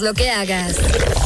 lo 0.00 0.14
que 0.14 0.30
hagas. 0.30 1.19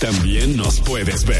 También 0.00 0.56
nos 0.56 0.80
puedes 0.80 1.26
ver. 1.26 1.39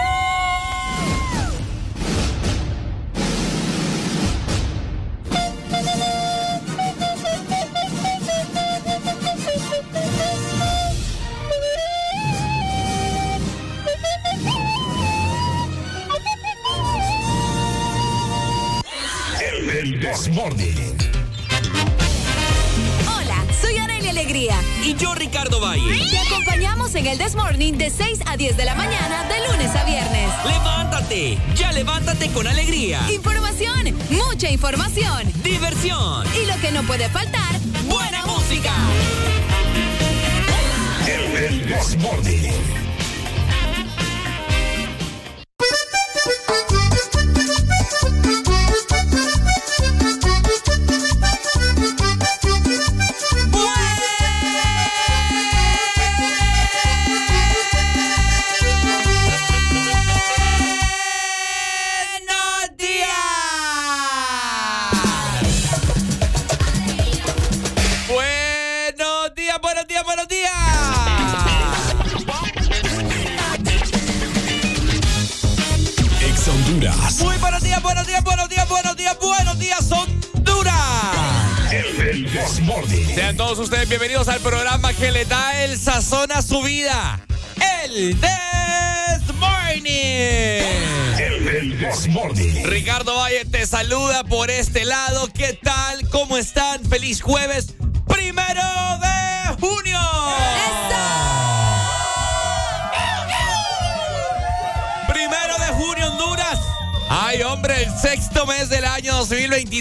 En 27.01 27.07
el 27.07 27.17
This 27.17 27.35
Morning 27.35 27.73
de 27.73 27.89
6 27.89 28.19
a 28.27 28.37
10 28.37 28.57
de 28.57 28.63
la 28.63 28.75
mañana, 28.75 29.23
de 29.27 29.51
lunes 29.51 29.75
a 29.75 29.83
viernes. 29.85 30.29
Levántate, 30.45 31.37
ya 31.55 31.71
levántate 31.71 32.29
con 32.29 32.45
alegría. 32.45 32.99
Información, 33.11 33.95
mucha 34.11 34.51
información. 34.51 35.33
Diversión, 35.43 36.27
Y 36.35 36.45
lo 36.45 36.55
que 36.61 36.71
no 36.71 36.83
puede 36.83 37.09
faltar, 37.09 37.59
buena 37.89 38.23
música. 38.27 38.71
El 41.07 41.65
This 41.65 41.97
Morning. 41.97 42.90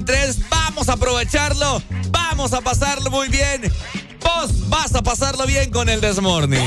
2023. 0.04 0.48
Vamos 0.48 0.88
a 0.88 0.94
aprovecharlo. 0.94 1.82
Vamos 2.10 2.52
a 2.52 2.60
pasarlo 2.60 3.10
muy 3.10 3.28
bien. 3.28 3.62
Vos 4.22 4.68
vas 4.68 4.94
a 4.94 5.02
pasarlo 5.02 5.46
bien 5.46 5.70
con 5.70 5.88
el 5.88 6.00
Desmorning. 6.00 6.60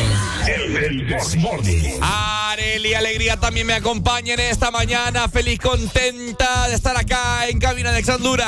El 0.47 1.07
This 1.07 1.35
Morning. 1.37 1.99
Areli 2.01 2.93
Alegría 2.93 3.37
también 3.37 3.67
me 3.67 3.73
acompaña 3.73 4.33
en 4.33 4.39
esta 4.39 4.71
mañana. 4.71 5.29
Feliz, 5.29 5.59
contenta 5.59 6.67
de 6.67 6.75
estar 6.75 6.97
acá 6.97 7.47
en 7.47 7.59
Cabina 7.59 7.91
de 7.91 7.99
Exandura. 7.99 8.47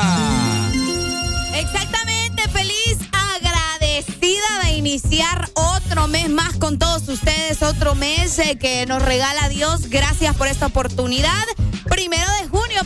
Exactamente, 1.53 2.47
feliz, 2.49 2.97
agradecida 3.11 4.59
de 4.63 4.71
iniciar 4.71 5.49
otro 5.53 6.07
mes 6.07 6.29
más 6.29 6.57
con 6.57 6.77
todos 6.79 7.07
ustedes, 7.07 7.61
otro 7.61 7.95
mes 7.95 8.37
eh, 8.39 8.57
que 8.59 8.85
nos 8.85 9.01
regala 9.01 9.47
Dios. 9.49 9.89
Gracias 9.89 10.35
por 10.35 10.47
esta 10.47 10.65
oportunidad. 10.65 11.45
Primero 11.89 12.29
de 12.33 12.34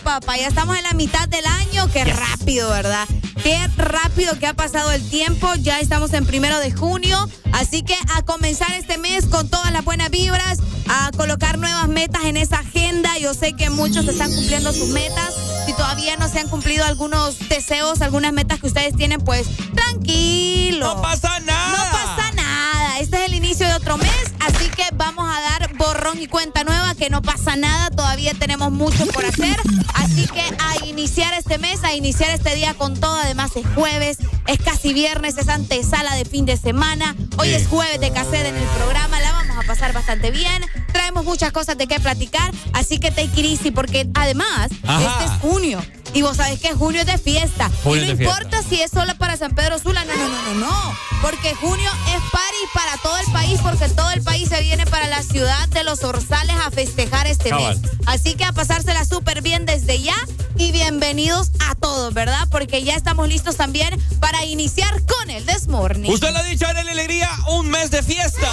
papá, 0.09 0.37
ya 0.37 0.47
estamos 0.47 0.75
en 0.75 0.81
la 0.81 0.93
mitad 0.93 1.29
del 1.29 1.45
año. 1.45 1.87
Qué 1.93 2.03
rápido, 2.03 2.67
¿verdad? 2.71 3.07
Qué 3.43 3.59
rápido 3.77 4.39
que 4.39 4.47
ha 4.47 4.55
pasado 4.55 4.91
el 4.91 5.07
tiempo. 5.07 5.53
Ya 5.61 5.79
estamos 5.79 6.13
en 6.13 6.25
primero 6.25 6.59
de 6.59 6.71
junio. 6.71 7.29
Así 7.51 7.83
que 7.83 7.95
a 8.15 8.23
comenzar 8.23 8.71
este 8.71 8.97
mes 8.97 9.27
con 9.27 9.47
todas 9.49 9.71
las 9.71 9.85
buenas 9.85 10.09
vibras, 10.09 10.59
a 10.87 11.11
colocar 11.15 11.59
nuevas 11.59 11.87
metas 11.89 12.23
en 12.23 12.37
esa 12.37 12.59
agenda. 12.59 13.19
Yo 13.19 13.35
sé 13.35 13.53
que 13.53 13.69
muchos 13.69 14.07
están 14.07 14.33
cumpliendo 14.33 14.73
sus 14.73 14.89
metas. 14.89 15.35
Si 15.67 15.73
todavía 15.73 16.17
no 16.17 16.27
se 16.27 16.39
han 16.39 16.49
cumplido 16.49 16.85
algunos 16.85 17.37
deseos, 17.47 18.01
algunas 18.01 18.33
metas 18.33 18.59
que 18.59 18.65
ustedes 18.65 18.95
tienen, 18.95 19.21
pues 19.21 19.45
tranquilo. 19.75 20.95
No 20.95 21.01
pasa 21.03 21.39
nada. 21.41 21.69
No 21.69 21.91
pasa 21.91 22.31
nada. 22.31 22.99
Este 22.99 23.17
es 23.17 23.27
el 23.27 23.35
inicio 23.35 23.67
de 23.67 23.75
otro 23.75 23.99
mes, 23.99 24.28
así 24.49 24.69
que 24.69 24.83
vamos 24.93 25.29
a 25.29 25.41
dar 25.41 25.73
borrón 25.75 26.19
y 26.19 26.27
cuenta 26.27 26.63
nueva, 26.63 26.95
que 26.95 27.09
no 27.09 27.21
pasa 27.21 27.55
nada. 27.55 27.89
Todavía 27.89 28.33
tenemos 28.33 28.71
mucho 28.71 29.05
por 29.07 29.25
hacer. 29.25 29.57
Así 29.95 30.27
que 30.27 30.41
a 30.59 30.85
iniciar 30.85 31.33
este 31.33 31.57
mes, 31.57 31.83
a 31.83 31.93
iniciar 31.93 32.31
este 32.31 32.55
día 32.55 32.73
con 32.73 32.99
todo. 32.99 33.15
Además 33.15 33.51
es 33.55 33.65
jueves, 33.75 34.17
es 34.47 34.59
casi 34.59 34.93
viernes, 34.93 35.37
es 35.37 35.49
antesala 35.49 36.15
de 36.15 36.25
fin 36.25 36.45
de 36.45 36.57
semana. 36.57 37.15
Hoy 37.37 37.49
es 37.49 37.67
jueves 37.67 37.99
de 37.99 38.11
cassette 38.11 38.47
en 38.47 38.55
el 38.55 38.67
programa. 38.77 39.19
La 39.19 39.31
vamos 39.31 39.57
a 39.57 39.67
pasar 39.67 39.93
bastante 39.93 40.31
bien. 40.31 40.63
Traemos 40.91 41.25
muchas 41.25 41.51
cosas 41.51 41.77
de 41.77 41.87
qué 41.87 41.99
platicar. 41.99 42.51
Así 42.73 42.99
que 42.99 43.11
take 43.11 43.41
it 43.41 43.45
easy, 43.45 43.71
porque 43.71 44.09
además, 44.13 44.69
Ajá. 44.83 45.01
este 45.01 45.25
es 45.25 45.41
junio. 45.41 45.81
Y 46.13 46.21
vos 46.21 46.37
sabés 46.37 46.59
que 46.59 46.73
junio 46.73 47.01
es 47.01 47.07
de 47.07 47.17
fiesta. 47.17 47.69
Y 47.85 47.87
no 47.87 47.91
fiesta. 47.93 48.23
importa 48.23 48.63
si 48.67 48.81
es 48.81 48.91
solo 48.91 49.15
para 49.17 49.37
San 49.37 49.53
Pedro 49.55 49.79
Sula. 49.79 50.03
No, 50.05 50.15
no, 50.15 50.27
no, 50.27 50.41
no, 50.41 50.53
no. 50.67 50.95
Porque 51.21 51.53
junio 51.55 51.89
es 52.07 52.21
party 52.31 52.57
para 52.73 52.97
todo 52.97 53.17
el 53.17 53.31
país, 53.31 53.59
porque 53.61 53.89
todo 53.89 54.09
el 54.11 54.21
país 54.23 54.49
se 54.49 54.61
viene 54.61 54.85
para 54.85 55.07
la 55.07 55.21
ciudad 55.21 55.67
de 55.69 55.83
los 55.83 56.03
Orzales 56.03 56.55
a 56.65 56.71
festejar 56.71 57.27
este 57.27 57.49
Cabal. 57.49 57.79
mes. 57.79 57.91
Así 58.05 58.35
que 58.35 58.45
a 58.45 58.53
pasársela 58.53 59.05
súper 59.05 59.41
bien 59.41 59.65
desde 59.65 60.01
ya 60.01 60.15
y 60.57 60.71
bienvenidos 60.71 61.51
a 61.59 61.75
todos, 61.75 62.13
¿verdad? 62.13 62.47
Porque 62.49 62.83
ya 62.83 62.95
estamos 62.95 63.27
listos 63.27 63.55
también 63.57 63.99
para 64.19 64.43
iniciar 64.45 64.93
con 65.05 65.29
el 65.29 65.45
Desmorning. 65.45 66.11
Usted 66.11 66.31
lo 66.31 66.39
ha 66.39 66.43
dicho, 66.43 66.65
Areli 66.67 66.89
Alegría, 66.89 67.29
un 67.49 67.69
mes 67.69 67.91
de 67.91 68.01
fiesta. 68.01 68.47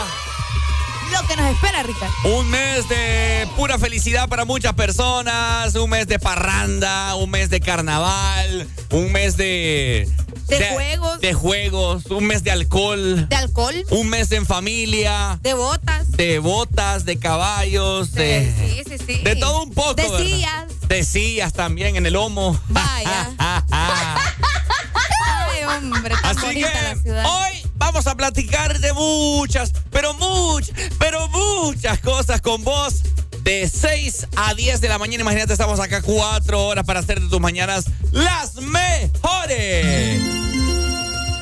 Lo 1.13 1.27
que 1.27 1.37
nos 1.37 1.51
espera, 1.55 1.83
Ricardo. 1.83 2.15
Un 2.39 2.51
mes 2.51 2.89
de 2.89 3.49
pura 3.57 3.79
felicidad 3.79 4.29
para 4.29 4.45
muchas 4.45 4.75
personas, 4.75 5.75
un 5.75 5.89
mes 5.91 6.07
de 6.07 6.19
parranda, 6.19 7.15
un 7.17 7.31
mes 7.31 7.49
de 7.51 7.61
carnaval, 7.61 8.67
un 8.91 9.13
mes 9.13 9.37
de... 9.37 10.09
De 10.49 10.69
juegos. 10.71 11.21
De 11.21 11.35
juegos, 11.35 12.07
un 12.07 12.25
mes 12.27 12.45
de 12.45 12.53
alcohol, 12.53 13.29
De 13.29 13.35
alcohol, 13.37 13.75
un 13.91 14.09
mes 14.09 14.31
en 14.31 14.47
familia, 14.47 15.41
de 15.43 15.55
botas. 15.55 16.13
de 16.13 16.39
botas, 16.39 17.05
de 17.05 17.19
caballos, 17.19 18.13
de... 18.13 18.53
sí, 18.57 18.83
sí, 18.89 19.05
sí. 19.05 19.23
De 19.25 19.35
todo 19.37 19.65
un 19.65 19.73
poco. 19.75 19.95
De 19.95 20.05
¿verdad? 20.09 20.19
sillas. 20.25 20.65
De 20.89 21.03
sillas 21.05 21.53
también 21.53 21.97
en 21.97 22.07
el 22.07 22.13
lomo. 22.13 22.59
Vaya. 22.69 23.31
Ay, 23.73 25.65
hombre, 25.65 26.15
tan 26.23 26.37
Así 26.37 26.47
bonita 26.47 26.83
la 26.83 26.95
que 26.95 27.01
ciudad. 27.03 27.25
hoy 27.27 27.66
vamos 27.77 28.07
a 28.07 28.15
platicar 28.15 28.79
de 28.81 28.93
muchas, 28.93 29.73
pero 29.91 30.15
muchas, 30.15 30.77
pero 30.99 31.29
muchas 31.29 31.99
cosas 32.01 32.41
con 32.41 32.63
vos. 32.65 33.03
De 33.43 33.69
6 33.69 34.27
a 34.35 34.55
10 34.55 34.81
de 34.81 34.89
la 34.89 34.99
mañana, 34.99 35.23
imagínate, 35.23 35.53
estamos 35.53 35.79
acá 35.79 36.03
cuatro 36.03 36.67
horas 36.67 36.85
para 36.85 36.99
hacer 36.99 37.21
de 37.21 37.29
tus 37.29 37.41
mañanas 37.41 37.87
las 38.11 38.57
mejores. 38.57 40.21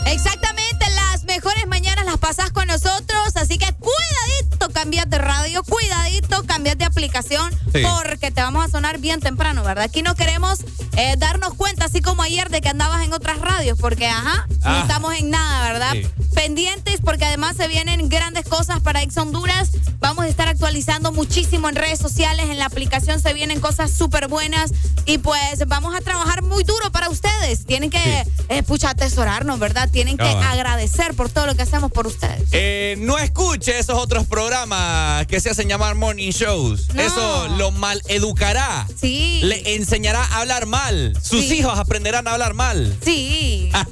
Exactamente, 0.04 0.84
las 0.90 1.24
mejores 1.24 1.66
mañanas 1.66 2.04
las 2.04 2.18
pasás 2.18 2.50
con 2.50 2.66
nosotros, 2.66 3.36
así 3.36 3.56
que 3.56 3.72
cuidadito, 3.72 4.63
cambias 4.68 5.08
de 5.08 5.18
radio, 5.18 5.62
cuidadito, 5.64 6.42
cambias 6.44 6.78
de 6.78 6.84
aplicación, 6.84 7.50
Sí. 7.72 7.82
porque 8.02 8.30
te 8.30 8.40
vamos 8.42 8.64
a 8.64 8.68
sonar 8.68 8.98
bien 8.98 9.20
temprano, 9.20 9.62
¿verdad? 9.62 9.84
Aquí 9.84 10.02
no 10.02 10.14
queremos 10.14 10.60
eh, 10.96 11.16
darnos 11.18 11.54
cuenta, 11.54 11.86
así 11.86 12.00
como 12.00 12.22
ayer, 12.22 12.50
de 12.50 12.60
que 12.60 12.68
andabas 12.68 13.02
en 13.04 13.12
otras 13.12 13.40
radios, 13.40 13.76
porque, 13.80 14.06
ajá, 14.06 14.46
no 14.48 14.70
Ah. 14.70 14.78
estamos 14.82 15.12
en 15.14 15.28
nada, 15.30 15.72
¿verdad? 15.72 15.92
Sí. 15.92 16.06
Pendientes, 16.34 17.00
porque 17.04 17.24
además 17.24 17.56
se 17.56 17.66
vienen 17.66 18.08
grandes 18.08 18.44
cosas 18.46 18.80
para 18.80 19.02
Ex 19.02 19.16
Honduras. 19.16 19.70
Vamos 19.98 20.24
a 20.24 20.28
estar 20.28 20.46
actualizando 20.48 21.10
muchísimo 21.12 21.68
en 21.68 21.74
redes 21.74 21.98
sociales, 21.98 22.46
en 22.50 22.58
la 22.58 22.66
aplicación 22.66 23.18
se 23.20 23.32
vienen 23.34 23.58
cosas 23.60 23.90
súper 23.90 24.28
buenas 24.28 24.70
y 25.06 25.18
pues 25.18 25.66
vamos 25.66 25.94
a 25.96 26.00
trabajar 26.00 26.42
muy 26.42 26.62
duro 26.62 26.92
para 26.92 27.08
ustedes. 27.08 27.64
Tienen 27.66 27.90
que, 27.90 28.24
eh, 28.48 28.62
pucha, 28.62 28.90
atesorarnos, 28.90 29.58
¿verdad? 29.58 29.88
Tienen 29.90 30.16
que 30.16 30.28
agradecer 30.28 31.14
por 31.14 31.28
todo 31.30 31.46
lo 31.46 31.54
que 31.56 31.62
hacemos 31.62 31.90
por 31.90 32.06
ustedes. 32.06 32.48
Eh, 32.52 32.96
no 32.98 33.18
escuche 33.18 33.78
esos 33.78 33.96
otros 33.98 34.26
programas 34.26 34.53
que 35.26 35.40
se 35.40 35.50
hacen 35.50 35.68
llamar 35.68 35.94
morning 35.96 36.30
shows. 36.30 36.88
No. 36.94 37.02
Eso 37.02 37.48
lo 37.56 37.70
mal 37.72 38.00
educará. 38.06 38.86
Sí. 39.00 39.40
Le 39.42 39.74
enseñará 39.74 40.22
a 40.22 40.40
hablar 40.40 40.66
mal. 40.66 41.12
Sus 41.20 41.44
Sí. 41.46 41.56
hijos 41.58 41.76
aprenderán 41.78 42.28
a 42.28 42.32
hablar 42.32 42.54
mal. 42.54 42.96
Sí. 43.04 43.70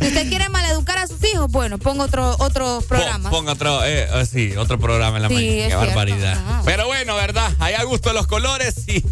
Si 0.00 0.06
usted 0.08 0.28
quiere 0.28 0.48
maleducar 0.48 0.98
a 0.98 1.06
sus 1.06 1.22
hijos, 1.32 1.50
bueno, 1.50 1.78
ponga 1.78 2.04
otro, 2.04 2.34
otros 2.38 2.84
programas. 2.84 3.30
Pon- 3.30 3.42
Ponga 3.42 3.52
otro, 3.52 3.84
eh, 3.84 4.08
eh, 4.12 4.26
sí, 4.26 4.56
otro 4.56 4.78
programa 4.78 5.16
en 5.18 5.22
la 5.24 5.28
Sí, 5.28 5.34
mañana. 5.34 5.52
Qué 5.54 5.66
cierto. 5.68 5.86
barbaridad. 5.86 6.62
Pero 6.64 6.86
bueno, 6.86 7.14
¿verdad? 7.16 7.50
Hay 7.58 7.74
a 7.74 7.82
gusto 7.84 8.12
los 8.12 8.26
colores 8.26 8.74
y 8.88 9.02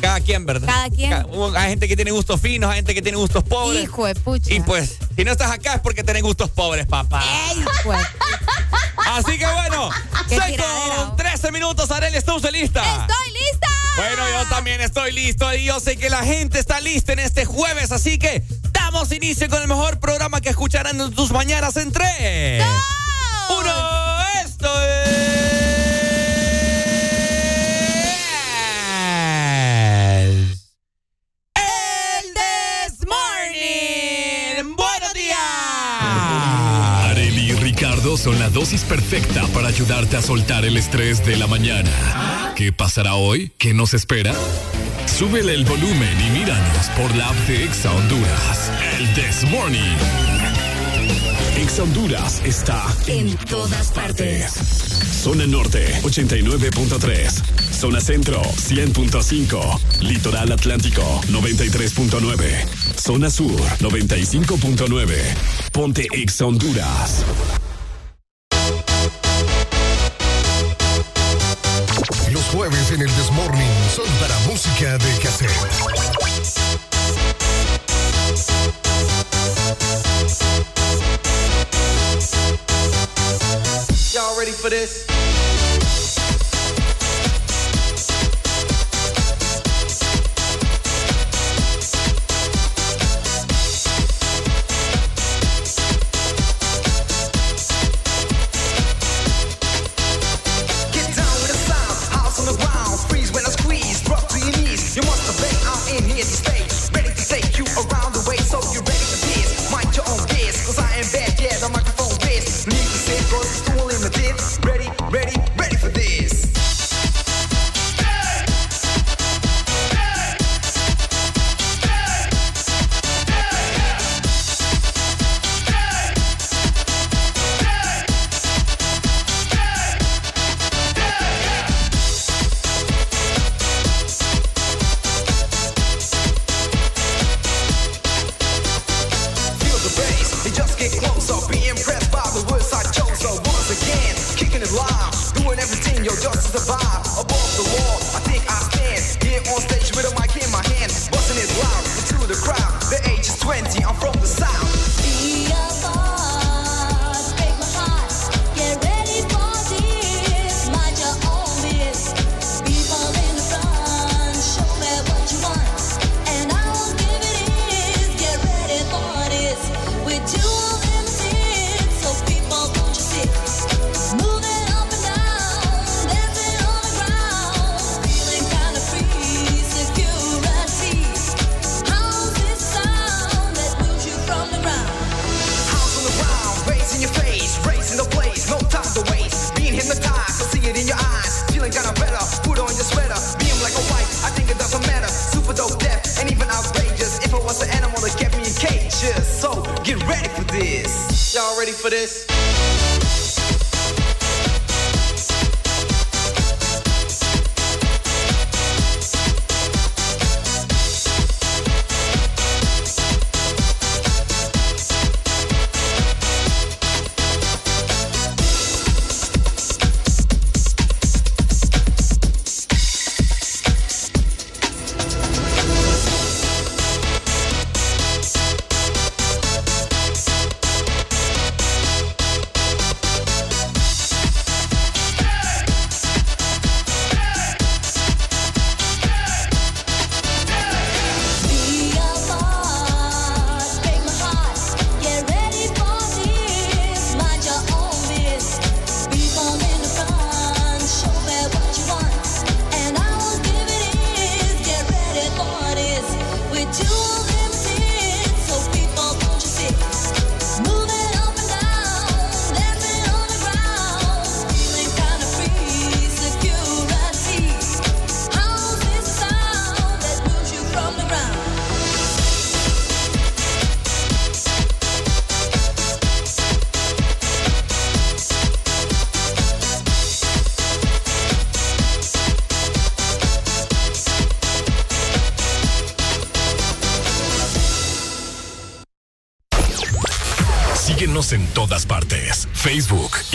cada 0.00 0.20
quien, 0.20 0.46
¿verdad? 0.46 0.66
Cada 0.66 0.90
quien. 0.90 1.12
hay 1.56 1.70
gente 1.70 1.88
que 1.88 1.96
tiene 1.96 2.10
gustos 2.10 2.40
finos, 2.40 2.70
hay 2.70 2.76
gente 2.76 2.94
que 2.94 3.02
tiene 3.02 3.18
gustos 3.18 3.44
pobres. 3.44 3.82
Hijo 3.82 4.06
de 4.06 4.14
pucha. 4.14 4.52
Y 4.52 4.60
pues, 4.60 4.98
si 5.16 5.24
no 5.24 5.32
estás 5.32 5.50
acá 5.50 5.74
es 5.74 5.80
porque 5.80 6.02
tenés 6.02 6.22
gustos 6.22 6.50
pobres, 6.50 6.86
papá. 6.86 7.24
¡Ey, 7.50 7.64
pues! 7.84 8.00
Así 9.10 9.38
que 9.38 9.46
bueno, 9.46 9.90
Qué 10.28 10.36
6 10.38 10.56
tiradera, 10.56 10.96
con 10.96 11.08
oh. 11.10 11.16
13 11.16 11.52
minutos, 11.52 11.90
Arely, 11.90 12.16
¿está 12.16 12.34
usted 12.34 12.52
lista? 12.52 12.82
¡Estoy 12.82 13.32
lista! 13.32 13.68
Bueno, 13.96 14.22
yo 14.30 14.48
también 14.48 14.80
estoy 14.80 15.12
listo 15.12 15.52
y 15.54 15.64
yo 15.64 15.80
sé 15.80 15.96
que 15.96 16.10
la 16.10 16.22
gente 16.22 16.58
está 16.58 16.80
lista 16.80 17.12
en 17.12 17.18
este 17.20 17.44
jueves, 17.44 17.90
así 17.90 18.18
que 18.18 18.42
damos 18.72 19.10
inicio 19.12 19.48
con 19.48 19.62
el 19.62 19.68
mejor 19.68 19.98
programa 19.98 20.40
que 20.40 20.50
escucharán 20.50 21.00
en 21.00 21.12
tus 21.12 21.30
mañanas 21.30 21.76
en 21.76 21.90
3. 21.90 22.64
¡Dos! 22.64 23.58
Uno, 23.60 24.20
esto 24.44 24.82
es... 24.82 25.17
Son 38.18 38.36
la 38.40 38.50
dosis 38.50 38.82
perfecta 38.82 39.46
para 39.54 39.68
ayudarte 39.68 40.16
a 40.16 40.22
soltar 40.22 40.64
el 40.64 40.76
estrés 40.76 41.24
de 41.24 41.36
la 41.36 41.46
mañana. 41.46 42.52
¿Qué 42.56 42.72
pasará 42.72 43.14
hoy? 43.14 43.52
¿Qué 43.58 43.72
nos 43.72 43.94
espera? 43.94 44.34
Súbele 45.06 45.54
el 45.54 45.64
volumen 45.64 46.20
y 46.26 46.30
míranos 46.36 46.88
por 46.96 47.14
la 47.14 47.28
app 47.28 47.36
de 47.46 47.62
Exa 47.62 47.92
Honduras. 47.92 48.72
El 48.98 49.14
This 49.14 49.48
Morning. 49.48 49.96
Exa 51.58 51.84
Honduras 51.84 52.42
está 52.44 52.84
En 53.06 53.36
todas 53.36 53.92
partes. 53.92 54.52
Zona 55.22 55.46
Norte 55.46 55.86
89.3. 56.02 57.72
Zona 57.72 58.00
Centro 58.00 58.42
100.5. 58.42 60.00
Litoral 60.00 60.50
Atlántico 60.50 61.20
93.9. 61.28 62.66
Zona 62.96 63.30
Sur 63.30 63.60
95.9. 63.78 65.16
Ponte 65.70 66.08
Exa 66.12 66.46
Honduras. 66.46 67.24
En 72.90 73.02
el 73.02 73.16
Desmorning 73.16 73.90
son 73.94 74.06
para 74.18 74.38
música 74.46 74.96
de 74.96 75.18
cassette. 75.18 75.50
Y'all 84.14 84.38
ready 84.38 84.52
for 84.52 84.70
this? 84.70 85.04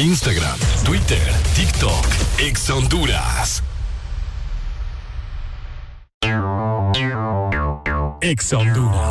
Instagram, 0.03 0.59
Twitter, 0.83 1.23
TikTok, 1.55 2.05
Ex 2.37 2.67
Honduras. 2.67 3.61
Ex 8.21 8.51
Honduras. 8.51 9.02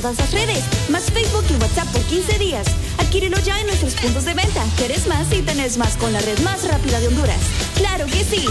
Todas 0.00 0.18
las 0.18 0.32
redes, 0.32 0.64
más 0.90 1.10
Facebook 1.10 1.44
y 1.50 1.54
WhatsApp 1.60 1.88
por 1.88 2.02
15 2.02 2.38
días. 2.38 2.66
Adquírelo 2.98 3.36
ya 3.40 3.60
en 3.60 3.66
nuestros 3.66 3.94
puntos 3.94 4.24
de 4.24 4.34
venta. 4.34 4.64
Quieres 4.76 5.08
más 5.08 5.32
y 5.32 5.42
tenés 5.42 5.76
más 5.76 5.96
con 5.96 6.12
la 6.12 6.20
red 6.20 6.38
más 6.40 6.66
rápida 6.68 7.00
de 7.00 7.08
Honduras. 7.08 7.40
¡Claro 7.76 8.06
que 8.06 8.22
sí! 8.22 8.44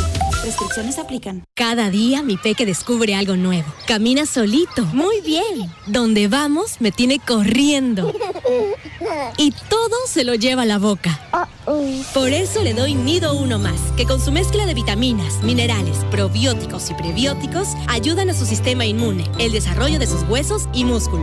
Restricciones 0.44 0.98
aplican. 0.98 1.44
Cada 1.56 1.90
día 1.90 2.22
mi 2.22 2.38
peque 2.38 2.66
descubre 2.66 3.16
algo 3.16 3.36
nuevo. 3.36 3.68
Camina 3.86 4.26
solito, 4.26 4.86
muy 4.88 5.22
bien. 5.22 5.72
Donde 5.86 6.28
vamos 6.28 6.80
me 6.80 6.92
tiene 6.92 7.20
corriendo. 7.20 8.14
Y 9.38 9.52
todo 9.70 9.96
se 10.08 10.24
lo 10.24 10.36
lleva 10.36 10.64
a 10.64 10.66
la 10.66 10.78
boca. 10.78 11.20
Por 12.14 12.30
eso 12.30 12.64
le 12.64 12.74
doy 12.74 12.94
Nido 12.96 13.36
Uno 13.36 13.60
Más, 13.60 13.80
que 13.98 14.06
con 14.06 14.22
su 14.22 14.32
mezcla 14.32 14.66
de 14.66 14.74
vitaminas, 14.74 15.44
minerales, 15.44 15.98
probióticos 16.12 16.90
y 16.90 16.94
prebióticos 16.94 17.70
ayudan 17.88 18.30
a 18.30 18.34
su 18.34 18.46
sistema 18.46 18.86
inmune, 18.86 19.30
el 19.40 19.52
desarrollo 19.52 20.00
de 20.00 20.08
sus 20.08 20.24
huesos 20.24 20.70
y 20.74 20.86
músculos. 20.86 21.17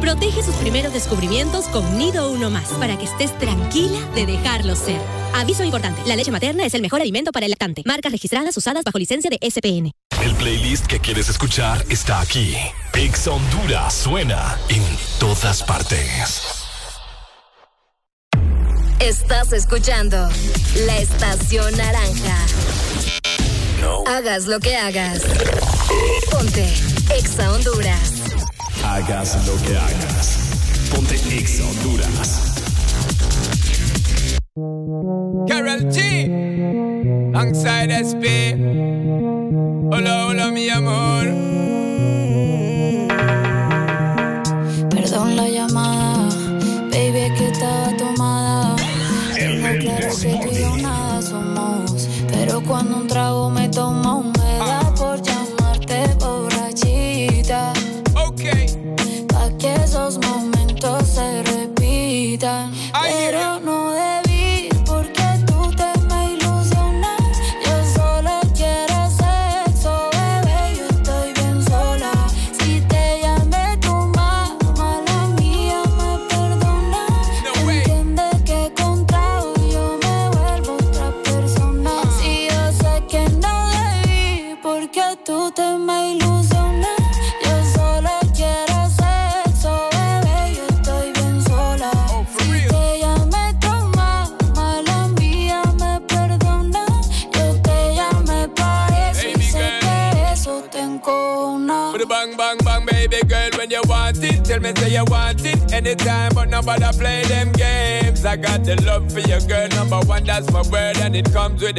Protege 0.00 0.42
sus 0.42 0.54
primeros 0.56 0.92
descubrimientos 0.92 1.66
con 1.66 1.98
Nido 1.98 2.30
Uno 2.30 2.50
Más 2.50 2.68
para 2.80 2.96
que 2.98 3.04
estés 3.04 3.36
tranquila 3.38 3.98
de 4.14 4.26
dejarlo 4.26 4.74
ser. 4.76 5.00
Aviso 5.34 5.64
importante, 5.64 6.02
la 6.06 6.16
leche 6.16 6.30
materna 6.30 6.64
es 6.64 6.74
el 6.74 6.82
mejor 6.82 7.00
alimento 7.00 7.32
para 7.32 7.46
el 7.46 7.50
lactante. 7.50 7.82
Marcas 7.84 8.12
registradas 8.12 8.56
usadas 8.56 8.84
bajo 8.84 8.98
licencia 8.98 9.30
de 9.30 9.38
SPN. 9.50 9.92
El 10.22 10.34
playlist 10.34 10.86
que 10.86 11.00
quieres 11.00 11.28
escuchar 11.28 11.84
está 11.90 12.20
aquí. 12.20 12.54
Ex 12.94 13.26
Honduras 13.26 13.94
suena 13.94 14.58
en 14.68 14.82
todas 15.18 15.62
partes. 15.62 16.66
Estás 19.00 19.52
escuchando 19.52 20.28
la 20.86 20.98
estación 20.98 21.76
naranja. 21.76 22.36
Hagas 24.06 24.46
lo 24.46 24.58
que 24.58 24.76
hagas. 24.76 25.22
Ponte 26.30 26.68
Exa 27.16 27.52
Honduras. 27.52 28.17
Hagas 28.98 29.46
lo 29.46 29.54
que 29.62 29.76
hagas. 29.76 30.38
Ponte 30.90 31.14
Ex 31.30 31.60
Honduras. 31.60 32.47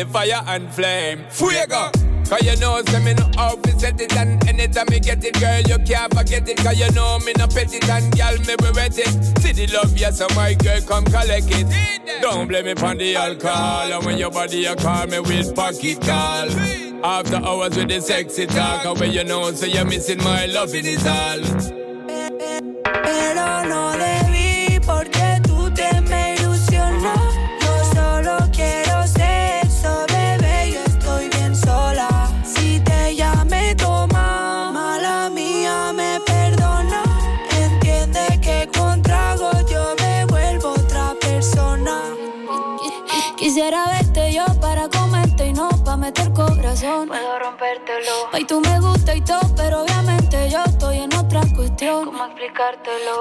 Fire 0.10 0.44
and 0.48 0.72
flame. 0.74 1.26
Fuego! 1.30 1.92
Cause 2.30 2.44
you 2.44 2.56
know, 2.58 2.80
say 2.86 3.04
me 3.04 3.16
no 3.16 3.56
to 3.56 3.80
set 3.80 4.00
it 4.00 4.16
And 4.16 4.48
anytime 4.48 4.86
me 4.92 5.00
get 5.00 5.26
it, 5.26 5.40
girl, 5.40 5.62
you 5.62 5.84
can't 5.84 6.14
forget 6.16 6.48
it 6.48 6.58
Cause 6.58 6.80
you 6.80 6.92
know 6.92 7.18
me 7.26 7.34
no 7.36 7.48
pet 7.48 7.74
it 7.74 7.90
And 7.90 8.16
girl, 8.16 8.38
me 8.38 8.56
be 8.56 8.72
wet 8.76 8.96
it 9.00 9.40
See 9.40 9.52
the 9.52 9.66
love, 9.74 9.98
yes, 9.98 10.20
so 10.20 10.28
my 10.36 10.54
girl, 10.54 10.80
come 10.82 11.06
collect 11.06 11.48
it. 11.50 12.22
Don't 12.22 12.48
blame 12.48 12.66
me 12.66 12.76
for 12.76 12.94
the 12.94 13.16
alcohol 13.16 13.92
And 13.92 14.06
when 14.06 14.20
your 14.20 14.30
body, 14.30 14.58
you 14.58 14.76
call 14.76 15.08
me 15.08 15.20
with 15.22 15.56
pocket 15.56 16.02
call. 16.02 16.52
After 17.04 17.38
hours 17.38 17.76
with 17.76 17.90
the 17.90 18.00
sexy 18.00 18.46
talk 18.46 18.86
And 18.86 19.00
when 19.00 19.12
you 19.12 19.24
know, 19.24 19.52
so 19.54 19.66
you're 19.66 19.86
missing 19.86 20.20
my 20.20 20.46
love, 20.46 20.76
it 20.76 20.86
is 20.86 21.08
all 21.08 21.79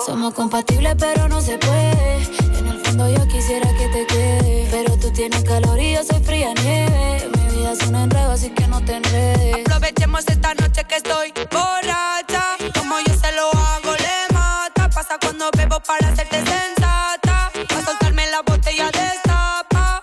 Somos 0.05 0.35
compatibles, 0.35 0.95
pero 0.99 1.27
no 1.27 1.41
se 1.41 1.57
puede. 1.57 2.17
En 2.59 2.67
el 2.67 2.81
fondo 2.81 3.09
yo 3.09 3.27
quisiera 3.29 3.67
que 3.79 3.89
te 3.89 4.07
quede. 4.07 4.69
Pero 4.71 4.99
tú 4.99 5.11
tienes 5.11 5.43
calor 5.43 5.81
y 5.81 5.95
yo 5.95 6.05
soy 6.05 6.23
fría 6.23 6.53
nieve. 6.53 7.31
Mi 7.35 7.57
vida 7.57 7.73
es 7.73 7.83
un 7.87 7.97
enredo, 7.97 8.33
así 8.33 8.51
que 8.51 8.67
no 8.67 8.85
te 8.85 8.97
enredes. 8.97 9.67
Aprovechemos 9.67 10.25
esta 10.29 10.53
noche 10.53 10.85
que 10.85 10.97
estoy 10.97 11.33
borracha. 11.51 12.57
Como 12.79 12.97
yo 13.01 13.15
se 13.15 13.33
lo 13.33 13.49
hago, 13.55 13.93
le 13.97 14.35
mata. 14.35 14.91
Pasa 14.91 15.17
cuando 15.19 15.51
bebo 15.57 15.81
para 15.81 16.09
hacerte 16.09 16.37
sensata. 16.45 17.51
Para 17.69 17.85
soltarme 17.87 18.27
la 18.31 18.43
botella 18.43 18.91
de 18.91 19.11
tapa. 19.25 20.03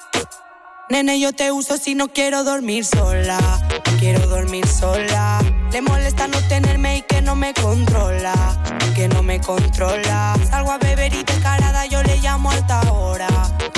Nene, 0.90 1.20
yo 1.20 1.34
te 1.34 1.52
uso 1.52 1.78
si 1.78 1.94
no 1.94 2.08
quiero 2.08 2.44
dormir 2.44 2.84
sola. 2.84 3.38
Quiero 4.00 4.26
dormir 4.28 4.68
sola. 4.68 5.40
Le 5.72 5.82
molesta 5.82 6.28
no 6.28 6.40
tenerme 6.48 6.98
y 6.98 7.02
que 7.04 7.22
no 7.22 7.36
me 7.36 7.54
controla. 7.54 8.34
Que 8.96 9.10
no 9.10 9.22
me 9.22 9.42
controla. 9.42 10.36
Salgo 10.50 10.72
a 10.72 10.78
beber 10.78 11.14
y 11.14 11.22
descarada, 11.24 11.86
yo 11.86 12.02
le 12.04 12.18
llamo 12.20 12.50
alta 12.50 12.80
hora. 12.94 13.28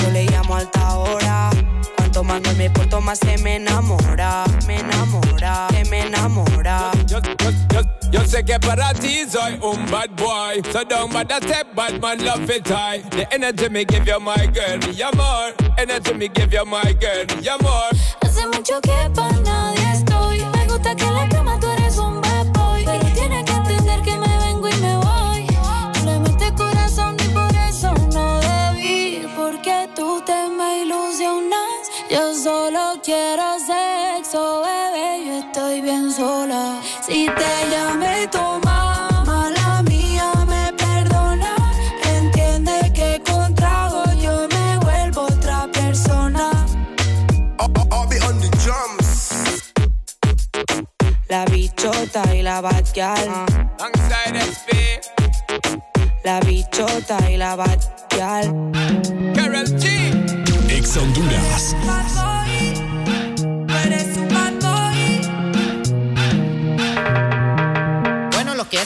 Yo 0.04 0.12
le 0.12 0.26
llamo 0.26 0.56
alta 0.56 0.94
hora. 0.96 1.50
Cuanto 1.96 2.24
más 2.24 2.40
no 2.42 2.54
me 2.54 2.70
porto, 2.70 3.02
más 3.02 3.18
se 3.18 3.36
me 3.40 3.56
enamora. 3.56 4.44
Me 4.68 4.80
enamora, 4.80 5.68
se 5.72 5.86
me 5.86 6.02
enamora. 6.02 6.92
Yo, 7.08 7.20
yo, 7.20 7.52
yo, 7.74 7.82
yo 8.12 8.26
sé 8.28 8.46
que 8.46 8.60
para 8.60 8.94
ti 8.94 9.26
soy 9.28 9.58
un 9.60 9.90
bad 9.90 10.12
boy. 10.16 10.62
So 10.72 10.84
don't 10.84 11.12
bother 11.12 11.42
step, 11.42 11.74
bad 11.76 12.00
man 12.00 12.24
love 12.24 12.48
it 12.50 12.68
high. 12.68 13.02
The 13.10 13.28
energy 13.34 13.70
me 13.70 13.86
give 13.86 14.06
you, 14.06 14.20
my 14.20 14.46
girl, 14.54 14.78
mi 14.88 15.02
amor. 15.02 15.54
Energy 15.80 16.14
me 16.14 16.28
give 16.28 16.54
you, 16.54 16.64
my 16.64 16.94
girl, 17.02 17.26
mi 17.42 17.48
amor. 17.48 17.90
Hace 18.22 18.46
mucho 18.48 18.80
que 18.82 19.10
para 19.16 19.34
nadie 19.40 19.92
estoy. 19.94 20.46
Me 20.46 20.68
gusta 20.68 20.96
que 20.96 21.06
en 21.06 21.16
la 21.16 21.28
cama 21.28 21.60
tú 21.60 21.67
sola. 36.18 36.82
Si 37.06 37.28
te 37.40 37.54
llamé 37.72 38.28
toma, 38.32 39.24
mala 39.26 39.84
mía, 39.84 40.32
me 40.48 40.74
perdona. 40.74 41.54
Entiende 42.16 42.92
que 42.98 43.22
con 43.28 43.54
trago 43.54 44.04
yo 44.24 44.48
me 44.56 44.78
vuelvo 44.86 45.22
otra 45.22 45.68
persona. 45.72 46.66
I'll 47.60 48.08
be 48.10 48.18
on 48.30 48.40
the 48.40 48.50
drums. 48.64 49.74
La 51.30 51.46
bichota 51.46 52.24
y 52.34 52.42
la 52.42 52.62
batial. 52.62 53.30
SP, 54.54 54.70
La 56.24 56.40
bichota 56.40 57.18
y 57.30 57.38
la 57.38 57.56
batial. 57.56 58.46
Carol 59.36 59.68
G. 59.82 59.86
Ex 60.70 60.98
Honduras. 60.98 61.76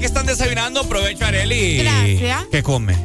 Que 0.00 0.06
están 0.06 0.26
desayunando. 0.26 0.88
Provecho, 0.88 1.24
Areli. 1.24 1.78
Gracias. 1.78 2.44
¿Qué 2.50 2.62
come? 2.62 2.96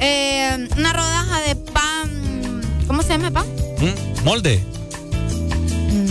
Eh, 0.00 0.68
una 0.76 0.92
rodaja 0.92 1.40
de 1.42 1.54
pan. 1.56 2.60
¿Cómo 2.86 3.02
se 3.02 3.10
llama 3.10 3.28
el 3.28 3.32
pan? 3.32 3.46
¿Mm? 3.78 4.24
¿Molde? 4.24 4.62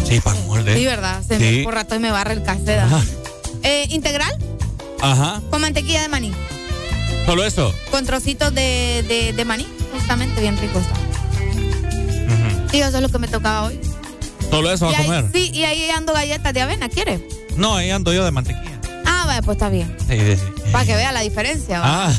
Sí, 0.08 0.20
pan 0.22 0.36
molde. 0.48 0.76
Sí, 0.78 0.86
¿verdad? 0.86 1.22
Se 1.28 1.38
Sí. 1.38 1.58
me 1.60 1.63
por 1.63 1.74
rato 1.74 1.96
y 1.96 2.00
me 2.00 2.12
barre 2.12 2.34
el 2.34 2.44
caseda. 2.44 2.88
Eh, 3.63 3.86
integral 3.89 4.34
Ajá. 5.02 5.41
con 5.50 5.62
mantequilla 5.62 6.02
de 6.02 6.08
maní. 6.08 6.32
¿Solo 7.26 7.46
eso? 7.46 7.74
Con 7.91 8.06
trocitos 8.06 8.54
de, 8.54 9.04
de, 9.08 9.34
de 9.34 9.46
maní. 9.46 9.67
Justamente 9.94 10.41
bien 10.41 10.58
rico 10.58 10.80
está. 10.80 10.94
Y 12.76 12.80
eso 12.82 12.96
es 12.98 13.02
lo 13.04 13.10
que 13.10 13.20
me 13.20 13.28
tocaba 13.28 13.63
hoy. 13.67 13.80
¿Solo 14.50 14.72
eso 14.72 14.86
va 14.88 14.91
y 14.91 14.96
a 14.96 15.00
ahí, 15.00 15.06
comer? 15.06 15.26
sí, 15.34 15.52
y 15.54 15.63
ahí 15.63 15.89
ando 15.89 16.13
galletas 16.13 16.54
de 16.54 16.62
avena, 16.62 16.89
¿quiere? 16.89 17.26
No, 17.56 17.76
ahí 17.76 17.89
ando 17.89 18.13
yo 18.13 18.24
de 18.26 18.32
mantequilla. 18.32 18.80
Vaya, 19.32 19.44
pues 19.44 19.56
está 19.56 19.70
bien. 19.70 19.96
Sí, 20.10 20.20
sí, 20.20 20.36
sí. 20.36 20.72
Para 20.74 20.84
que 20.84 20.94
vea 20.94 21.13
la 21.13 21.22
diferencia. 21.22 21.80
¿va? 21.80 22.12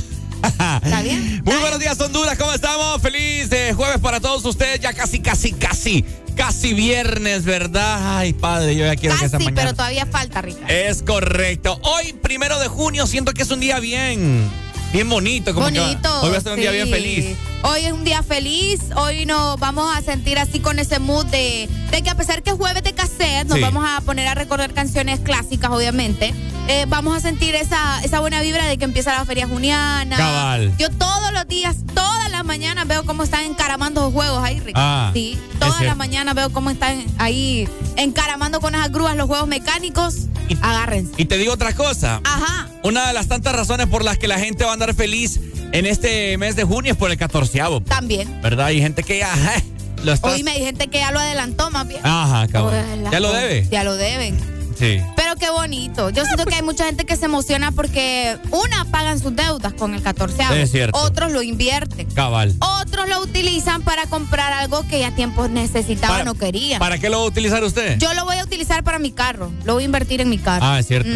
Ah. 0.42 0.81
¿Está 0.83 1.03
bien? 1.03 1.42
Muy 1.44 1.57
buenos 1.57 1.79
días, 1.79 2.01
Honduras. 2.01 2.38
¿Cómo 2.38 2.55
estamos? 2.55 3.03
Feliz 3.03 3.53
eh, 3.53 3.75
jueves 3.77 3.98
para 3.98 4.18
todos 4.18 4.42
ustedes. 4.46 4.81
Ya 4.81 4.94
casi, 4.94 5.20
casi, 5.20 5.53
casi, 5.53 6.07
casi 6.35 6.72
viernes, 6.72 7.44
¿verdad? 7.44 8.16
Ay, 8.16 8.33
padre, 8.33 8.77
yo 8.77 8.87
ya 8.87 8.96
quiero 8.96 9.14
que 9.16 9.29
sea 9.29 9.31
Casi, 9.33 9.44
mañana. 9.44 9.61
pero 9.61 9.77
todavía 9.77 10.07
falta, 10.07 10.40
Rica. 10.40 10.66
Es 10.68 11.03
correcto. 11.03 11.79
Hoy, 11.83 12.14
primero 12.14 12.59
de 12.59 12.68
junio, 12.68 13.07
siento 13.07 13.35
que 13.35 13.42
es 13.42 13.51
un 13.51 13.61
día 13.61 13.79
bien, 13.79 14.51
bien 14.92 15.09
bonito. 15.09 15.55
Como 15.55 15.68
que 15.68 15.81
Bonito. 15.81 16.20
hoy 16.22 16.31
va 16.31 16.38
a 16.38 16.40
ser 16.40 16.52
un 16.52 16.61
día 16.61 16.70
bien 16.70 16.88
feliz. 16.88 17.37
Hoy 17.64 17.85
es 17.87 17.92
un 17.92 18.05
día 18.05 18.22
feliz. 18.22 18.81
Hoy 18.96 19.24
nos 19.24 19.59
vamos 19.61 19.96
a 19.96 20.02
sentir 20.02 20.38
así 20.38 20.59
con 20.61 20.78
ese 20.78 20.98
mood 20.98 21.26
de, 21.26 21.68
de 21.90 22.02
que 22.02 22.11
a 22.11 22.16
pesar 22.16 22.42
que 22.42 22.50
es 22.50 22.57
jueves 22.57 22.83
de 22.83 22.92
cassette, 22.92 23.46
nos 23.46 23.57
Sí. 23.59 23.62
vamos 23.62 23.85
a 23.88 24.00
poner 24.00 24.26
a 24.28 24.35
recordar 24.35 24.72
canciones 24.74 25.20
clásicas, 25.20 25.70
obviamente. 25.70 26.35
Eh, 26.68 26.87
vamos 26.88 27.16
a 27.16 27.20
sentir 27.20 27.55
esa, 27.55 28.00
esa 28.05 28.20
buena 28.20 28.40
vibra 28.40 28.66
de 28.66 28.76
que 28.78 28.85
empieza 28.85 29.12
la 29.12 29.24
feria 29.24 29.46
juniana. 29.46 30.16
Cabal. 30.16 30.74
Yo 30.78 30.90
todos 30.90 31.33
los 31.33 31.46
días, 31.48 31.76
todas 31.94 32.31
las 32.31 32.44
mañanas 32.44 32.87
veo 32.88 33.05
cómo 33.05 33.22
están 33.22 33.44
encaramando 33.44 34.02
los 34.02 34.12
juegos 34.12 34.42
ahí, 34.42 34.59
Rick. 34.61 34.74
Ah, 34.76 35.11
sí. 35.14 35.38
Todas 35.59 35.83
las 35.83 35.96
mañanas 35.96 36.35
veo 36.35 36.50
cómo 36.50 36.70
están 36.70 37.05
ahí 37.18 37.68
encaramando 37.96 38.61
con 38.61 38.74
esas 38.74 38.90
grúas 38.90 39.16
los 39.16 39.26
juegos 39.28 39.46
mecánicos. 39.48 40.26
Agárrense. 40.61 41.12
Y 41.16 41.24
te 41.24 41.38
digo 41.38 41.52
otra 41.52 41.72
cosa. 41.72 42.20
Ajá. 42.24 42.68
Una 42.83 43.07
de 43.07 43.12
las 43.14 43.28
tantas 43.28 43.55
razones 43.55 43.87
por 43.87 44.05
las 44.05 44.18
que 44.18 44.28
la 44.28 44.38
gente 44.38 44.64
va 44.64 44.72
a 44.74 44.76
andar 44.83 44.97
feliz 44.97 45.38
en 45.73 45.87
este 45.87 46.37
mes 46.38 46.57
de 46.57 46.64
junio 46.64 46.92
es 46.92 46.99
por 46.99 47.11
el 47.11 47.16
catorceavo. 47.16 47.81
También. 47.83 48.40
¿Verdad? 48.42 48.66
Hay 48.66 48.81
gente 48.81 49.03
que 49.03 49.18
ya 49.18 49.33
eh, 49.57 49.62
lo 50.05 50.12
está. 50.12 50.29
Hoy 50.29 50.42
me 50.42 50.51
hay 50.53 50.64
gente 50.64 50.88
que 50.88 50.99
ya 50.99 51.12
lo 51.12 51.21
adelantó 51.21 51.71
más 51.71 51.87
bien. 51.87 52.01
Ajá, 52.05 52.49
cabrón. 52.49 52.85
¿Ya 53.11 53.21
lo 53.21 53.33
debe? 53.33 53.66
Ya 53.71 53.85
lo 53.85 53.95
deben. 53.95 54.37
Sí. 54.83 55.01
Pero 55.14 55.37
qué 55.37 55.49
bonito. 55.49 56.11
Yo 56.11 56.25
siento 56.25 56.45
que 56.45 56.57
hay 56.57 56.62
mucha 56.62 56.87
gente 56.87 57.05
que 57.05 57.16
se 57.16 57.27
emociona 57.27 57.71
porque 57.71 58.37
una 58.51 58.85
pagan 58.87 59.21
sus 59.21 59.37
deudas 59.37 59.73
con 59.75 59.95
el 59.95 60.03
14 60.03 60.61
Es 60.61 60.73
cierto. 60.73 60.99
Otros 60.99 61.31
lo 61.31 61.40
invierten. 61.40 62.11
Cabal. 62.11 62.53
Otros 62.59 63.09
lo 63.09 63.21
utilizan 63.21 63.83
para 63.83 64.07
comprar 64.07 64.53
algo 64.53 64.85
que 64.88 64.99
ya 64.99 65.14
tiempos 65.14 65.51
necesitaban 65.51 66.27
o 66.27 66.35
querían. 66.35 66.81
¿Para 66.81 66.99
qué 66.99 67.11
lo 67.11 67.18
va 67.18 67.25
a 67.27 67.29
utilizar 67.29 67.62
usted? 67.62 67.97
Yo 67.99 68.12
lo 68.14 68.25
voy 68.25 68.38
a 68.38 68.42
utilizar 68.42 68.83
para 68.83 68.99
mi 68.99 69.12
carro. 69.12 69.53
Lo 69.64 69.75
voy 69.75 69.85
a 69.85 69.87
invertir 69.87 70.21
en 70.21 70.29
mi 70.29 70.38
carro. 70.38 70.66
Ah, 70.66 70.81
es 70.81 70.88
cierto. 70.88 71.09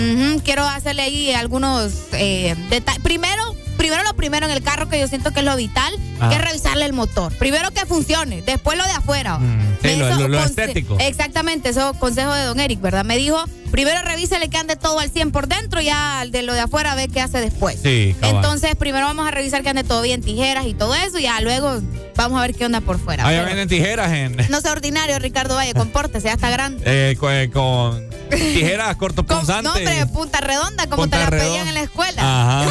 Quiero 0.45 0.63
hacerle 0.65 1.03
ahí 1.03 1.33
algunos 1.33 1.93
eh, 2.13 2.55
detalles. 2.71 3.03
Primero, 3.03 3.57
primero 3.87 4.03
lo 4.03 4.15
primero 4.17 4.47
en 4.47 4.53
el 4.53 4.63
carro 4.63 4.89
que 4.89 4.99
yo 4.99 5.07
siento 5.07 5.31
que 5.33 5.39
es 5.41 5.47
lo 5.47 5.55
vital, 5.55 5.93
Ah. 6.21 6.29
que 6.29 6.35
es 6.37 6.41
revisarle 6.41 6.85
el 6.87 6.93
motor. 6.93 7.33
Primero 7.39 7.71
que 7.71 7.87
funcione, 7.87 8.43
después 8.43 8.77
lo 8.77 8.85
de 8.85 8.91
afuera. 8.91 9.39
Mm, 9.39 9.77
sí, 9.81 9.97
lo- 9.97 10.09
Eso, 10.09 10.19
lo- 10.23 10.29
lo 10.29 10.39
conse- 10.41 10.47
estético. 10.47 10.97
Exactamente, 10.99 11.69
eso 11.69 11.95
consejo 11.95 12.33
de 12.33 12.45
don 12.45 12.59
Eric, 12.59 12.81
¿verdad? 12.81 13.05
Me 13.05 13.17
dijo, 13.17 13.45
primero 13.71 14.01
revísele 14.03 14.49
que 14.49 14.57
ande 14.59 14.75
todo 14.77 14.99
al 14.99 15.11
100 15.11 15.31
por 15.31 15.47
dentro, 15.47 15.81
ya 15.81 16.25
de 16.27 16.43
lo 16.43 16.53
de 16.55 16.61
afuera 16.61 16.95
ve 16.97 17.07
qué 17.09 17.21
hace 17.21 17.39
después. 17.41 17.79
Sí, 17.83 18.17
cabal. 18.21 18.37
Entonces, 18.37 18.75
primero 18.75 19.07
vamos 19.07 19.29
a 19.29 19.31
revisar 19.31 19.63
que 19.63 19.69
ande 19.69 19.85
todo 19.85 20.03
bien, 20.03 20.21
tijeras 20.21 20.67
y 20.67 20.75
todo 20.75 20.95
eso, 20.97 21.19
y 21.19 21.23
ya 21.23 21.41
luego 21.41 21.81
vamos 22.17 22.39
a 22.39 22.43
ver 22.43 22.55
qué 22.57 22.65
onda 22.67 22.81
por 22.81 22.99
fuera. 22.99 23.25
Ahí 23.27 23.39
venden 23.45 23.69
tijeras 23.69 24.11
en. 24.13 24.37
no 24.51 24.61
sea 24.61 24.73
ordinario, 24.73 25.19
Ricardo 25.21 25.55
Valle, 25.55 25.75
compórtese, 25.75 26.27
ya 26.27 26.33
está 26.35 26.51
grande. 26.51 26.83
eh, 26.87 27.17
eh, 27.21 27.51
con, 27.53 28.09
tijeras 28.31 28.97
cortopunzantes. 28.97 29.63
No, 29.65 29.75
hombre, 29.75 30.07
punta 30.07 30.41
redonda, 30.41 30.85
como 30.89 31.03
Punta 31.03 31.19
te 31.19 31.25
la 31.25 31.31
pedían 31.31 31.69
en 31.69 31.75
la 31.75 31.83
escuela. 31.83 32.23
Ajá. 32.23 32.67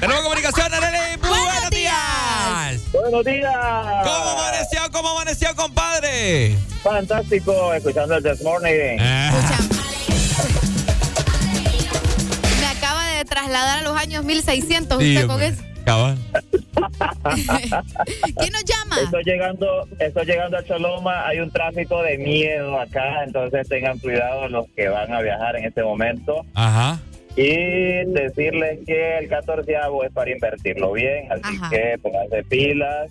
Tenemos 0.00 0.22
comunicación, 0.22 0.72
Arely. 0.74 1.16
Buenos, 1.20 1.70
días. 1.70 2.92
Buenos 2.92 3.24
días. 3.24 3.54
¿Cómo 4.02 4.30
amaneció? 4.30 4.80
¿Cómo 4.92 5.08
amaneció, 5.10 5.54
compadre? 5.56 6.56
Fantástico, 6.82 7.72
escuchando 7.74 8.16
el 8.16 8.22
This 8.22 8.42
Morning. 8.42 8.98
Me 12.60 12.66
acaba 12.66 13.04
de 13.06 13.24
trasladar 13.24 13.78
a 13.78 13.82
los 13.82 13.96
años 13.96 14.24
1600 14.24 15.02
Sí, 15.02 15.14
usted 15.14 15.26
con 15.26 15.42
eso. 15.42 15.62
Cabal. 15.84 16.18
¿Quién 18.36 18.52
nos 18.52 18.64
llama? 18.64 19.00
Estoy 19.02 19.22
llegando, 19.24 19.86
estoy 19.98 20.24
llegando 20.24 20.56
a 20.56 20.64
Choloma, 20.64 21.26
hay 21.26 21.40
un 21.40 21.50
tráfico 21.50 22.02
de 22.02 22.16
miedo 22.18 22.80
acá, 22.80 23.22
entonces 23.24 23.68
tengan 23.68 23.98
cuidado 23.98 24.48
los 24.48 24.66
que 24.74 24.88
van 24.88 25.12
a 25.12 25.20
viajar 25.20 25.56
en 25.56 25.66
este 25.66 25.82
momento. 25.82 26.44
Ajá. 26.54 27.00
Y 27.36 28.04
decirles 28.12 28.80
que 28.86 29.18
el 29.18 29.28
14 29.28 29.72
es 30.06 30.12
para 30.12 30.30
invertirlo 30.30 30.92
bien, 30.92 31.30
así 31.32 31.42
Ajá. 31.42 31.68
que 31.70 31.98
pónganse 32.00 32.44
pilas, 32.44 33.10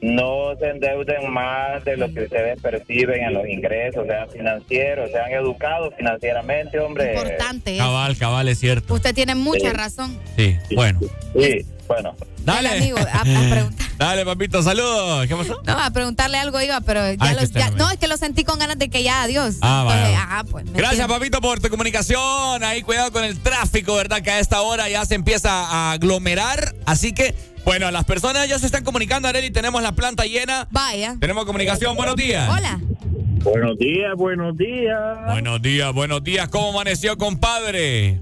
no 0.00 0.54
se 0.58 0.68
endeuden 0.68 1.32
más 1.32 1.84
de 1.84 1.96
lo 1.96 2.12
que 2.12 2.24
ustedes 2.24 2.60
perciben 2.60 3.22
en 3.24 3.34
los 3.34 3.48
ingresos, 3.48 4.06
sean 4.06 4.28
financieros, 4.30 5.10
sean 5.10 5.32
educados 5.32 5.94
financieramente, 5.96 6.78
hombre. 6.78 7.14
Importante. 7.14 7.74
¿eh? 7.74 7.78
Cabal, 7.78 8.16
cabal, 8.18 8.48
es 8.48 8.58
cierto. 8.60 8.94
Usted 8.94 9.14
tiene 9.14 9.34
mucha 9.34 9.70
Sí. 9.70 9.76
razón. 9.76 10.18
Sí, 10.36 10.56
bueno. 10.74 11.00
Sí, 11.36 11.64
bueno. 11.88 12.14
Dale. 12.44 12.68
amigo, 12.70 12.98
a- 12.98 13.20
a 13.20 13.22
preguntar. 13.50 13.86
Dale, 13.98 14.24
papito, 14.24 14.62
saludos. 14.62 15.26
¿Qué 15.26 15.34
pasó? 15.36 15.62
No, 15.64 15.78
a 15.78 15.90
preguntarle 15.90 16.38
algo 16.38 16.60
iba, 16.60 16.80
pero 16.80 17.00
ya, 17.12 17.16
Ay, 17.20 17.32
lo- 17.34 17.38
que 17.38 17.44
está 17.44 17.60
ya- 17.60 17.66
bien. 17.66 17.78
no, 17.78 17.90
es 17.90 17.98
que 17.98 18.06
lo 18.08 18.16
sentí 18.16 18.44
con 18.44 18.58
ganas 18.58 18.78
de 18.78 18.88
que 18.90 19.02
ya, 19.02 19.22
adiós. 19.22 19.56
Ah, 19.62 19.80
Entonces, 19.82 20.02
vale. 20.02 20.16
ajá, 20.16 20.44
pues. 20.44 20.72
Gracias, 20.72 21.06
papito, 21.08 21.40
por 21.40 21.60
tu 21.60 21.68
comunicación. 21.70 22.64
Ahí, 22.64 22.82
cuidado 22.82 23.12
con 23.12 23.24
el 23.24 23.38
tráfico, 23.40 23.94
¿verdad? 23.94 24.20
Que 24.22 24.30
a 24.30 24.40
esta 24.40 24.60
hora 24.62 24.88
ya 24.88 25.04
se 25.06 25.14
empieza 25.14 25.50
a 25.50 25.92
aglomerar. 25.92 26.74
Así 26.86 27.12
que, 27.14 27.34
bueno, 27.64 27.90
las 27.90 28.04
personas 28.04 28.48
ya 28.48 28.58
se 28.58 28.66
están 28.66 28.84
comunicando, 28.84 29.28
Areli. 29.28 29.50
Tenemos 29.50 29.82
la 29.82 29.92
planta 29.92 30.24
llena. 30.24 30.68
Vaya. 30.70 31.16
Tenemos 31.20 31.44
comunicación. 31.46 31.96
Buenos 31.96 32.16
días. 32.16 32.48
Hola. 32.50 32.80
Buenos 33.42 33.78
días, 33.78 34.12
buenos 34.16 34.56
días. 34.56 34.98
Buenos 35.26 35.60
días, 35.62 35.92
buenos 35.92 36.24
días. 36.24 36.48
¿Cómo 36.48 36.70
amaneció, 36.70 37.16
compadre? 37.18 38.18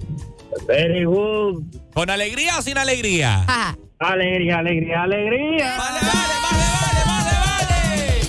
Very 0.67 1.05
good. 1.05 1.63
¿Con 1.95 2.09
alegría 2.11 2.59
o 2.59 2.63
sin 2.63 2.79
alegría? 2.79 3.45
Ajá. 3.47 3.77
Alegría, 3.99 4.59
alegría, 4.59 5.03
alegría. 5.03 5.77
Vale, 5.79 6.01
vale, 6.01 6.35
vale, 6.43 6.65
vale, 7.07 7.31
vale, 7.37 7.67
vale. 7.87 8.21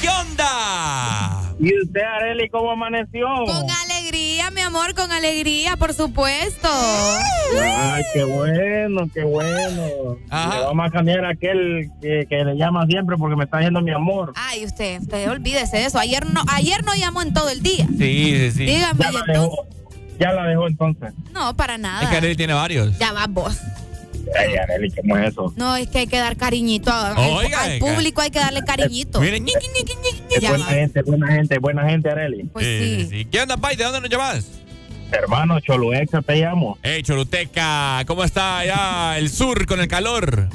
¿Qué 0.00 0.08
onda? 0.08 1.54
¿Y 1.58 1.82
usted, 1.82 2.02
Areli, 2.02 2.48
cómo 2.50 2.70
amaneció? 2.72 3.26
Con 3.46 3.66
alegría, 3.70 4.50
mi 4.50 4.60
amor, 4.60 4.94
con 4.94 5.10
alegría, 5.10 5.76
por 5.76 5.94
supuesto. 5.94 6.68
Ay, 7.58 8.04
qué 8.12 8.24
bueno, 8.24 9.08
qué 9.12 9.24
bueno. 9.24 10.18
Le 10.30 10.60
vamos 10.60 10.86
a 10.86 10.90
cambiar 10.90 11.24
a 11.24 11.30
aquel 11.30 11.88
que, 12.00 12.26
que 12.28 12.44
le 12.44 12.56
llama 12.56 12.86
siempre 12.86 13.16
porque 13.16 13.36
me 13.36 13.44
está 13.44 13.56
diciendo 13.58 13.80
mi 13.80 13.90
amor. 13.92 14.32
Ay, 14.36 14.64
usted, 14.64 15.00
usted 15.00 15.28
olvídese 15.30 15.78
de 15.78 15.86
eso. 15.86 15.98
Ayer 15.98 16.26
no, 16.26 16.42
ayer 16.52 16.84
no 16.84 16.94
llamó 16.94 17.22
en 17.22 17.32
todo 17.32 17.48
el 17.48 17.62
día. 17.62 17.86
Sí, 17.98 18.36
sí, 18.36 18.50
sí. 18.52 18.66
Dígame, 18.66 19.04
Ya 19.04 19.10
ya 20.18 20.32
la 20.32 20.44
dejó 20.46 20.66
entonces. 20.68 21.12
No, 21.32 21.54
para 21.56 21.78
nada. 21.78 22.02
Es 22.02 22.08
que 22.08 22.16
Arely 22.16 22.36
tiene 22.36 22.52
varios. 22.54 22.96
Ya 22.98 23.12
va 23.12 23.26
vos. 23.28 23.56
Ay, 24.36 24.56
Arely, 24.56 24.90
¿cómo 24.90 25.16
es 25.18 25.28
eso? 25.30 25.52
No, 25.56 25.76
es 25.76 25.88
que 25.88 25.98
hay 25.98 26.06
que 26.08 26.18
dar 26.18 26.36
cariñito. 26.36 26.90
a- 26.90 27.12
al- 27.12 27.18
Oiga, 27.18 27.60
al, 27.62 27.70
venga. 27.70 27.86
público 27.86 28.20
hay 28.22 28.30
que 28.30 28.40
darle 28.40 28.62
cariñito. 28.64 29.20
Miren, 29.20 29.44
ñi, 29.44 29.52
buena 30.48 30.64
va. 30.64 30.70
gente, 30.70 31.02
buena 31.02 31.26
gente, 31.28 31.58
buena 31.58 31.88
gente, 31.88 32.10
Arely. 32.10 32.44
Pues 32.52 32.66
sí. 32.66 33.06
sí. 33.08 33.24
¿Qué 33.26 33.40
onda, 33.40 33.56
Pai? 33.56 33.76
¿De 33.76 33.84
dónde 33.84 34.00
nos 34.00 34.10
llamas? 34.10 34.46
Hermano, 35.12 35.60
Choluexa 35.60 36.20
te 36.22 36.34
llamo. 36.36 36.76
Hey, 36.82 37.02
Choluteca, 37.04 38.02
¿cómo 38.08 38.24
está 38.24 38.58
allá 38.58 39.18
el 39.18 39.30
sur 39.30 39.64
con 39.66 39.78
el 39.80 39.86
calor? 39.86 40.48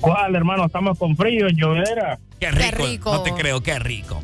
¿Cuál, 0.00 0.34
hermano? 0.34 0.66
Estamos 0.66 0.98
con 0.98 1.16
frío, 1.16 1.46
en 1.46 1.56
llovera. 1.56 2.18
Qué 2.40 2.50
rico. 2.50 3.12
No 3.12 3.22
te 3.22 3.32
creo, 3.32 3.62
qué 3.62 3.78
rico. 3.78 4.20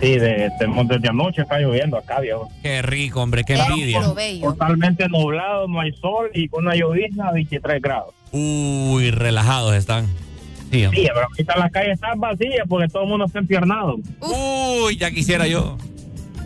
Sí, 0.00 0.10
de, 0.18 0.18
de- 0.18 0.84
desde 0.86 1.08
anoche 1.08 1.42
está 1.42 1.58
lloviendo 1.58 1.96
acá, 1.98 2.20
viejo. 2.20 2.48
Qué 2.62 2.82
rico, 2.82 3.20
hombre, 3.20 3.42
qué 3.44 3.54
envidia. 3.54 4.00
Totalmente 4.40 5.08
nublado, 5.08 5.66
no 5.66 5.80
hay 5.80 5.92
sol 5.92 6.30
y 6.34 6.48
con 6.48 6.64
una 6.66 6.76
llovizna 6.76 7.28
a 7.28 7.32
23 7.32 7.82
grados. 7.82 8.14
Uy, 8.30 9.10
relajados 9.10 9.74
están. 9.74 10.06
Sí. 10.70 10.86
Sí, 10.92 11.08
pero 11.12 11.26
ahorita 11.26 11.56
las 11.56 11.72
calles 11.72 11.94
están 11.94 12.20
vacías 12.20 12.66
porque 12.68 12.88
todo 12.88 13.02
el 13.04 13.08
mundo 13.08 13.24
está 13.24 13.38
empiernado. 13.38 13.96
Uy, 14.20 14.96
ya 14.98 15.10
quisiera 15.10 15.46
yo. 15.46 15.76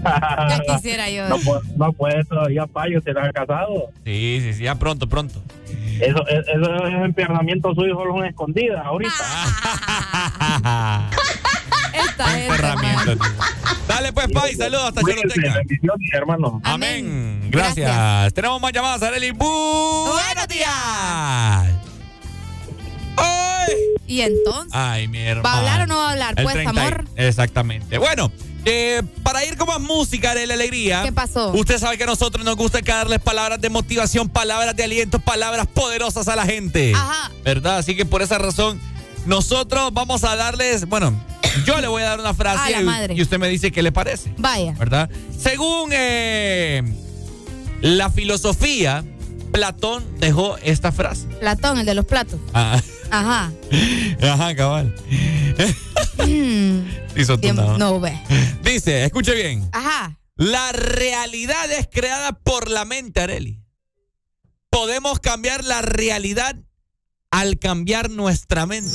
Ya 0.02 0.60
quisiera 0.74 1.08
yo. 1.10 1.28
No, 1.28 1.36
no 1.76 1.92
puede 1.92 2.24
todavía, 2.24 2.66
payo, 2.66 2.98
está 2.98 3.30
casado. 3.32 3.90
Sí, 4.04 4.40
sí, 4.42 4.52
sí, 4.54 4.64
ya 4.64 4.74
pronto, 4.74 5.08
pronto. 5.08 5.40
Eso, 6.00 6.26
es- 6.26 6.48
eso 6.48 6.86
es 6.86 7.04
empiernamiento 7.04 7.72
suyo 7.74 7.94
solo 7.94 8.14
son 8.14 8.24
escondidas 8.26 8.84
ahorita. 8.84 9.12
Esta 12.12 12.38
es. 12.40 12.50
Herramienta, 12.50 13.04
tío. 13.16 13.34
Dale 13.88 14.12
pues, 14.12 14.28
Pai, 14.32 14.54
saludos 14.54 14.84
hasta 14.88 15.02
bendiciones, 15.02 15.66
hermano. 16.12 16.60
Amén. 16.64 17.48
Gracias. 17.50 18.32
Tenemos 18.34 18.60
más 18.60 18.72
llamadas, 18.72 19.02
Arely. 19.02 19.30
Buenos 19.32 20.48
días. 20.48 20.68
¡Ay! 23.16 23.72
¿Y 24.06 24.20
entonces? 24.22 24.72
Ay, 24.74 25.08
mi 25.08 25.18
hermano. 25.20 25.42
¿Va 25.48 25.54
a 25.54 25.58
hablar 25.58 25.80
o 25.82 25.86
no 25.86 25.96
va 25.98 26.08
a 26.08 26.12
hablar? 26.12 26.34
El 26.36 26.44
Pues, 26.44 26.54
30 26.54 26.72
y- 26.74 26.78
amor. 26.78 27.04
Exactamente. 27.16 27.98
Bueno, 27.98 28.32
eh, 28.64 29.02
para 29.22 29.44
ir 29.44 29.56
con 29.56 29.66
más 29.68 29.80
música 29.80 30.34
de 30.34 30.46
la 30.46 30.54
alegría. 30.54 31.02
¿Qué 31.04 31.12
pasó? 31.12 31.50
Usted 31.52 31.78
sabe 31.78 31.98
que 31.98 32.04
a 32.04 32.06
nosotros 32.06 32.44
nos 32.44 32.56
gusta 32.56 32.80
que 32.82 32.92
darles 32.92 33.18
palabras 33.20 33.60
de 33.60 33.68
motivación, 33.70 34.28
palabras 34.28 34.74
de 34.76 34.84
aliento, 34.84 35.18
palabras 35.18 35.66
poderosas 35.66 36.28
a 36.28 36.36
la 36.36 36.44
gente. 36.46 36.92
Ajá. 36.94 37.30
¿Verdad? 37.44 37.78
Así 37.78 37.96
que 37.96 38.04
por 38.04 38.22
esa 38.22 38.38
razón, 38.38 38.80
nosotros 39.26 39.92
vamos 39.92 40.24
a 40.24 40.36
darles, 40.36 40.86
bueno, 40.88 41.22
yo 41.66 41.80
le 41.80 41.88
voy 41.88 42.02
a 42.02 42.06
dar 42.10 42.20
una 42.20 42.34
frase 42.34 42.60
A 42.60 42.70
la 42.70 42.80
y- 42.82 42.84
madre. 42.84 43.14
y 43.14 43.22
usted 43.22 43.38
me 43.38 43.48
dice 43.48 43.70
qué 43.72 43.82
le 43.82 43.92
parece. 43.92 44.34
Vaya. 44.38 44.72
¿Verdad? 44.78 45.10
Según 45.38 45.90
eh, 45.92 46.82
la 47.80 48.10
filosofía, 48.10 49.04
Platón 49.52 50.04
dejó 50.18 50.56
esta 50.58 50.92
frase. 50.92 51.26
Platón, 51.40 51.78
el 51.78 51.86
de 51.86 51.94
los 51.94 52.04
platos. 52.06 52.40
Ah, 52.54 52.80
Ajá. 53.10 53.52
ajá, 54.22 54.54
cabal. 54.56 54.94
Hizo 57.16 57.36
Bien, 57.38 57.56
tunado. 57.56 57.78
no 57.78 58.00
ve. 58.00 58.18
Dice, 58.64 59.04
escuche 59.04 59.34
bien. 59.34 59.68
Ajá. 59.72 60.18
La 60.36 60.72
realidad 60.72 61.70
es 61.72 61.86
creada 61.90 62.32
por 62.32 62.70
la 62.70 62.84
mente, 62.84 63.20
Areli. 63.20 63.60
Podemos 64.70 65.20
cambiar 65.20 65.64
la 65.64 65.82
realidad 65.82 66.56
al 67.32 67.58
cambiar 67.58 68.10
nuestra 68.10 68.66
mente. 68.66 68.92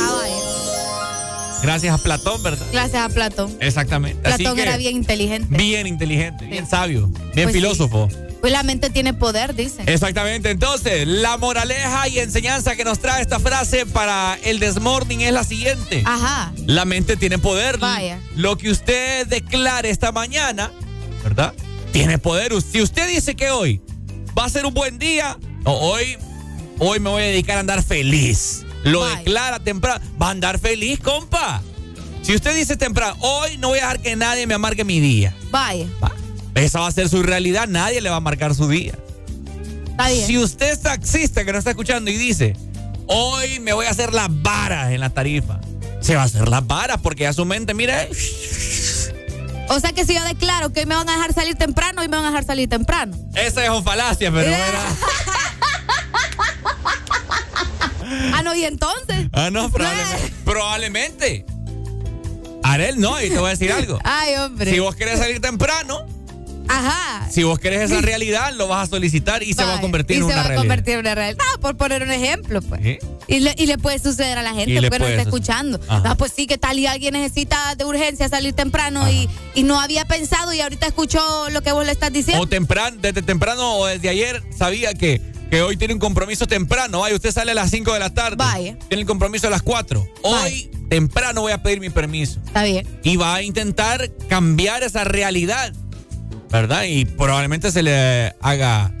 Ah, 0.00 0.16
vaya. 0.22 1.60
Gracias 1.62 1.94
a 1.94 2.02
Platón, 2.02 2.42
¿verdad? 2.42 2.66
Gracias 2.72 3.02
a 3.02 3.08
Platón. 3.08 3.54
Exactamente. 3.60 4.26
Así 4.28 4.42
Platón 4.44 4.56
que, 4.56 4.62
era 4.62 4.76
bien 4.76 4.96
inteligente. 4.96 5.56
bien 5.56 5.86
inteligente, 5.86 6.46
bien 6.46 6.66
sabio, 6.66 7.08
bien 7.08 7.32
Pues 7.32 7.46
sí. 7.48 7.52
filósofo. 7.54 8.08
Pues 8.40 8.52
la 8.52 8.62
mente 8.62 8.90
tiene 8.90 9.14
poder, 9.14 9.54
dice. 9.54 9.82
Exactamente. 9.86 10.50
Entonces, 10.50 11.06
la 11.08 11.38
moraleja 11.38 12.06
y 12.08 12.18
enseñanza 12.18 12.76
que 12.76 12.84
nos 12.84 12.98
trae 12.98 13.22
esta 13.22 13.40
frase 13.40 13.86
para 13.86 14.38
el 14.44 14.58
desmorning 14.60 15.22
es 15.22 15.32
la 15.32 15.44
siguiente. 15.44 16.02
Ajá. 16.04 16.52
La 16.66 16.84
mente 16.84 17.16
tiene 17.16 17.38
poder. 17.38 17.78
Vaya. 17.78 18.20
Lo 18.36 18.58
que 18.58 18.70
usted 18.70 19.26
declare 19.26 19.88
esta 19.88 20.12
mañana, 20.12 20.70
¿verdad? 21.22 21.54
Tiene 21.90 22.18
poder. 22.18 22.52
Si 22.60 22.82
usted 22.82 23.08
dice 23.08 23.34
que 23.34 23.50
hoy 23.50 23.80
va 24.38 24.44
a 24.44 24.50
ser 24.50 24.66
un 24.66 24.74
buen 24.74 24.98
día, 24.98 25.38
o 25.64 25.72
hoy, 25.72 26.18
hoy 26.86 27.00
me 27.00 27.10
voy 27.10 27.22
a 27.22 27.26
dedicar 27.26 27.56
a 27.56 27.60
andar 27.60 27.82
feliz. 27.82 28.64
Lo 28.84 29.04
declara 29.06 29.58
temprano. 29.60 30.04
Va 30.20 30.28
a 30.28 30.30
andar 30.30 30.58
feliz, 30.58 30.98
compa. 31.00 31.62
Si 32.22 32.34
usted 32.34 32.54
dice 32.54 32.76
temprano, 32.76 33.16
hoy 33.20 33.56
no 33.58 33.68
voy 33.68 33.78
a 33.78 33.82
dejar 33.82 34.00
que 34.00 34.16
nadie 34.16 34.46
me 34.46 34.54
amargue 34.54 34.84
mi 34.84 35.00
día. 35.00 35.34
Vaya. 35.50 35.86
Esa 36.54 36.80
va 36.80 36.86
a 36.86 36.92
ser 36.92 37.08
su 37.08 37.22
realidad. 37.22 37.66
Nadie 37.68 38.00
le 38.00 38.10
va 38.10 38.16
a 38.16 38.20
marcar 38.20 38.54
su 38.54 38.68
día. 38.68 38.94
Está 39.90 40.08
bien. 40.10 40.26
Si 40.26 40.38
usted 40.38 40.70
es 40.72 40.80
taxista 40.80 41.44
que 41.44 41.52
nos 41.52 41.60
está 41.60 41.70
escuchando 41.70 42.10
y 42.10 42.16
dice, 42.16 42.56
hoy 43.06 43.58
me 43.60 43.72
voy 43.72 43.86
a 43.86 43.90
hacer 43.90 44.12
las 44.12 44.28
varas 44.42 44.90
en 44.92 45.00
la 45.00 45.10
tarifa, 45.10 45.60
se 46.00 46.14
va 46.16 46.22
a 46.22 46.24
hacer 46.24 46.48
las 46.48 46.66
varas 46.66 46.98
porque 47.02 47.26
a 47.26 47.32
su 47.32 47.44
mente, 47.44 47.74
mire, 47.74 48.08
O 49.68 49.80
sea 49.80 49.92
que 49.92 50.04
si 50.04 50.14
yo 50.14 50.22
declaro 50.24 50.72
que 50.72 50.80
hoy 50.80 50.86
me 50.86 50.94
van 50.94 51.08
a 51.08 51.12
dejar 51.16 51.32
salir 51.32 51.54
temprano, 51.56 52.02
hoy 52.02 52.08
me 52.08 52.16
van 52.16 52.26
a 52.26 52.28
dejar 52.28 52.44
salir 52.44 52.68
temprano. 52.68 53.16
esa 53.34 53.64
es 53.64 53.70
una 53.70 53.82
falacia, 53.82 54.30
pero 54.30 54.50
Eh. 54.50 54.54
era- 54.54 54.84
Ah, 58.32 58.42
no, 58.42 58.54
y 58.54 58.64
entonces. 58.64 59.28
Ah, 59.32 59.50
no, 59.50 59.70
probablemente. 59.72 60.32
probablemente. 60.44 61.46
Arel, 62.62 62.98
no, 62.98 63.20
y 63.22 63.28
te 63.28 63.36
voy 63.38 63.48
a 63.48 63.50
decir 63.50 63.72
algo. 63.72 63.98
Ay, 64.04 64.36
hombre. 64.36 64.70
Si 64.70 64.78
vos 64.78 64.94
querés 64.96 65.18
salir 65.18 65.38
temprano, 65.40 66.06
Ajá. 66.66 67.28
si 67.30 67.42
vos 67.42 67.58
querés 67.58 67.90
esa 67.90 68.00
realidad, 68.00 68.54
lo 68.54 68.68
vas 68.68 68.88
a 68.88 68.90
solicitar 68.90 69.42
y 69.42 69.52
se 69.52 69.62
va 69.64 69.76
a 69.76 69.80
convertir 69.82 70.16
y 70.16 70.20
en 70.20 70.22
se 70.22 70.26
una 70.26 70.36
va 70.36 70.40
a 70.40 70.44
realidad. 70.44 70.62
convertir 70.62 70.94
en 70.94 71.00
una 71.00 71.14
realidad. 71.14 71.44
Ah, 71.54 71.58
por 71.60 71.76
poner 71.76 72.02
un 72.02 72.10
ejemplo, 72.10 72.62
pues. 72.62 72.80
¿Sí? 72.82 72.98
Y 73.26 73.40
le, 73.40 73.54
y 73.58 73.66
le 73.66 73.76
puede 73.76 73.98
suceder 73.98 74.38
a 74.38 74.42
la 74.42 74.54
gente 74.54 74.80
porque 74.80 74.98
no 74.98 75.06
está 75.06 75.22
escuchando. 75.22 75.78
Ah, 75.88 76.14
pues 76.16 76.32
sí, 76.34 76.46
que 76.46 76.56
tal 76.56 76.78
y 76.78 76.86
alguien 76.86 77.12
necesita 77.12 77.74
de 77.74 77.84
urgencia 77.84 78.28
salir 78.30 78.54
temprano 78.54 79.10
y, 79.10 79.28
y 79.54 79.62
no 79.64 79.78
había 79.78 80.06
pensado 80.06 80.54
y 80.54 80.60
ahorita 80.62 80.86
escuchó 80.86 81.50
lo 81.50 81.60
que 81.62 81.72
vos 81.72 81.84
le 81.84 81.92
estás 81.92 82.12
diciendo. 82.14 82.42
O 82.42 82.46
temprano, 82.46 82.96
desde 82.98 83.20
temprano 83.20 83.76
o 83.76 83.86
desde 83.86 84.08
ayer 84.08 84.42
sabía 84.56 84.94
que, 84.94 85.20
que 85.54 85.62
hoy 85.62 85.76
tiene 85.76 85.94
un 85.94 86.00
compromiso 86.00 86.48
temprano. 86.48 87.00
Vaya, 87.00 87.14
usted 87.14 87.30
sale 87.30 87.52
a 87.52 87.54
las 87.54 87.70
5 87.70 87.92
de 87.92 88.00
la 88.00 88.12
tarde. 88.12 88.38
Vaya. 88.38 88.76
Tiene 88.88 89.02
el 89.02 89.06
compromiso 89.06 89.46
a 89.46 89.50
las 89.50 89.62
4. 89.62 90.04
Hoy 90.22 90.68
temprano 90.90 91.42
voy 91.42 91.52
a 91.52 91.62
pedir 91.62 91.78
mi 91.78 91.90
permiso. 91.90 92.40
Está 92.44 92.64
bien. 92.64 92.84
Y 93.04 93.14
va 93.14 93.36
a 93.36 93.42
intentar 93.42 94.10
cambiar 94.28 94.82
esa 94.82 95.04
realidad. 95.04 95.72
¿Verdad? 96.50 96.86
Y 96.88 97.04
probablemente 97.04 97.70
se 97.70 97.84
le 97.84 98.34
haga 98.40 98.92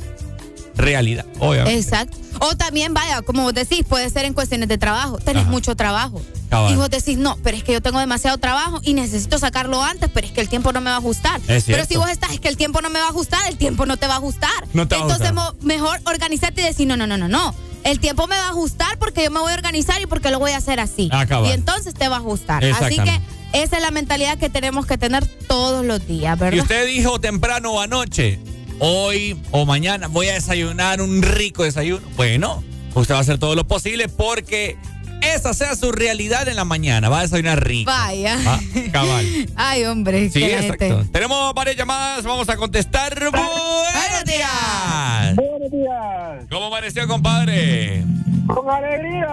realidad. 0.76 1.24
Obviamente. 1.38 1.78
Exacto. 1.80 2.16
O 2.40 2.56
también, 2.56 2.92
vaya, 2.94 3.22
como 3.22 3.42
vos 3.44 3.54
decís, 3.54 3.84
puede 3.88 4.10
ser 4.10 4.24
en 4.24 4.34
cuestiones 4.34 4.68
de 4.68 4.76
trabajo. 4.78 5.18
Tenés 5.18 5.42
Ajá. 5.42 5.50
mucho 5.50 5.76
trabajo. 5.76 6.20
Cabal. 6.50 6.72
Y 6.72 6.76
vos 6.76 6.90
decís, 6.90 7.16
no, 7.18 7.36
pero 7.42 7.56
es 7.56 7.62
que 7.64 7.72
yo 7.72 7.80
tengo 7.80 7.98
demasiado 8.00 8.38
trabajo 8.38 8.80
y 8.82 8.94
necesito 8.94 9.38
sacarlo 9.38 9.82
antes, 9.82 10.10
pero 10.12 10.26
es 10.26 10.32
que 10.32 10.40
el 10.40 10.48
tiempo 10.48 10.72
no 10.72 10.80
me 10.80 10.90
va 10.90 10.96
a 10.96 10.98
ajustar. 10.98 11.40
Pero 11.46 11.84
si 11.86 11.96
vos 11.96 12.08
estás, 12.10 12.32
es 12.32 12.40
que 12.40 12.48
el 12.48 12.56
tiempo 12.56 12.80
no 12.80 12.90
me 12.90 12.98
va 13.00 13.06
a 13.06 13.10
ajustar, 13.10 13.40
el 13.48 13.56
tiempo 13.56 13.86
no 13.86 13.96
te 13.96 14.06
va 14.06 14.14
a 14.14 14.16
ajustar. 14.18 14.50
No 14.72 14.86
te 14.88 14.94
va 14.96 15.02
a 15.02 15.04
Entonces, 15.04 15.28
ajustar. 15.36 15.64
mejor 15.64 16.00
organizarte 16.04 16.60
y 16.60 16.64
decir, 16.64 16.86
no, 16.86 16.96
no, 16.96 17.06
no, 17.06 17.16
no, 17.16 17.28
no. 17.28 17.54
El 17.84 18.00
tiempo 18.00 18.26
me 18.26 18.36
va 18.36 18.46
a 18.46 18.50
ajustar 18.50 18.98
porque 18.98 19.24
yo 19.24 19.30
me 19.30 19.40
voy 19.40 19.52
a 19.52 19.54
organizar 19.54 20.00
y 20.00 20.06
porque 20.06 20.30
lo 20.30 20.38
voy 20.38 20.52
a 20.52 20.56
hacer 20.56 20.80
así. 20.80 21.08
Ah, 21.12 21.26
cabal. 21.26 21.50
y 21.50 21.52
entonces 21.52 21.94
te 21.94 22.08
va 22.08 22.16
a 22.16 22.18
ajustar. 22.18 22.64
Así 22.64 22.96
que 22.96 23.20
esa 23.52 23.76
es 23.76 23.82
la 23.82 23.90
mentalidad 23.90 24.38
que 24.38 24.48
tenemos 24.50 24.86
que 24.86 24.96
tener 24.98 25.26
todos 25.46 25.84
los 25.84 26.06
días, 26.06 26.36
Y 26.36 26.40
¿verdad? 26.40 26.62
usted 26.62 26.86
dijo 26.86 27.20
temprano 27.20 27.72
o 27.72 27.80
anoche, 27.80 28.38
hoy 28.78 29.40
o 29.50 29.64
mañana 29.66 30.08
voy 30.08 30.28
a 30.28 30.34
desayunar 30.34 31.00
un 31.00 31.22
rico 31.22 31.62
desayuno. 31.64 32.06
Bueno, 32.16 32.62
usted 32.94 33.14
va 33.14 33.18
a 33.18 33.20
hacer 33.22 33.38
todo 33.38 33.54
lo 33.54 33.66
posible 33.66 34.08
porque 34.08 34.76
esa 35.22 35.54
sea 35.54 35.74
su 35.74 35.90
realidad 35.92 36.48
en 36.48 36.56
la 36.56 36.64
mañana. 36.64 37.08
Va 37.08 37.20
a 37.20 37.22
desayunar 37.22 37.64
rico. 37.66 37.90
Vaya. 37.90 38.36
Ah, 38.46 38.60
cabal. 38.92 39.26
Ay, 39.56 39.84
hombre. 39.84 40.28
Sí, 40.30 40.42
exacto. 40.44 40.84
gente- 40.84 41.08
Tenemos 41.12 41.54
varias 41.54 41.76
llamadas, 41.76 42.24
vamos 42.24 42.48
a 42.48 42.56
contestar. 42.56 43.14
¡Buenos 43.30 44.24
días! 44.26 45.36
Buenos 45.36 45.70
días. 45.70 46.46
¿Cómo 46.50 46.66
amaneció, 46.66 47.06
compadre? 47.08 48.04
Con 48.46 48.68
alegría. 48.68 49.28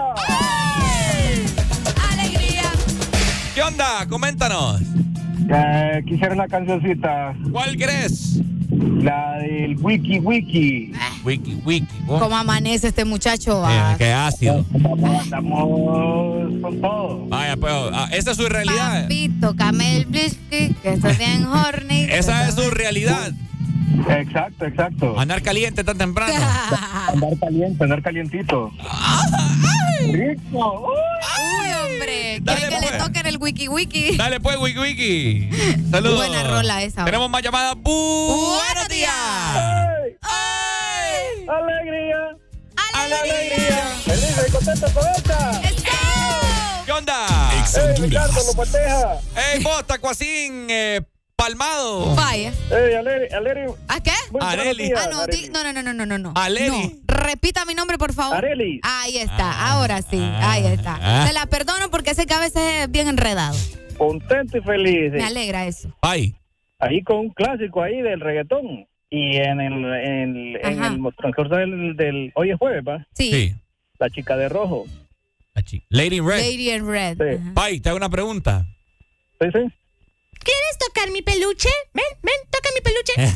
¡Alegría! 2.11 2.71
¿Qué 3.53 3.61
onda? 3.61 4.07
Coméntanos. 4.07 4.81
Eh, 5.53 6.03
quisiera 6.07 6.33
una 6.33 6.47
cancioncita. 6.47 7.35
¿Cuál 7.51 7.75
crees? 7.75 8.39
La 8.69 9.37
del 9.39 9.75
Wiki 9.79 10.19
Wiki. 10.19 10.93
Wiki, 11.25 11.61
wiki. 11.65 11.87
oh. 12.07 12.19
¿Cómo 12.19 12.37
amanece 12.37 12.87
este 12.87 13.03
muchacho? 13.03 13.57
Eh, 13.59 13.61
va? 13.61 13.95
qué 13.97 14.13
ácido. 14.13 14.65
Estamos 15.23 16.61
con 16.61 16.81
todo. 16.81 17.25
Vaya, 17.27 17.57
pues, 17.57 17.73
ah, 17.91 18.07
esa 18.13 18.31
es 18.31 18.37
su 18.37 18.47
realidad. 18.47 19.03
Papito, 19.03 19.55
Camel 19.57 20.05
Blisky, 20.05 20.73
que 20.81 20.93
estás 20.93 21.17
bien 21.17 21.45
horny. 21.45 22.03
Esa 22.09 22.47
es 22.47 22.55
su 22.55 22.69
realidad. 22.71 23.33
Exacto, 24.09 24.65
exacto. 24.65 25.19
Andar 25.19 25.41
caliente 25.41 25.83
tan 25.83 25.97
temprano. 25.97 26.33
Andar 27.07 27.37
caliente, 27.39 27.83
andar 27.83 28.01
calientito. 28.01 28.71
Rico. 30.11 30.87
Uy, 30.87 31.71
hombre. 31.73 32.41
Quiere 32.45 32.69
que 32.69 32.91
le 32.91 32.97
toquen 32.97 33.27
el 33.27 33.37
wiki 33.37 33.67
wiki. 33.67 34.17
Dale 34.17 34.39
pues, 34.39 34.57
Wiki 34.57 34.79
Wiki. 34.79 35.49
Saludos. 35.91 36.17
Buena 36.17 36.43
rola 36.43 36.83
esa. 36.83 37.05
Tenemos 37.05 37.29
más 37.29 37.41
llamadas. 37.41 37.75
Buenos 37.83 38.87
días. 38.89 39.11
¡Alegría! 41.47 42.37
¡Alegría! 42.93 43.95
¡Feliz 44.05 44.45
y 44.47 44.51
contento 44.51 44.87
con 44.93 45.07
esta! 45.09 45.61
¿Qué 46.85 46.91
onda? 46.91 47.27
¡Ey, 47.51 48.01
Ricardo, 48.01 48.41
lo 48.47 48.53
pateja! 48.53 49.19
¡Ey, 49.35 49.63
vos, 49.63 49.85
Tacuacín, 49.85 50.67
eh, 50.69 51.01
palmado! 51.41 52.15
Vaya. 52.15 52.53
¡Ey, 52.69 52.93
Aleri! 52.93 53.33
Aleri. 53.33 53.61
¿A 53.87 53.99
qué? 53.99 54.11
Areli. 54.39 54.83
días, 54.85 55.01
Ah, 55.03 55.09
no, 55.11 55.21
Areli. 55.21 55.49
no, 55.49 55.63
no, 55.63 55.73
no, 55.73 55.81
no, 55.81 55.93
no, 55.93 56.05
no, 56.05 56.17
no. 56.19 56.33
No. 56.33 56.91
Repita 57.07 57.65
mi 57.65 57.73
nombre, 57.73 57.97
por 57.97 58.13
favor. 58.13 58.37
Areli. 58.37 58.79
Ahí 58.83 59.17
está, 59.17 59.71
ahora 59.71 60.03
sí, 60.03 60.19
ahí 60.21 60.67
está. 60.67 60.99
ah. 61.01 61.25
Se 61.27 61.33
la 61.33 61.47
perdono 61.47 61.89
porque 61.89 62.11
ese 62.11 62.27
cabeza 62.27 62.83
es 62.83 62.91
bien 62.91 63.07
enredado. 63.07 63.57
Contento 63.97 64.59
y 64.59 64.61
feliz. 64.61 65.11
Me 65.13 65.23
alegra 65.23 65.65
eso. 65.65 65.89
Ay. 66.01 66.35
Ahí 66.77 67.01
con 67.01 67.17
un 67.17 67.29
clásico 67.31 67.81
ahí 67.81 68.01
del 68.03 68.19
reggaetón. 68.19 68.85
Y 69.09 69.37
en 69.37 69.59
el, 69.59 69.73
en, 69.93 70.37
el 70.63 71.15
transcurso 71.17 71.55
del, 71.55 71.95
del... 71.97 72.31
Hoy 72.35 72.51
es 72.51 72.57
jueves, 72.57 72.83
¿va? 72.87 73.05
Sí. 73.13 73.53
La 73.99 74.09
chica 74.11 74.37
de 74.37 74.47
rojo. 74.47 74.85
Lady 75.89 76.17
in 76.17 76.25
Red. 76.27 76.39
Lady 76.39 76.71
in 76.71 76.87
Red. 76.87 77.17
Sí. 77.17 77.51
Pai, 77.53 77.79
te 77.79 77.89
hago 77.89 77.97
una 77.97 78.09
pregunta. 78.09 78.65
Sí, 79.41 79.47
sí. 79.51 79.73
¿Quieres 80.43 80.77
tocar 80.79 81.11
mi 81.11 81.21
peluche? 81.21 81.69
Ven, 81.93 82.03
ven, 82.23 82.33
toca 82.49 82.69
mi 82.73 82.81
peluche. 82.81 83.13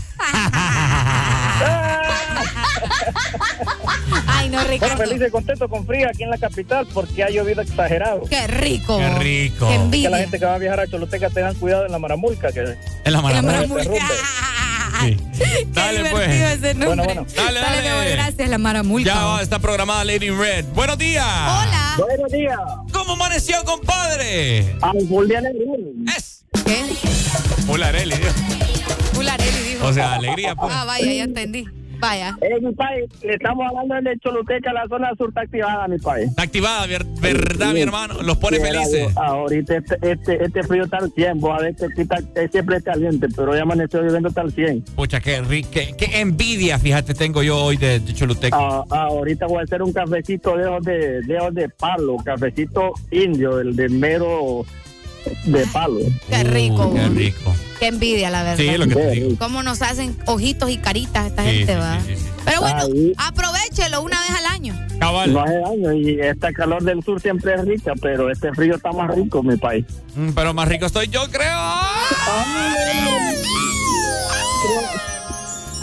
Ay, 4.27 4.49
no, 4.49 4.57
Bueno, 4.57 4.69
Ricardo. 4.71 4.97
feliz 4.97 5.21
y 5.27 5.31
contento 5.31 5.69
con 5.69 5.85
frío 5.85 6.07
aquí 6.09 6.23
en 6.23 6.29
la 6.29 6.37
capital 6.37 6.87
porque 6.93 7.23
ha 7.23 7.29
llovido 7.29 7.61
exagerado. 7.61 8.21
Qué 8.29 8.47
rico. 8.47 8.97
Qué 8.97 9.09
rico. 9.19 9.67
Qué 9.67 9.75
Que 9.75 9.81
envidia. 9.81 10.09
la 10.09 10.17
gente 10.19 10.39
que 10.39 10.45
va 10.45 10.55
a 10.55 10.57
viajar 10.57 10.79
a 10.81 10.87
Choluteca 10.87 11.29
tengan 11.29 11.55
cuidado 11.55 11.85
en 11.85 11.91
la 11.91 11.99
maramulca. 11.99 12.51
Que 12.51 12.77
En 13.03 13.13
la 13.13 13.21
maramulca. 13.21 13.83
Sí. 15.01 15.17
Qué 15.37 15.67
Dale, 15.73 15.97
divertido 15.97 16.15
pues. 16.15 16.29
ese 16.53 16.73
nombre. 16.73 16.87
Bueno, 16.87 17.03
bueno. 17.03 17.25
Dale, 17.35 17.59
Dale, 17.59 17.89
dale. 17.89 18.11
gracias, 18.11 18.49
la 18.49 18.57
maramulca. 18.57 19.13
Ya 19.13 19.25
va, 19.25 19.41
está 19.41 19.59
programada 19.59 20.05
Lady 20.05 20.29
Red. 20.29 20.65
Buenos 20.73 20.97
días. 20.97 21.25
Hola. 21.25 21.95
Buenos 21.97 22.31
días. 22.31 22.57
¿Cómo 22.93 23.13
amaneció, 23.13 23.62
compadre? 23.65 24.73
Al 24.81 25.06
full 25.10 25.27
de 25.27 25.35
alegría. 25.37 25.75
Es. 26.15 26.35
¿Qué? 26.65 26.85
Hola, 27.67 27.87
Areli. 27.87 28.13
Fularelli 29.13 29.69
dijo. 29.73 29.85
O 29.87 29.93
sea, 29.93 30.13
alegría, 30.15 30.56
pues. 30.56 30.73
Ah, 30.75 30.85
vaya, 30.85 31.12
ya 31.12 31.23
entendí. 31.23 31.65
Vaya. 31.97 32.37
Eh, 32.41 32.60
mi 32.62 32.73
país, 32.73 33.06
le 33.23 33.35
estamos 33.35 33.65
hablando 33.67 34.10
de 34.10 34.19
Choluteca, 34.19 34.73
la 34.73 34.85
zona 34.89 35.12
sur 35.17 35.29
está 35.29 35.41
activada, 35.41 35.87
mi 35.87 35.97
país. 35.97 36.27
Está 36.27 36.43
activada, 36.43 36.85
ver- 36.87 37.06
¿verdad, 37.21 37.73
mi 37.73 37.79
hermano? 37.81 38.21
Los 38.21 38.37
pone 38.37 38.60
felices. 38.60 39.08
Ahorita 39.15 39.77
este, 39.77 39.95
este, 40.12 40.43
este 40.43 40.63
frío 40.63 40.83
está 40.83 40.97
al 40.97 41.10
100, 41.13 41.39
vos 41.39 41.58
a 41.58 41.63
veces 41.63 41.89
quita, 41.95 42.17
es 42.35 42.51
siempre 42.51 42.77
es 42.77 42.83
caliente, 42.83 43.27
pero 43.33 43.51
hoy 43.53 43.60
amaneció 43.60 44.01
viviendo 44.03 44.27
hasta 44.27 44.41
el 44.41 44.51
100. 44.53 44.81
Pucha, 44.95 45.21
qué, 45.21 45.41
qué, 45.71 45.95
qué 45.97 46.19
envidia, 46.19 46.77
fíjate, 46.79 47.13
tengo 47.13 47.41
yo 47.41 47.58
hoy 47.63 47.77
de, 47.77 48.01
de 48.01 48.13
Choluteca. 48.13 48.58
Ah, 48.60 48.83
ah, 48.91 49.03
ahorita 49.06 49.47
voy 49.47 49.60
a 49.60 49.63
hacer 49.63 49.81
un 49.81 49.93
cafecito 49.93 50.58
de 50.58 50.65
de, 50.81 51.21
de, 51.21 51.49
de 51.53 51.69
palo, 51.69 52.17
cafecito 52.17 52.91
indio, 53.10 53.62
el 53.62 53.73
de 53.73 53.87
mero 53.87 54.65
de 55.46 55.65
palo. 55.67 56.00
Qué 56.30 56.44
rico. 56.44 56.88
Uh, 56.88 56.94
qué 56.96 57.08
rico. 57.10 57.56
Qué 57.80 57.88
envidia, 57.88 58.30
la 58.30 58.44
verdad. 58.44 58.58
Sí, 58.58 58.78
lo 58.78 58.88
que 58.88 58.96
te 58.96 59.12
digo. 59.12 59.36
Cómo 59.38 59.62
nos 59.63 59.82
hacen 59.82 60.15
ojitos 60.26 60.69
y 60.69 60.78
caritas 60.78 61.28
esta 61.28 61.44
Sí, 61.44 61.50
gente, 61.50 61.73
sí, 61.73 61.80
va. 61.80 62.00
sí, 62.02 62.08
sí, 62.15 62.21
sí. 62.21 62.30
Pero 62.46 62.62
bueno, 62.62 62.82
Ahí. 62.84 63.13
aprovechelo 63.17 64.02
una 64.02 64.21
vez 64.21 64.32
al 64.32 64.46
año. 64.46 64.80
Cabal. 65.00 65.34
No 65.34 65.42
hace 65.44 65.58
daño 65.60 65.94
y 65.94 66.19
esta 66.21 66.54
calor 66.54 66.84
del 66.84 67.04
sur 67.04 67.19
siempre 67.21 67.54
es 67.56 67.65
rica, 67.65 67.94
pero 68.02 68.30
este 68.32 68.54
frío 68.54 68.76
está 68.76 68.92
más 68.92 69.13
rico, 69.13 69.44
mi 69.44 69.58
país. 69.58 69.84
Mm, 70.15 70.30
Pero 70.30 70.54
más 70.54 70.67
rico 70.69 70.86
estoy 70.86 71.08
yo, 71.08 71.30
creo. 71.30 71.58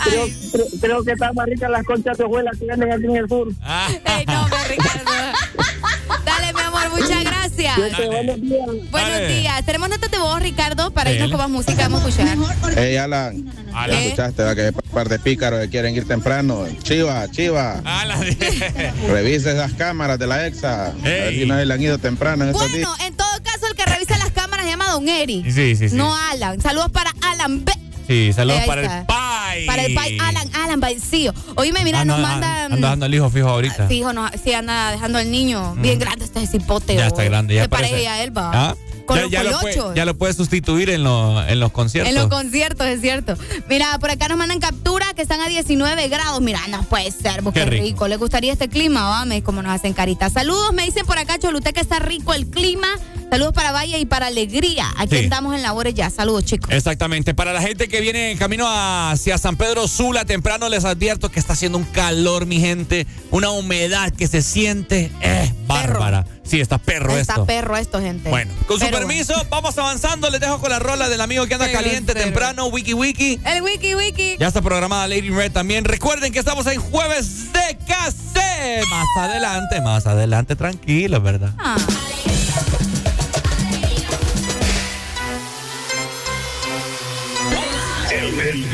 Creo, 0.05 0.26
creo, 0.51 0.66
creo 0.80 1.05
que 1.05 1.12
están 1.12 1.32
más 1.34 1.47
ricas 1.47 1.70
las 1.70 1.84
conchas 1.84 2.18
de 2.18 2.24
hojuelas 2.24 2.59
que 2.59 2.64
venden 2.66 2.90
aquí 2.90 3.05
en 3.05 3.16
el 3.16 3.28
sur. 3.28 3.49
Ah, 3.62 3.88
Ey, 4.18 4.24
no. 4.26 4.47
Dale, 6.24 6.53
mi 6.53 6.61
amor, 6.61 6.90
muchas 6.90 7.22
gracias. 7.22 7.41
Buenos 7.57 8.40
días. 8.40 8.66
Buenos 8.90 9.28
días. 9.28 9.64
Tenemos 9.66 9.88
nota 9.88 10.09
de 10.09 10.18
voz, 10.18 10.40
Ricardo, 10.42 10.90
para 10.92 11.12
irnos 11.12 11.30
con 11.30 11.38
más 11.38 11.50
música. 11.50 11.82
Vamos 11.88 12.03
a 12.05 12.09
escuchar. 12.55 12.78
Hey, 12.78 12.96
Alan, 12.96 13.53
Alan. 13.74 13.90
¿ya 13.90 14.03
escuchaste 14.05 14.42
va, 14.42 14.55
que 14.55 14.61
hay 14.62 14.68
un 14.68 14.90
par 14.90 15.09
de 15.09 15.18
pícaros 15.18 15.61
que 15.61 15.68
quieren 15.68 15.94
ir 15.94 16.07
temprano? 16.07 16.66
Chiva, 16.82 17.28
chiva, 17.30 17.80
la 17.84 18.18
de- 18.20 18.92
revise 19.09 19.53
esas 19.53 19.72
cámaras 19.74 20.18
de 20.18 20.26
la 20.26 20.46
EXA. 20.46 20.86
A 20.86 20.90
ver 20.92 21.34
si 21.34 21.46
no 21.46 21.62
le 21.62 21.74
han 21.74 21.80
ido 21.82 21.98
temprano 21.98 22.44
en 22.44 22.50
estos 22.50 22.72
días. 22.72 22.88
Bueno, 22.88 23.05
en 23.07 23.14
todo 23.16 23.28
caso, 23.42 23.66
el 23.66 23.74
que 23.74 23.84
revisa 23.84 24.16
las 24.18 24.30
cámaras 24.30 24.64
se 24.64 24.70
llama 24.70 24.86
Don 24.90 25.09
Eri. 25.09 25.44
Sí, 25.50 25.76
sí, 25.76 25.88
sí. 25.90 25.94
No 25.96 26.14
Alan. 26.16 26.61
Saludos 26.61 26.90
para 26.90 27.11
Alan 27.22 27.64
B. 27.64 27.72
Sí, 28.07 28.32
saludos 28.32 28.62
para 28.66 28.82
está. 28.82 28.98
el 29.00 29.07
Pai. 29.07 29.66
Para 29.66 29.84
el 29.84 29.94
pai 29.94 30.18
Alan, 30.18 30.48
Alan 30.55 30.80
Baicillo. 30.80 31.32
Oíme, 31.57 31.84
mira, 31.84 32.05
nos 32.05 32.18
mandan. 32.20 32.72
Anda 32.72 32.88
dando 32.88 33.07
el 33.07 33.14
hijo 33.14 33.28
fijo 33.30 33.48
ahorita. 33.48 33.86
Fijo, 33.86 34.12
no, 34.12 34.28
sí, 34.42 34.53
anda 34.55 34.90
dejando 34.90 35.18
al 35.18 35.30
niño 35.30 35.74
bien 35.76 35.98
grande 35.98 36.24
este 36.24 36.46
cipote. 36.46 36.94
Ya 36.94 37.09
está 37.09 37.22
grande, 37.24 37.55
ya 37.55 37.64
Se 37.64 37.68
parece 37.68 37.90
parece. 37.92 38.09
a 38.09 38.24
él, 38.24 38.36
va. 38.36 38.50
¿Ah? 38.55 38.76
Con 39.07 39.18
ya, 39.18 39.26
ya 39.28 39.42
lo 39.44 39.61
puede, 39.61 39.76
ya 39.94 40.05
lo 40.05 40.16
puede 40.16 40.32
sustituir 40.34 40.90
en, 40.90 41.03
lo- 41.05 41.46
en 41.46 41.61
los 41.61 41.72
conciertos. 41.72 42.09
En 42.11 42.14
los 42.18 42.28
conciertos, 42.28 42.86
es 42.86 43.00
cierto. 43.00 43.36
Mira, 43.68 43.98
por 43.98 44.11
acá 44.11 44.28
nos 44.28 44.38
mandan 44.38 44.61
captura 44.61 45.12
que 45.14 45.22
están 45.22 45.40
a 45.40 45.48
19 45.48 46.09
grados. 46.09 46.40
Mira, 46.40 46.61
no 46.68 46.82
puede 46.84 47.11
ser, 47.11 47.42
bo, 47.42 47.53
Qué 47.53 47.64
rico. 47.64 47.84
rico. 47.84 48.09
¿Le 48.09 48.16
gustaría 48.16 48.53
este 48.53 48.68
clima? 48.68 49.09
Vame, 49.09 49.42
como 49.42 49.62
nos 49.62 49.72
hacen 49.72 49.92
caritas. 49.92 50.32
Saludos, 50.32 50.72
me 50.72 50.84
dicen 50.84 51.05
por 51.07 51.18
acá, 51.18 51.38
Choluteca 51.38 51.80
está 51.80 51.98
rico 51.98 52.34
el 52.34 52.46
clima. 52.48 52.88
Saludos 53.30 53.55
para 53.55 53.72
Valle 53.72 53.98
y 53.98 54.05
para 54.05 54.26
Alegría. 54.26 54.86
Aquí 54.98 55.16
Sí. 55.16 55.24
andamos 55.24 55.55
en 55.55 55.62
labores 55.62 55.94
ya. 55.94 56.11
Saludos, 56.11 56.44
chicos. 56.44 56.70
Exactamente. 56.70 57.32
Para 57.32 57.55
la 57.55 57.62
gente 57.62 57.88
que 57.88 58.00
viene 58.03 58.30
en 58.30 58.36
camino 58.38 58.66
hacia 58.68 59.38
San 59.38 59.57
Pedro 59.57 59.88
Sula, 59.88 60.26
temprano 60.26 60.68
les 60.68 60.84
advierto 60.84 61.30
que 61.30 61.40
está 61.40 61.55
haciendo 61.55 61.78
un 61.78 61.84
calor, 61.84 62.44
mi 62.44 62.61
gente. 62.61 63.07
Una 63.30 63.50
humedad 63.50 64.12
que 64.12 64.26
se 64.26 64.42
siente 64.42 65.11
eh, 65.22 65.50
bárbara. 65.72 66.26
Sí, 66.44 66.60
está 66.60 66.78
perro 66.78 67.16
está 67.16 67.34
esto. 67.34 67.46
perro 67.46 67.76
esto, 67.76 68.00
gente. 68.00 68.28
Bueno, 68.28 68.52
con 68.66 68.78
su 68.78 68.90
permiso, 68.90 69.34
vamos 69.50 69.76
avanzando. 69.78 70.28
Les 70.30 70.40
dejo 70.40 70.58
con 70.60 70.70
la 70.70 70.78
rola 70.78 71.08
del 71.08 71.20
amigo 71.20 71.46
que 71.46 71.54
anda 71.54 71.70
caliente 71.70 72.14
temprano, 72.14 72.66
Wiki 72.66 72.94
Wiki. 72.94 73.40
El 73.44 73.62
wiki 73.62 73.94
wiki. 73.94 74.36
Ya 74.38 74.48
está 74.48 74.62
programada 74.62 75.08
Lady 75.08 75.30
Red 75.30 75.52
también. 75.52 75.84
Recuerden 75.84 76.32
que 76.32 76.38
estamos 76.38 76.66
en 76.66 76.80
jueves 76.80 77.52
de 77.52 77.78
cassette. 77.86 78.84
Más 78.90 79.28
adelante, 79.28 79.80
más 79.80 80.06
adelante, 80.06 80.56
tranquilo, 80.56 81.20
¿verdad? 81.20 81.52
Ah. 81.58 81.76
El, 88.10 88.40
el 88.40 88.70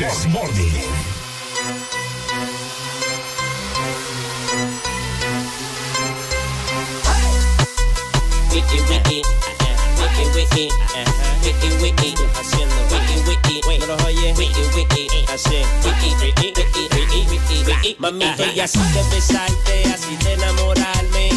Mami, 17.99 18.23
estoy 18.23 18.59
así 18.61 18.79
de 18.79 19.03
besarte, 19.13 19.83
así 19.93 20.15
de 20.23 20.33
enamorarme. 20.33 21.29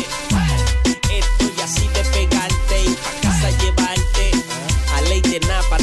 Estoy 1.10 1.60
así 1.62 1.88
de 1.88 2.04
pegarte 2.04 2.84
y 2.84 2.94
pa' 2.94 3.20
casa 3.20 3.50
llevarte. 3.58 4.30
A 4.94 5.00
ley 5.02 5.20
de 5.22 5.40
napa, 5.40 5.78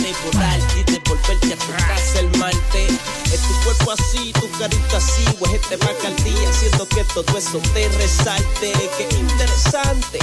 y 1.32 1.48
de 1.48 1.54
volverte 1.54 1.54
a 1.54 1.58
tu 1.58 1.72
casa 1.72 2.20
el 2.20 2.38
malte. 2.38 2.88
Es 3.32 3.42
tu 3.42 3.54
cuerpo 3.64 3.92
así, 3.92 4.34
tu 4.34 4.50
carita 4.58 4.98
así, 4.98 5.26
huejete 5.40 5.78
pa' 5.78 6.08
al 6.08 6.16
día, 6.24 6.50
haciendo 6.50 6.88
que 6.88 7.04
todo 7.14 7.38
eso 7.38 7.60
te 7.74 7.88
resalte. 7.90 8.74
Qué 8.98 9.08
interesante. 9.16 10.20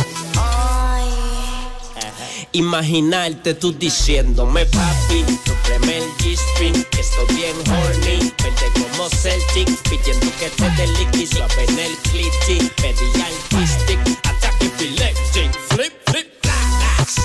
Imaginarte 2.53 3.55
tú 3.55 3.73
diciéndome 3.73 4.65
papi, 4.67 5.25
nutreme 5.47 5.99
el 5.99 6.11
G-string, 6.17 6.87
estoy 6.99 7.37
bien 7.37 7.57
horny, 7.69 8.33
verde 8.43 8.71
como 8.75 9.11
Celtic, 9.11 9.69
pidiendo 9.83 10.27
que 10.39 10.49
te 10.49 10.71
dé 10.71 10.87
liqui, 10.87 11.27
suave 11.27 11.65
en 11.69 11.79
el 11.79 11.97
clitty, 11.99 12.71
pedí 12.77 13.21
al 13.21 13.69
stick, 13.69 14.01
ataque 14.25 14.67
epileptic, 14.67 15.16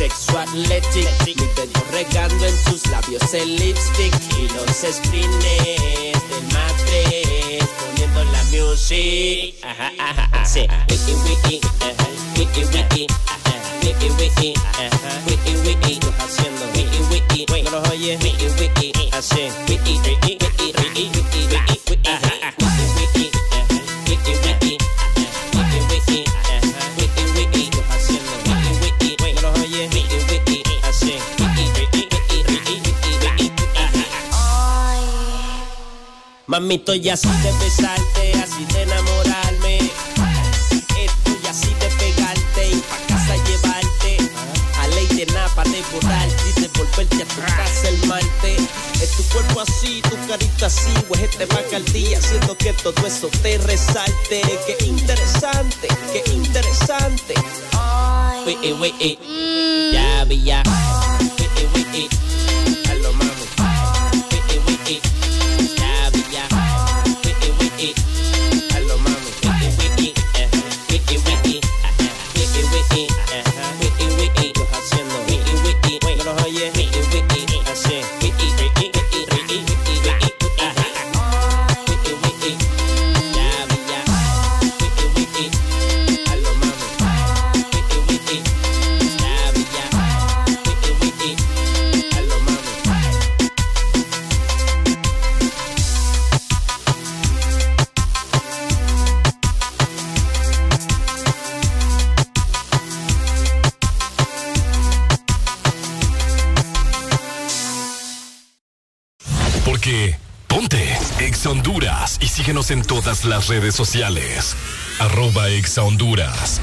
sexo 0.02 0.36
athletic, 0.36 1.08
dedo 1.56 1.84
regando 1.92 2.44
en 2.48 2.64
tus 2.64 2.88
labios 2.88 3.22
el 3.36 3.56
lipstick, 3.56 4.12
y 4.36 4.48
los 4.56 4.96
screeners 4.96 6.28
del 6.28 6.44
matres, 6.52 7.64
poniendo 7.80 8.24
la 8.32 8.44
music, 8.46 9.54
ajá, 9.62 9.92
ajá, 10.00 10.30
ajá, 10.34 10.46
sí, 10.46 10.62
wiki, 10.90 11.14
wiki, 11.30 11.62
ajá, 11.82 12.08
wiki, 12.36 12.64
wiki, 12.74 13.08
ajá. 13.28 13.62
Wiki 13.84 14.10
wiki, 14.18 14.54
ajá, 14.74 15.22
wiki 15.28 15.56
wiki, 15.68 16.00
haciendo 16.18 16.66
wiki 16.76 17.00
wiki, 17.12 17.46
no 17.64 17.72
los 17.72 17.90
oye, 17.90 18.18
wiki 18.18 18.46
wiki, 18.60 18.94
wiki, 18.96 19.52
wiki 19.70 20.00
wiki, 20.00 20.41
Mami, 36.52 36.76
estoy 36.76 37.08
así 37.08 37.30
de 37.30 37.52
besarte, 37.64 38.34
así 38.44 38.66
de 38.74 38.82
enamorarme. 38.82 39.78
Estoy 39.78 41.48
así 41.50 41.74
de 41.76 41.88
pegarte 41.98 42.72
y 42.72 42.76
pa' 42.76 42.98
casa 43.08 43.38
llevarte. 43.46 44.18
A 44.82 44.88
ley 44.88 45.08
de 45.16 45.28
napa, 45.28 45.64
de 45.64 45.82
borrarte 45.94 46.44
y 46.50 46.62
de 46.62 46.68
volverte 46.78 47.24
a 47.24 47.26
tu 47.26 47.42
casa 47.56 47.88
el 47.88 48.06
martes. 48.06 48.64
Es 49.02 49.12
tu 49.16 49.24
cuerpo 49.30 49.62
así, 49.62 50.02
tu 50.02 50.18
carita 50.28 50.66
así, 50.66 50.92
este 51.24 51.46
bacardía, 51.46 52.18
haciendo 52.18 52.58
que 52.58 52.74
todo 52.74 53.08
eso 53.08 53.30
te 53.42 53.58
resalte. 53.60 54.42
Qué 54.68 54.86
interesante, 54.88 55.88
qué 56.12 56.34
interesante. 56.34 57.34
Wait, 58.46 58.58
eh, 58.62 58.74
wait, 58.74 58.96
eh. 59.00 59.92
Ya, 59.94 60.26
vi, 60.26 60.44
ya. 60.44 60.64
En 112.52 112.82
todas 112.82 113.24
las 113.24 113.48
redes 113.48 113.74
sociales. 113.74 114.58
Arroba 115.00 115.48
Exa 115.48 115.84
Honduras. 115.84 116.60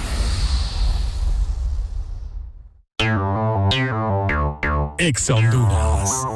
Exa 4.99 5.34
Honduras. 5.34 6.26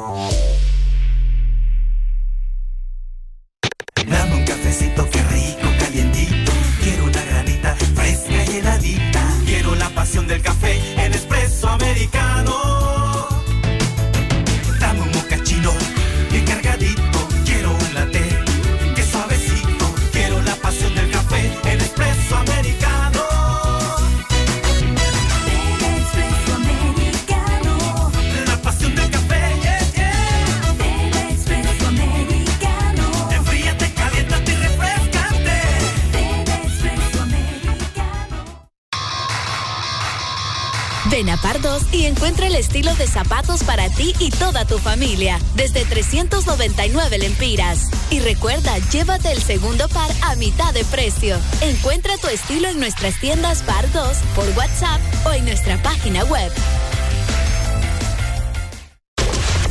El 42.53 42.59
estilo 42.59 42.93
de 42.95 43.07
zapatos 43.07 43.63
para 43.63 43.89
ti 43.89 44.13
y 44.19 44.29
toda 44.29 44.65
tu 44.65 44.77
familia, 44.77 45.39
desde 45.55 45.85
399 45.85 47.17
lempiras. 47.17 47.89
Y 48.11 48.19
recuerda, 48.19 48.77
llévate 48.91 49.31
el 49.31 49.41
segundo 49.41 49.89
par 49.89 50.11
a 50.21 50.35
mitad 50.35 50.71
de 50.71 50.85
precio. 50.85 51.37
Encuentra 51.61 52.15
tu 52.17 52.27
estilo 52.27 52.67
en 52.67 52.79
nuestras 52.79 53.19
tiendas 53.19 53.63
Pardos, 53.63 54.17
por 54.35 54.47
WhatsApp 54.55 55.01
o 55.25 55.31
en 55.31 55.45
nuestra 55.45 55.81
página 55.81 56.23
web. 56.25 56.51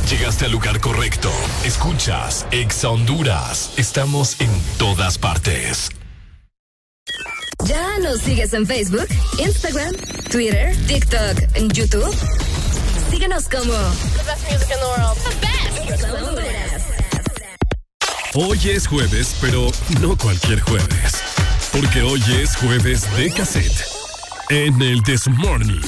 Llegaste 0.09 0.45
al 0.45 0.51
lugar 0.51 0.81
correcto. 0.81 1.31
Escuchas 1.63 2.45
Exa 2.51 2.89
Honduras. 2.89 3.71
Estamos 3.77 4.41
en 4.41 4.49
todas 4.77 5.17
partes. 5.17 5.89
¿Ya 7.65 7.99
nos 7.99 8.19
sigues 8.19 8.53
en 8.53 8.67
Facebook, 8.67 9.07
Instagram, 9.37 9.95
Twitter, 10.29 10.75
TikTok, 10.85 11.71
YouTube? 11.71 12.42
Síguenos 13.23 13.47
como 13.47 13.73
The 14.17 14.23
Best 14.25 14.51
Music 14.51 14.69
in 14.69 14.79
the 14.79 14.85
World. 14.85 15.17
The 15.23 15.29
Best. 15.39 15.79
Hoy 18.35 18.59
es 18.69 18.85
jueves, 18.85 19.37
pero 19.39 19.71
no 20.01 20.17
cualquier 20.17 20.59
jueves. 20.59 21.23
Porque 21.71 22.01
hoy 22.01 22.21
es 22.41 22.57
jueves 22.57 23.07
de 23.15 23.31
cassette. 23.31 23.85
En 24.49 24.81
el 24.81 25.01
This 25.03 25.29
Morning. 25.29 25.79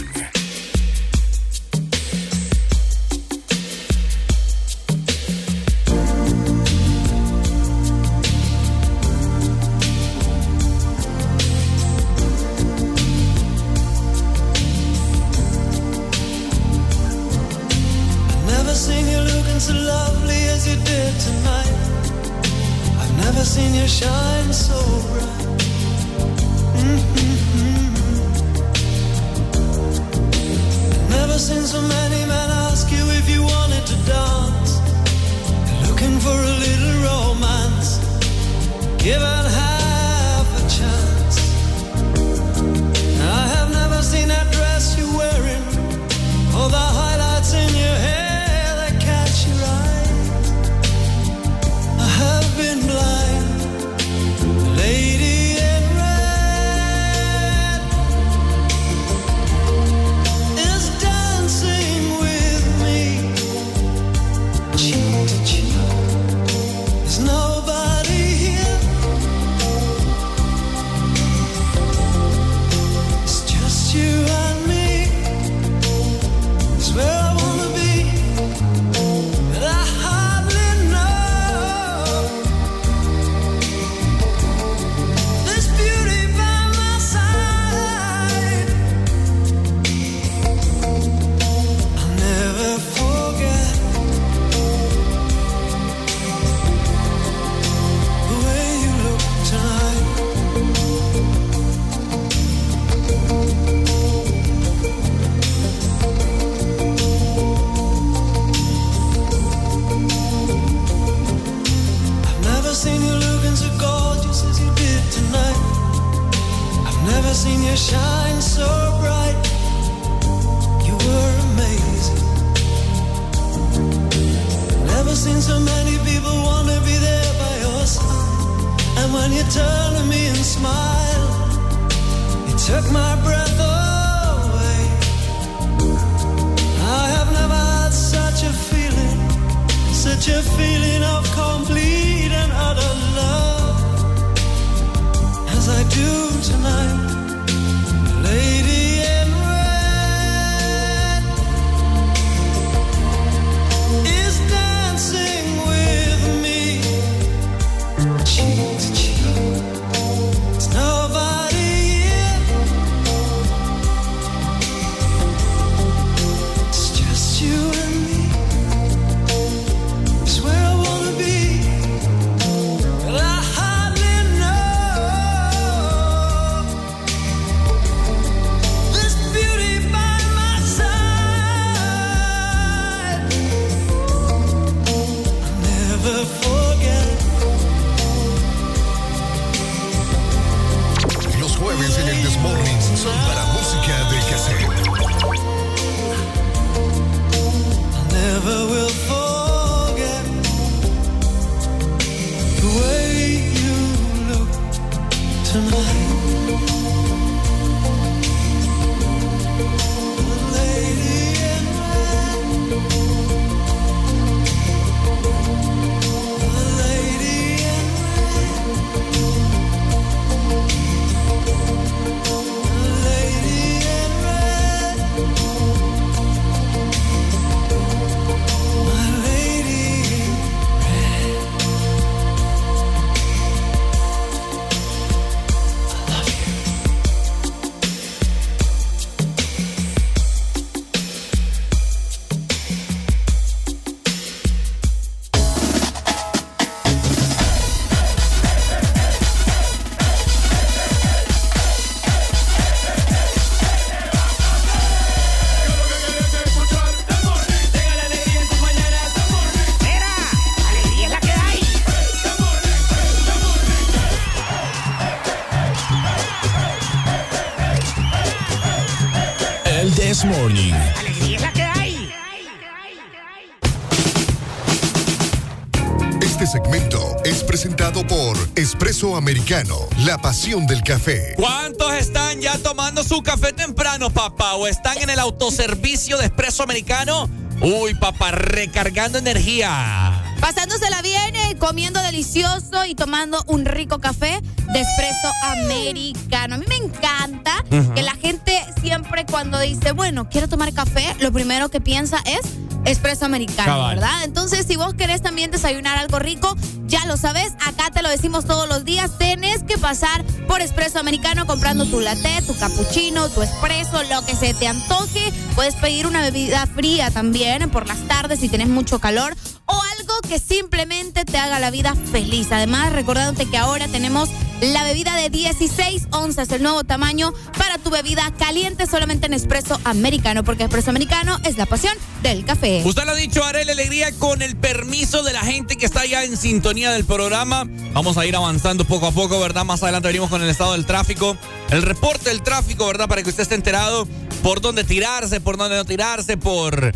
Espresso 278.96 279.18
Americano, 279.18 279.78
la 280.06 280.18
pasión 280.18 280.68
del 280.68 280.82
café. 280.82 281.34
¿Cuántos 281.36 281.92
están 281.96 282.40
ya 282.40 282.58
tomando 282.60 283.04
su 283.04 283.22
café 283.22 283.52
temprano, 283.52 284.10
papá? 284.10 284.54
¿O 284.54 284.68
están 284.68 284.98
en 285.00 285.10
el 285.10 285.20
autoservicio 285.20 286.18
de 286.18 286.28
Espresso 286.28 286.64
Americano? 286.64 287.30
Uy, 287.60 287.94
papá, 287.96 288.32
recargando 288.32 289.18
energía. 289.18 290.24
Pasándosela 290.40 291.02
bien, 291.02 291.36
eh, 291.36 291.58
comiendo 291.60 292.02
delicioso 292.04 292.86
y 292.86 292.96
tomando 292.96 293.44
un 293.48 293.66
rico 293.66 294.00
café 294.00 294.40
de 294.72 294.80
espresso 294.80 295.30
americano. 295.44 296.56
A 296.56 296.58
mí 296.58 296.66
me 296.70 296.78
encanta 296.78 297.66
que 297.96 298.02
la 298.02 298.16
gente 298.16 298.64
siempre 298.82 299.26
cuando 299.26 299.60
dice, 299.60 299.92
bueno, 299.92 300.30
quiero 300.30 300.48
tomar 300.48 300.72
café, 300.74 301.18
lo 301.20 301.34
primero 301.34 301.68
que 301.68 301.82
piensa 301.82 302.24
es 302.26 302.40
espresso 302.86 303.26
americano, 303.26 303.74
Cabal. 303.74 303.96
¿verdad? 303.96 304.24
Entonces, 304.24 304.66
si 304.68 304.76
vos 304.76 304.94
querés 304.94 305.22
también 305.22 305.52
desayunar 305.52 305.98
algo 305.98 306.20
rico, 306.20 306.56
ya 306.88 307.06
lo 307.06 307.18
sabes, 307.18 307.54
acá 307.66 307.92
te 307.92 308.02
lo 308.02 308.10
decimos 308.10 308.46
todos 308.46 308.68
los 308.70 308.86
días, 308.86 309.18
tenés 309.18 309.64
que 309.64 309.78
pasar 309.78 310.24
por 310.48 310.62
espresso 310.62 311.00
americano 311.00 311.46
comprando 311.46 311.86
tu 311.86 312.00
latte, 312.00 312.42
tu 312.46 312.56
cappuccino, 312.58 313.30
tu 313.30 313.42
espresso, 313.42 314.04
lo 314.04 314.26
que 314.26 314.36
se 314.36 314.54
te 314.54 314.68
antoje. 314.68 315.34
Puedes 315.56 315.76
pedir 315.76 316.08
una 316.08 316.22
bebida 316.22 316.66
fría 316.68 317.12
también 317.12 317.70
por 317.70 317.88
las 317.88 318.00
tardes 318.08 318.40
si 318.40 318.50
tenés 318.50 318.68
mucho 318.68 319.00
calor 319.00 319.36
o 319.68 319.74
algo 320.00 320.14
que 320.28 320.40
simplemente 320.40 321.26
te 321.26 321.38
haga 321.38 321.60
la 321.60 321.72
vida 321.72 321.96
feliz. 322.12 322.52
Además, 322.52 322.94
recordándote 322.94 323.50
que 323.50 323.58
ahora 323.58 323.88
tenemos 323.88 324.30
la 324.62 324.84
bebida 324.84 325.16
de 325.16 325.30
16 325.30 326.08
onzas, 326.12 326.50
el 326.52 326.64
nuevo 326.64 326.84
tamaño 326.84 327.34
para 327.58 327.78
tu 327.78 327.90
bebida 327.90 328.32
caliente 328.38 328.88
solamente 328.88 329.26
en 329.26 329.34
espresso 329.34 329.80
americano, 329.84 330.44
porque 330.44 330.64
espresso 330.64 330.90
americano 330.92 331.40
es 331.44 331.58
la 331.58 331.66
pasión 331.66 331.96
del 332.24 332.46
café. 332.46 332.82
Usted 332.86 333.04
lo 333.06 333.12
ha 333.12 333.16
dicho, 333.16 333.44
haré 333.44 333.66
la 333.66 333.74
alegría 333.74 334.12
con 334.18 334.42
el 334.42 334.56
permiso 334.56 335.24
de 335.24 335.34
la 335.34 335.42
gente 335.42 335.76
que 335.76 335.86
está 335.86 336.06
ya 336.06 336.24
en 336.24 336.38
sintonía 336.38 336.92
del 336.92 337.06
programa. 337.06 337.66
Vamos 337.94 338.18
a 338.18 338.26
ir 338.26 338.36
avanzando 338.36 338.86
poco 338.86 339.08
a 339.08 339.12
poco, 339.12 339.40
¿verdad? 339.40 339.66
Más 339.66 339.84
adelante 339.84 340.08
venimos 340.08 340.30
con 340.30 340.42
el 340.42 340.50
estado 340.50 340.74
del 340.74 340.86
tráfico, 340.86 341.38
el 341.70 341.82
reporte 341.82 342.30
del 342.30 342.42
tráfico, 342.42 342.88
¿verdad? 342.88 343.08
Para 343.08 343.24
que 343.24 343.30
usted 343.30 343.44
esté 343.44 343.56
enterado 343.56 344.08
por 344.42 344.62
dónde 344.62 344.84
tirarse, 344.84 345.42
por 345.42 345.58
dónde 345.58 345.76
no 345.76 345.86
tirarse, 345.86 346.38
por... 346.38 346.94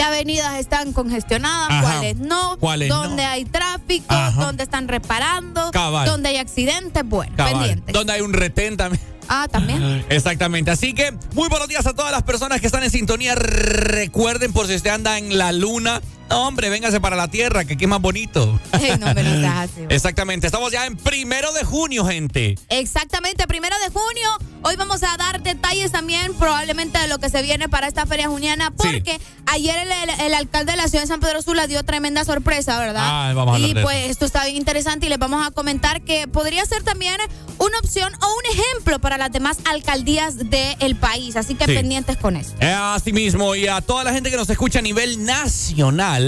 ¿Qué 0.00 0.04
avenidas 0.04 0.58
están 0.58 0.94
congestionadas? 0.94 1.68
Ajá. 1.68 1.82
¿Cuáles 1.82 2.16
no? 2.16 2.56
¿Cuáles 2.58 2.88
no? 2.88 3.02
¿Dónde 3.02 3.22
hay 3.22 3.44
tráfico? 3.44 4.06
Ajá. 4.08 4.46
¿Dónde 4.46 4.62
están 4.62 4.88
reparando? 4.88 5.70
Cabal. 5.72 6.06
¿Dónde 6.08 6.30
hay 6.30 6.38
accidentes? 6.38 7.02
Bueno, 7.04 7.34
Cabal. 7.36 7.52
pendientes. 7.52 7.92
Donde 7.92 8.14
hay 8.14 8.22
un 8.22 8.32
retén 8.32 8.78
también. 8.78 9.04
Ah, 9.28 9.46
también. 9.52 10.02
Exactamente. 10.08 10.70
Así 10.70 10.94
que 10.94 11.12
muy 11.34 11.50
buenos 11.50 11.68
días 11.68 11.86
a 11.86 11.92
todas 11.92 12.12
las 12.12 12.22
personas 12.22 12.62
que 12.62 12.66
están 12.66 12.82
en 12.82 12.90
sintonía. 12.90 13.34
Recuerden, 13.34 14.54
por 14.54 14.68
si 14.68 14.74
usted 14.74 14.88
anda 14.88 15.18
en 15.18 15.36
la 15.36 15.52
luna, 15.52 16.00
no, 16.30 16.46
hombre, 16.46 16.70
véngase 16.70 17.00
para 17.00 17.16
la 17.16 17.28
tierra, 17.28 17.64
que 17.64 17.74
aquí 17.74 17.84
es 17.84 17.90
más 17.90 18.00
bonito. 18.00 18.58
Ey, 18.80 18.96
no 18.98 19.12
me 19.14 19.22
lo 19.22 19.30
seas 19.40 19.56
así. 19.70 19.80
Exactamente. 19.88 20.46
Estamos 20.46 20.72
ya 20.72 20.86
en 20.86 20.96
primero 20.96 21.52
de 21.52 21.64
junio, 21.64 22.04
gente. 22.06 22.56
Exactamente, 22.68 23.46
primero 23.46 23.76
de 23.84 23.90
junio. 23.90 24.28
Hoy 24.62 24.76
vamos 24.76 25.02
a 25.02 25.16
dar 25.16 25.42
detalles 25.42 25.90
también 25.92 26.34
probablemente 26.34 26.98
de 26.98 27.08
lo 27.08 27.18
que 27.18 27.30
se 27.30 27.42
viene 27.42 27.68
para 27.68 27.88
esta 27.88 28.04
feria 28.06 28.28
juniana, 28.28 28.70
porque 28.70 29.18
ayer 29.46 29.76
el, 29.78 29.90
el- 29.90 30.20
el 30.20 30.34
alcalde 30.34 30.72
de 30.72 30.76
la 30.76 30.86
ciudad 30.88 31.02
de 31.04 31.08
San 31.08 31.20
Pedro 31.20 31.40
Sula 31.42 31.66
dio 31.66 31.82
tremenda 31.82 32.24
sorpresa, 32.24 32.78
¿verdad? 32.78 33.02
Ah, 33.04 33.32
vamos 33.34 33.52
a 33.52 33.56
hablar 33.56 33.70
y 33.70 33.74
de 33.74 33.82
pues 33.82 33.96
eso. 33.96 34.10
esto 34.10 34.24
está 34.26 34.44
bien 34.44 34.56
interesante 34.56 35.06
y 35.06 35.08
les 35.08 35.18
vamos 35.18 35.46
a 35.46 35.50
comentar 35.50 36.02
que 36.02 36.28
podría 36.28 36.64
ser 36.66 36.82
también 36.82 37.16
una 37.58 37.78
opción 37.78 38.12
o 38.22 38.26
un 38.26 38.58
ejemplo 38.58 38.98
para 39.00 39.16
las 39.18 39.32
demás 39.32 39.58
alcaldías 39.64 40.36
del 40.50 40.94
país. 40.96 41.36
Así 41.36 41.54
que 41.54 41.64
Sí. 41.64 41.74
pendientes 41.74 42.16
con 42.18 42.36
eso. 42.36 42.52
Eh, 42.60 42.70
Así 42.72 43.12
mismo, 43.12 43.54
y 43.54 43.66
a 43.66 43.80
toda 43.80 44.04
la 44.04 44.12
gente 44.12 44.30
que 44.30 44.36
nos 44.36 44.50
escucha 44.50 44.80
a 44.80 44.82
nivel 44.82 45.24
nacional, 45.24 46.19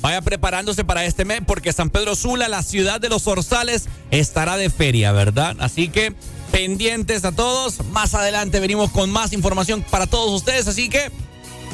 vaya 0.00 0.20
preparándose 0.22 0.84
para 0.84 1.04
este 1.04 1.24
mes, 1.24 1.40
porque 1.46 1.72
San 1.72 1.90
Pedro 1.90 2.14
Sula, 2.14 2.48
la 2.48 2.62
ciudad 2.62 3.00
de 3.00 3.08
los 3.08 3.26
Orzales, 3.26 3.88
estará 4.10 4.56
de 4.56 4.70
feria, 4.70 5.12
¿verdad? 5.12 5.56
Así 5.60 5.88
que 5.88 6.14
pendientes 6.50 7.24
a 7.24 7.32
todos. 7.32 7.84
Más 7.86 8.14
adelante 8.14 8.60
venimos 8.60 8.90
con 8.90 9.10
más 9.10 9.32
información 9.32 9.84
para 9.90 10.06
todos 10.06 10.30
ustedes, 10.30 10.68
así 10.68 10.88
que 10.88 11.10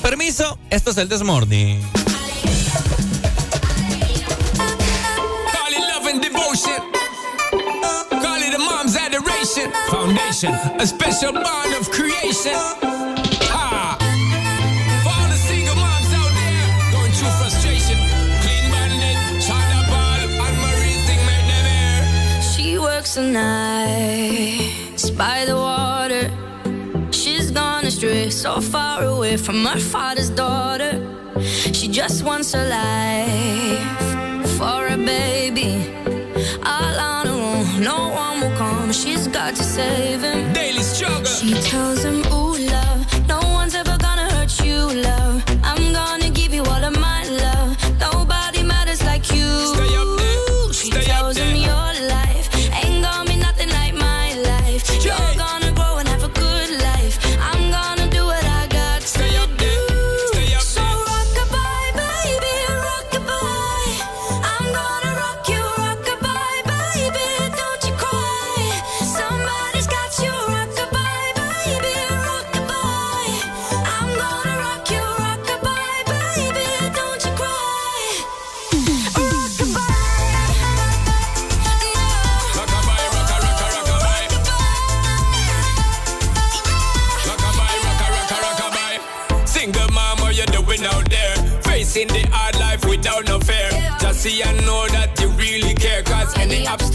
permiso, 0.03 0.59
esto 0.71 0.91
es 0.91 0.97
el 0.99 1.09
Desmorning. 1.09 1.81
Call 5.53 5.75
it. 5.75 5.87
Foundation, 9.89 10.53
a 10.53 10.87
special 10.87 11.33
bond 11.33 11.75
of 11.75 11.91
creation. 11.91 12.96
Works 23.07 23.15
some 23.15 23.33
nights 23.33 25.11
by 25.11 25.45
the 25.45 25.55
water. 25.55 26.31
She's 27.13 27.51
gone 27.51 27.85
astray, 27.85 28.31
so 28.31 28.61
far 28.61 29.05
away 29.05 29.37
from 29.37 29.65
her 29.65 29.79
father's 29.79 30.31
daughter. 30.31 30.93
She 31.73 31.89
just 31.89 32.25
wants 32.25 32.55
a 32.55 32.65
life 32.69 34.49
for 34.59 34.87
a 34.89 34.97
baby. 34.97 35.73
All 36.65 36.99
on 37.13 37.27
her 37.27 37.33
own, 37.33 37.83
no 37.83 38.09
one 38.09 38.41
will 38.41 38.57
come. 38.57 38.93
She's 38.93 39.29
got 39.29 39.55
to 39.57 39.63
save 39.63 40.23
him. 40.23 40.56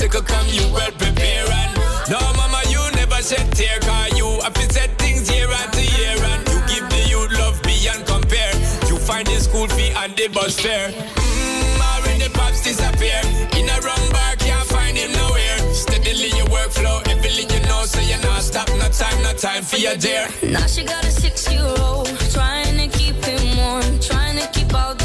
Obstacle 0.02 0.22
come, 0.24 0.47
you 0.49 0.74
well 0.74 0.91
prepare. 0.91 1.45
And 1.45 1.78
no, 2.10 2.20
mama, 2.34 2.62
you 2.70 2.80
never 2.95 3.22
shed 3.22 3.52
tear. 3.54 3.80
Cause 3.82 4.18
you 4.18 4.26
have 4.41 4.54
to 4.54 4.74
set 4.74 4.97
things 4.97 5.30
year 5.32 5.47
after 5.49 5.82
year. 5.82 6.18
And 6.18 6.47
you 6.49 6.60
give 6.68 6.89
the 6.89 7.02
youth 7.10 7.32
love 7.38 7.62
beyond 7.64 8.06
compare. 8.06 8.54
You 8.89 8.97
find 8.97 9.28
the 9.28 9.39
school 9.39 9.68
fee 9.68 9.91
and 9.95 10.16
the 10.16 10.28
bus 10.30 10.60
fare. 10.60 10.89
Mmm, 10.89 11.82
already 11.82 12.30
pops 12.30 12.64
disappear. 12.64 13.22
In 13.58 13.70
a 13.70 13.78
wrong 13.82 14.06
bar, 14.12 14.36
can't 14.38 14.68
find 14.68 14.97
him 14.97 15.12
nowhere. 15.14 15.58
Steadily 15.74 16.30
your 16.38 16.47
workflow, 16.47 17.06
everything 17.08 17.49
you 17.49 17.62
know, 17.68 17.84
so 17.86 17.99
you're 18.02 18.22
not 18.22 18.41
stop. 18.41 18.68
No 18.70 18.89
time, 18.89 19.22
no 19.24 19.34
time 19.34 19.64
for 19.64 19.78
your 19.78 19.95
dear. 19.97 20.28
Now 20.43 20.66
she 20.66 20.84
got 20.84 21.04
a 21.06 21.12
six-year-old 21.12 22.08
trying 22.32 22.78
to 22.78 22.88
keep 22.97 23.24
him 23.24 23.58
warm, 23.58 23.99
trying 23.99 24.38
to 24.38 24.47
keep 24.47 24.74
out 24.74 25.01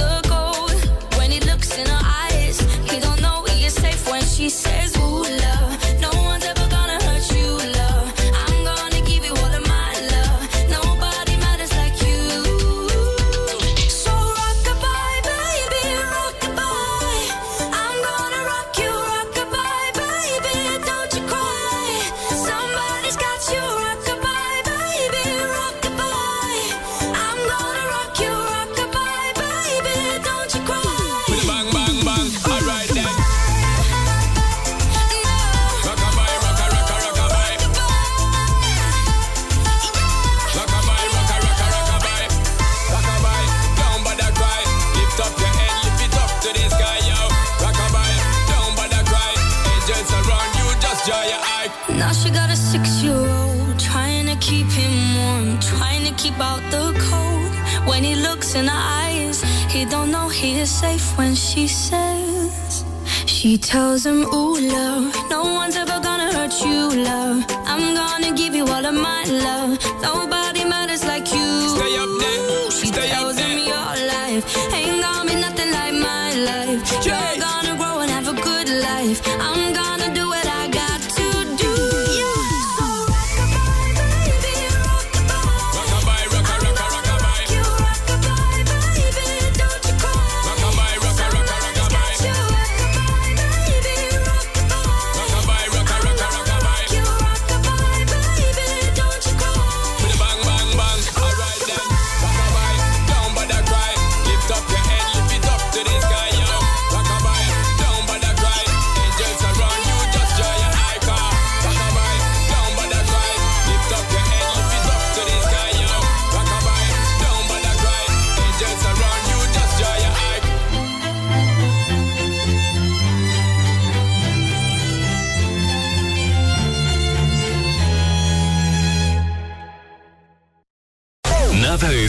in 58.57 58.67
her 58.67 58.85
eyes, 59.05 59.43
he 59.73 59.85
don't 59.85 60.11
know 60.11 60.29
he 60.29 60.59
is 60.59 60.71
safe 60.71 61.07
when 61.19 61.35
she 61.35 61.69
says. 61.69 62.85
She 63.27 63.59
tells 63.59 64.05
him, 64.05 64.21
Ooh, 64.35 64.59
love, 64.77 65.15
no 65.31 65.43
one's 65.61 65.77
ever 65.77 65.99
gonna 66.09 66.33
hurt 66.37 66.55
you, 66.65 66.81
love. 67.11 67.45
I'm 67.73 67.95
gonna 67.95 68.33
give 68.35 68.55
you 68.55 68.65
all 68.67 68.85
of 68.93 68.95
my 68.95 69.25
love. 69.25 69.73
Nobody 70.01 70.65
matters 70.65 71.05
like 71.05 71.27
you. 71.37 71.51
Stay 71.77 71.95
up 72.03 72.13
there. 72.23 72.71
She 72.71 72.87
Stay 72.87 73.11
up 73.11 73.19
tells 73.19 73.39
him 73.39 73.59
your 73.73 73.91
life 74.15 74.45
ain't 74.73 75.03
gonna 75.03 75.31
be 75.31 75.37
nothing 75.47 75.71
like 75.79 75.95
my 76.11 76.29
life. 76.51 76.81
You're 77.07 77.37
gonna 77.47 77.75
grow 77.81 78.01
and 78.03 78.11
have 78.11 78.29
a 78.29 78.37
good 78.49 78.69
life. 78.89 79.19
I'm 79.45 79.56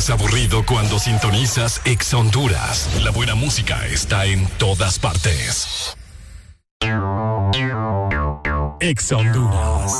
aburrido 0.09 0.65
cuando 0.65 0.99
sintonizas 0.99 1.81
Ex 1.85 2.13
Honduras. 2.13 2.89
La 3.03 3.11
buena 3.11 3.35
música 3.35 3.85
está 3.87 4.25
en 4.25 4.47
todas 4.57 4.99
partes. 4.99 5.95
Ex 8.79 9.11
Honduras. 9.11 9.93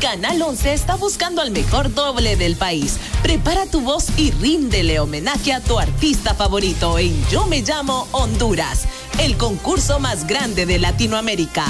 Canal 0.00 0.42
11 0.42 0.72
está 0.72 0.96
buscando 0.96 1.40
al 1.40 1.52
mejor 1.52 1.94
doble 1.94 2.36
del 2.36 2.56
país. 2.56 2.98
Prepara 3.22 3.66
tu 3.66 3.80
voz 3.80 4.06
y 4.18 4.30
ríndele 4.32 5.00
homenaje 5.00 5.52
a 5.52 5.60
tu 5.60 5.78
artista 5.78 6.34
favorito 6.34 6.98
en 6.98 7.24
Yo 7.28 7.46
Me 7.46 7.62
Llamo 7.62 8.06
Honduras, 8.12 8.86
el 9.18 9.36
concurso 9.36 10.00
más 10.00 10.26
grande 10.26 10.66
de 10.66 10.78
Latinoamérica. 10.78 11.64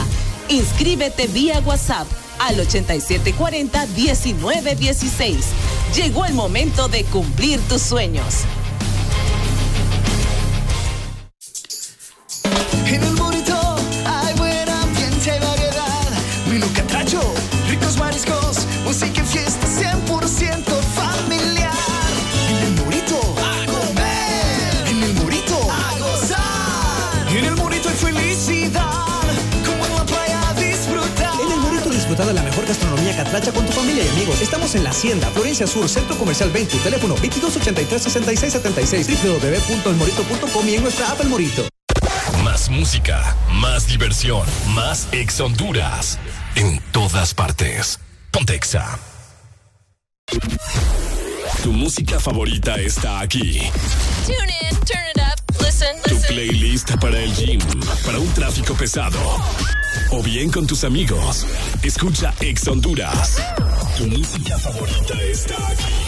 Inscríbete 0.49 1.28
vía 1.28 1.61
WhatsApp 1.61 2.22
al 2.43 2.57
8740-1916. 2.57 5.36
Llegó 5.95 6.24
el 6.24 6.34
momento 6.34 6.88
de 6.88 7.05
cumplir 7.05 7.61
tus 7.68 7.82
sueños. 7.82 8.45
Racha 33.33 33.51
con 33.51 33.64
tu 33.66 33.72
familia 33.72 34.05
y 34.05 34.09
amigos. 34.09 34.41
Estamos 34.41 34.74
en 34.74 34.85
La 34.85 34.91
Hacienda, 34.91 35.28
Florencia 35.30 35.66
Sur, 35.66 35.89
Centro 35.89 36.16
Comercial 36.16 36.51
20, 36.51 36.78
teléfono 36.78 37.16
2283-6676, 37.16 39.07
www.elmorito.com 39.24 40.68
y 40.68 40.74
en 40.74 40.83
nuestra 40.83 41.11
app 41.11 41.20
El 41.20 41.28
Morito. 41.28 41.66
Más 42.45 42.68
música, 42.68 43.37
más 43.55 43.87
diversión, 43.87 44.47
más 44.68 45.09
ex 45.12 45.41
Honduras. 45.41 46.18
En 46.55 46.80
todas 46.93 47.33
partes. 47.35 47.99
Pontexa. 48.30 48.99
Tu 51.62 51.72
música 51.72 52.20
favorita 52.20 52.76
está 52.76 53.20
aquí. 53.20 53.70
Tune 54.26 54.53
in, 54.62 54.76
turn 54.85 55.05
it 55.14 55.20
up, 55.20 55.41
listen, 55.83 56.03
Tu 56.03 56.35
playlist 56.35 56.97
para 57.01 57.18
el 57.18 57.33
gym, 57.35 57.61
para 58.05 58.18
un 58.18 58.28
tráfico 58.35 58.74
pesado. 58.74 59.18
O 60.11 60.22
bien 60.22 60.51
con 60.51 60.66
tus 60.66 60.85
amigos. 60.85 61.47
Escucha 61.83 62.35
Ex 62.41 62.66
Honduras. 62.68 63.43
Tu 63.97 64.07
música 64.07 64.59
favorita 64.59 65.22
está 65.22 65.55
aquí. 65.68 66.01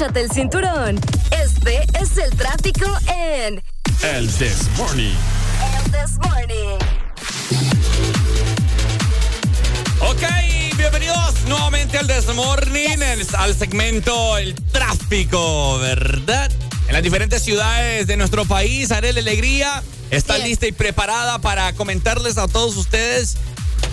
Abróchate 0.00 0.20
el 0.20 0.30
cinturón. 0.30 1.00
Este 1.42 1.84
es 2.00 2.16
el 2.18 2.30
tráfico 2.36 2.86
en 3.08 3.60
El 4.04 4.38
Desmorning. 4.38 5.16
el 5.76 5.90
This 5.90 6.18
Morning. 6.22 6.78
Ok, 10.00 10.76
bienvenidos 10.76 11.34
nuevamente 11.48 11.98
al 11.98 12.06
Desmorning, 12.06 13.02
el- 13.02 13.26
al 13.38 13.58
segmento 13.58 14.38
El 14.38 14.54
Tráfico, 14.70 15.78
¿verdad? 15.78 16.48
En 16.86 16.92
las 16.92 17.02
diferentes 17.02 17.42
ciudades 17.42 18.06
de 18.06 18.16
nuestro 18.16 18.44
país, 18.44 18.92
Arel 18.92 19.18
Alegría 19.18 19.82
está 20.12 20.38
lista 20.38 20.68
y 20.68 20.72
preparada 20.72 21.40
para 21.40 21.72
comentarles 21.72 22.38
a 22.38 22.46
todos 22.46 22.76
ustedes 22.76 23.36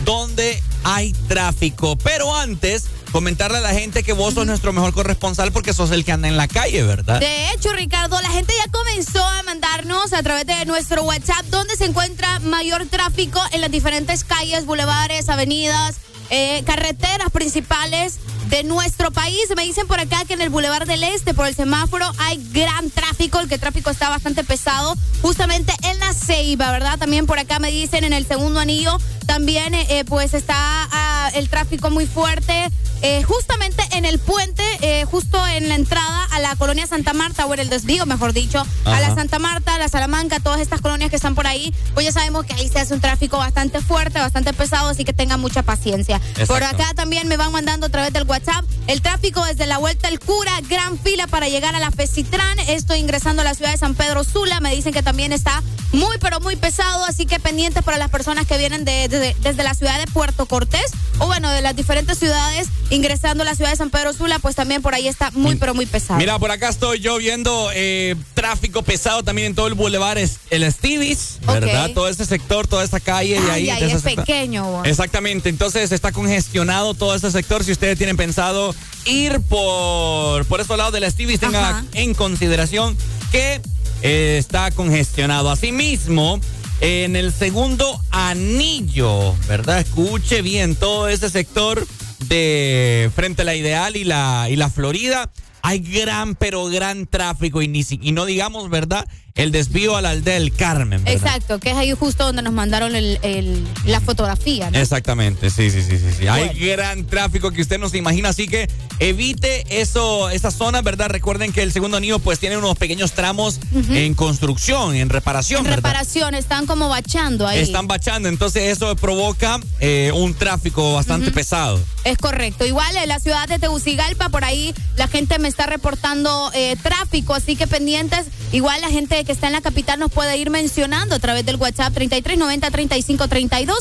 dónde 0.03 0.61
hay 0.83 1.13
tráfico. 1.27 1.95
Pero 1.95 2.35
antes, 2.35 2.83
comentarle 3.15 3.59
a 3.59 3.61
la 3.61 3.69
gente 3.69 4.03
que 4.03 4.11
vos 4.11 4.33
sos 4.33 4.45
nuestro 4.45 4.73
mejor 4.73 4.93
corresponsal 4.93 5.53
porque 5.53 5.73
sos 5.73 5.89
el 5.91 6.03
que 6.03 6.11
anda 6.11 6.27
en 6.27 6.35
la 6.35 6.49
calle, 6.49 6.83
¿verdad? 6.83 7.21
De 7.21 7.49
hecho, 7.51 7.71
Ricardo, 7.71 8.21
la 8.21 8.27
gente 8.27 8.53
ya 8.57 8.69
comenzó 8.69 9.23
a 9.23 9.41
mandarnos 9.43 10.11
a 10.11 10.21
través 10.21 10.45
de 10.45 10.65
nuestro 10.65 11.01
WhatsApp 11.03 11.45
dónde 11.45 11.77
se 11.77 11.85
encuentra 11.85 12.39
mayor 12.41 12.85
tráfico 12.87 13.39
en 13.53 13.61
las 13.61 13.71
diferentes 13.71 14.25
calles, 14.25 14.65
bulevares, 14.65 15.29
avenidas, 15.29 15.95
eh, 16.29 16.61
carreteras 16.65 17.29
principales 17.31 18.19
de 18.49 18.63
nuestro 18.63 19.11
país. 19.11 19.39
Me 19.55 19.63
dicen 19.63 19.87
por 19.87 19.99
acá 19.99 20.23
que 20.27 20.33
en 20.33 20.41
el 20.41 20.49
Boulevard 20.49 20.85
del 20.85 21.03
Este, 21.03 21.33
por 21.33 21.47
el 21.47 21.55
semáforo, 21.55 22.05
hay 22.17 22.43
gran 22.51 22.89
tráfico, 22.89 23.39
el 23.39 23.47
que 23.47 23.57
tráfico 23.57 23.91
está 23.91 24.09
bastante 24.09 24.43
pesado, 24.43 24.95
justamente 25.21 25.73
en 25.83 25.99
la 25.99 26.13
Ceiba, 26.13 26.71
¿verdad? 26.71 26.97
También 26.97 27.25
por 27.25 27.39
acá 27.39 27.59
me 27.59 27.71
dicen 27.71 28.03
en 28.03 28.13
el 28.13 28.27
segundo 28.27 28.59
anillo, 28.59 28.97
también 29.25 29.73
eh, 29.73 29.85
eh, 29.89 30.05
pues 30.05 30.33
está 30.33 30.55
ah, 30.57 31.04
el 31.29 31.49
tráfico 31.49 31.89
muy 31.89 32.05
fuerte. 32.05 32.69
eh, 33.01 33.21
justamente 33.23 33.83
en 33.91 34.05
el 34.05 34.17
puente, 34.19 34.63
eh, 34.81 35.05
justo 35.05 35.45
en 35.47 35.69
la 35.69 35.75
entrada 35.75 36.25
a 36.31 36.39
la 36.39 36.55
colonia 36.55 36.87
Santa 36.87 37.13
Marta, 37.13 37.45
o 37.45 37.53
en 37.53 37.59
el 37.59 37.69
desvío, 37.69 38.05
mejor 38.05 38.33
dicho, 38.33 38.65
a 38.85 38.99
la. 38.99 39.15
Santa 39.15 39.39
Marta, 39.39 39.75
a 39.75 39.79
la 39.79 39.87
Salamanca, 39.87 40.39
todas 40.39 40.59
estas 40.59 40.81
colonias 40.81 41.09
que 41.09 41.15
están 41.15 41.35
por 41.35 41.47
ahí, 41.47 41.73
pues 41.93 42.05
ya 42.05 42.11
sabemos 42.11 42.45
que 42.45 42.53
ahí 42.53 42.67
se 42.69 42.79
hace 42.79 42.93
un 42.93 42.99
tráfico 43.01 43.37
bastante 43.37 43.79
fuerte, 43.81 44.19
bastante 44.19 44.51
pesado, 44.53 44.89
así 44.89 45.05
que 45.05 45.13
tengan 45.13 45.39
mucha 45.39 45.63
paciencia. 45.63 46.19
Por 46.47 46.63
acá 46.63 46.93
también 46.95 47.27
me 47.27 47.37
van 47.37 47.51
mandando 47.51 47.87
a 47.87 47.89
través 47.89 48.11
del 48.11 48.23
WhatsApp 48.23 48.65
el 48.87 49.01
tráfico 49.01 49.43
desde 49.45 49.65
la 49.67 49.77
Vuelta 49.77 50.07
al 50.09 50.19
Cura, 50.19 50.51
gran 50.69 50.99
fila 50.99 51.27
para 51.27 51.47
llegar 51.47 51.75
a 51.75 51.79
la 51.79 51.91
Fecitrán. 51.91 52.59
Estoy 52.59 52.99
ingresando 52.99 53.41
a 53.41 53.45
la 53.45 53.53
ciudad 53.53 53.71
de 53.71 53.77
San 53.77 53.95
Pedro 53.95 54.23
Sula. 54.23 54.59
Me 54.59 54.75
dicen 54.75 54.91
que 54.93 55.01
también 55.03 55.31
está 55.33 55.63
muy, 55.93 56.17
pero 56.19 56.39
muy 56.41 56.55
pesado, 56.57 57.05
así 57.05 57.25
que 57.25 57.39
pendientes 57.39 57.83
para 57.83 57.97
las 57.97 58.09
personas 58.09 58.45
que 58.45 58.57
vienen 58.57 58.83
de- 58.85 59.07
de- 59.07 59.35
desde 59.41 59.63
la 59.63 59.73
ciudad 59.73 59.97
de 59.97 60.07
Puerto 60.11 60.45
Cortés 60.45 60.91
o 61.19 61.27
bueno, 61.27 61.49
de 61.49 61.61
las 61.61 61.75
diferentes 61.75 62.19
ciudades 62.19 62.67
ingresando 62.89 63.43
a 63.43 63.45
la 63.45 63.55
ciudad 63.55 63.71
de 63.71 63.77
San 63.77 63.89
Pedro 63.89 64.11
Sula, 64.13 64.39
pues 64.39 64.55
también 64.55 64.74
por 64.81 64.93
ahí 64.95 65.07
está 65.07 65.31
muy, 65.31 65.55
pero 65.55 65.73
muy 65.73 65.85
pesado. 65.85 66.19
Mira, 66.19 66.37
por 66.39 66.51
acá 66.51 66.69
estoy 66.69 66.99
yo 66.99 67.17
viendo 67.17 67.69
eh, 67.73 68.15
tráfico 68.33 68.81
pesado 68.83 69.23
también 69.23 69.47
en 69.47 69.55
todo 69.55 69.67
el 69.67 69.73
bulevar, 69.73 70.17
es- 70.17 70.39
el 70.49 70.69
Stevie's, 70.71 71.39
¿verdad? 71.45 71.91
Todo 71.93 72.07
ese 72.07 72.25
sector, 72.25 72.67
toda 72.67 72.83
esta 72.83 72.99
calle 72.99 73.39
de 73.41 73.51
ahí. 73.51 73.69
Ese 73.69 73.97
es 73.97 74.01
pequeño. 74.03 74.83
Exactamente, 74.85 75.49
entonces 75.49 75.91
está 75.91 76.11
congestionado 76.11 76.93
todo 76.93 77.15
este 77.15 77.31
sector. 77.31 77.63
Si 77.63 77.71
ustedes 77.71 77.97
tienen 77.97 78.17
pensado 78.17 78.73
ir 79.05 79.39
por, 79.41 80.45
por 80.45 80.61
estos 80.61 80.77
lados 80.77 80.93
de 80.93 80.99
la 80.99 81.09
Stevie's, 81.11 81.39
tenga 81.39 81.83
en 81.93 82.13
consideración 82.13 82.97
que 83.31 83.61
eh, 84.01 84.37
está 84.39 84.71
congestionado. 84.71 85.49
Asimismo, 85.51 86.39
en 86.81 87.15
el 87.15 87.31
segundo 87.33 87.99
anillo, 88.11 89.33
¿verdad? 89.47 89.79
Escuche 89.79 90.41
bien, 90.41 90.75
todo 90.75 91.07
ese 91.07 91.29
sector 91.29 91.87
de 92.27 93.11
frente 93.15 93.41
a 93.41 93.45
la 93.45 93.55
Ideal 93.55 93.95
y 93.95 94.03
la, 94.03 94.47
y 94.49 94.55
la 94.55 94.69
Florida. 94.69 95.31
Hay 95.61 95.79
gran, 95.79 96.35
pero 96.35 96.65
gran 96.65 97.07
tráfico 97.07 97.61
y, 97.61 97.67
ni, 97.67 97.83
y 97.89 98.11
no 98.11 98.25
digamos, 98.25 98.69
¿verdad? 98.69 99.07
El 99.35 99.51
desvío 99.51 99.97
a 99.97 100.01
la 100.01 100.11
aldea 100.11 100.35
del 100.35 100.53
Carmen, 100.53 101.03
¿verdad? 101.03 101.13
Exacto, 101.13 101.59
que 101.59 101.71
es 101.71 101.75
ahí 101.75 101.91
justo 101.91 102.23
donde 102.23 102.41
nos 102.41 102.53
mandaron 102.53 102.95
el- 102.95 103.19
el- 103.21 103.67
la 103.85 103.99
fotografía. 103.99 104.71
¿no? 104.71 104.79
Exactamente, 104.79 105.49
sí, 105.49 105.69
sí, 105.69 105.81
sí, 105.81 105.97
sí. 105.97 106.05
sí. 106.19 106.27
Hay 106.29 106.57
gran 106.57 107.05
tráfico 107.05 107.51
que 107.51 107.61
usted 107.61 107.77
no 107.77 107.89
se 107.89 107.97
imagina, 107.97 108.29
así 108.29 108.47
que 108.47 108.69
evite 108.99 109.65
eso, 109.81 110.29
esa 110.29 110.51
zona, 110.51 110.81
¿verdad? 110.81 111.09
Recuerden 111.09 111.51
que 111.51 111.63
el 111.63 111.73
segundo 111.73 111.97
anillo 111.97 112.19
pues 112.19 112.39
tiene 112.39 112.55
unos 112.55 112.77
pequeños 112.77 113.11
tramos 113.11 113.59
en 113.89 114.13
construcción, 114.13 114.95
en 114.95 115.09
reparación, 115.09 115.57
En 115.59 115.63
¿verdad? 115.65 115.75
reparación, 115.79 116.33
están 116.33 116.65
como 116.65 116.87
bachando 116.87 117.45
ahí. 117.45 117.59
Están 117.59 117.87
bachando, 117.89 118.29
entonces 118.29 118.63
eso 118.71 118.95
provoca 118.95 119.59
eh, 119.81 120.11
un 120.15 120.33
tráfico 120.33 120.93
bastante 120.93 121.31
pesado. 121.31 121.77
Es 122.05 122.17
correcto. 122.17 122.65
Igual 122.65 122.95
en 122.95 123.09
la 123.09 123.19
ciudad 123.19 123.49
de 123.49 123.59
Tegucigalpa, 123.59 124.29
por 124.29 124.45
ahí 124.45 124.73
la 124.95 125.09
gente 125.09 125.39
me 125.39 125.49
está 125.49 125.65
reportando 125.65 126.51
eh, 126.53 126.77
tráfico, 126.81 127.33
así 127.33 127.57
que 127.57 127.67
pendientes. 127.67 128.27
Igual 128.53 128.79
la 128.79 128.89
gente 128.89 129.24
que 129.25 129.31
está 129.31 129.47
en 129.47 129.53
la 129.53 129.61
capital 129.61 129.99
nos 129.99 130.11
puede 130.11 130.37
ir 130.37 130.49
mencionando 130.49 131.15
a 131.15 131.19
través 131.19 131.45
del 131.45 131.57
WhatsApp 131.57 131.93
3390-3532. 131.93 133.73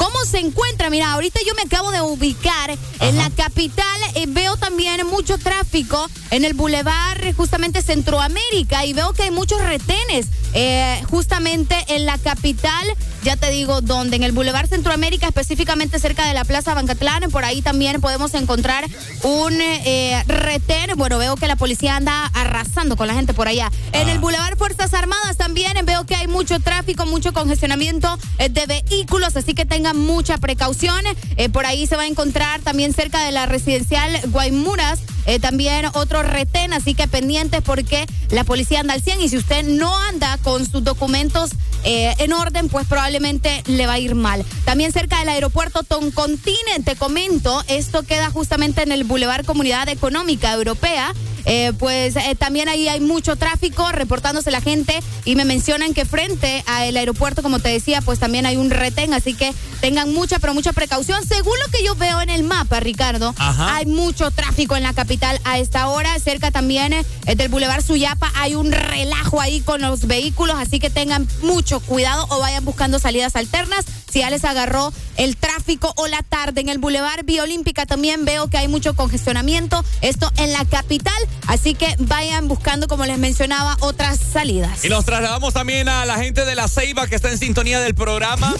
¿Cómo 0.00 0.24
se 0.24 0.38
encuentra? 0.38 0.88
Mira, 0.88 1.12
ahorita 1.12 1.40
yo 1.46 1.54
me 1.54 1.60
acabo 1.60 1.90
de 1.90 2.00
ubicar 2.00 2.74
en 3.00 3.16
la 3.18 3.28
capital. 3.28 3.84
eh, 4.14 4.24
veo 4.26 4.56
también 4.56 5.06
mucho 5.06 5.36
tráfico 5.36 6.08
en 6.30 6.46
el 6.46 6.54
bulevar 6.54 7.34
justamente 7.34 7.82
Centroamérica 7.82 8.86
y 8.86 8.94
veo 8.94 9.12
que 9.12 9.24
hay 9.24 9.30
muchos 9.30 9.60
retenes 9.60 10.28
eh, 10.54 11.02
justamente 11.10 11.76
en 11.88 12.06
la 12.06 12.16
capital. 12.16 12.86
Ya 13.22 13.36
te 13.36 13.50
digo 13.50 13.82
dónde, 13.82 14.16
en 14.16 14.22
el 14.22 14.32
bulevar 14.32 14.66
Centroamérica, 14.68 15.26
específicamente 15.26 15.98
cerca 15.98 16.24
de 16.24 16.32
la 16.32 16.44
Plaza 16.44 16.72
Bancatlán. 16.72 17.30
Por 17.30 17.44
ahí 17.44 17.60
también 17.60 18.00
podemos 18.00 18.32
encontrar 18.32 18.86
un 19.22 19.60
eh, 19.60 20.24
retén. 20.26 20.96
Bueno, 20.96 21.18
veo 21.18 21.36
que 21.36 21.46
la 21.46 21.56
policía 21.56 21.96
anda 21.96 22.24
arrasando 22.32 22.96
con 22.96 23.06
la 23.06 23.12
gente 23.12 23.34
por 23.34 23.48
allá. 23.48 23.70
En 23.92 24.08
el 24.08 24.18
bulevar 24.18 24.56
Fuerzas 24.56 24.94
Armadas 24.94 25.36
también 25.36 25.74
veo 25.84 26.06
que 26.06 26.14
hay 26.14 26.28
mucho 26.28 26.60
tráfico, 26.60 27.04
mucho 27.04 27.34
congestionamiento 27.34 28.18
eh, 28.38 28.48
de 28.48 28.64
vehículos, 28.66 29.36
así 29.36 29.52
que 29.52 29.66
tengan 29.66 29.89
mucha 29.94 30.38
precaución. 30.38 31.00
Eh, 31.36 31.48
por 31.48 31.66
ahí 31.66 31.86
se 31.86 31.96
va 31.96 32.02
a 32.02 32.06
encontrar 32.06 32.60
también 32.60 32.92
cerca 32.92 33.24
de 33.24 33.32
la 33.32 33.46
residencial 33.46 34.20
Guaymuras. 34.28 35.00
eh, 35.26 35.38
también 35.38 35.86
otro 35.94 36.22
retén, 36.22 36.72
así 36.72 36.94
que 36.94 37.06
pendientes 37.06 37.60
porque 37.62 38.06
la 38.30 38.42
policía 38.44 38.80
anda 38.80 38.94
al 38.94 39.02
100 39.02 39.20
y 39.20 39.28
si 39.28 39.36
usted 39.36 39.64
no 39.64 39.94
anda 39.94 40.38
con 40.38 40.68
sus 40.68 40.82
documentos 40.82 41.50
eh, 41.84 42.14
en 42.18 42.32
orden, 42.32 42.68
pues 42.68 42.86
probablemente 42.86 43.62
le 43.66 43.86
va 43.86 43.94
a 43.94 43.98
ir 43.98 44.14
mal. 44.14 44.44
También 44.64 44.92
cerca 44.92 45.18
del 45.20 45.28
aeropuerto 45.28 45.82
Toncontín, 45.82 46.56
te 46.84 46.96
comento, 46.96 47.62
esto 47.68 48.02
queda 48.02 48.30
justamente 48.30 48.82
en 48.82 48.92
el 48.92 49.04
Boulevard 49.04 49.44
Comunidad 49.44 49.88
Económica 49.88 50.52
Europea. 50.52 51.12
Eh, 51.44 51.72
pues 51.78 52.16
eh, 52.16 52.34
también 52.38 52.68
ahí 52.68 52.88
hay 52.88 53.00
mucho 53.00 53.36
tráfico, 53.36 53.90
reportándose 53.92 54.50
la 54.50 54.60
gente 54.60 55.00
y 55.24 55.36
me 55.36 55.44
mencionan 55.44 55.94
que 55.94 56.04
frente 56.04 56.62
al 56.66 56.96
aeropuerto, 56.96 57.42
como 57.42 57.58
te 57.58 57.68
decía, 57.68 58.00
pues 58.02 58.18
también 58.18 58.46
hay 58.46 58.56
un 58.56 58.70
retén, 58.70 59.14
así 59.14 59.34
que 59.34 59.52
tengan 59.80 60.12
mucha, 60.12 60.38
pero 60.38 60.54
mucha 60.54 60.72
precaución. 60.72 61.26
Según 61.26 61.58
lo 61.64 61.70
que 61.70 61.84
yo 61.84 61.94
veo 61.94 62.20
en 62.20 62.30
el 62.30 62.42
mapa, 62.42 62.80
Ricardo, 62.80 63.34
Ajá. 63.38 63.76
hay 63.76 63.86
mucho 63.86 64.30
tráfico 64.30 64.76
en 64.76 64.82
la 64.82 64.92
capital 64.92 65.40
a 65.44 65.58
esta 65.58 65.88
hora, 65.88 66.18
cerca 66.18 66.50
también 66.50 66.92
eh, 66.92 67.04
del 67.34 67.48
Boulevard 67.48 67.82
Suyapa, 67.82 68.30
hay 68.34 68.54
un 68.54 68.72
relajo 68.72 69.40
ahí 69.40 69.60
con 69.60 69.80
los 69.80 70.06
vehículos, 70.06 70.56
así 70.58 70.78
que 70.78 70.90
tengan 70.90 71.26
mucho 71.42 71.80
cuidado 71.80 72.26
o 72.30 72.38
vayan 72.40 72.64
buscando 72.64 72.98
salidas 72.98 73.36
alternas. 73.36 73.84
Si 74.10 74.18
ya 74.20 74.30
les 74.30 74.44
agarró 74.44 74.92
el 75.16 75.36
tráfico 75.36 75.92
o 75.96 76.08
la 76.08 76.22
tarde 76.22 76.60
en 76.60 76.68
el 76.68 76.78
Boulevard 76.78 77.24
Vía 77.24 77.44
Olímpica 77.44 77.86
también 77.86 78.24
veo 78.24 78.48
que 78.48 78.58
hay 78.58 78.66
mucho 78.66 78.94
congestionamiento, 78.94 79.84
esto 80.00 80.30
en 80.36 80.52
la 80.52 80.64
capital, 80.64 81.14
así 81.46 81.74
que 81.74 81.94
vayan 81.98 82.48
buscando, 82.48 82.86
como 82.88 83.04
les 83.06 83.18
mencionaba, 83.18 83.76
otras 83.80 84.18
salidas. 84.32 84.84
Y 84.84 84.88
nos 84.88 85.04
trasladamos 85.04 85.52
también 85.54 85.88
a 85.88 86.04
la 86.06 86.16
gente 86.16 86.44
de 86.44 86.54
la 86.54 86.68
Ceiba 86.68 87.06
que 87.06 87.14
está 87.16 87.30
en 87.30 87.38
sintonía 87.38 87.80
del 87.80 87.94
programa. 87.94 88.54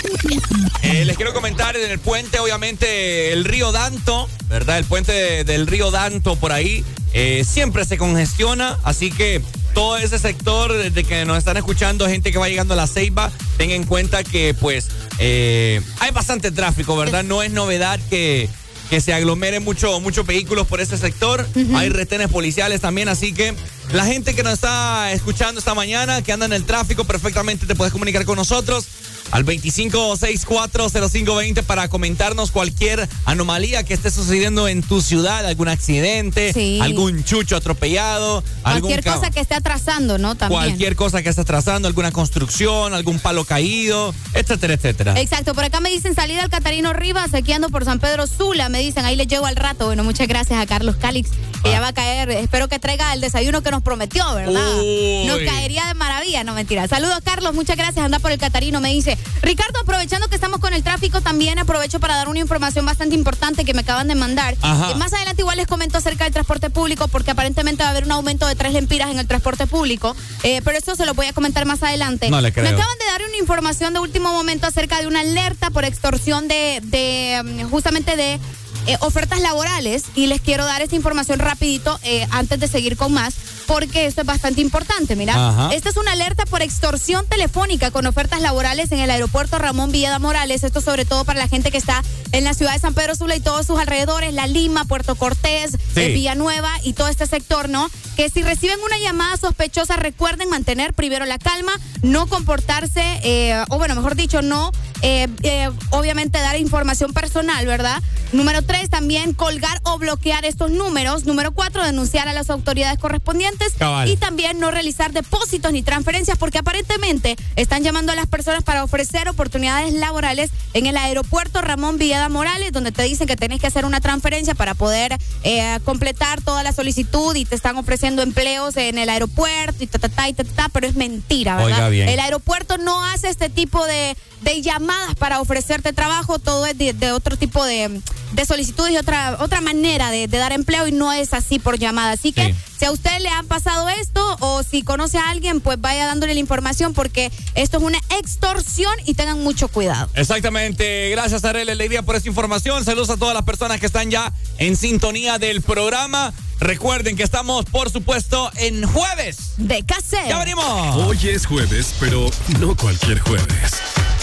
Eh, 0.82 1.04
les 1.04 1.16
quiero 1.16 1.32
comentar 1.34 1.76
en 1.76 1.90
el 1.90 1.98
puente, 1.98 2.38
obviamente, 2.40 3.32
el 3.32 3.44
río 3.44 3.72
Danto, 3.72 4.28
¿verdad? 4.48 4.78
El 4.78 4.84
puente 4.84 5.12
de- 5.12 5.44
del 5.44 5.66
río 5.66 5.90
Danto 5.90 6.36
por 6.36 6.52
ahí 6.52 6.84
eh, 7.12 7.44
siempre 7.48 7.84
se 7.84 7.98
congestiona, 7.98 8.78
así 8.84 9.10
que 9.10 9.42
todo 9.74 9.96
ese 9.98 10.18
sector 10.18 10.72
de 10.72 11.04
que 11.04 11.24
nos 11.24 11.38
están 11.38 11.56
escuchando, 11.56 12.06
gente 12.08 12.32
que 12.32 12.38
va 12.38 12.48
llegando 12.48 12.74
a 12.74 12.76
la 12.76 12.86
Ceiba, 12.86 13.30
tengan 13.56 13.76
en 13.76 13.84
cuenta 13.84 14.22
que 14.24 14.54
pues 14.54 14.88
eh, 15.18 15.80
hay 16.00 16.10
bastante 16.12 16.50
tráfico, 16.50 16.96
¿verdad? 16.96 17.22
No 17.24 17.42
es 17.42 17.50
novedad 17.52 17.98
que 18.10 18.48
que 18.90 19.00
se 19.00 19.14
aglomeren 19.14 19.62
mucho, 19.62 20.00
muchos 20.00 20.26
vehículos 20.26 20.66
por 20.66 20.80
ese 20.80 20.98
sector. 20.98 21.46
Hay 21.76 21.88
retenes 21.88 22.28
policiales 22.28 22.80
también, 22.80 23.08
así 23.08 23.32
que 23.32 23.54
la 23.92 24.04
gente 24.04 24.34
que 24.34 24.42
nos 24.42 24.54
está 24.54 25.12
escuchando 25.12 25.58
esta 25.58 25.74
mañana, 25.74 26.22
que 26.22 26.32
anda 26.32 26.46
en 26.46 26.52
el 26.52 26.64
tráfico, 26.64 27.04
perfectamente 27.04 27.66
te 27.66 27.74
puedes 27.74 27.92
comunicar 27.92 28.24
con 28.24 28.36
nosotros 28.36 28.86
al 29.32 29.44
25640520 29.44 31.62
para 31.62 31.88
comentarnos 31.88 32.50
cualquier 32.50 33.08
anomalía 33.24 33.84
que 33.84 33.94
esté 33.94 34.10
sucediendo 34.10 34.66
en 34.66 34.82
tu 34.82 35.00
ciudad, 35.02 35.46
algún 35.46 35.68
accidente, 35.68 36.52
Sí. 36.52 36.80
algún 36.82 37.22
chucho 37.24 37.54
atropellado, 37.56 38.42
Cualquier 38.62 39.04
cosa 39.04 39.30
que 39.30 39.38
esté 39.40 39.54
atrasando, 39.54 40.18
¿no? 40.18 40.34
También. 40.34 40.60
cualquier 40.60 40.96
cosa 40.96 41.22
que 41.22 41.28
esté 41.28 41.42
atrasando, 41.42 41.86
alguna 41.86 42.10
construcción, 42.10 42.92
algún 42.92 43.20
palo 43.20 43.44
caído, 43.44 44.12
etcétera, 44.34 44.74
etcétera. 44.74 45.20
Exacto, 45.20 45.54
por 45.54 45.62
acá 45.64 45.78
me 45.80 45.90
dicen 45.90 46.14
salida 46.16 46.42
al 46.42 46.50
Catarino 46.50 46.92
Rivas, 46.92 47.32
aquí 47.34 47.52
ando 47.52 47.68
por 47.68 47.84
San 47.84 48.00
Pedro 48.00 48.26
Sula, 48.26 48.68
me 48.68 48.80
dicen, 48.80 49.04
ahí 49.04 49.14
les 49.16 49.28
llego 49.28 49.46
al 49.46 49.54
rato. 49.56 49.86
Bueno, 49.86 50.02
muchas 50.02 50.26
gracias 50.26 50.58
a 50.60 50.66
Carlos 50.66 50.96
Calix, 50.96 51.30
que 51.62 51.68
Ah. 51.68 51.72
ya 51.72 51.80
va 51.80 51.88
a 51.88 51.92
caer, 51.92 52.30
espero 52.30 52.66
que 52.68 52.78
traiga 52.80 53.12
el 53.12 53.20
desayuno 53.20 53.62
que 53.62 53.70
nos 53.70 53.79
prometió, 53.80 54.24
¿verdad? 54.34 54.78
Uy. 54.78 55.24
Nos 55.26 55.38
caería 55.38 55.86
de 55.86 55.94
maravilla, 55.94 56.44
no 56.44 56.54
mentira. 56.54 56.86
Saludos 56.88 57.20
Carlos, 57.24 57.54
muchas 57.54 57.76
gracias, 57.76 58.04
anda 58.04 58.18
por 58.18 58.30
el 58.30 58.38
Catarino, 58.38 58.80
me 58.80 58.92
dice. 58.92 59.18
Ricardo, 59.42 59.80
aprovechando 59.80 60.28
que 60.28 60.34
estamos 60.34 60.60
con 60.60 60.74
el 60.74 60.82
tráfico, 60.82 61.20
también 61.20 61.58
aprovecho 61.58 62.00
para 62.00 62.16
dar 62.16 62.28
una 62.28 62.38
información 62.38 62.84
bastante 62.84 63.14
importante 63.14 63.64
que 63.64 63.74
me 63.74 63.80
acaban 63.80 64.08
de 64.08 64.14
mandar. 64.14 64.56
Ajá. 64.62 64.90
Eh, 64.90 64.94
más 64.96 65.12
adelante 65.12 65.42
igual 65.42 65.56
les 65.56 65.66
comento 65.66 65.98
acerca 65.98 66.24
del 66.24 66.32
transporte 66.32 66.70
público, 66.70 67.08
porque 67.08 67.30
aparentemente 67.30 67.82
va 67.82 67.88
a 67.88 67.92
haber 67.92 68.04
un 68.04 68.12
aumento 68.12 68.46
de 68.46 68.54
tres 68.54 68.72
lempiras 68.72 69.10
en 69.10 69.18
el 69.18 69.26
transporte 69.26 69.66
público, 69.66 70.16
eh, 70.42 70.60
pero 70.64 70.78
eso 70.78 70.96
se 70.96 71.06
lo 71.06 71.14
voy 71.14 71.26
a 71.26 71.32
comentar 71.32 71.66
más 71.66 71.82
adelante. 71.82 72.30
No 72.30 72.40
le 72.40 72.52
creo. 72.52 72.64
Me 72.64 72.70
acaban 72.70 72.98
de 72.98 73.04
dar 73.06 73.22
una 73.28 73.36
información 73.36 73.92
de 73.94 74.00
último 74.00 74.32
momento 74.32 74.66
acerca 74.66 75.00
de 75.00 75.06
una 75.06 75.20
alerta 75.20 75.70
por 75.70 75.84
extorsión 75.84 76.48
de, 76.48 76.80
de 76.82 77.42
mm, 77.44 77.70
justamente 77.70 78.16
de 78.16 78.38
eh, 78.86 78.96
ofertas 79.00 79.40
laborales 79.40 80.04
y 80.14 80.26
les 80.26 80.40
quiero 80.40 80.64
dar 80.64 80.80
esta 80.80 80.96
información 80.96 81.38
rapidito 81.38 82.00
eh, 82.02 82.26
antes 82.30 82.58
de 82.60 82.66
seguir 82.66 82.96
con 82.96 83.12
más 83.12 83.34
porque 83.70 84.06
esto 84.06 84.22
es 84.22 84.26
bastante 84.26 84.60
importante. 84.60 85.14
Mira, 85.14 85.34
Ajá. 85.34 85.70
esta 85.72 85.90
es 85.90 85.96
una 85.96 86.10
alerta 86.12 86.44
por 86.44 86.60
extorsión 86.60 87.24
telefónica 87.28 87.92
con 87.92 88.04
ofertas 88.04 88.40
laborales 88.40 88.90
en 88.90 88.98
el 88.98 89.08
aeropuerto 89.12 89.58
Ramón 89.58 89.92
Villada 89.92 90.18
Morales. 90.18 90.64
Esto 90.64 90.80
sobre 90.80 91.04
todo 91.04 91.24
para 91.24 91.38
la 91.38 91.46
gente 91.46 91.70
que 91.70 91.78
está 91.78 92.02
en 92.32 92.42
la 92.42 92.52
ciudad 92.54 92.72
de 92.72 92.80
San 92.80 92.94
Pedro 92.94 93.14
Sula 93.14 93.36
y 93.36 93.40
todos 93.40 93.68
sus 93.68 93.78
alrededores, 93.78 94.34
La 94.34 94.48
Lima, 94.48 94.86
Puerto 94.86 95.14
Cortés, 95.14 95.70
Sí. 95.94 96.00
eh, 96.00 96.08
Villanueva 96.08 96.72
y 96.82 96.94
todo 96.94 97.06
este 97.06 97.28
sector, 97.28 97.68
¿no? 97.68 97.88
Que 98.16 98.28
si 98.28 98.42
reciben 98.42 98.78
una 98.84 98.98
llamada 98.98 99.36
sospechosa, 99.36 99.94
recuerden 99.94 100.48
mantener 100.50 100.92
primero 100.92 101.24
la 101.24 101.38
calma, 101.38 101.72
no 102.02 102.26
comportarse, 102.26 103.20
eh, 103.22 103.62
o 103.68 103.78
bueno, 103.78 103.94
mejor 103.94 104.16
dicho, 104.16 104.42
no, 104.42 104.72
eh, 105.02 105.28
eh, 105.42 105.70
obviamente 105.90 106.38
dar 106.38 106.56
información 106.56 107.12
personal, 107.12 107.64
¿verdad? 107.66 108.02
Número 108.32 108.62
tres, 108.62 108.90
también 108.90 109.34
colgar 109.34 109.80
o 109.82 109.98
bloquear 109.98 110.44
estos 110.44 110.70
números. 110.70 111.24
Número 111.24 111.52
cuatro, 111.52 111.84
denunciar 111.84 112.28
a 112.28 112.32
las 112.32 112.50
autoridades 112.50 112.98
correspondientes. 112.98 113.72
Cabal. 113.78 114.08
Y 114.08 114.16
también 114.16 114.60
no 114.60 114.70
realizar 114.70 115.12
depósitos 115.12 115.72
ni 115.72 115.82
transferencias 115.82 116.38
porque 116.38 116.58
aparentemente 116.58 117.36
están 117.56 117.82
llamando 117.82 118.12
a 118.12 118.14
las 118.14 118.26
personas 118.26 118.62
para 118.62 118.84
ofrecer 118.84 119.28
oportunidades 119.28 119.92
laborales 119.94 120.50
en 120.74 120.86
el 120.86 120.96
aeropuerto 120.96 121.60
Ramón 121.60 121.98
Villada 121.98 122.28
Morales, 122.28 122.72
donde 122.72 122.92
te 122.92 123.02
dicen 123.02 123.26
que 123.26 123.36
tenés 123.36 123.60
que 123.60 123.66
hacer 123.66 123.84
una 123.84 124.00
transferencia 124.00 124.54
para 124.54 124.74
poder 124.74 125.16
eh, 125.42 125.78
completar 125.84 126.40
toda 126.40 126.62
la 126.62 126.72
solicitud 126.72 127.34
y 127.34 127.44
te 127.44 127.54
están 127.54 127.76
ofreciendo 127.76 128.22
empleos 128.22 128.76
en 128.76 128.98
el 128.98 129.08
aeropuerto 129.08 129.82
y 129.82 129.86
ta, 129.86 129.98
ta, 129.98 130.08
ta, 130.08 130.28
y 130.28 130.34
ta, 130.34 130.44
ta, 130.44 130.52
ta, 130.54 130.68
pero 130.68 130.86
es 130.86 130.94
mentira, 130.94 131.56
¿verdad? 131.56 131.78
Oiga 131.78 131.88
bien. 131.88 132.08
El 132.08 132.20
aeropuerto 132.20 132.78
no 132.78 133.04
hace 133.06 133.28
este 133.28 133.48
tipo 133.48 133.84
de, 133.86 134.16
de 134.40 134.62
llamadas 134.62 135.14
para 135.16 135.40
ofrecerte 135.40 135.92
trabajo, 135.92 136.38
todo 136.38 136.66
es 136.66 136.76
de, 136.76 136.92
de 136.92 137.12
otro 137.12 137.36
tipo 137.36 137.64
de, 137.64 138.00
de 138.32 138.44
solicitudes 138.46 138.92
y 138.92 138.96
otra, 138.96 139.36
otra 139.40 139.60
manera 139.60 140.10
de, 140.10 140.28
de 140.28 140.38
dar 140.38 140.52
empleo 140.52 140.86
y 140.86 140.92
no 140.92 141.12
es 141.12 141.34
así 141.34 141.58
por 141.58 141.78
llamada. 141.78 142.12
Así 142.12 142.32
que 142.32 142.54
si 142.78 142.84
a 142.84 142.92
usted 142.92 143.18
le 143.20 143.28
ha 143.28 143.42
pasado 143.42 143.88
esto 143.88 144.36
o 144.40 144.62
si 144.62 144.82
conoce 144.82 145.18
a 145.18 145.30
alguien, 145.30 145.60
pues 145.60 145.80
vaya 145.80 146.06
dándole 146.06 146.34
la 146.34 146.40
información 146.40 146.94
porque 146.94 147.30
esto 147.54 147.78
es 147.78 147.82
una 147.82 147.98
extorsión 148.18 148.92
y 149.04 149.14
tengan 149.14 149.42
mucho 149.42 149.68
cuidado. 149.68 150.08
Exactamente. 150.14 151.10
Gracias, 151.10 151.44
Arely 151.44 151.70
Alegría, 151.70 152.02
por 152.02 152.16
esta 152.16 152.28
información. 152.28 152.84
Saludos 152.84 153.10
a 153.10 153.16
todas 153.16 153.34
las 153.34 153.44
personas 153.44 153.80
que 153.80 153.86
están 153.86 154.10
ya 154.10 154.32
en 154.58 154.76
sintonía 154.76 155.38
del 155.38 155.60
programa. 155.60 156.32
Recuerden 156.58 157.16
que 157.16 157.22
estamos, 157.22 157.64
por 157.64 157.90
supuesto, 157.90 158.50
en 158.56 158.86
jueves. 158.86 159.54
De 159.56 159.82
cassette. 159.82 160.28
¡Ya 160.28 160.38
venimos! 160.38 160.96
Hoy 160.96 161.18
es 161.28 161.46
jueves, 161.46 161.94
pero 161.98 162.30
no 162.58 162.76
cualquier 162.76 163.18
jueves. 163.20 163.80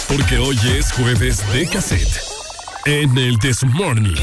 Porque 0.07 0.37
hoy 0.37 0.57
es 0.77 0.91
jueves 0.93 1.43
de 1.53 1.67
cassette. 1.67 2.21
En 2.85 3.17
el 3.17 3.37
This 3.39 3.63
Morning. 3.63 4.15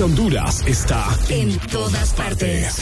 Honduras 0.00 0.62
está 0.66 1.06
En 1.28 1.58
todas 1.58 2.12
partes. 2.14 2.74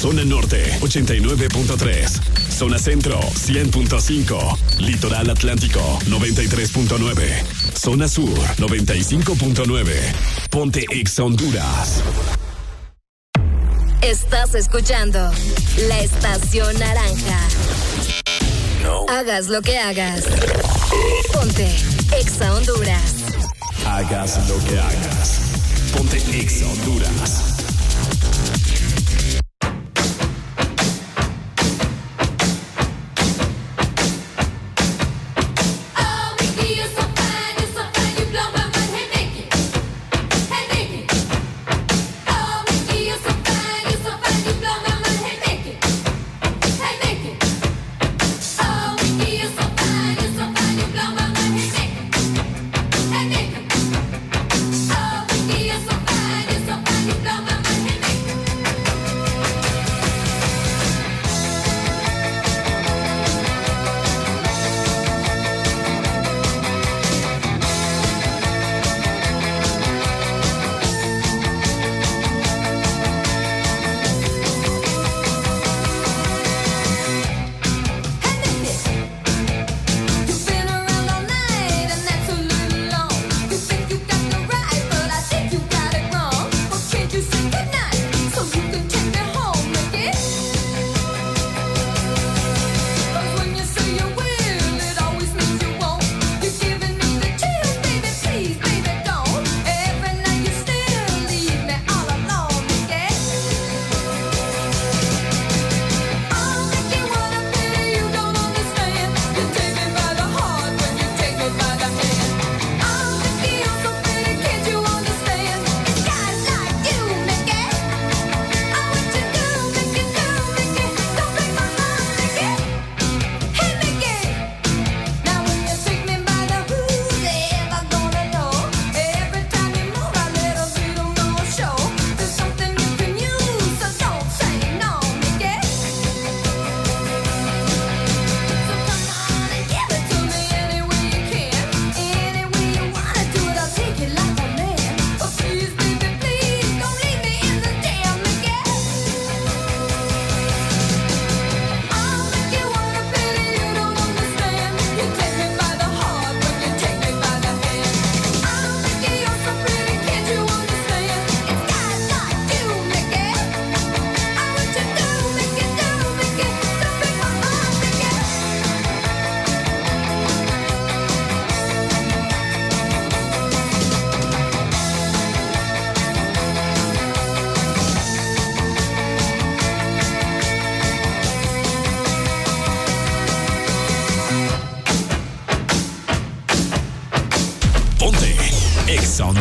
Zona 0.00 0.24
Norte 0.24 0.78
89.3. 0.80 2.50
Zona 2.50 2.78
Centro 2.78 3.20
100.5. 3.20 4.78
Litoral 4.78 5.28
Atlántico 5.30 5.80
93.9. 6.06 7.44
Zona 7.74 8.08
Sur 8.08 8.38
95.9. 8.56 9.94
Ponte 10.50 10.84
Ex 10.90 11.18
Honduras. 11.18 12.02
Estás 14.02 14.54
escuchando 14.54 15.18
la 15.88 16.00
estación 16.00 16.78
naranja. 16.78 17.40
Hagas 19.08 19.48
lo 19.48 19.62
que 19.62 19.78
hagas. 19.78 20.24
Ponte 21.32 21.68
Exa 22.18 22.54
Honduras. 22.54 23.24
Hagas 23.84 24.48
lo 24.48 24.58
que 24.68 24.78
hagas. 24.78 25.45
Ponte 25.96 26.18
Ex 26.34 26.62
Honduras. 26.62 27.45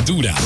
Ex 0.07 0.44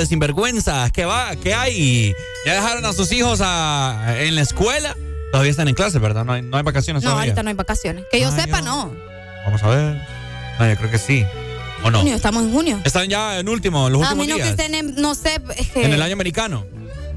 de 0.00 0.06
sinvergüenza. 0.06 0.90
¿Qué 0.90 1.04
va? 1.04 1.34
¿Qué 1.36 1.54
hay? 1.54 2.14
¿Ya 2.46 2.54
dejaron 2.54 2.84
a 2.86 2.92
sus 2.92 3.12
hijos 3.12 3.40
a- 3.42 4.14
en 4.18 4.34
la 4.34 4.40
escuela? 4.42 4.96
Todavía 5.32 5.50
están 5.50 5.68
en 5.68 5.74
clase, 5.74 5.98
¿verdad? 5.98 6.24
No 6.24 6.32
hay, 6.32 6.42
no 6.42 6.56
hay 6.56 6.62
vacaciones 6.62 7.02
No, 7.04 7.10
todavía. 7.10 7.30
ahorita 7.30 7.42
no 7.44 7.48
hay 7.50 7.54
vacaciones. 7.54 8.04
Que 8.10 8.20
yo 8.20 8.30
sepa, 8.32 8.60
no. 8.62 8.92
Vamos 9.44 9.62
a 9.62 9.68
ver. 9.68 10.02
No, 10.58 10.68
yo 10.68 10.76
creo 10.76 10.90
que 10.90 10.98
sí. 10.98 11.24
¿O 11.84 11.90
no? 11.90 11.98
Junio, 12.00 12.14
estamos 12.16 12.42
en 12.42 12.52
junio. 12.52 12.80
Están 12.84 13.08
ya 13.08 13.38
en 13.38 13.48
último, 13.48 13.86
en 13.86 13.92
los 13.94 14.02
A 14.02 14.12
últimos 14.12 14.26
menos 14.26 14.36
que 14.38 14.42
días. 14.44 14.58
estén 14.58 14.74
en, 14.74 14.94
no 15.00 15.14
sé, 15.14 15.40
que- 15.72 15.84
En 15.84 15.92
el 15.92 16.02
año 16.02 16.12
americano. 16.14 16.66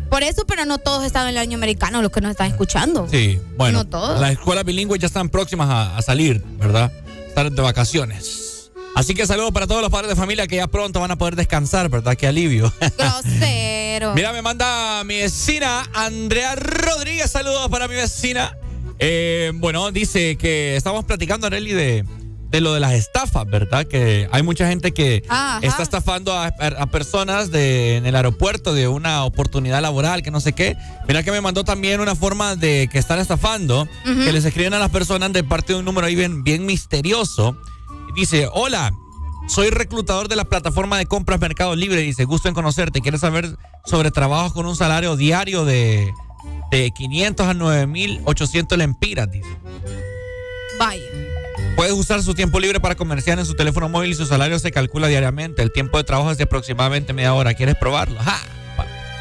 por 0.10 0.24
eso, 0.24 0.46
pero 0.46 0.64
no 0.66 0.78
todos 0.78 1.04
están 1.04 1.24
en 1.24 1.30
el 1.30 1.38
año 1.40 1.58
americano, 1.58 2.02
los 2.02 2.12
que 2.12 2.22
nos 2.22 2.32
están 2.32 2.48
escuchando. 2.52 3.08
Sí, 3.10 3.42
bueno. 3.58 3.80
No 3.80 3.86
todos. 3.86 4.20
Las 4.22 4.32
escuelas 4.32 4.64
bilingües 4.64 5.02
ya 5.02 5.08
están 5.08 5.28
próximas 5.30 5.70
a, 5.70 5.98
a 5.98 6.02
salir, 6.02 6.42
¿verdad? 6.60 6.92
Están 7.28 7.54
de 7.54 7.62
vacaciones. 7.62 8.33
Así 8.96 9.16
que 9.16 9.26
saludos 9.26 9.52
para 9.52 9.66
todos 9.68 9.82
los 9.82 9.90
padres 9.90 10.10
de 10.10 10.16
familia 10.16 10.48
que 10.48 10.58
ya 10.58 10.68
pronto 10.68 11.00
van 11.00 11.12
a 11.12 11.18
poder 11.18 11.36
descansar, 11.36 11.90
¿verdad? 11.90 12.16
Qué 12.16 12.28
alivio. 12.28 12.72
Grosero. 12.98 14.14
Mira, 14.14 14.32
me 14.34 14.42
manda 14.42 15.04
mi 15.04 15.18
vecina 15.18 15.88
Andrea 15.94 16.56
Rodríguez. 16.56 17.32
Saludos 17.32 17.70
para 17.70 17.88
mi 17.88 17.96
vecina. 17.96 18.56
Eh, 19.00 19.52
bueno, 19.56 19.92
dice 19.92 20.38
que 20.38 20.76
estamos 20.76 21.06
platicando, 21.06 21.48
Areli, 21.48 21.74
de, 21.74 22.06
de 22.50 22.62
lo 22.62 22.74
de 22.74 22.80
las 22.80 22.94
estafas, 22.94 23.46
¿verdad? 23.48 23.88
Que 23.88 24.30
hay 24.32 24.44
mucha 24.44 24.68
gente 24.68 24.94
que 24.94 25.24
Ajá. 25.28 25.60
está 25.64 25.82
estafando 25.82 26.32
a, 26.34 26.46
a 26.48 26.86
personas 26.88 27.50
de, 27.50 27.98
en 27.98 28.06
el 28.06 28.16
aeropuerto 28.16 28.76
de 28.76 28.88
una 28.88 29.24
oportunidad 29.26 29.82
laboral, 29.82 30.22
que 30.22 30.30
no 30.30 30.40
sé 30.40 30.54
qué. 30.54 30.78
Mira 31.08 31.24
que 31.24 31.32
me 31.32 31.42
mandó 31.42 31.64
también 31.64 32.00
una 32.00 32.16
forma 32.16 32.56
de 32.56 32.88
que 32.92 33.00
están 33.00 33.18
estafando, 33.20 33.88
que 34.04 34.32
les 34.32 34.46
escriben 34.46 34.76
a 34.76 34.80
las 34.80 34.92
personas 34.92 35.34
de 35.34 35.44
parte 35.44 35.74
de 35.74 35.80
un 35.80 35.86
número 35.86 36.06
ahí 36.06 36.14
bien, 36.16 36.44
bien 36.44 36.66
misterioso. 36.66 37.58
Dice, 38.16 38.48
hola, 38.52 38.94
soy 39.48 39.70
reclutador 39.70 40.28
de 40.28 40.36
la 40.36 40.46
plataforma 40.46 40.98
de 40.98 41.06
compras 41.06 41.40
Mercado 41.40 41.76
Libre. 41.76 42.02
Dice, 42.02 42.26
gusto 42.26 42.48
en 42.48 42.54
conocerte. 42.54 43.02
¿Quieres 43.02 43.22
saber 43.22 43.58
sobre 43.86 44.12
trabajos 44.12 44.54
con 44.54 44.66
un 44.66 44.76
salario 44.76 45.16
diario 45.16 45.66
de, 45.66 46.14
de 46.72 46.92
500 46.92 47.48
a 47.48 47.54
9.800 47.54 48.78
lempiras? 48.78 49.32
Dice. 49.32 49.50
Vaya. 50.80 51.02
Puedes 51.76 51.94
usar 51.94 52.22
su 52.22 52.34
tiempo 52.36 52.60
libre 52.60 52.80
para 52.80 52.96
comerciar 52.96 53.40
en 53.40 53.46
su 53.46 53.56
teléfono 53.56 53.90
móvil 53.90 54.12
y 54.12 54.16
su 54.16 54.26
salario 54.26 54.60
se 54.60 54.72
calcula 54.72 55.08
diariamente. 55.08 55.62
El 55.64 55.72
tiempo 55.72 55.98
de 55.98 56.04
trabajo 56.04 56.30
es 56.32 56.38
de 56.38 56.44
aproximadamente 56.44 57.14
media 57.14 57.34
hora. 57.34 57.54
¿Quieres 57.56 57.76
probarlo? 57.76 58.20
¡Ja! 58.22 58.40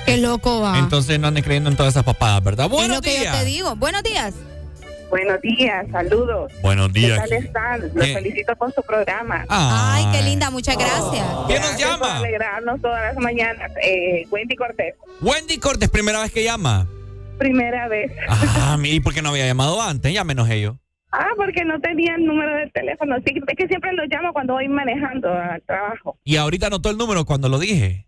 Qué 0.04 0.16
loco 0.18 0.60
va. 0.60 0.78
Entonces 0.78 1.18
no 1.20 1.28
anden 1.28 1.44
creyendo 1.44 1.70
en 1.70 1.76
todas 1.76 1.92
esas 1.94 2.04
papadas, 2.04 2.42
¿verdad? 2.42 2.66
es 2.66 2.72
Buenos 2.72 2.96
lo 2.96 3.02
que 3.02 3.14
yo 3.14 3.20
días. 3.20 3.38
te 3.38 3.44
digo. 3.44 3.76
Buenos 3.76 4.02
días. 4.02 4.34
Buenos 5.12 5.42
días, 5.42 5.86
saludos. 5.92 6.50
Buenos 6.62 6.90
¿Qué 6.90 7.00
días. 7.00 7.18
tal 7.18 7.32
están? 7.34 7.80
Los 7.82 7.92
¿Qué? 8.06 8.14
felicito 8.14 8.56
por 8.56 8.72
su 8.72 8.82
programa. 8.82 9.44
Ay, 9.50 10.06
qué 10.10 10.22
linda, 10.22 10.50
muchas 10.50 10.74
gracias. 10.74 11.26
¿Quién 11.46 11.60
nos 11.60 11.68
Gracias 11.76 11.98
por 11.98 12.06
llama? 12.08 12.16
alegrarnos 12.16 12.80
todas 12.80 13.14
las 13.14 13.22
mañanas. 13.22 13.70
Eh, 13.82 14.26
Wendy 14.30 14.56
Cortés, 14.56 14.94
Wendy 15.20 15.58
Cortés, 15.58 15.90
primera 15.90 16.22
vez 16.22 16.32
que 16.32 16.42
llama. 16.42 16.86
primera 17.38 17.88
vez. 17.88 18.10
Ah, 18.26 18.78
¿y 18.82 19.00
por 19.00 19.12
qué 19.12 19.20
no 19.20 19.28
había 19.28 19.46
llamado 19.46 19.82
antes? 19.82 20.10
Llámenos 20.14 20.48
ellos. 20.48 20.76
Ah, 21.12 21.28
porque 21.36 21.62
no 21.66 21.78
tenía 21.80 22.14
el 22.14 22.24
número 22.24 22.50
de 22.56 22.70
teléfono. 22.70 23.16
Sí, 23.26 23.34
es 23.46 23.54
que 23.56 23.66
siempre 23.68 23.92
lo 23.92 24.04
llamo 24.06 24.32
cuando 24.32 24.54
voy 24.54 24.66
manejando 24.68 25.30
al 25.30 25.60
trabajo. 25.66 26.16
Y 26.24 26.36
ahorita 26.36 26.68
anotó 26.68 26.88
el 26.88 26.96
número 26.96 27.26
cuando 27.26 27.50
lo 27.50 27.58
dije. 27.58 28.06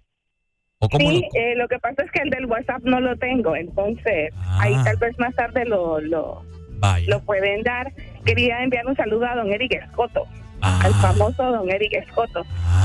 ¿O 0.78 0.88
cómo 0.88 1.10
sí, 1.10 1.20
lo- 1.20 1.38
eh, 1.38 1.54
lo 1.56 1.68
que 1.68 1.78
pasa 1.78 2.02
es 2.02 2.10
que 2.12 2.22
el 2.22 2.30
del 2.30 2.46
WhatsApp 2.46 2.80
no 2.84 3.00
lo 3.00 3.14
tengo, 3.18 3.54
entonces 3.56 4.32
ahí 4.58 4.74
tal 4.84 4.96
vez 4.96 5.18
más 5.18 5.34
tarde 5.34 5.64
lo, 5.66 6.00
lo, 6.00 6.44
Vaya. 6.92 7.06
lo 7.08 7.20
pueden 7.24 7.62
dar. 7.62 7.92
Quería 8.24 8.62
enviar 8.62 8.86
un 8.86 8.96
saludo 8.96 9.26
a 9.26 9.34
don 9.36 9.52
Eric 9.52 9.72
Escoto, 9.74 10.26
Ah. 10.62 10.80
al 10.84 10.94
famoso 10.94 11.42
don 11.42 11.68
Eric 11.70 11.92
Escoto, 11.94 12.42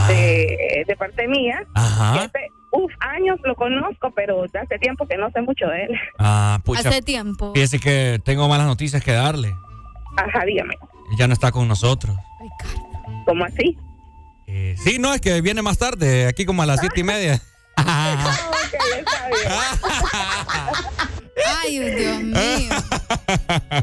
de, 0.07 0.83
de 0.87 0.95
parte 0.97 1.27
mía. 1.27 1.63
Ajá. 1.75 2.13
Que 2.13 2.19
hace, 2.19 2.47
uf, 2.71 2.91
años 2.99 3.39
lo 3.43 3.55
conozco, 3.55 4.11
pero 4.15 4.43
hace 4.43 4.79
tiempo 4.79 5.07
que 5.07 5.17
no 5.17 5.29
sé 5.31 5.41
mucho 5.41 5.67
de 5.67 5.83
él. 5.83 5.91
Ah, 6.19 6.59
pucha. 6.65 6.89
Hace 6.89 7.01
tiempo. 7.01 7.53
Fíjese 7.53 7.79
que 7.79 8.19
tengo 8.23 8.47
malas 8.49 8.67
noticias 8.67 9.03
que 9.03 9.11
darle. 9.13 9.53
Ajá, 10.17 10.43
dígame. 10.45 10.73
Él 11.11 11.17
ya 11.17 11.27
no 11.27 11.33
está 11.33 11.51
con 11.51 11.67
nosotros. 11.67 12.15
¿Cómo 13.25 13.45
así? 13.45 13.77
Eh, 14.47 14.75
sí, 14.77 14.97
no, 14.99 15.13
es 15.13 15.21
que 15.21 15.39
viene 15.41 15.61
más 15.61 15.77
tarde, 15.77 16.25
aquí 16.27 16.45
como 16.45 16.63
a 16.63 16.65
las 16.65 16.79
siete 16.79 17.01
y 17.01 17.03
media. 17.03 17.39
Ay, 21.63 21.79
Dios 21.79 22.21
mío. 22.23 22.69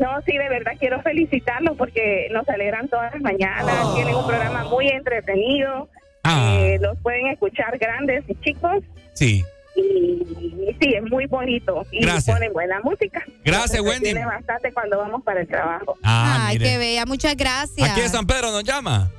No, 0.01 0.21
sí, 0.25 0.37
de 0.37 0.49
verdad 0.49 0.73
quiero 0.79 1.01
felicitarlos 1.03 1.77
porque 1.77 2.29
nos 2.33 2.49
alegran 2.49 2.89
todas 2.89 3.13
las 3.13 3.23
mañanas. 3.23 3.95
Tienen 3.95 4.15
un 4.15 4.27
programa 4.27 4.65
muy 4.65 4.89
entretenido. 4.89 5.89
Eh, 6.29 6.79
los 6.81 6.99
pueden 7.01 7.29
escuchar 7.29 7.79
grandes 7.79 8.25
y 8.29 8.35
chicos. 8.41 8.83
Sí. 9.15 9.45
Y, 9.77 9.81
y 9.81 10.77
sí, 10.81 10.95
es 10.95 11.03
muy 11.11 11.27
bonito. 11.27 11.85
Y 11.93 12.01
Gracias. 12.03 12.35
ponen 12.37 12.53
buena 12.53 12.81
música. 12.81 13.23
Gracias, 13.45 13.83
Nos 13.83 13.91
Wendy. 13.91 14.09
entretiene 14.09 14.27
bastante 14.27 14.73
cuando 14.73 14.99
vamos 14.99 15.23
para 15.23 15.41
el 15.43 15.47
trabajo. 15.49 15.97
Ah, 16.03 16.47
Ay, 16.49 16.59
mire. 16.59 16.71
qué 16.71 16.79
bella, 16.79 17.07
muchas 17.07 17.37
gracias. 17.37 17.91
Aquí 17.91 18.01
en 18.01 18.09
San 18.09 18.27
Pedro 18.27 18.51
nos 18.53 18.65
llama. 18.65 19.11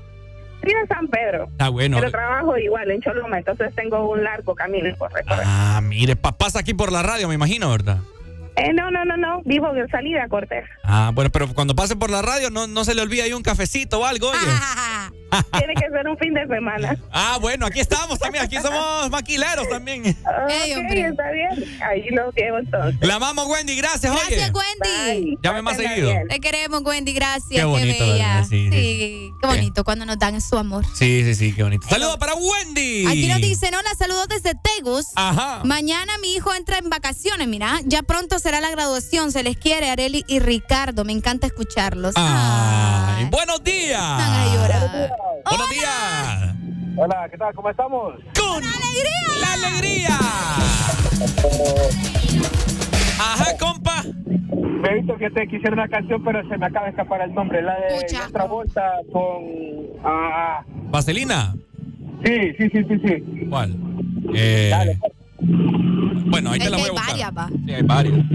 Sí, 0.63 0.71
en 0.81 0.87
San 0.87 1.07
Pedro. 1.07 1.47
Está 1.51 1.69
bueno. 1.69 1.97
Pero 1.99 2.11
trabajo 2.11 2.57
igual 2.57 2.89
en 2.91 2.99
Choloma, 3.01 3.37
entonces 3.37 3.73
tengo 3.75 4.09
un 4.09 4.23
largo 4.23 4.53
camino 4.55 4.93
por 4.97 5.13
recorrer. 5.13 5.43
Ah, 5.45 5.79
mire, 5.83 6.15
pa- 6.15 6.35
pasa 6.35 6.59
aquí 6.59 6.73
por 6.73 6.91
la 6.91 7.03
radio, 7.03 7.27
me 7.29 7.35
imagino, 7.35 7.69
¿verdad? 7.69 7.99
Eh, 8.57 8.73
no, 8.73 8.89
no, 8.89 9.05
no, 9.05 9.17
no. 9.17 9.41
Vivo 9.45 9.75
en 9.75 9.87
salida, 9.89 10.27
Cortés. 10.29 10.65
Ah, 10.83 11.11
bueno, 11.13 11.29
pero 11.31 11.47
cuando 11.53 11.75
pase 11.75 11.95
por 11.95 12.09
la 12.09 12.21
radio 12.21 12.49
no, 12.49 12.65
no 12.65 12.83
se 12.83 12.95
le 12.95 13.01
olvida 13.01 13.23
ahí 13.23 13.33
un 13.33 13.43
cafecito 13.43 13.99
o 13.99 14.05
algo, 14.05 14.29
oye. 14.29 14.39
Tiene 15.57 15.73
que 15.75 15.89
ser 15.89 16.07
un 16.07 16.17
fin 16.17 16.33
de 16.33 16.47
semana. 16.47 16.97
Ah, 17.11 17.37
bueno, 17.41 17.65
aquí 17.65 17.79
estamos 17.79 18.17
también, 18.17 18.45
aquí 18.45 18.57
somos 18.57 19.09
maquileros 19.09 19.67
también. 19.69 20.01
Ok, 20.01 20.49
está 20.49 21.31
bien. 21.31 21.81
Ahí 21.81 22.09
lo 22.11 22.31
llevo 22.31 22.59
entonces. 22.59 22.99
La 23.01 23.15
amamos, 23.15 23.45
Wendy, 23.47 23.75
gracias, 23.75 24.11
oye. 24.11 24.35
Gracias, 24.35 24.51
Wendy. 24.53 25.37
Llame 25.43 25.61
más 25.61 25.77
seguido. 25.77 26.11
Te 26.29 26.39
queremos, 26.39 26.81
Wendy, 26.81 27.13
gracias. 27.13 27.49
Qué 27.49 27.63
bonito, 27.65 28.05
bella. 28.05 28.27
¿verdad? 28.27 28.47
Sí, 28.49 28.69
Sí, 28.71 29.31
qué 29.41 29.47
bonito 29.47 29.83
cuando 29.83 30.05
nos 30.05 30.17
dan 30.17 30.39
su 30.41 30.57
amor. 30.57 30.85
Sí, 30.95 31.23
sí, 31.23 31.35
sí, 31.35 31.53
qué 31.53 31.63
bonito. 31.63 31.87
Saludos 31.87 32.17
para 32.17 32.33
Wendy. 32.33 33.05
Aquí 33.07 33.27
nos 33.27 33.41
dicen, 33.41 33.75
hola, 33.75 33.89
saludos 33.97 34.27
desde 34.29 34.53
Tegus. 34.55 35.07
Ajá. 35.15 35.61
Mañana 35.65 36.17
mi 36.19 36.33
hijo 36.35 36.53
entra 36.55 36.77
en 36.77 36.89
vacaciones, 36.89 37.47
mira. 37.47 37.81
Ya 37.83 38.01
pronto 38.01 38.39
será 38.47 38.61
la 38.61 38.71
graduación. 38.71 39.33
Se 39.33 39.43
les 39.43 39.57
quiere, 39.57 39.89
Areli 39.89 40.23
y 40.25 40.39
Ricardo. 40.39 41.03
Me 41.03 41.11
encanta 41.11 41.47
escucharlos. 41.47 42.13
Ay, 42.15 43.25
buenos 43.29 43.61
días. 43.61 43.99
Buenos 45.45 45.69
días. 45.69 46.55
Hola, 46.95 47.27
¿qué 47.29 47.37
tal? 47.37 47.53
¿Cómo 47.53 47.69
estamos? 47.69 48.13
Con 48.39 48.63
la 49.41 49.53
alegría. 49.53 50.17
Ajá, 53.19 53.57
compa. 53.59 54.03
Me 54.03 54.89
he 54.91 54.93
visto 54.95 55.17
que 55.17 55.29
te 55.29 55.45
quisiera 55.47 55.73
una 55.73 55.89
canción, 55.89 56.23
pero 56.23 56.41
se 56.47 56.57
me 56.57 56.67
acaba 56.67 56.85
de 56.85 56.91
escapar 56.91 57.21
el 57.23 57.33
nombre. 57.33 57.61
La 57.61 57.73
de 57.73 58.17
otra 58.29 58.45
vuelta 58.45 58.93
con. 59.11 59.43
Ah, 60.05 60.63
¿Vaselina? 60.89 61.53
sí, 62.23 62.53
sí, 62.57 62.69
sí, 62.69 62.83
sí, 62.87 62.99
sí. 63.05 63.47
¿Cuál? 63.49 63.75
Eh, 64.33 64.71
bueno, 65.39 66.51
ahí 66.51 66.59
te 66.59 66.69
la 66.69 66.77
voy 66.77 66.85
a 66.85 66.85
hay 66.85 66.91
buscar. 66.91 67.09
varias, 67.09 67.31
va. 67.37 67.49
Sí, 67.65 67.73
hay 67.73 67.83
varias. 67.83 68.25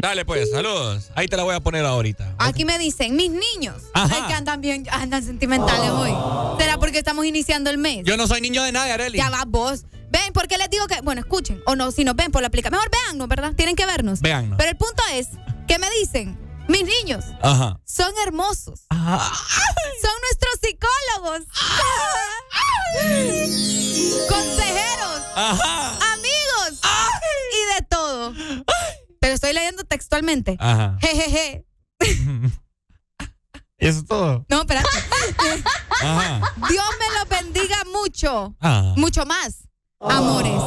Dale, 0.00 0.24
pues, 0.24 0.50
saludos. 0.50 1.10
Ahí 1.14 1.26
te 1.26 1.36
la 1.36 1.42
voy 1.42 1.54
a 1.54 1.60
poner 1.60 1.84
ahorita. 1.84 2.34
Aquí 2.38 2.64
me 2.64 2.78
dicen, 2.78 3.16
mis 3.16 3.30
niños. 3.30 3.82
Ajá. 3.94 4.14
Ay, 4.14 4.22
que 4.28 4.34
andan 4.34 4.60
bien, 4.60 4.84
andan 4.90 5.22
sentimentales 5.22 5.90
hoy. 5.90 6.12
¿Será 6.58 6.78
porque 6.78 6.98
estamos 6.98 7.24
iniciando 7.24 7.70
el 7.70 7.78
mes? 7.78 8.04
Yo 8.04 8.16
no 8.16 8.26
soy 8.26 8.40
niño 8.40 8.62
de 8.62 8.72
nadie, 8.72 8.92
Areli. 8.92 9.18
Ya 9.18 9.30
va 9.30 9.44
vos. 9.46 9.84
Ven, 10.10 10.32
¿por 10.32 10.46
qué 10.46 10.56
les 10.58 10.70
digo 10.70 10.86
que, 10.86 11.00
bueno, 11.02 11.20
escuchen, 11.20 11.60
o 11.66 11.74
no, 11.74 11.90
si 11.90 12.04
nos 12.04 12.14
ven 12.14 12.30
por 12.30 12.40
la 12.40 12.48
aplicación, 12.48 12.78
mejor 12.78 12.90
véannos, 12.90 13.28
¿verdad? 13.28 13.52
Tienen 13.54 13.74
que 13.74 13.84
vernos. 13.86 14.20
Véannos. 14.20 14.56
Pero 14.56 14.70
el 14.70 14.76
punto 14.76 15.02
es, 15.14 15.28
que 15.66 15.78
me 15.78 15.88
dicen? 16.00 16.38
Mis 16.68 16.84
niños 16.84 17.24
Ajá. 17.42 17.80
son 17.84 18.12
hermosos. 18.26 18.86
Son 18.90 20.14
nuestros 20.22 20.58
psicólogos. 20.62 21.46
Consejeros. 24.28 25.22
Amigos. 25.34 26.80
Y 27.52 27.74
de 27.74 27.86
todo. 27.88 28.32
Pero 29.20 29.34
estoy 29.34 29.52
leyendo 29.52 29.84
textualmente. 29.84 30.56
Ajá. 30.58 30.96
Jejeje. 31.00 31.66
¿Y 33.78 33.86
eso 33.86 33.98
es 34.00 34.06
todo? 34.06 34.44
No, 34.48 34.60
espérate. 34.60 34.88
Ajá. 36.02 36.40
Dios 36.68 36.86
me 36.98 37.18
los 37.18 37.28
bendiga 37.28 37.76
mucho. 37.92 38.54
Ah. 38.60 38.94
Mucho 38.96 39.24
más. 39.26 39.68
Amores. 40.00 40.60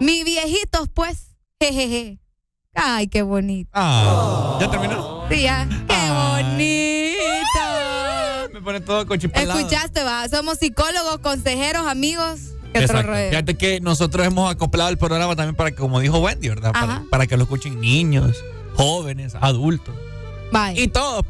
Mi 0.00 0.22
viejitos, 0.24 0.88
pues. 0.94 1.34
Jejeje. 1.60 2.20
Ay, 2.74 3.08
qué 3.08 3.22
bonito. 3.22 3.70
Ah. 3.72 4.58
¿Ya 4.60 4.70
terminó? 4.70 5.15
Qué 5.28 5.50
bonito. 6.10 7.16
Me 8.52 8.60
pone 8.62 8.80
todo 8.80 9.06
cochipalado. 9.06 9.58
Escuchaste, 9.58 10.02
va. 10.04 10.28
Somos 10.28 10.58
psicólogos, 10.58 11.18
consejeros, 11.18 11.86
amigos. 11.86 12.40
¿Qué 12.72 12.84
otro 12.84 13.00
Exacto. 13.00 13.28
Fíjate 13.30 13.54
que 13.56 13.80
nosotros 13.80 14.26
hemos 14.26 14.50
acoplado 14.50 14.90
el 14.90 14.98
programa 14.98 15.34
también 15.34 15.54
para 15.56 15.70
que, 15.70 15.76
como 15.76 16.00
dijo 16.00 16.18
Wendy, 16.18 16.48
¿verdad? 16.48 16.72
Para 17.10 17.26
que 17.26 17.36
lo 17.36 17.44
escuchen 17.44 17.80
niños, 17.80 18.36
jóvenes, 18.74 19.34
adultos. 19.40 19.94
Bye. 20.52 20.80
Y 20.80 20.88
todo. 20.88 21.24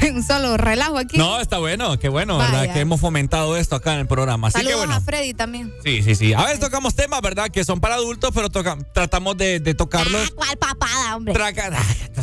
un 0.14 0.22
solo 0.22 0.56
relajo 0.56 0.98
aquí. 0.98 1.16
No, 1.18 1.40
está 1.40 1.58
bueno, 1.58 1.98
qué 1.98 2.08
bueno, 2.08 2.38
¿verdad? 2.38 2.72
Que 2.72 2.80
hemos 2.80 3.00
fomentado 3.00 3.56
esto 3.56 3.76
acá 3.76 3.94
en 3.94 4.00
el 4.00 4.06
programa. 4.06 4.48
Así 4.48 4.58
que 4.58 4.64
Saludos 4.64 4.86
bueno. 4.86 4.94
a 4.94 5.00
Freddy 5.00 5.34
también. 5.34 5.72
Sí, 5.84 6.02
sí, 6.02 6.14
sí. 6.14 6.34
A 6.34 6.44
veces 6.44 6.60
tocamos 6.60 6.94
temas, 6.94 7.20
¿verdad? 7.20 7.48
Que 7.50 7.64
son 7.64 7.80
para 7.80 7.96
adultos, 7.96 8.30
pero 8.34 8.48
toca- 8.50 8.78
tratamos 8.92 9.36
de, 9.36 9.60
de 9.60 9.74
tocarlos. 9.74 10.30
¿Cuál 10.32 10.56
papada, 10.56 11.16
hombre? 11.16 11.34
Traca- 11.34 11.70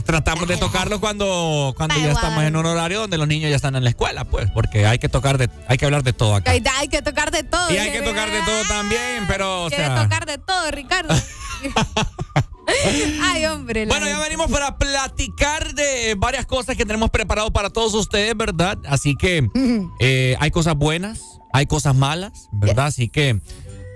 tratamos 0.06 0.48
de 0.48 0.58
tocarlo 0.58 1.00
cuando, 1.00 1.74
cuando 1.78 1.96
ya 1.98 2.12
estamos 2.12 2.44
en 2.44 2.56
un 2.56 2.66
horario 2.66 3.02
donde 3.02 3.18
los 3.18 3.28
niños 3.28 3.50
ya 3.50 3.56
están 3.56 3.76
en 3.76 3.84
la 3.84 3.90
escuela, 3.90 4.26
pues, 4.26 4.50
porque 4.52 4.86
hay 4.86 5.00
que 5.00 5.10
tocar 5.10 5.38
de, 5.38 5.50
hay 5.68 5.78
que 5.78 5.86
hablar 5.86 6.04
de 6.04 6.14
todo 6.14 6.36
acá. 6.36 6.52
Hay, 6.52 6.64
hay 6.80 6.88
que 6.88 7.02
tocar 7.02 7.32
de 7.32 7.44
todo. 7.44 7.72
Y 7.74 7.78
hay 7.78 7.92
que 7.92 8.02
tocar 8.02 8.30
de 8.32 8.42
todo 8.42 8.64
también, 8.68 9.26
pero, 9.28 9.66
o 9.66 9.68
Quiere 9.70 9.86
sea. 9.86 10.04
tocar 10.04 10.26
de 10.26 10.38
todo, 10.38 10.72
Ricardo. 10.72 11.14
Ay, 13.22 13.46
hombre. 13.46 13.86
Bueno, 13.86 14.08
ya 14.08 14.20
venimos 14.20 14.52
para 14.52 14.78
platicar 14.78 15.74
de 15.74 16.16
varias 16.18 16.46
cosas 16.46 16.76
que 16.76 16.86
tenemos 16.86 17.10
preparado 17.10 17.52
para 17.52 17.70
todos 17.70 17.94
ustedes, 17.94 18.36
¿verdad? 18.36 18.78
Así 18.88 19.16
que 19.16 19.50
eh, 20.00 20.36
hay 20.40 20.52
cosas 20.52 20.76
buenas, 20.76 21.40
hay 21.54 21.66
cosas 21.66 21.96
malas, 21.96 22.50
¿verdad? 22.52 22.88
Así 22.88 23.10
que 23.10 23.40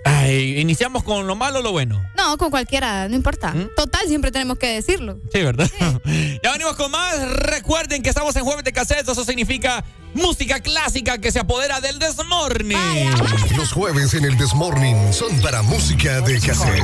ay, 0.05 0.59
iniciamos 0.59 1.03
con 1.03 1.27
lo 1.27 1.35
malo 1.35 1.59
o 1.59 1.61
lo 1.61 1.71
bueno. 1.71 2.01
No, 2.17 2.37
con 2.37 2.49
cualquiera, 2.49 3.07
no 3.07 3.15
importa. 3.15 3.53
¿Mm? 3.53 3.69
Total, 3.75 4.07
siempre 4.07 4.31
tenemos 4.31 4.57
que 4.57 4.67
decirlo. 4.67 5.19
Sí, 5.31 5.41
¿verdad? 5.41 5.69
ya 6.43 6.51
venimos 6.51 6.75
con 6.75 6.91
más. 6.91 7.19
Recuerden 7.31 8.01
que 8.01 8.09
estamos 8.09 8.35
en 8.35 8.43
jueves 8.43 8.63
de 8.63 8.71
cassettes. 8.71 9.09
Eso 9.09 9.25
significa 9.25 9.83
música 10.13 10.59
clásica 10.59 11.17
que 11.19 11.31
se 11.31 11.39
apodera 11.39 11.81
del 11.81 11.99
desmorning. 11.99 12.77
Los 13.57 13.71
jueves 13.71 14.13
en 14.13 14.25
el 14.25 14.37
Desmorning 14.37 15.13
son 15.13 15.39
para 15.41 15.61
música 15.61 16.21
de 16.21 16.39
cassette. 16.39 16.83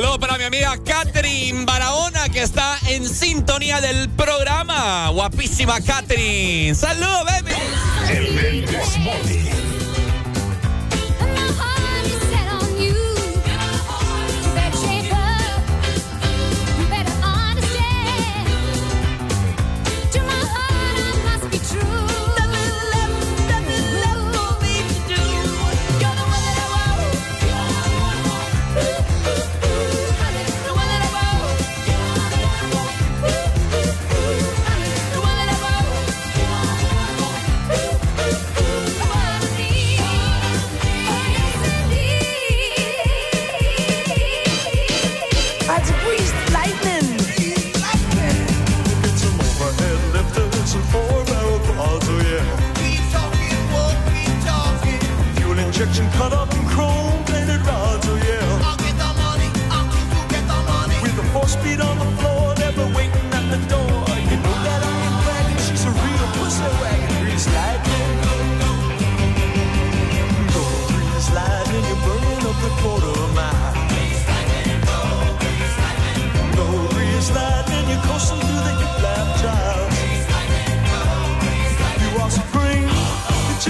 Saludos 0.00 0.18
para 0.18 0.38
mi 0.38 0.44
amiga 0.44 0.78
Catherine 0.82 1.66
Barahona 1.66 2.30
que 2.30 2.40
está 2.40 2.78
en 2.88 3.06
sintonía 3.06 3.82
del 3.82 4.08
programa. 4.08 5.10
Guapísima 5.10 5.78
Catherine. 5.82 6.74
Saludos, 6.74 7.26
baby. 7.26 7.52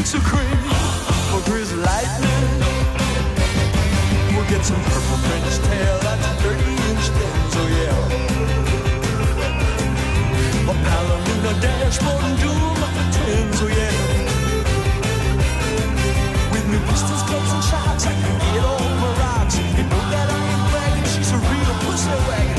Chicks 0.01 0.15
are 0.15 0.21
cream. 0.21 0.57
For 1.31 1.41
grease 1.51 1.73
lightning, 1.73 2.61
we'll 4.35 4.49
get 4.49 4.65
some 4.65 4.81
purple 4.85 5.19
French 5.27 5.59
tail 5.69 5.99
that's 6.01 6.27
30 6.43 6.65
inch 6.89 7.05
oh 7.61 7.69
yeah. 7.77 8.09
A 10.71 10.75
Palomino 10.87 11.53
dashboard 11.61 12.25
and 12.25 12.39
doom 12.41 12.83
of 12.87 12.93
the 12.97 13.05
yeah. 13.77 13.97
With 16.53 16.67
new 16.69 16.81
pistols, 16.89 17.23
clubs, 17.29 17.53
and 17.53 17.65
shocks, 17.65 18.07
I 18.07 18.09
can 18.13 18.39
get 18.41 18.65
over 18.65 19.13
rocks. 19.21 19.57
You 19.59 19.85
know 19.85 20.05
that 20.13 20.29
I 20.31 20.39
ain't 20.53 20.65
bragging, 20.73 21.09
she's 21.13 21.31
a 21.33 21.35
real 21.37 21.75
pussy 21.85 22.17
wagon, 22.29 22.50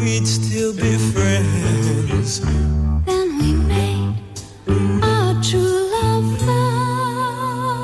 we'd 0.00 0.26
still 0.26 0.72
be 0.74 0.96
friends. 1.12 2.40
Then 3.06 3.38
we 3.38 3.52
made 3.54 4.14
our 5.02 5.34
true 5.42 5.90
love 5.92 6.24
vow. 6.42 7.82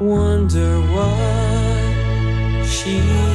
Wonder 0.00 0.80
what 0.92 1.38
Exa 2.88 3.27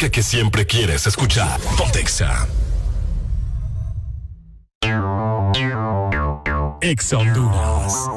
música 0.00 0.10
que 0.10 0.22
siempre 0.22 0.66
quieres 0.66 1.06
escuchar. 1.06 1.60
Pontexa. 1.76 2.48
Exa 6.80 7.18
Honduras. 7.18 8.08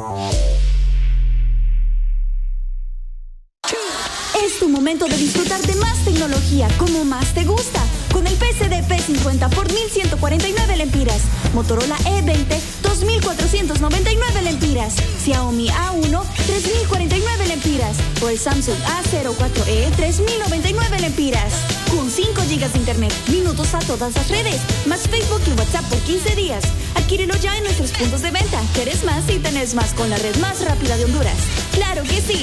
Es 4.45 4.59
tu 4.59 4.69
momento 4.69 5.07
de 5.07 5.17
disfrutar 5.17 5.61
de 5.61 5.75
más 5.75 5.97
tecnología 6.05 6.69
como 6.77 7.03
más 7.03 7.33
te 7.33 7.43
gusta. 7.43 7.81
Con 8.13 8.27
el 8.27 8.35
PCD 8.35 8.83
P50 8.87 9.49
por 9.49 9.71
1149 9.71 10.77
lempiras. 10.77 11.21
Motorola 11.53 11.97
E 12.05 12.21
E20 12.21 12.61
2499 12.81 14.41
lempiras. 14.41 14.95
Xiaomi 15.23 15.67
A1 15.69 16.23
3049 16.45 17.47
lempiras. 17.47 17.97
O 18.21 18.29
el 18.29 18.39
Samsung 18.39 18.77
A04E 18.77 19.91
3099 19.95 20.99
lempiras. 20.99 21.72
Con 21.95 22.09
5 22.09 22.41
GB 22.41 22.71
de 22.71 22.79
internet, 22.79 23.13
minutos 23.29 23.75
a 23.75 23.79
todas 23.79 24.15
las 24.15 24.27
redes, 24.27 24.59
más 24.87 25.07
Facebook 25.07 25.41
y 25.45 25.51
WhatsApp 25.51 25.85
por 25.89 25.99
15 25.99 26.35
días. 26.35 26.63
Adquírelo 26.95 27.35
ya 27.37 27.55
en 27.55 27.63
nuestros 27.63 27.91
puntos 27.91 28.23
de 28.23 28.31
venta. 28.31 28.59
Quieres 28.73 29.03
más 29.03 29.29
y 29.29 29.37
tenés 29.37 29.75
más 29.75 29.93
con 29.93 30.09
la 30.09 30.17
red 30.17 30.35
más 30.37 30.65
rápida 30.65 30.97
de 30.97 31.05
Honduras. 31.05 31.37
¡Claro 31.73 32.01
que 32.01 32.19
sí! 32.19 32.41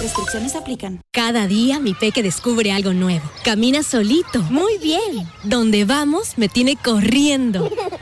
Restricciones 0.00 0.54
aplican. 0.54 1.00
Cada 1.12 1.48
día 1.48 1.80
mi 1.80 1.94
peque 1.94 2.22
descubre 2.22 2.70
algo 2.70 2.92
nuevo. 2.92 3.28
Camina 3.44 3.82
solito, 3.82 4.40
muy 4.50 4.78
bien. 4.78 5.28
Donde 5.42 5.84
vamos 5.84 6.38
me 6.38 6.48
tiene 6.48 6.76
corriendo. 6.76 7.70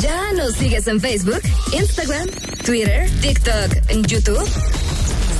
¿Ya 0.00 0.32
nos 0.34 0.54
sigues 0.54 0.86
en 0.86 1.00
Facebook, 1.00 1.42
Instagram, 1.72 2.28
Twitter, 2.64 3.10
TikTok, 3.20 3.72
en 3.88 4.04
YouTube? 4.04 4.48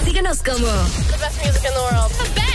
Síguenos 0.05 0.43
como 0.43 0.67
The 0.67 1.19
best 1.19 1.45
music 1.45 1.65
in 1.65 1.73
the 1.75 1.81
world. 1.81 2.11
The 2.13 2.25
best. 2.35 2.49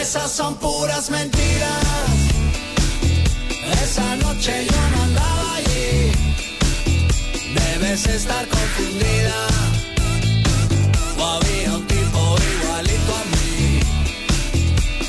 Esas 0.00 0.30
son 0.30 0.54
puras 0.56 1.08
mentiras. 1.10 1.70
Esa 3.82 4.16
noche 4.16 4.66
yo 4.70 4.90
no 4.90 5.02
andaba 5.02 5.54
allí. 5.56 6.12
Debes 7.54 8.06
estar 8.06 8.46
confundida. 8.48 9.46
O 11.18 11.40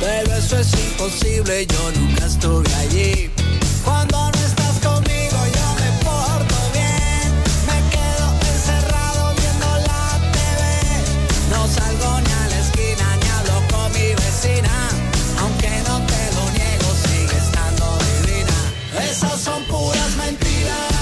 Pero 0.00 0.32
eso 0.34 0.58
es 0.58 0.72
imposible, 0.74 1.66
yo 1.66 1.92
nunca 1.92 2.26
estuve 2.26 2.74
allí. 2.76 3.30
Cuando 3.84 4.30
no 4.30 4.38
estás 4.46 4.78
conmigo, 4.78 5.38
yo 5.56 5.66
me 5.80 5.90
porto 6.04 6.56
bien. 6.72 7.28
Me 7.66 7.78
quedo 7.90 8.26
encerrado 8.54 9.34
viendo 9.34 9.66
la 9.88 10.20
TV. 10.32 10.62
No 11.50 11.66
salgo 11.66 12.20
ni 12.20 12.32
a 12.32 12.48
la 12.48 12.58
esquina 12.60 13.16
ni 13.20 13.28
hablo 13.28 13.56
con 13.72 13.92
mi 13.92 14.14
vecina. 14.14 14.88
Aunque 15.40 15.70
no 15.88 16.06
te 16.06 16.22
lo 16.36 16.44
niego, 16.52 16.88
sigue 17.04 17.36
estando 17.36 17.98
divina. 18.22 18.58
Esas 19.10 19.40
son 19.40 19.64
puras 19.64 20.16
mentiras. 20.16 20.98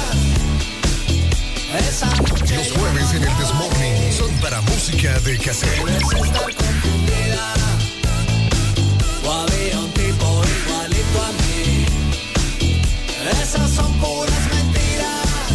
Esa 1.79 2.07
noche 2.17 2.57
Los 2.57 2.73
jueves 2.73 3.15
en 3.15 3.23
el 3.25 3.39
Desmorning 3.39 4.13
son 4.13 4.33
para 4.41 4.63
música 4.63 5.19
de 5.21 5.39
cassette. 5.39 6.66
Esas 13.47 13.71
son 13.71 13.93
puras 14.01 14.49
mentiras. 14.53 15.47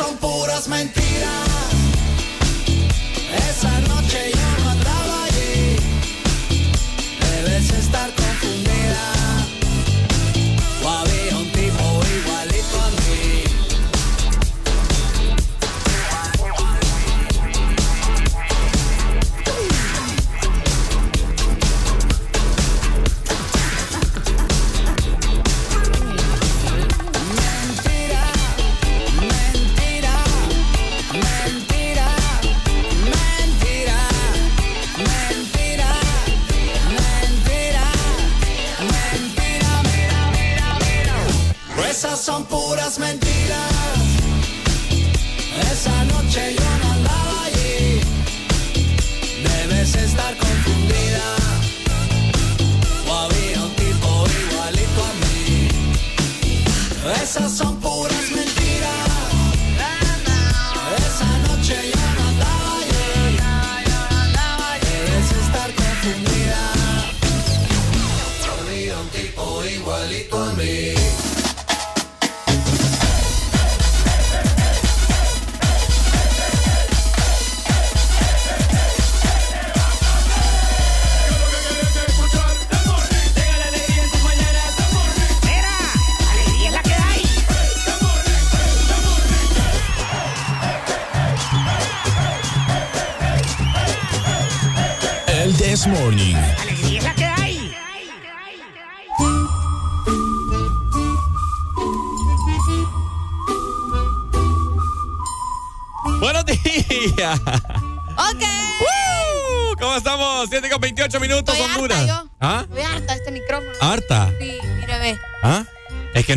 Son 0.00 0.16
puras 0.16 0.66
mentiras. 0.68 0.99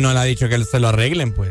No 0.04 0.12
le 0.12 0.20
ha 0.20 0.24
dicho 0.24 0.48
que 0.48 0.62
se 0.64 0.78
lo 0.78 0.88
arreglen, 0.88 1.32
pues. 1.32 1.50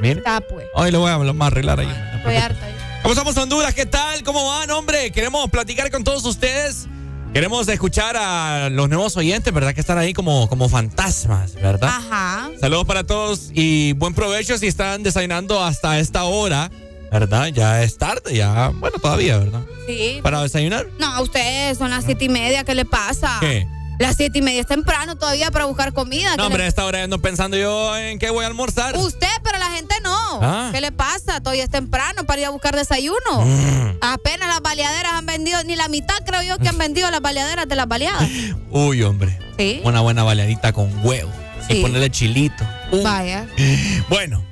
Mire. 0.00 0.18
Está, 0.18 0.40
pues. 0.40 0.66
Hoy 0.74 0.90
lo 0.92 1.00
voy 1.00 1.10
a 1.10 1.16
lo 1.16 1.42
a 1.42 1.46
arreglar 1.46 1.80
ahí. 1.80 1.88
Estoy 2.16 2.36
harta. 2.36 2.68
¿Cómo 3.02 3.14
estamos, 3.14 3.36
Honduras? 3.36 3.74
¿Qué 3.74 3.86
tal? 3.86 4.22
¿Cómo 4.22 4.46
van, 4.46 4.70
hombre? 4.70 5.10
Queremos 5.10 5.48
platicar 5.50 5.90
con 5.90 6.04
todos 6.04 6.24
ustedes. 6.24 6.86
Queremos 7.32 7.66
escuchar 7.68 8.16
a 8.16 8.68
los 8.70 8.88
nuevos 8.88 9.16
oyentes, 9.16 9.52
¿verdad? 9.52 9.74
Que 9.74 9.80
están 9.80 9.96
ahí 9.96 10.12
como, 10.12 10.48
como 10.48 10.68
fantasmas, 10.68 11.54
¿verdad? 11.54 11.88
Ajá. 11.88 12.50
Saludos 12.60 12.86
para 12.86 13.04
todos 13.04 13.50
y 13.54 13.92
buen 13.94 14.14
provecho 14.14 14.56
si 14.58 14.66
están 14.66 15.02
desayunando 15.02 15.62
hasta 15.62 15.98
esta 15.98 16.24
hora, 16.24 16.70
¿verdad? 17.10 17.48
Ya 17.48 17.82
es 17.82 17.96
tarde, 17.96 18.34
ya, 18.34 18.70
bueno, 18.74 18.98
todavía, 18.98 19.38
¿verdad? 19.38 19.62
Sí. 19.86 20.20
Para 20.22 20.42
desayunar. 20.42 20.86
No, 20.98 21.22
ustedes 21.22 21.78
son 21.78 21.90
las 21.90 22.04
siete 22.04 22.26
y 22.26 22.28
media. 22.28 22.64
¿Qué 22.64 22.74
le 22.74 22.84
pasa? 22.84 23.38
¿Qué? 23.40 23.66
Las 23.98 24.16
siete 24.16 24.38
y 24.38 24.42
media 24.42 24.60
es 24.60 24.66
temprano 24.66 25.16
todavía 25.16 25.50
para 25.50 25.64
buscar 25.64 25.92
comida. 25.92 26.30
No, 26.30 26.36
¿Qué 26.36 26.42
hombre, 26.42 26.62
a 26.62 26.64
le- 26.66 26.68
esta 26.68 26.84
hora 26.84 27.02
ando 27.02 27.18
pensando 27.20 27.56
yo 27.56 27.96
en 27.96 28.18
qué 28.18 28.30
voy 28.30 28.44
a 28.44 28.46
almorzar. 28.46 28.96
Usted, 28.96 29.26
pero 29.42 29.58
la 29.58 29.70
gente 29.72 29.94
no. 30.04 30.38
Ah. 30.42 30.70
¿Qué 30.72 30.80
le 30.80 30.92
pasa? 30.92 31.40
Todavía 31.40 31.64
es 31.64 31.70
temprano 31.70 32.24
para 32.24 32.40
ir 32.40 32.46
a 32.46 32.50
buscar 32.50 32.76
desayuno. 32.76 33.18
Mm. 33.44 33.98
Apenas 34.00 34.48
las 34.48 34.60
baleaderas 34.62 35.12
han 35.14 35.26
vendido, 35.26 35.62
ni 35.64 35.74
la 35.76 35.88
mitad 35.88 36.14
creo 36.24 36.42
yo 36.42 36.58
que 36.58 36.68
han 36.68 36.78
vendido 36.78 37.10
las 37.10 37.20
baleaderas 37.20 37.68
de 37.68 37.74
las 37.76 37.88
baleadas. 37.88 38.28
Uy, 38.70 39.02
hombre. 39.02 39.38
Sí. 39.58 39.80
Una 39.84 40.00
buena 40.00 40.22
baleadita 40.22 40.72
con 40.72 40.90
huevo. 41.04 41.30
Sí. 41.68 41.78
Y 41.78 41.82
ponerle 41.82 42.10
chilito. 42.10 42.64
Uh. 42.92 43.02
Vaya. 43.02 43.46
Bueno. 44.08 44.44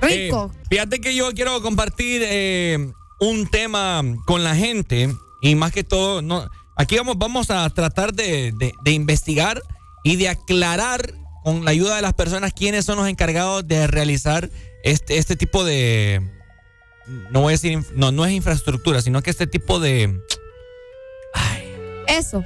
Rico. 0.00 0.52
eh, 0.54 0.66
fíjate 0.70 1.00
que 1.00 1.14
yo 1.14 1.32
quiero 1.32 1.60
compartir 1.62 2.22
eh, 2.24 2.92
un 3.20 3.46
tema 3.48 4.02
con 4.26 4.44
la 4.44 4.54
gente 4.54 5.12
y 5.40 5.54
más 5.56 5.72
que 5.72 5.82
todo, 5.84 6.22
no, 6.22 6.48
aquí 6.78 6.96
vamos, 6.96 7.18
vamos 7.18 7.50
a 7.50 7.68
tratar 7.70 8.12
de, 8.14 8.52
de- 8.58 8.72
de 8.82 8.90
investigar 8.92 9.60
y 10.04 10.16
de 10.16 10.28
aclarar 10.30 11.12
con 11.44 11.64
la 11.64 11.70
ayuda 11.72 11.96
de 11.96 12.02
las 12.02 12.14
personas 12.14 12.52
quiénes 12.52 12.84
son 12.84 12.96
los 12.98 13.08
encargados 13.08 13.66
de 13.66 13.86
realizar 13.86 14.48
este, 14.84 15.18
este 15.18 15.36
tipo 15.36 15.64
de... 15.64 16.22
No 17.30 17.40
voy 17.40 17.52
a 17.52 17.56
decir, 17.56 17.78
no, 17.94 18.12
no 18.12 18.24
es 18.26 18.32
infraestructura, 18.32 19.00
sino 19.02 19.22
que 19.22 19.30
este 19.30 19.46
tipo 19.46 19.80
de... 19.80 20.20
Eso. 22.06 22.44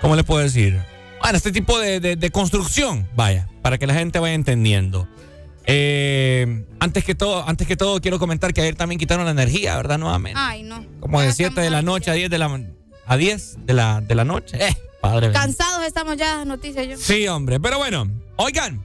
¿Cómo 0.00 0.16
le 0.16 0.24
puedo 0.24 0.42
decir? 0.42 0.80
Bueno, 1.20 1.36
este 1.36 1.52
tipo 1.52 1.78
de, 1.78 2.00
de- 2.00 2.16
de 2.16 2.30
construcción, 2.30 3.08
vaya, 3.14 3.48
para 3.62 3.78
que 3.78 3.86
la 3.86 3.94
gente 3.94 4.18
vaya 4.18 4.34
entendiendo. 4.34 5.08
Eh, 5.64 6.64
antes 6.78 7.04
que 7.04 7.14
todo, 7.14 7.48
antes 7.48 7.66
que 7.66 7.76
todo, 7.76 8.00
quiero 8.00 8.18
comentar 8.18 8.52
que 8.52 8.60
ayer 8.60 8.76
también 8.76 8.98
quitaron 8.98 9.24
la 9.24 9.30
energía, 9.32 9.76
¿verdad? 9.76 9.98
Nuevamente. 9.98 10.38
Ay, 10.40 10.62
no. 10.62 10.84
Como 11.00 11.20
de 11.20 11.32
7 11.32 11.60
de 11.60 11.70
la 11.70 11.82
noche 11.82 12.10
a 12.10 12.14
10 12.14 12.30
de 12.30 12.38
la 12.38 12.48
a 13.06 13.16
10 13.16 13.58
de 13.66 13.72
la, 13.74 14.00
de 14.00 14.14
la 14.14 14.24
noche. 14.24 14.56
Eh, 14.60 14.76
padre. 15.00 15.32
Cansados 15.32 15.84
estamos 15.86 16.16
ya 16.16 16.44
noticias 16.44 16.86
yo. 16.88 16.96
Sí, 16.98 17.26
hombre. 17.28 17.60
Pero 17.60 17.78
bueno, 17.78 18.08
oigan. 18.36 18.84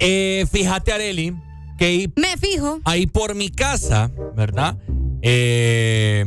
eh, 0.00 0.46
fíjate, 0.50 0.92
Areli, 0.92 1.34
que 1.78 1.84
ahí, 1.86 2.12
Me 2.16 2.36
fijo. 2.36 2.80
ahí 2.84 3.06
por 3.06 3.34
mi 3.34 3.50
casa, 3.50 4.10
¿verdad? 4.36 4.76
Eh, 5.22 6.24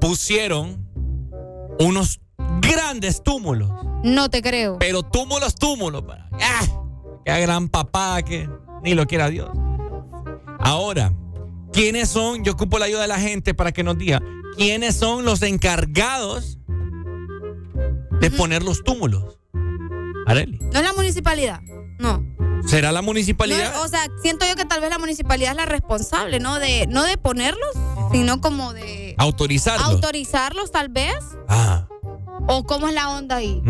pusieron 0.00 0.86
unos 1.78 2.20
grandes 2.60 3.22
túmulos. 3.22 3.70
No 4.04 4.30
te 4.30 4.40
creo. 4.42 4.78
Pero 4.78 5.02
túmulos, 5.02 5.54
túmulos. 5.56 6.04
¡Ah! 6.32 6.62
Qué 7.24 7.40
gran 7.40 7.68
papá 7.68 8.22
que 8.22 8.48
ni 8.84 8.94
lo 8.94 9.06
quiera 9.06 9.28
Dios. 9.28 9.50
Ahora, 10.60 11.12
¿quiénes 11.76 12.08
son? 12.08 12.42
Yo 12.42 12.52
ocupo 12.52 12.78
la 12.78 12.86
ayuda 12.86 13.02
de 13.02 13.08
la 13.08 13.20
gente 13.20 13.54
para 13.54 13.70
que 13.70 13.84
nos 13.84 13.96
diga. 13.98 14.20
¿Quiénes 14.56 14.96
son 14.96 15.24
los 15.24 15.42
encargados 15.42 16.58
de 18.20 18.30
poner 18.30 18.62
los 18.62 18.82
túmulos? 18.82 19.38
Areli. 20.26 20.58
¿No 20.72 20.78
es 20.78 20.82
la 20.82 20.92
municipalidad? 20.94 21.60
No. 21.98 22.24
¿Será 22.66 22.90
la 22.90 23.02
municipalidad? 23.02 23.80
o 23.84 23.88
sea, 23.88 24.06
siento 24.22 24.44
yo 24.48 24.56
que 24.56 24.64
tal 24.64 24.80
vez 24.80 24.90
la 24.90 24.98
municipalidad 24.98 25.52
es 25.52 25.56
la 25.56 25.66
responsable, 25.66 26.40
¿no? 26.40 26.58
De, 26.58 26.86
no 26.88 27.04
de 27.04 27.16
ponerlos, 27.16 27.68
sino 28.10 28.40
como 28.40 28.72
de 28.72 29.14
Autorizarlos. 29.18 29.86
autorizarlos 29.88 30.72
tal 30.72 30.88
vez. 30.88 31.14
ah. 31.48 31.86
¿O 32.48 32.64
cómo 32.64 32.86
es 32.88 32.94
la 32.94 33.10
onda 33.10 33.36
ahí? 33.36 33.60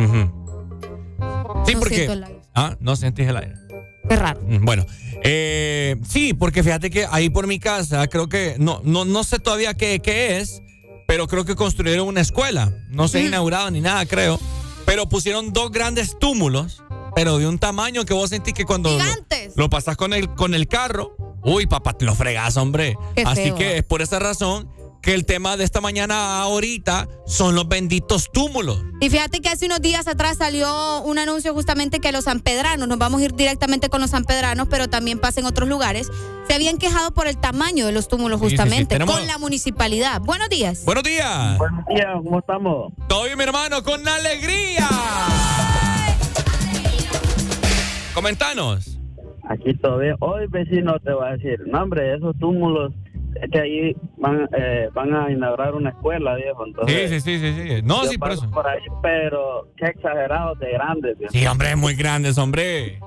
Sí, 1.66 1.74
No 1.74 1.81
porque. 1.81 2.24
Ah, 2.55 2.77
no 2.81 2.95
sentís 2.97 3.27
el 3.28 3.37
aire. 3.37 3.55
Raro. 4.09 4.41
Mm, 4.47 4.65
Bueno, 4.65 4.87
eh, 5.24 5.97
sí, 6.09 6.35
porque 6.35 6.62
fíjate 6.62 6.91
que 6.91 7.07
ahí 7.11 7.31
por 7.31 7.47
mi 7.47 7.59
casa, 7.59 8.07
creo 8.09 8.28
que, 8.28 8.57
no, 8.59 8.81
no, 8.85 9.05
no 9.05 9.24
sé 9.24 9.39
todavía 9.39 9.74
qué, 9.74 10.01
qué 10.01 10.39
es, 10.39 10.62
pero 11.09 11.27
creo 11.27 11.45
que 11.45 11.55
construyeron 11.57 12.07
una 12.07 12.20
escuela. 12.20 12.73
No 12.91 13.09
se 13.09 13.19
ha 13.19 13.23
inaugurado 13.23 13.70
ni 13.70 13.81
nada, 13.81 14.07
creo. 14.07 14.39
Pero 14.85 15.09
pusieron 15.09 15.53
dos 15.53 15.73
grandes 15.73 16.16
túmulos, 16.19 16.83
pero 17.15 17.39
de 17.39 17.47
un 17.49 17.59
tamaño 17.59 18.05
que 18.05 18.15
vos 18.15 18.31
sentís 18.31 18.55
que 18.55 18.65
cuando 18.65 18.97
lo, 18.97 19.05
lo 19.57 19.70
pasás 19.70 19.97
con 19.97 20.12
el, 20.12 20.28
con 20.35 20.55
el 20.55 20.69
carro, 20.69 21.16
uy, 21.43 21.66
papá, 21.66 21.93
te 21.95 22.05
lo 22.05 22.15
fregas, 22.15 22.57
hombre. 22.57 22.97
Qué 23.16 23.23
Así 23.23 23.43
feo. 23.45 23.55
que 23.57 23.78
es 23.78 23.85
por 23.85 24.03
esa 24.03 24.19
razón 24.19 24.69
que 25.07 25.15
el 25.15 25.24
tema 25.24 25.57
de 25.57 25.62
esta 25.62 25.81
mañana 25.81 26.41
ahorita 26.41 27.07
son 27.27 27.55
los 27.55 27.69
benditos 27.69 28.28
túmulos. 28.33 28.83
Y 29.01 29.09
fíjate 29.09 29.41
que 29.41 29.49
hace 29.49 29.66
unos 29.66 29.81
días 29.81 30.09
atrás 30.09 30.39
salió 30.39 31.01
un 31.03 31.20
anuncio 31.20 31.55
justamente 31.55 32.01
que 32.01 32.11
los 32.11 32.24
sanpedranos, 32.24 32.89
nos 32.89 32.99
vamos 32.99 33.20
a 33.20 33.24
ir 33.27 33.33
directamente 33.37 33.89
con 33.89 34.01
los 34.01 34.11
sanpedranos, 34.11 34.66
pero 34.69 34.89
también 34.89 35.20
pasa 35.20 35.39
en 35.39 35.47
otros 35.47 35.69
lugares, 35.69 36.11
se 36.49 36.55
habían 36.55 36.78
quejado 36.78 37.12
por 37.12 37.28
el 37.28 37.37
tamaño 37.39 37.87
de 37.87 37.93
los 37.93 38.09
túmulos 38.09 38.41
Sí, 38.41 38.47
sí, 38.47 38.51
sí. 38.51 38.57
justamente, 38.57 38.97
Tenemos- 38.97 39.15
con 39.16 39.28
la 39.28 39.39
municipalidad. 39.39 40.20
Buenos 40.23 40.49
días. 40.49 40.85
Buenos 40.85 41.05
días. 41.05 41.57
Buenos 41.57 41.87
días, 41.87 42.09
¿cómo 42.24 42.41
estamos? 42.41 42.93
Todo 43.07 43.24
bien, 43.27 43.39
mi 43.39 43.45
hermano, 43.45 43.85
con 43.85 44.09
alegría. 44.09 44.89
Comentanos. 48.12 48.99
Aquí 49.49 49.73
todo 49.81 49.99
bien. 49.99 50.16
Hoy, 50.19 50.47
vecino, 50.49 50.99
te 50.99 51.12
va 51.12 51.28
a 51.28 51.33
decir, 51.37 51.61
no, 51.66 51.81
hombre, 51.81 52.12
esos 52.16 52.37
túmulos, 52.41 52.93
que 53.51 53.59
ahí 53.59 53.97
van, 54.17 54.49
eh, 54.57 54.89
van 54.93 55.15
a 55.15 55.31
inaugurar 55.31 55.75
una 55.75 55.91
escuela, 55.91 56.35
viejo. 56.35 56.65
Sí, 56.65 56.71
Entonces, 56.71 57.23
sí, 57.23 57.39
sí, 57.39 57.55
sí, 57.55 57.69
sí. 57.69 57.83
No, 57.83 58.05
sí, 58.05 58.19
por 58.19 58.33
eso. 58.33 58.51
por 58.51 58.67
ahí, 58.67 58.81
pero 59.03 59.69
qué 59.77 59.87
exagerados 59.87 60.59
de 60.59 60.73
grandes, 60.73 61.19
viejo. 61.19 61.33
Sí, 61.33 61.47
hombre, 61.47 61.77
muy 61.77 61.95
grandes, 61.95 62.39
hombre. 62.39 62.99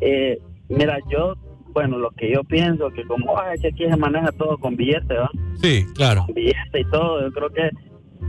Eh, 0.00 0.38
mira, 0.68 0.98
yo, 1.10 1.34
bueno, 1.72 1.98
lo 1.98 2.10
que 2.12 2.32
yo 2.32 2.42
pienso, 2.44 2.90
que 2.90 3.04
como 3.04 3.38
ay, 3.38 3.58
que 3.60 3.68
aquí 3.68 3.84
se 3.84 3.96
maneja 3.96 4.32
todo 4.32 4.58
con 4.58 4.76
billetes, 4.76 5.18
¿va? 5.18 5.30
Sí, 5.60 5.84
claro. 5.94 6.24
Con 6.26 6.34
billetes 6.34 6.80
y 6.86 6.90
todo, 6.90 7.22
yo 7.22 7.32
creo 7.32 7.50
que 7.50 7.70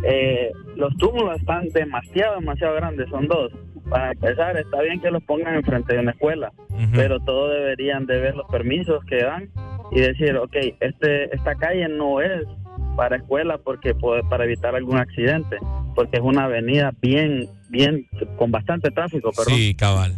eh, 0.04 0.52
los 0.76 0.96
túmulos 0.98 1.40
están 1.40 1.68
demasiado, 1.70 2.40
demasiado 2.40 2.76
grandes, 2.76 3.10
son 3.10 3.28
dos. 3.28 3.52
Para 3.90 4.12
empezar, 4.12 4.58
está 4.58 4.82
bien 4.82 5.00
que 5.00 5.12
los 5.12 5.24
pongan 5.24 5.56
enfrente 5.56 5.94
de 5.94 6.00
una 6.00 6.12
escuela, 6.12 6.52
pero 6.94 7.20
todos 7.20 7.54
deberían 7.54 8.06
de 8.06 8.20
ver 8.20 8.36
los 8.36 8.48
permisos 8.50 9.04
que 9.06 9.24
dan 9.24 9.50
y 9.92 10.00
decir, 10.02 10.36
ok, 10.38 10.56
este, 10.80 11.36
esta 11.36 11.56
calle 11.56 11.88
no 11.88 12.20
es 12.22 12.44
para 12.96 13.18
escuela 13.18 13.58
porque 13.58 13.94
puede- 13.94 14.24
para 14.24 14.46
evitar 14.46 14.76
algún 14.76 14.98
accidente, 14.98 15.58
porque 15.94 16.18
es 16.18 16.24
una 16.24 16.46
avenida 16.46 16.92
bien, 17.02 17.48
bien, 17.70 18.06
con 18.38 18.52
bastante 18.52 18.90
tráfico, 18.92 19.32
perdón. 19.32 19.54
Sí, 19.54 19.76
cabal. 19.76 20.14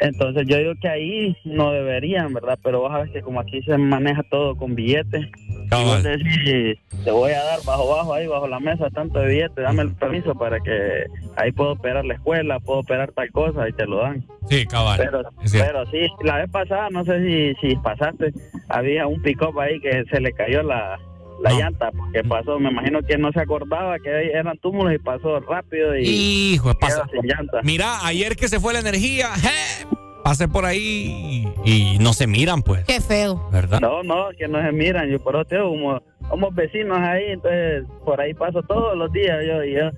Entonces 0.00 0.46
yo 0.46 0.56
digo 0.56 0.72
que 0.80 0.88
ahí 0.88 1.36
no 1.44 1.72
deberían, 1.72 2.32
¿verdad? 2.32 2.58
Pero 2.62 2.82
vas 2.82 2.94
a 2.94 2.98
ver 3.02 3.12
que 3.12 3.22
como 3.22 3.40
aquí 3.40 3.60
se 3.62 3.76
maneja 3.76 4.22
todo 4.30 4.56
con 4.56 4.74
billetes, 4.74 5.26
vos 5.70 6.02
decís, 6.02 6.78
te 7.04 7.10
voy 7.10 7.32
a 7.32 7.44
dar 7.44 7.58
bajo 7.66 7.88
bajo 7.88 8.14
ahí, 8.14 8.26
bajo 8.26 8.48
la 8.48 8.60
mesa, 8.60 8.88
tanto 8.90 9.20
de 9.20 9.28
billetes, 9.28 9.62
dame 9.62 9.82
el 9.82 9.94
permiso 9.94 10.34
para 10.34 10.58
que 10.60 11.04
ahí 11.36 11.52
puedo 11.52 11.72
operar 11.72 12.04
la 12.04 12.14
escuela, 12.14 12.60
puedo 12.60 12.80
operar 12.80 13.12
tal 13.12 13.30
cosa 13.30 13.68
y 13.68 13.72
te 13.72 13.86
lo 13.86 13.98
dan. 13.98 14.24
Sí, 14.48 14.64
cabal. 14.66 14.98
Pero, 14.98 15.22
pero 15.52 15.86
sí, 15.90 16.08
la 16.24 16.38
vez 16.38 16.50
pasada, 16.50 16.88
no 16.90 17.04
sé 17.04 17.22
si, 17.24 17.54
si 17.68 17.76
pasaste, 17.76 18.32
había 18.68 19.06
un 19.06 19.20
pick-up 19.20 19.58
ahí 19.60 19.80
que 19.80 20.04
se 20.10 20.20
le 20.20 20.32
cayó 20.32 20.62
la, 20.62 20.98
la 21.42 21.52
llanta, 21.52 21.90
porque 21.92 22.22
pasó, 22.24 22.58
me 22.58 22.70
imagino 22.70 23.00
que 23.02 23.16
no 23.18 23.32
se 23.32 23.40
acordaba 23.40 23.98
que 23.98 24.10
eran 24.32 24.58
túmulos 24.58 24.94
y 24.94 24.98
pasó 24.98 25.40
rápido 25.40 25.96
y 25.96 26.06
Hijo 26.54 26.68
de 26.68 26.74
quedó 26.74 26.80
pasa. 26.80 27.06
sin 27.10 27.22
llanta. 27.22 27.60
Mira, 27.62 28.04
ayer 28.04 28.36
que 28.36 28.48
se 28.48 28.60
fue 28.60 28.72
la 28.72 28.80
energía, 28.80 29.28
¡je! 29.36 29.86
pasé 30.22 30.48
por 30.48 30.66
ahí 30.66 31.46
y, 31.64 31.94
y 31.94 31.98
no 31.98 32.12
se 32.12 32.26
miran, 32.26 32.62
pues. 32.62 32.84
Qué 32.84 33.00
feo. 33.00 33.48
¿Verdad? 33.50 33.80
No, 33.80 34.02
no, 34.02 34.28
que 34.38 34.48
no 34.48 34.60
se 34.60 34.70
miran, 34.72 35.08
yo 35.08 35.18
por 35.22 35.34
eso 35.36 35.44
te 35.46 35.56
digo, 35.56 35.70
como 35.70 36.02
somos 36.28 36.54
vecinos 36.54 36.98
ahí, 36.98 37.24
entonces 37.30 37.84
por 38.04 38.20
ahí 38.20 38.34
paso 38.34 38.62
todos 38.62 38.96
los 38.96 39.10
días 39.12 39.38
yo 39.46 39.64
y 39.64 39.74
yo 39.74 39.90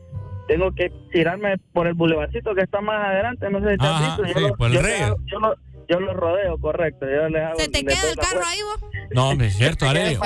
tengo 0.48 0.70
que 0.72 0.90
tirarme 1.12 1.56
por 1.72 1.86
el 1.88 1.94
bulevacito 1.94 2.54
que 2.54 2.62
está 2.62 2.80
más 2.80 3.04
adelante, 3.08 3.50
no 3.50 3.60
sé 3.60 3.72
si 3.72 3.78
te 3.78 3.86
has 3.86 3.92
Ajá, 3.92 4.16
visto, 4.22 4.38
sí, 4.38 4.46
lo- 4.46 4.54
por 4.54 4.66
el 4.68 4.72
yo 4.74 5.16
yo 5.26 5.38
lo, 5.40 5.54
yo 5.88 6.00
lo 6.00 6.12
rodeo, 6.14 6.58
correcto, 6.58 7.06
yo 7.06 7.28
le 7.28 7.40
hago 7.42 7.58
¿Se 7.58 7.68
te 7.68 7.84
queda 7.84 8.10
el 8.10 8.16
carro 8.16 8.42
ahí 8.44 8.58
vos? 8.62 8.90
No, 9.12 9.28
hombre, 9.30 9.48
es 9.48 9.56
cierto, 9.56 9.86
feo. 9.90 10.20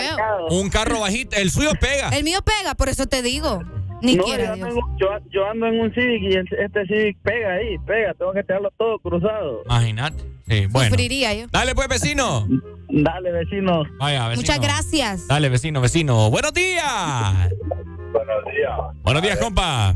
Un 0.50 0.68
carro 0.70 1.00
bajito, 1.00 1.36
el 1.36 1.50
suyo 1.50 1.70
pega. 1.80 2.08
El 2.10 2.24
mío 2.24 2.38
pega, 2.42 2.74
por 2.74 2.88
eso 2.88 3.06
te 3.06 3.22
digo. 3.22 3.62
Ni 4.02 4.14
no, 4.14 4.24
quiera 4.24 4.44
yo, 4.44 4.52
ando 4.52 4.66
en- 4.68 4.74
yo, 4.98 5.08
yo 5.30 5.46
ando 5.50 5.66
en 5.68 5.80
un 5.80 5.94
Civic 5.94 6.22
y 6.22 6.34
el- 6.34 6.48
este 6.58 6.86
Civic 6.86 7.18
pega 7.22 7.52
ahí, 7.54 7.78
pega, 7.86 8.12
tengo 8.14 8.32
que 8.34 8.42
tenerlo 8.44 8.70
todo 8.76 8.98
cruzado. 8.98 9.62
Imagínate. 9.64 10.22
Sí, 10.46 10.66
bueno. 10.66 10.90
Sufriría 10.90 11.32
yo. 11.34 11.46
Dale 11.50 11.74
pues, 11.74 11.88
vecino. 11.88 12.46
Dale, 12.88 13.32
vecino. 13.32 13.82
Vaya, 13.98 14.28
vecino. 14.28 14.42
Muchas 14.42 14.60
gracias. 14.60 15.26
Dale, 15.26 15.48
vecino, 15.48 15.80
vecino. 15.80 16.30
Buenos 16.30 16.52
días. 16.52 17.50
Buenos 18.12 18.44
días. 18.54 18.78
Buenos 19.02 19.22
días, 19.22 19.38
compa. 19.38 19.94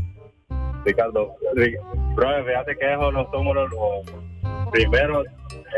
Ricardo. 0.85 1.35
Ri- 1.55 1.77
Brother, 2.15 2.45
fíjate 2.47 2.77
que 2.79 2.93
eso 2.95 3.13
los 3.13 3.31
túmulos, 3.31 3.71
los 3.71 4.71
primero, 4.73 5.23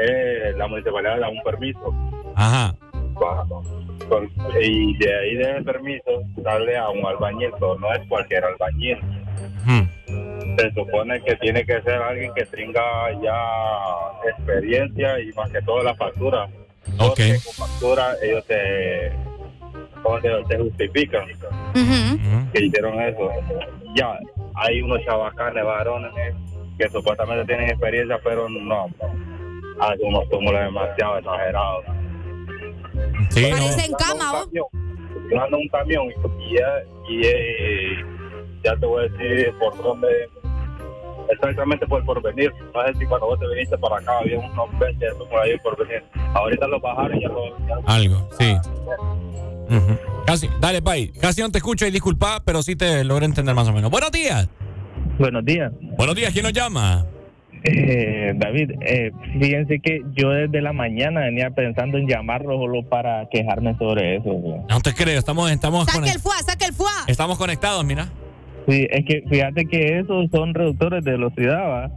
eh, 0.00 0.52
la 0.56 0.66
municipalidad 0.66 1.20
da 1.20 1.28
un 1.28 1.42
permiso. 1.42 1.94
Ajá. 2.34 2.74
Con- 4.08 4.30
y 4.60 4.96
de 4.98 5.18
ahí 5.18 5.36
de 5.36 5.50
ese 5.52 5.62
permiso 5.62 6.22
darle 6.36 6.76
a 6.76 6.88
un 6.90 7.04
albañil, 7.06 7.50
pero 7.58 7.78
no 7.78 7.92
es 7.92 8.00
cualquier 8.08 8.44
albañil. 8.44 8.98
Se 10.58 10.72
supone 10.74 11.22
que 11.22 11.36
tiene 11.36 11.64
que 11.64 11.80
ser 11.82 11.94
alguien 12.02 12.32
que 12.34 12.44
tenga 12.46 12.82
ya 13.22 14.28
experiencia 14.28 15.20
y 15.20 15.32
más 15.32 15.50
que 15.50 15.62
todo 15.62 15.82
la 15.82 15.94
factura. 15.94 16.48
Porque 16.98 17.38
con 17.44 17.66
factura 17.68 18.14
ellos 18.22 18.44
te, 18.46 19.12
¿cómo 20.02 20.20
te, 20.20 20.30
te 20.48 20.58
justifican 20.58 21.26
que 22.52 22.64
hicieron 22.64 23.00
eso. 23.00 23.30
Ya, 23.94 24.18
hay 24.54 24.82
unos 24.82 25.02
chavacanes, 25.04 25.64
varones, 25.64 26.10
que 26.78 26.88
supuestamente 26.90 27.46
tienen 27.46 27.70
experiencia, 27.70 28.18
pero 28.22 28.48
no, 28.48 28.88
hacen 29.80 30.06
unos 30.06 30.28
túmulos 30.28 30.60
demasiado 30.60 31.18
exagerados. 31.18 31.84
Sí, 33.30 33.46
Parecen 33.50 33.92
cama, 33.98 34.32
¿vos? 34.32 34.48
Yo 34.52 34.68
ando 35.42 35.56
en 35.56 35.62
un 35.62 35.68
camión 35.68 36.06
y, 36.40 36.54
ya, 36.54 36.68
y 37.08 37.20
eh, 37.26 38.04
ya 38.64 38.76
te 38.76 38.86
voy 38.86 39.04
a 39.04 39.08
decir 39.08 39.52
por 39.58 39.76
dónde, 39.82 40.08
exactamente 41.30 41.86
por 41.86 42.00
el 42.00 42.06
porvenir. 42.06 42.52
No 42.74 42.82
sé 42.86 42.94
si 42.98 43.06
cuando 43.06 43.26
vos 43.28 43.38
te 43.40 43.46
viniste 43.48 43.78
para 43.78 43.96
acá 43.96 44.18
había 44.18 44.38
unos 44.38 44.78
20 44.78 45.04
de 45.04 45.10
túmulos 45.12 45.42
ahí 45.42 45.58
por 45.62 45.78
venir. 45.78 46.02
Ahorita 46.34 46.66
los 46.68 46.82
bajaron 46.82 47.16
y 47.16 47.22
ya 47.22 47.28
los... 47.28 47.50
ya- 47.66 47.78
Algo, 47.94 48.28
sí. 48.38 48.56
Ujú. 49.74 49.98
Casi, 50.26 50.50
dale, 50.60 50.82
Pai. 50.82 51.08
Casi 51.20 51.40
no 51.40 51.50
te 51.50 51.58
escucho 51.58 51.86
y 51.86 51.90
disculpa, 51.90 52.42
pero 52.44 52.62
sí 52.62 52.76
te 52.76 53.02
logré 53.04 53.24
entender 53.24 53.54
más 53.54 53.68
o 53.68 53.72
menos. 53.72 53.90
Buenos 53.90 54.10
días. 54.12 54.48
Buenos 55.18 55.44
días. 55.44 55.72
Buenos 55.96 56.14
días, 56.14 56.32
¿quién 56.32 56.42
nos 56.44 56.52
llama? 56.52 57.06
Eh, 57.64 58.32
David, 58.36 58.72
eh, 58.80 59.12
fíjense 59.40 59.80
que 59.80 60.00
yo 60.14 60.30
desde 60.30 60.60
la 60.60 60.72
mañana 60.72 61.20
venía 61.20 61.50
pensando 61.50 61.98
en 61.98 62.08
llamarlo 62.08 62.58
solo 62.58 62.82
para 62.88 63.28
quejarme 63.30 63.76
sobre 63.78 64.16
eso. 64.16 64.30
güey. 64.30 64.60
No 64.68 64.80
te 64.80 64.92
creo, 64.94 65.18
estamos, 65.18 65.50
estamos, 65.50 65.86
Saque 65.86 66.10
el 66.10 66.18
fuá, 66.18 66.36
saque 66.44 66.64
el 66.66 66.72
fuá. 66.72 66.90
estamos 67.06 67.38
conectados, 67.38 67.84
mira. 67.84 68.08
Sí, 68.68 68.86
es 68.90 69.04
que 69.04 69.24
fíjate 69.28 69.66
que 69.66 69.98
esos 69.98 70.30
son 70.30 70.54
reductores 70.54 71.04
de 71.04 71.12
velocidad, 71.12 71.68
¿va? 71.68 71.90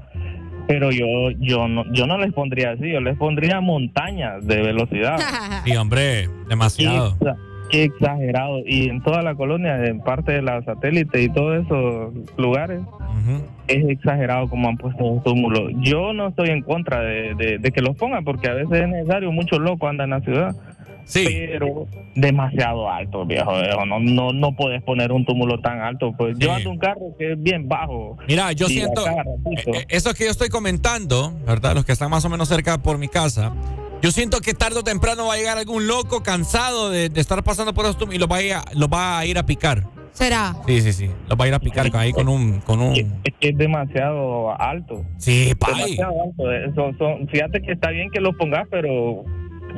pero 0.67 0.91
yo 0.91 1.05
yo 1.39 1.67
no 1.67 1.83
yo 1.93 2.07
no 2.07 2.17
les 2.17 2.33
pondría 2.33 2.71
así, 2.71 2.91
yo 2.91 2.99
les 2.99 3.17
pondría 3.17 3.61
montañas 3.61 4.45
de 4.45 4.61
velocidad. 4.61 5.17
Sí, 5.65 5.75
hombre, 5.75 6.29
demasiado. 6.47 7.17
Exagerado. 7.71 8.59
Y 8.65 8.89
en 8.89 9.01
toda 9.03 9.21
la 9.21 9.35
colonia, 9.35 9.83
en 9.85 9.99
parte 9.99 10.31
de 10.33 10.41
la 10.41 10.61
satélite 10.63 11.21
y 11.21 11.29
todos 11.29 11.65
esos 11.65 12.13
lugares, 12.37 12.81
es 13.67 13.89
exagerado 13.89 14.47
como 14.49 14.69
han 14.69 14.77
puesto 14.77 15.03
los 15.03 15.23
túmulos. 15.23 15.71
Yo 15.79 16.13
no 16.13 16.27
estoy 16.27 16.49
en 16.49 16.61
contra 16.61 17.01
de, 17.01 17.33
de- 17.35 17.57
de 17.57 17.71
que 17.71 17.81
los 17.81 17.95
pongan, 17.95 18.23
porque 18.23 18.47
a 18.49 18.53
veces 18.53 18.81
es 18.83 18.87
necesario, 18.87 19.31
muchos 19.31 19.59
locos 19.59 19.89
andan 19.89 20.05
en 20.13 20.19
la 20.19 20.21
ciudad. 20.21 20.55
Pero 21.13 21.85
demasiado 22.15 22.89
alto, 22.89 23.25
viejo. 23.27 23.51
No, 23.87 23.99
no, 23.99 24.33
no 24.33 24.55
puedes 24.55 24.81
poner 24.81 25.11
un 25.11 25.23
túmulo 25.23 25.59
tan 25.59 25.79
alto. 25.81 26.13
Pues 26.17 26.35
yo 26.39 26.51
ando 26.51 26.71
un 26.71 26.79
carro 26.79 27.15
que 27.19 27.33
es 27.33 27.41
bien 27.43 27.67
bajo. 27.67 28.17
Mira, 28.27 28.51
yo 28.53 28.67
siento, 28.67 29.05
ratito. 29.05 29.73
eh, 29.75 29.85
eso 29.89 30.13
que 30.15 30.25
yo 30.25 30.31
estoy 30.31 30.49
comentando, 30.49 31.31
¿verdad? 31.45 31.75
Los 31.75 31.85
que 31.85 31.91
están 31.91 32.09
más 32.09 32.25
o 32.25 32.29
menos 32.29 32.47
cerca 32.49 32.79
por 32.79 32.97
mi 32.97 33.07
casa, 33.07 33.53
yo 34.01 34.11
siento 34.11 34.39
que 34.39 34.53
tarde 34.53 34.79
o 34.79 34.83
temprano 34.83 35.27
va 35.27 35.33
a 35.33 35.37
llegar 35.37 35.57
algún 35.57 35.87
loco 35.87 36.21
cansado 36.21 36.89
de, 36.89 37.09
de 37.09 37.21
estar 37.21 37.43
pasando 37.43 37.73
por 37.73 37.85
túmulos 37.95 38.15
y 38.15 38.19
lo 38.19 38.27
va 38.27 38.37
a, 38.37 38.41
ir 38.43 38.53
a, 38.53 38.63
lo 38.73 38.87
va 38.87 39.17
a 39.19 39.25
ir 39.25 39.37
a 39.37 39.45
picar. 39.45 39.83
¿Será? 40.13 40.55
Sí, 40.65 40.79
sí, 40.81 40.93
sí. 40.93 41.09
Lo 41.27 41.35
va 41.35 41.45
a 41.45 41.47
ir 41.49 41.53
a 41.53 41.59
picar 41.59 41.89
ahí 41.93 42.13
con 42.13 42.29
un, 42.29 42.61
con 42.61 42.79
un. 42.81 42.95
Es 42.95 43.33
que 43.39 43.49
es 43.49 43.57
demasiado 43.57 44.59
alto. 44.61 45.03
Sí, 45.17 45.53
pay. 45.59 45.73
Demasiado 45.95 46.13
alto. 46.23 46.51
Eh, 46.53 46.71
son- 46.73 46.97
son- 46.97 47.27
fíjate 47.27 47.61
que 47.61 47.73
está 47.73 47.89
bien 47.89 48.09
que 48.11 48.21
los 48.21 48.33
pongas, 48.37 48.65
pero 48.71 49.25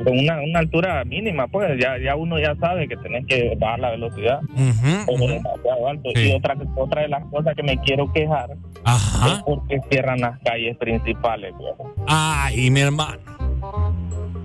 con 0.04 0.16
una, 0.16 0.40
una 0.40 0.60
altura 0.60 1.02
mínima, 1.04 1.48
pues 1.48 1.70
ya, 1.80 1.98
ya 1.98 2.14
uno 2.14 2.38
ya 2.38 2.54
sabe 2.60 2.86
que 2.86 2.96
tenés 2.98 3.26
que 3.26 3.56
bajar 3.58 3.80
la 3.80 3.90
velocidad. 3.90 4.38
Pero 4.54 5.26
demasiado 5.26 5.88
alto. 5.88 6.10
Sí. 6.14 6.28
Y 6.28 6.32
otra, 6.36 6.56
otra 6.76 7.02
de 7.02 7.08
las 7.08 7.24
cosas 7.32 7.56
que 7.56 7.62
me 7.64 7.76
quiero 7.80 8.12
quejar 8.12 8.50
es 8.52 9.42
porque 9.44 9.80
cierran 9.90 10.20
las 10.20 10.38
calles 10.44 10.76
principales. 10.76 11.52
viejo. 11.58 11.94
Ay, 12.06 12.70
mi 12.70 12.80
hermano. 12.80 13.18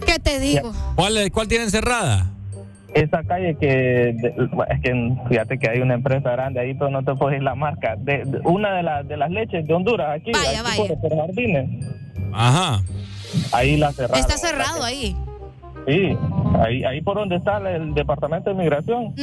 ¿Qué 0.06 0.19
te 0.19 0.40
digo? 0.40 0.72
¿Cuál, 0.95 1.31
cuál 1.31 1.48
tienen 1.48 1.69
cerrada? 1.72 2.27
Esa 2.94 3.23
calle 3.23 3.56
que, 3.60 3.68
de- 3.68 4.49
es 4.69 4.81
que 4.81 5.14
fíjate 5.30 5.57
que 5.57 5.69
hay 5.69 5.80
una 5.80 5.95
empresa 5.95 6.30
grande 6.31 6.60
ahí, 6.60 6.73
pero 6.76 6.91
no 6.91 6.99
te 7.03 7.15
puedo 7.15 7.31
decir 7.31 7.44
la 7.44 7.56
marca. 7.56 7.95
De, 7.98 8.23
de- 8.26 8.40
una 8.44 8.73
de, 8.76 8.84
las 8.84 9.07
de 9.07 9.18
las 9.18 9.31
leches 9.31 9.65
de 9.65 9.73
Honduras, 9.73 10.19
aquí, 10.19 10.31
Vaya, 10.31 10.60
aquí 10.61 10.80
vaya. 10.80 10.95
por, 11.02 11.15
Jardines. 11.18 11.85
Ajá. 12.31 12.84
Ahí 13.52 13.77
la 13.77 13.91
cerraron. 13.94 14.19
Está 14.19 14.38
cerrado 14.38 14.84
ahí. 14.84 15.15
Sí, 15.88 16.15
ahí, 16.64 16.84
ahí 16.84 17.02
por 17.02 17.15
donde 17.18 17.35
está 17.38 17.57
el 17.69 17.94
departamento 17.95 18.52
de 18.52 18.56
migración. 18.56 19.14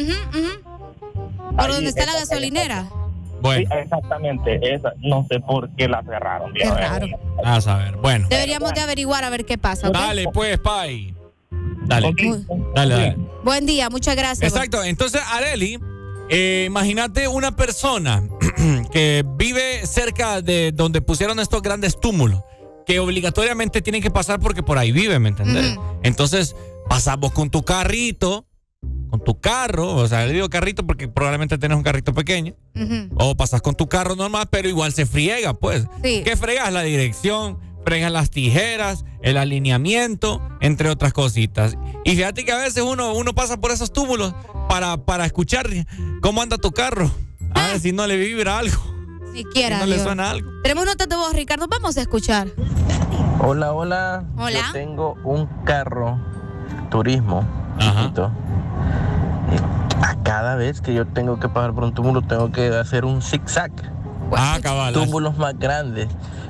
¿Por 1.57 1.69
donde 1.73 1.91
está 1.91 2.07
la 2.07 2.15
gasolinera? 2.15 2.87
Sí, 3.43 3.67
exactamente, 3.71 4.75
esa. 4.75 4.93
No 4.99 5.27
sé 5.29 5.41
por 5.41 5.71
qué 5.77 5.89
la 5.89 6.03
cerraron. 6.03 6.53
viejo. 6.53 6.75
A 7.45 7.61
saber, 7.61 7.97
bueno. 7.97 8.27
Deberíamos 8.29 8.73
de 8.75 8.81
averiguar 8.81 9.25
a 9.25 9.31
ver 9.31 9.45
qué 9.45 9.59
pasa. 9.59 9.91
Dale, 9.91 10.27
pues, 10.33 10.59
Pai. 10.59 11.15
Dale. 11.87 12.13
Dale, 12.75 12.95
dale. 12.95 13.17
Buen 13.43 13.67
día, 13.67 13.91
muchas 13.91 14.15
gracias. 14.17 14.53
Exacto. 14.53 14.85
Entonces, 14.85 15.23
Areli, 15.33 15.79
eh, 16.29 16.65
imagínate 16.67 17.27
una 17.27 17.57
persona 17.57 18.23
que 18.93 19.25
vive 19.37 19.85
cerca 19.87 20.43
de 20.43 20.71
donde 20.73 21.03
pusieron 21.03 21.41
estos 21.41 21.63
grandes 21.63 21.99
túmulos, 21.99 22.43
que 22.87 23.01
obligatoriamente 23.01 23.83
tienen 23.83 24.03
que 24.03 24.11
pasar 24.11 24.39
porque 24.39 24.63
por 24.63 24.79
ahí 24.79 24.93
vive, 24.93 25.19
¿me 25.19 25.31
entendés? 25.31 25.77
Entonces, 26.03 26.55
pasamos 26.89 27.33
con 27.33 27.51
tu 27.51 27.63
carrito, 27.63 28.47
con 29.11 29.23
tu 29.23 29.41
carro, 29.41 29.97
o 29.97 30.09
sea, 30.09 30.25
le 30.27 30.33
digo 30.33 30.49
carrito 30.49 30.87
porque 30.87 31.09
probablemente 31.09 31.59
tienes 31.59 31.77
un 31.77 31.83
carrito 31.83 32.15
pequeño, 32.15 32.55
o 33.17 33.37
pasas 33.37 33.61
con 33.61 33.75
tu 33.75 33.89
carro 33.89 34.17
normal, 34.17 34.47
pero 34.51 34.69
igual 34.69 34.93
se 34.93 35.07
friega, 35.07 35.55
pues. 35.55 35.87
Sí. 36.03 36.23
¿Qué 36.25 36.37
fregas? 36.37 36.73
La 36.73 36.83
dirección, 36.83 37.59
fregas 37.85 38.13
las 38.13 38.31
tijeras, 38.31 39.05
el 39.23 39.37
alineamiento, 39.37 40.41
entre 40.61 40.89
otras 40.89 41.13
cositas. 41.13 41.77
Y 42.05 42.17
fíjate 42.17 42.45
que 42.45 42.53
a 42.53 42.59
veces 42.59 42.83
uno, 42.83 43.13
uno 43.15 43.35
pasa 43.35 43.61
por 43.61 43.71
esos 43.71 43.93
túmulos 43.93 44.35
para, 44.69 44.97
para 44.99 45.27
escuchar 45.27 45.69
cómo 46.23 46.41
anda 46.43 46.57
tu 46.57 46.71
carro. 46.71 47.11
A 47.55 47.69
ver 47.69 47.81
si 47.81 47.93
no 47.93 48.07
le 48.07 48.17
vibra 48.17 48.59
algo. 48.59 48.79
Siquiera. 49.35 49.77
Si 49.77 49.81
no 49.83 49.87
le 49.87 50.03
suena 50.03 50.31
algo. 50.31 50.51
Tenemos 50.63 50.87
notas 50.87 51.09
de 51.09 51.17
voz, 51.17 51.33
Ricardo. 51.35 51.67
Vamos 51.69 51.97
a 51.97 52.01
escuchar. 52.01 52.49
Hola, 53.41 53.73
hola. 53.73 54.25
Hola. 54.37 54.67
Yo 54.67 54.73
tengo 54.73 55.19
un 55.25 55.47
carro 55.65 56.19
turismo 56.91 57.47
chiquito. 57.79 58.31
Cada 60.31 60.55
vez 60.55 60.81
que 60.81 60.95
yo 60.95 61.09
tengo 61.09 61.41
que 61.41 61.49
pasar 61.49 61.75
por 61.75 61.83
un 61.83 61.93
túmulo 61.93 62.23
tengo 62.23 62.53
que 62.53 62.69
hacer 62.69 63.05
un 63.05 63.21
zigzag. 63.21 63.73
Ah, 64.33 64.59
cabal. 64.63 64.95
Túmulos 64.95 65.37
más 65.37 65.59
grandes, 65.59 66.07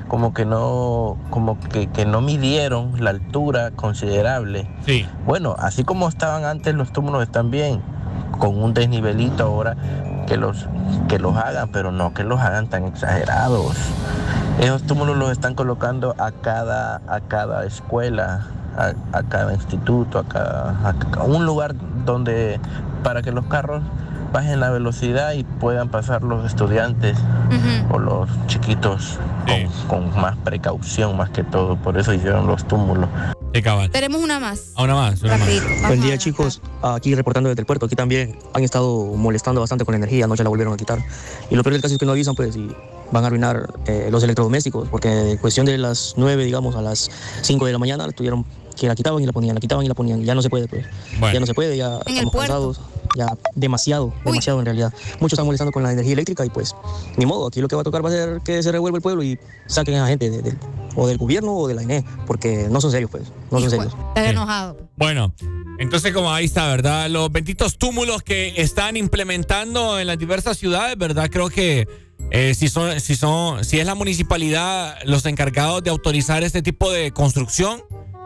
como 0.07 0.35
que 0.35 0.45
no, 0.45 1.17
como 1.31 1.59
que, 1.59 1.87
que 1.87 2.05
no 2.05 2.21
midieron 2.21 3.03
la 3.03 3.09
altura 3.09 3.71
considerable. 3.71 4.69
Sí. 4.85 5.07
Bueno, 5.25 5.55
así 5.57 5.83
como 5.83 6.07
estaban 6.07 6.45
antes 6.45 6.75
los 6.75 6.93
túmulos 6.93 7.23
están 7.23 7.49
bien, 7.49 7.81
con 8.37 8.61
un 8.61 8.75
desnivelito 8.75 9.45
ahora 9.45 9.75
que 10.27 10.37
los 10.37 10.67
que 11.09 11.17
los 11.17 11.35
hagan, 11.35 11.71
pero 11.71 11.91
no 11.91 12.13
que 12.13 12.23
los 12.23 12.39
hagan 12.39 12.67
tan 12.67 12.85
exagerados. 12.85 13.75
Esos 14.59 14.83
túmulos 14.83 15.17
los 15.17 15.31
están 15.31 15.55
colocando 15.55 16.13
a 16.19 16.31
cada 16.31 17.01
a 17.07 17.19
cada 17.21 17.65
escuela, 17.65 18.45
a, 18.77 18.93
a 19.17 19.23
cada 19.23 19.55
instituto, 19.55 20.19
a 20.19 20.23
cada 20.25 20.93
a 21.17 21.23
un 21.23 21.47
lugar 21.47 21.73
donde 22.05 22.59
para 23.03 23.21
que 23.21 23.31
los 23.31 23.45
carros 23.45 23.81
bajen 24.31 24.59
la 24.59 24.69
velocidad 24.69 25.33
y 25.33 25.43
puedan 25.43 25.89
pasar 25.89 26.23
los 26.23 26.45
estudiantes 26.45 27.17
o 27.89 27.99
los 27.99 28.29
chiquitos 28.47 29.19
con, 29.87 30.09
con 30.09 30.21
más 30.21 30.37
precaución 30.37 31.17
más 31.17 31.29
que 31.31 31.43
todo. 31.43 31.75
Por 31.75 31.97
eso 31.97 32.13
hicieron 32.13 32.47
los 32.47 32.65
túmulos. 32.67 33.09
Sí. 33.53 33.61
Tenemos 33.91 34.21
una 34.21 34.39
más. 34.39 34.71
A 34.75 34.83
una 34.83 34.95
más, 34.95 35.21
una 35.23 35.37
más. 35.37 35.49
Buen 35.85 36.01
día 36.01 36.17
chicos, 36.17 36.61
aquí 36.81 37.13
reportando 37.15 37.49
desde 37.49 37.59
el 37.59 37.65
puerto, 37.65 37.85
aquí 37.85 37.95
también 37.95 38.39
han 38.53 38.63
estado 38.63 39.05
molestando 39.17 39.59
bastante 39.59 39.83
con 39.83 39.91
la 39.91 39.97
energía, 39.97 40.23
anoche 40.23 40.43
la 40.43 40.49
volvieron 40.49 40.73
a 40.73 40.77
quitar. 40.77 40.99
Y 41.49 41.55
lo 41.55 41.63
peor 41.63 41.73
del 41.73 41.81
caso 41.81 41.95
es 41.95 41.99
que 41.99 42.05
no 42.05 42.13
avisan 42.13 42.33
pues 42.33 42.55
y 42.55 42.71
van 43.11 43.23
a 43.25 43.27
arruinar 43.27 43.73
eh, 43.87 44.07
los 44.09 44.23
electrodomésticos, 44.23 44.87
porque 44.87 45.31
en 45.31 45.37
cuestión 45.37 45.65
de 45.65 45.77
las 45.77 46.13
9, 46.15 46.45
digamos, 46.45 46.75
a 46.77 46.81
las 46.81 47.11
5 47.41 47.65
de 47.65 47.73
la 47.73 47.77
mañana 47.77 48.09
tuvieron 48.11 48.45
que 48.75 48.87
la 48.87 48.95
quitaban 48.95 49.21
y 49.21 49.25
la 49.25 49.31
ponían, 49.33 49.55
la 49.55 49.61
quitaban 49.61 49.85
y 49.85 49.87
la 49.87 49.93
ponían, 49.95 50.23
ya 50.23 50.33
no 50.35 50.41
se 50.41 50.49
puede 50.49 50.67
pues, 50.67 50.85
Bueno. 51.19 51.33
ya 51.33 51.39
no 51.39 51.45
se 51.45 51.53
puede, 51.53 51.77
ya 51.77 51.99
En 52.05 52.13
estamos 52.17 52.33
cansados. 52.35 52.81
ya 53.17 53.37
demasiado, 53.55 54.13
demasiado 54.25 54.59
en 54.59 54.65
realidad. 54.65 54.93
Muchos 55.19 55.33
están 55.33 55.45
molestando 55.45 55.71
con 55.71 55.83
la 55.83 55.91
energía 55.91 56.13
eléctrica 56.13 56.45
y 56.45 56.49
pues 56.49 56.75
ni 57.17 57.25
modo, 57.25 57.47
aquí 57.47 57.61
lo 57.61 57.67
que 57.67 57.75
va 57.75 57.81
a 57.81 57.83
tocar 57.83 58.03
va 58.03 58.09
a 58.09 58.13
ser 58.13 58.41
que 58.43 58.61
se 58.63 58.71
revuelva 58.71 58.97
el 58.97 59.01
pueblo 59.01 59.23
y 59.23 59.37
saquen 59.67 59.95
a 59.95 60.01
la 60.03 60.07
gente 60.07 60.29
de- 60.29 60.55
o 60.95 61.07
del 61.07 61.17
gobierno 61.17 61.53
o 61.55 61.67
de 61.67 61.73
la 61.75 61.83
INE, 61.83 62.03
porque 62.27 62.67
no 62.69 62.81
son 62.81 62.91
serios 62.91 63.09
pues, 63.11 63.23
no 63.49 63.59
son 63.59 63.69
serios. 63.69 63.93
Estás 64.09 64.29
enojado. 64.29 64.77
Bueno, 64.97 65.33
entonces 65.79 66.13
como 66.13 66.31
ahí 66.31 66.45
está, 66.45 66.67
¿verdad? 66.69 67.09
Los 67.09 67.31
benditos 67.31 67.77
túmulos 67.77 68.23
que 68.23 68.53
están 68.61 68.97
implementando 68.97 69.99
en 69.99 70.07
las 70.07 70.17
diversas 70.17 70.57
ciudades, 70.57 70.97
¿verdad? 70.97 71.29
Creo 71.31 71.49
que 71.49 71.87
eh, 72.29 72.53
si 72.55 72.67
son, 72.69 72.99
si 73.01 73.15
son, 73.15 73.63
si 73.65 73.79
es 73.79 73.85
la 73.85 73.95
municipalidad 73.95 74.95
los 75.05 75.25
encargados 75.25 75.83
de 75.83 75.89
autorizar 75.89 76.43
este 76.43 76.61
tipo 76.61 76.91
de 76.91 77.11
construcción, 77.11 77.81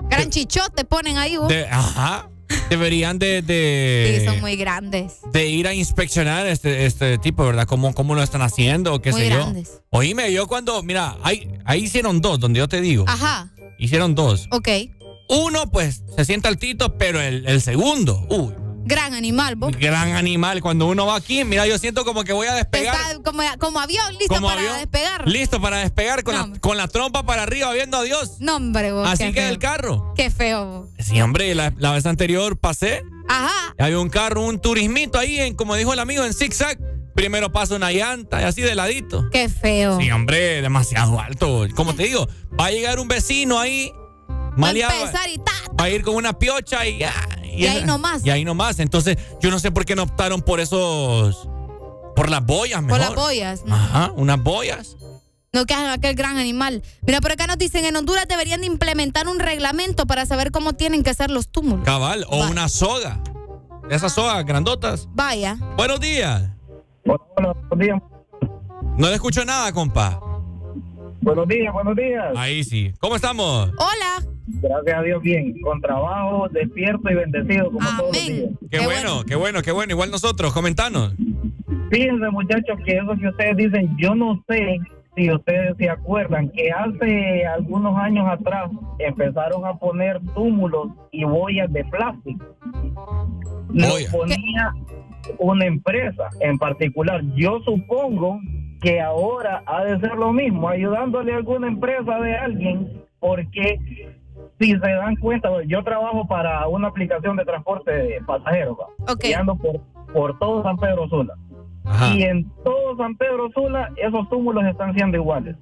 Gran 0.09 0.29
chichote 0.29 0.85
ponen 0.85 1.17
ahí, 1.17 1.37
vos. 1.37 1.47
de- 1.47 1.65
ajá, 1.67 2.29
deberían 2.69 3.17
de, 3.19 3.41
de, 3.41 4.17
Sí, 4.19 4.25
son 4.25 4.39
muy 4.39 4.55
grandes. 4.55 5.13
de 5.33 5.47
ir 5.47 5.67
a 5.67 5.73
inspeccionar 5.73 6.45
este, 6.47 6.85
este 6.85 7.17
tipo, 7.17 7.43
¿verdad? 7.45 7.65
¿Cómo, 7.67 7.93
cómo 7.93 8.15
lo 8.15 8.21
están 8.23 8.41
haciendo? 8.41 9.01
¿Qué 9.01 9.11
Muy 9.11 9.21
sé 9.21 9.29
grandes. 9.29 9.69
yo? 9.71 9.79
Oíme, 9.91 10.31
yo 10.31 10.47
cuando, 10.47 10.81
mira, 10.83 11.17
ahí, 11.23 11.49
ahí 11.65 11.83
hicieron 11.83 12.21
dos, 12.21 12.39
donde 12.39 12.59
yo 12.59 12.67
te 12.67 12.81
digo. 12.81 13.05
Ajá, 13.07 13.51
Hicieron 13.77 14.15
dos. 14.15 14.47
ok. 14.51 14.69
Uno, 15.27 15.69
pues, 15.71 16.03
se 16.15 16.23
sienta 16.23 16.49
altito, 16.49 16.97
pero 16.97 17.19
el, 17.19 17.47
el 17.47 17.61
segundo, 17.61 18.25
uy, 18.29 18.53
Gran 18.85 19.13
animal, 19.15 19.55
vos. 19.55 19.75
gran 19.77 20.13
animal. 20.13 20.61
Cuando 20.61 20.85
uno 20.87 21.07
va 21.07 21.15
aquí, 21.15 21.43
mira, 21.43 21.65
yo 21.65 21.77
siento 21.79 22.05
como 22.05 22.23
que 22.23 22.33
voy 22.33 22.47
a 22.47 22.53
despegar. 22.53 22.95
Está 22.95 23.23
como, 23.23 23.41
como 23.59 23.79
avión, 23.79 24.13
listo 24.13 24.35
Como 24.35 24.47
para 24.47 24.61
avión, 24.61 24.77
despegar. 24.77 25.27
Listo 25.27 25.59
para 25.59 25.77
despegar 25.79 26.23
con, 26.23 26.35
la, 26.35 26.59
con 26.59 26.77
la 26.77 26.87
trompa 26.87 27.25
para 27.25 27.43
arriba, 27.43 27.73
viendo 27.73 27.97
a 27.97 28.03
Dios. 28.03 28.33
No, 28.39 28.57
hombre, 28.57 28.91
vos. 28.91 29.07
Así 29.07 29.33
que 29.33 29.49
el 29.49 29.57
carro. 29.57 30.13
Qué 30.15 30.29
feo, 30.29 30.65
vos. 30.65 30.89
Sí, 30.99 31.19
hombre, 31.21 31.53
la, 31.55 31.73
la 31.77 31.91
vez 31.91 32.05
anterior 32.05 32.57
pasé. 32.57 33.03
Ajá. 33.27 33.73
Había 33.79 33.99
un 33.99 34.09
carro, 34.09 34.41
un 34.41 34.59
turismito 34.59 35.17
ahí, 35.17 35.39
en, 35.39 35.55
como 35.55 35.75
dijo 35.75 35.91
el 35.91 35.99
amigo, 35.99 36.23
en 36.23 36.33
zigzag. 36.33 36.77
Primero 37.15 37.51
pasa 37.51 37.75
una 37.75 37.91
llanta 37.91 38.41
y 38.41 38.43
así 38.43 38.61
de 38.61 38.75
ladito. 38.75 39.29
Qué 39.31 39.47
feo. 39.47 39.97
Sí, 39.99 40.11
hombre, 40.11 40.61
demasiado 40.61 41.19
alto. 41.19 41.65
Como 41.73 41.95
te 41.95 42.03
digo, 42.03 42.27
va 42.59 42.65
a 42.67 42.71
llegar 42.71 42.99
un 42.99 43.07
vecino 43.07 43.57
ahí. 43.57 43.91
Va 44.55 44.69
a 44.69 44.71
maleado, 44.71 44.93
empezar 44.93 45.29
y 45.29 45.37
ta. 45.37 45.51
va 45.79 45.85
a 45.85 45.89
ir 45.89 46.03
con 46.03 46.15
una 46.15 46.37
piocha 46.37 46.85
y 46.85 46.99
ya. 46.99 47.13
Y 47.43 47.65
ahí 47.67 47.83
nomás. 47.83 48.25
Y 48.25 48.29
ahí 48.29 48.43
nomás. 48.45 48.79
Entonces, 48.79 49.17
yo 49.41 49.49
no 49.49 49.59
sé 49.59 49.71
por 49.71 49.85
qué 49.85 49.95
no 49.95 50.03
optaron 50.03 50.41
por 50.41 50.59
esos. 50.59 51.47
Por 52.15 52.29
las 52.29 52.45
boyas, 52.45 52.81
mejor. 52.81 52.99
Por 52.99 53.07
las 53.07 53.15
boyas. 53.15 53.63
Ajá, 53.69 54.11
unas 54.15 54.41
boyas. 54.41 54.95
No 55.51 55.65
que 55.65 55.73
hagan 55.73 55.91
aquel 55.91 56.15
gran 56.15 56.37
animal. 56.37 56.83
Mira, 57.01 57.21
por 57.21 57.31
acá 57.31 57.47
nos 57.47 57.57
dicen, 57.57 57.85
en 57.85 57.95
Honduras 57.95 58.27
deberían 58.27 58.61
de 58.61 58.67
implementar 58.67 59.27
un 59.27 59.39
reglamento 59.39 60.05
para 60.05 60.25
saber 60.25 60.51
cómo 60.51 60.73
tienen 60.73 61.03
que 61.03 61.13
ser 61.13 61.31
los 61.31 61.49
túmulos. 61.49 61.85
Cabal. 61.85 62.25
O 62.29 62.45
una 62.47 62.67
soga. 62.67 63.21
Esas 63.89 64.13
sogas 64.13 64.43
grandotas. 64.45 65.07
Vaya. 65.13 65.57
Buenos 65.77 65.99
días. 65.99 66.49
Buenos 67.05 67.55
días. 67.77 68.01
No 68.97 69.07
le 69.07 69.13
escucho 69.15 69.45
nada, 69.45 69.71
compa. 69.71 70.19
Buenos 71.21 71.47
días, 71.47 71.73
buenos 71.73 71.95
días. 71.95 72.33
Ahí 72.35 72.63
sí. 72.63 72.93
¿Cómo 72.99 73.15
estamos? 73.15 73.71
Hola. 73.77 74.34
Gracias 74.47 74.97
a 74.97 75.01
Dios, 75.01 75.21
bien. 75.21 75.59
Con 75.61 75.81
trabajo, 75.81 76.47
despierto 76.49 77.09
y 77.09 77.15
bendecido 77.15 77.71
como 77.71 77.87
todos 77.97 78.15
los 78.15 78.25
días. 78.25 78.49
Qué, 78.69 78.79
bueno, 78.79 79.23
qué 79.27 79.35
bueno, 79.35 79.61
qué 79.61 79.71
bueno. 79.71 79.91
Igual 79.91 80.11
nosotros, 80.11 80.53
comentanos. 80.53 81.13
Fíjense, 81.89 82.29
muchachos, 82.31 82.77
que 82.85 82.97
eso 82.97 83.15
que 83.19 83.27
ustedes 83.27 83.57
dicen, 83.57 83.95
yo 83.97 84.15
no 84.15 84.43
sé 84.47 84.79
si 85.15 85.31
ustedes 85.31 85.77
se 85.77 85.89
acuerdan 85.89 86.49
que 86.49 86.69
hace 86.71 87.45
algunos 87.45 87.97
años 87.97 88.27
atrás 88.27 88.69
empezaron 88.99 89.65
a 89.65 89.75
poner 89.75 90.19
túmulos 90.33 90.89
y 91.11 91.23
boyas 91.23 91.71
de 91.71 91.85
plástico. 91.85 92.45
Lo 93.69 93.87
ponía 94.11 94.73
una 95.39 95.65
empresa 95.65 96.29
en 96.41 96.57
particular. 96.57 97.23
Yo 97.35 97.61
supongo 97.63 98.39
que 98.81 99.01
ahora 99.01 99.63
ha 99.65 99.83
de 99.83 99.99
ser 99.99 100.15
lo 100.15 100.33
mismo, 100.33 100.69
ayudándole 100.69 101.33
a 101.33 101.37
alguna 101.37 101.67
empresa 101.67 102.19
de 102.19 102.35
alguien, 102.35 102.91
porque 103.19 103.79
si 104.59 104.71
se 104.71 104.77
dan 104.77 105.15
cuenta, 105.17 105.49
yo 105.65 105.83
trabajo 105.83 106.25
para 106.27 106.67
una 106.67 106.87
aplicación 106.87 107.35
de 107.35 107.45
transporte 107.45 107.91
de 107.91 108.21
pasajeros, 108.25 108.77
¿va? 108.77 109.15
y 109.21 109.33
ando 109.33 109.55
por, 109.55 109.81
por 110.13 110.39
todo 110.39 110.63
San 110.63 110.77
Pedro 110.77 111.07
Sula. 111.09 111.35
Y 112.13 112.23
en 112.23 112.49
todo 112.63 112.97
San 112.97 113.15
Pedro 113.15 113.49
Sula, 113.51 113.91
esos 113.97 114.27
túmulos 114.29 114.65
están 114.65 114.93
siendo 114.95 115.17
iguales. 115.17 115.55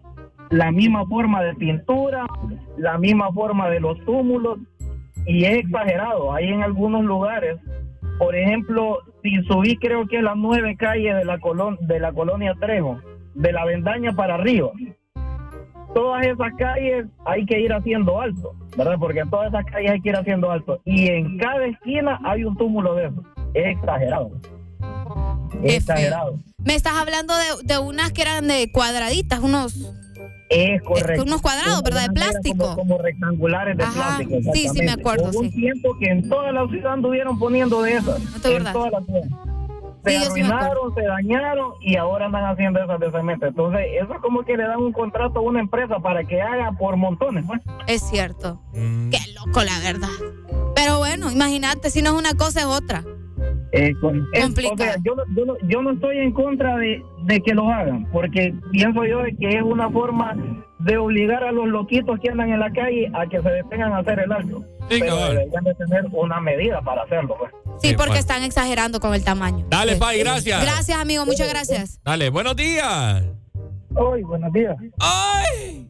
La 0.50 0.72
misma 0.72 1.06
forma 1.08 1.44
de 1.44 1.54
pintura, 1.56 2.26
la 2.78 2.98
misma 2.98 3.32
forma 3.34 3.70
de 3.70 3.80
los 3.80 3.98
túmulos, 4.06 4.60
y 5.26 5.46
es 5.46 5.58
exagerado. 5.60 6.34
Hay 6.34 6.48
en 6.48 6.64
algunos 6.64 7.04
lugares, 7.04 7.58
por 8.20 8.36
ejemplo, 8.36 9.00
si 9.22 9.42
subí 9.44 9.78
creo 9.78 10.08
que 10.08 10.22
las 10.22 10.36
nueve 10.36 10.76
calles 10.78 11.16
de 11.16 11.26
la, 11.26 11.40
colon 11.40 11.78
de 11.82 12.00
la 12.00 12.14
colonia 12.14 12.54
Trejo, 12.60 13.00
de 13.34 13.52
la 13.52 13.66
Vendaña 13.66 14.14
para 14.14 14.36
arriba, 14.36 14.70
todas 15.94 16.26
esas 16.26 16.54
calles 16.58 17.06
hay 17.26 17.46
que 17.46 17.60
ir 17.60 17.74
haciendo 17.74 18.22
alto, 18.22 18.54
¿verdad? 18.78 18.96
Porque 19.00 19.20
en 19.20 19.30
todas 19.30 19.50
esas 19.50 19.66
calles 19.66 19.92
hay 19.92 20.02
que 20.02 20.10
ir 20.10 20.16
haciendo 20.16 20.52
alto. 20.52 20.82
Y 20.86 21.08
en 21.10 21.38
cada 21.38 21.66
esquina 21.66 22.20
hay 22.24 22.44
un 22.44 22.56
túmulo 22.58 22.96
de 22.96 23.08
eso. 23.08 23.24
Es 23.54 23.78
exagerado. 23.78 24.32
Es 25.64 25.76
exagerado. 25.76 26.40
Me 26.64 26.76
estás 26.76 26.94
hablando 26.94 27.34
de, 27.36 27.44
de 27.66 27.78
unas 27.78 28.12
que 28.12 28.22
eran 28.24 28.48
de 28.48 28.72
cuadraditas, 28.72 29.40
unos... 29.40 29.76
Es 30.50 30.82
correcto. 30.84 31.24
unos 31.24 31.42
cuadrados, 31.42 31.82
¿verdad? 31.82 32.08
De 32.08 32.14
plástico. 32.14 32.58
Como, 32.76 32.76
como 32.76 32.98
rectangulares 33.00 33.76
de 33.76 33.84
Ajá, 33.84 34.18
plástico. 34.18 34.54
sí, 34.54 34.68
sí, 34.70 34.82
me 34.84 34.92
acuerdo, 34.92 35.30
Hubo 35.32 35.40
un 35.40 35.50
sí. 35.50 35.56
tiempo 35.56 35.98
que 36.00 36.06
en 36.12 36.30
toda 36.30 36.52
la 36.52 36.68
ciudad 36.68 36.94
anduvieron 36.94 37.40
poniendo 37.40 37.82
de 37.82 37.94
esas. 37.94 38.22
es 38.22 38.46
en 38.46 38.54
verdad. 38.54 38.74
toda 38.74 38.90
la 38.92 39.02
ciudad. 39.04 39.24
Se 40.04 40.12
Sí, 40.12 40.18
sí 40.18 40.42
arruinaron, 40.42 40.94
se 40.96 41.02
dañaron 41.04 41.72
y 41.82 41.96
ahora 41.96 42.26
andan 42.26 42.46
haciendo 42.46 42.84
esas 42.84 43.00
de 43.00 43.12
cemento. 43.12 43.46
Entonces, 43.46 43.82
eso 44.02 44.14
es 44.14 44.20
como 44.22 44.44
que 44.44 44.58
le 44.58 44.64
dan 44.64 44.80
un 44.80 44.92
contrato 44.92 45.40
a 45.40 45.42
una 45.42 45.60
empresa 45.62 46.00
para 46.00 46.24
que 46.24 46.42
haga 46.42 46.72
por 46.74 46.98
montones. 46.98 47.46
pues. 47.48 47.62
Es 47.88 48.02
cierto. 48.10 48.60
Qué 48.74 49.20
loco, 49.36 49.62
la 49.64 49.80
verdad. 49.82 50.10
Pero 50.76 50.98
bueno, 51.00 51.32
imagínate, 51.32 51.90
si 51.90 52.02
no 52.02 52.12
es 52.14 52.20
una 52.20 52.34
cosa, 52.36 52.62
es 52.62 52.66
otra. 52.66 53.04
Eh, 53.72 53.94
con- 54.02 54.28
es- 54.34 54.44
Complicado. 54.44 54.74
o 54.76 54.78
sea, 54.94 54.96
yo, 55.04 55.16
no- 55.16 55.24
yo, 55.36 55.46
no, 55.46 55.54
yo 55.68 55.82
no 55.82 55.92
estoy 55.92 56.18
en 56.20 56.32
contra 56.32 56.78
de, 56.78 57.02
de 57.24 57.42
que 57.42 57.54
lo 57.54 57.70
hagan, 57.70 58.06
porque 58.12 58.54
pienso 58.72 59.04
yo 59.06 59.20
de 59.24 59.36
que 59.36 59.50
es 59.58 59.64
una 59.64 59.90
forma 59.90 60.36
de 60.80 60.98
obligar 60.98 61.44
a 61.44 61.52
los 61.52 61.68
loquitos 61.68 62.20
que 62.20 62.30
andan 62.30 62.52
en 62.52 62.60
la 62.60 62.70
calle 62.72 63.10
a 63.14 63.26
que 63.26 63.42
se 63.42 63.50
detengan 63.50 63.94
a 63.94 64.00
hacer 64.00 64.20
el 64.20 64.32
alto. 64.32 64.64
Pero 64.90 65.16
deberían 65.16 65.64
de 65.64 65.74
tener 65.76 66.06
una 66.12 66.40
medida 66.42 66.82
para 66.82 67.04
hacerlo. 67.04 67.36
Pues. 67.40 67.52
Sí, 67.82 67.96
porque 67.96 68.20
están 68.20 68.44
exagerando 68.44 69.00
con 69.00 69.14
el 69.14 69.24
tamaño. 69.24 69.66
Dale, 69.70 69.96
Pai, 69.98 70.20
gracias. 70.20 70.62
Gracias, 70.62 70.98
amigo, 70.98 71.26
muchas 71.26 71.50
gracias. 71.50 72.00
Dale, 72.04 72.30
buenos 72.30 72.56
días. 72.56 73.24
Hoy, 73.96 74.24
buenos 74.24 74.52
días. 74.54 74.76
¡Ay! 75.00 75.88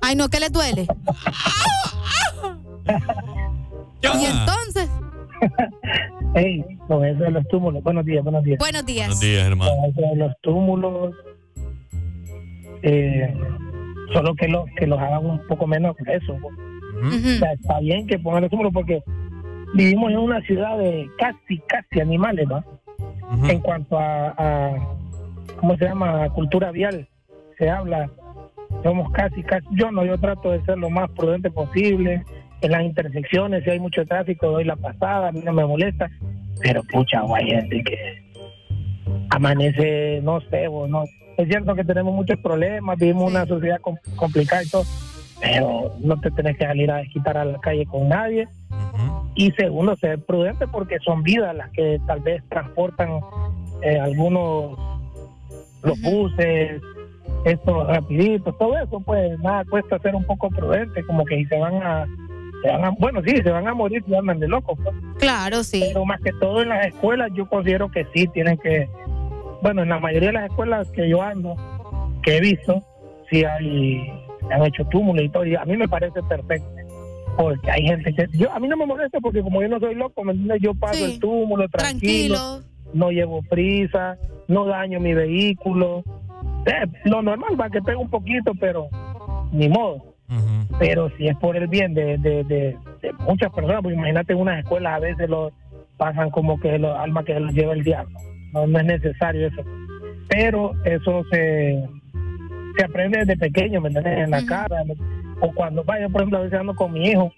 Ay, 0.00 0.16
no, 0.16 0.28
¿qué 0.28 0.40
le 0.40 0.48
duele? 0.48 0.86
Y 4.02 4.24
entonces, 4.24 4.88
Hey, 6.34 6.64
con 6.86 7.04
eso 7.04 7.24
de 7.24 7.30
los 7.30 7.46
túmulos. 7.48 7.82
Buenos 7.82 8.04
días, 8.04 8.22
buenos 8.22 8.44
días. 8.44 8.58
buenos 8.58 8.86
días. 8.86 9.06
Buenos 9.08 9.20
días, 9.20 9.46
hermano. 9.46 9.72
Con 9.76 9.84
eso 9.90 10.00
de 10.00 10.16
los 10.16 10.32
túmulos. 10.42 11.14
Eh, 12.82 13.34
solo 14.12 14.34
que, 14.34 14.48
lo, 14.48 14.64
que 14.76 14.86
los 14.86 14.98
hagan 14.98 15.26
un 15.26 15.46
poco 15.46 15.66
menos 15.66 15.96
eso. 17.08 17.36
O 17.36 17.38
sea, 17.38 17.52
está 17.52 17.80
bien 17.80 18.06
que 18.06 18.18
pongan 18.18 18.42
los 18.42 18.50
túmulos 18.50 18.72
porque 18.72 19.02
vivimos 19.74 20.10
en 20.10 20.18
una 20.18 20.40
ciudad 20.42 20.78
de 20.78 21.08
casi, 21.18 21.58
casi 21.66 22.00
animales, 22.00 22.46
¿no? 22.48 22.64
En 23.48 23.60
cuanto 23.60 23.98
a, 23.98 24.34
a, 24.36 24.72
¿cómo 25.58 25.76
se 25.76 25.84
llama? 25.84 26.28
Cultura 26.30 26.70
vial. 26.72 27.08
Se 27.58 27.70
habla, 27.70 28.10
somos 28.82 29.10
casi, 29.12 29.42
casi, 29.42 29.66
yo 29.72 29.90
no, 29.92 30.04
yo 30.04 30.18
trato 30.18 30.50
de 30.50 30.64
ser 30.64 30.78
lo 30.78 30.90
más 30.90 31.10
prudente 31.10 31.50
posible. 31.50 32.24
En 32.62 32.72
las 32.72 32.82
intersecciones, 32.82 33.64
si 33.64 33.70
hay 33.70 33.80
mucho 33.80 34.04
tráfico, 34.04 34.48
doy 34.48 34.64
la 34.64 34.76
pasada, 34.76 35.28
a 35.28 35.32
mí 35.32 35.40
no 35.44 35.52
me 35.52 35.64
molesta. 35.64 36.10
Pero 36.60 36.82
pucha, 36.84 37.22
hay 37.34 37.46
gente 37.46 37.82
que 37.82 38.22
amanece, 39.30 40.20
no 40.22 40.40
sé, 40.42 40.68
o 40.68 40.86
no. 40.86 41.04
Es 41.38 41.48
cierto 41.48 41.74
que 41.74 41.84
tenemos 41.84 42.12
muchos 42.14 42.38
problemas, 42.40 42.98
vivimos 42.98 43.30
una 43.30 43.46
sociedad 43.46 43.80
com- 43.80 43.96
complicada 44.16 44.62
y 44.62 44.68
todo, 44.68 44.82
pero 45.40 45.92
no 46.00 46.20
te 46.20 46.30
tenés 46.30 46.56
que 46.58 46.66
salir 46.66 46.90
a 46.90 46.98
desquitar 46.98 47.36
a 47.36 47.44
la 47.44 47.58
calle 47.58 47.86
con 47.86 48.08
nadie. 48.08 48.48
Y 49.34 49.52
segundo, 49.52 49.96
ser 49.96 50.22
prudente 50.24 50.66
porque 50.66 50.98
son 51.00 51.22
vidas 51.22 51.54
las 51.54 51.70
que 51.70 52.00
tal 52.06 52.20
vez 52.20 52.42
transportan 52.48 53.20
eh, 53.82 53.98
algunos, 53.98 54.78
los 55.82 56.00
buses, 56.02 56.82
estos 57.44 57.86
rapiditos, 57.86 58.56
todo 58.58 58.76
eso, 58.76 59.00
pues 59.00 59.38
nada, 59.40 59.64
cuesta 59.64 59.98
ser 60.00 60.14
un 60.14 60.24
poco 60.24 60.50
prudente, 60.50 61.04
como 61.04 61.24
que 61.24 61.36
si 61.36 61.44
se 61.46 61.58
van 61.58 61.74
a, 61.82 62.06
se 62.62 62.70
van 62.70 62.84
a 62.84 62.90
bueno, 62.90 63.22
sí, 63.24 63.36
se 63.36 63.50
van 63.50 63.66
a 63.66 63.74
morir 63.74 64.02
si 64.06 64.14
andan 64.14 64.40
de 64.40 64.48
locos. 64.48 64.78
pues. 64.82 64.94
Claro, 65.18 65.62
sí. 65.62 65.82
Pero 65.86 66.04
más 66.04 66.20
que 66.20 66.32
todo 66.34 66.62
en 66.62 66.68
las 66.68 66.86
escuelas, 66.86 67.30
yo 67.34 67.48
considero 67.48 67.90
que 67.90 68.06
sí 68.14 68.26
tienen 68.28 68.58
que, 68.58 68.88
bueno, 69.62 69.82
en 69.82 69.88
la 69.88 69.98
mayoría 69.98 70.28
de 70.28 70.34
las 70.34 70.50
escuelas 70.50 70.88
que 70.90 71.08
yo 71.08 71.22
ando, 71.22 71.56
que 72.22 72.36
he 72.36 72.40
visto, 72.40 72.82
sí 73.30 73.44
hay, 73.44 74.12
han 74.52 74.64
hecho 74.64 74.84
túmulos 74.86 75.24
y 75.24 75.28
todo, 75.28 75.44
y 75.46 75.54
a 75.56 75.64
mí 75.64 75.76
me 75.76 75.88
parece 75.88 76.22
perfecto. 76.22 76.68
Porque 77.36 77.70
hay 77.70 77.82
gente 77.86 78.12
que... 78.12 78.26
Yo, 78.36 78.50
a 78.52 78.58
mí 78.58 78.68
no 78.68 78.76
me 78.76 78.86
molesta 78.86 79.18
porque 79.20 79.40
como 79.42 79.62
yo 79.62 79.68
no 79.68 79.78
soy 79.80 79.94
loco, 79.94 80.24
¿me 80.24 80.32
entiendes? 80.32 80.60
Yo 80.62 80.74
paso 80.74 80.94
Sí. 80.94 81.04
el 81.14 81.20
túmulo 81.20 81.68
tranquilo, 81.68 82.34
Tranquilo. 82.36 82.70
no 82.92 83.10
llevo 83.10 83.42
prisa, 83.42 84.16
no 84.48 84.66
daño 84.66 85.00
mi 85.00 85.14
vehículo. 85.14 86.02
Eh, 86.66 86.86
lo 87.04 87.22
normal 87.22 87.58
va 87.58 87.70
que 87.70 87.80
pegue 87.80 87.96
un 87.96 88.10
poquito, 88.10 88.52
pero 88.60 88.88
ni 89.52 89.68
modo. 89.68 90.04
Pero 90.78 91.10
si 91.16 91.26
es 91.28 91.36
por 91.38 91.56
el 91.56 91.66
bien 91.66 91.92
de, 91.94 92.16
de, 92.18 92.44
de- 92.44 92.76
de 93.02 93.12
muchas 93.26 93.50
personas, 93.52 93.80
pues 93.82 93.94
imagínate 93.96 94.32
en 94.32 94.38
unas 94.40 94.58
escuelas 94.60 94.94
a 94.94 94.98
veces 95.00 95.28
lo 95.28 95.50
pasan 95.96 96.30
como 96.30 96.58
que 96.60 96.78
los 96.78 96.96
almas 96.96 97.24
que 97.24 97.38
los 97.40 97.52
lleva 97.52 97.72
el 97.72 97.82
diablo. 97.82 98.16
No, 98.52 98.66
no 98.66 98.78
es 98.78 98.84
necesario 98.84 99.46
eso. 99.48 99.62
Pero 100.28 100.72
eso 100.84 101.22
se, 101.32 101.82
se 102.80 102.86
aprende 102.86 103.18
desde 103.18 103.36
pequeño, 103.36 103.80
¿me 103.80 103.88
entiendes? 103.88 104.18
En 104.24 104.30
la 104.30 104.38
cara. 104.46 104.84
¿me- 104.84 104.94
O 105.40 105.52
cuando 105.54 105.84
vaya, 105.84 106.08
por 106.08 106.20
ejemplo, 106.22 106.38
a 106.38 106.42
veces 106.42 106.58
ando 106.58 106.74
con 106.74 106.92
mi 106.92 107.06
hijo, 107.08 107.32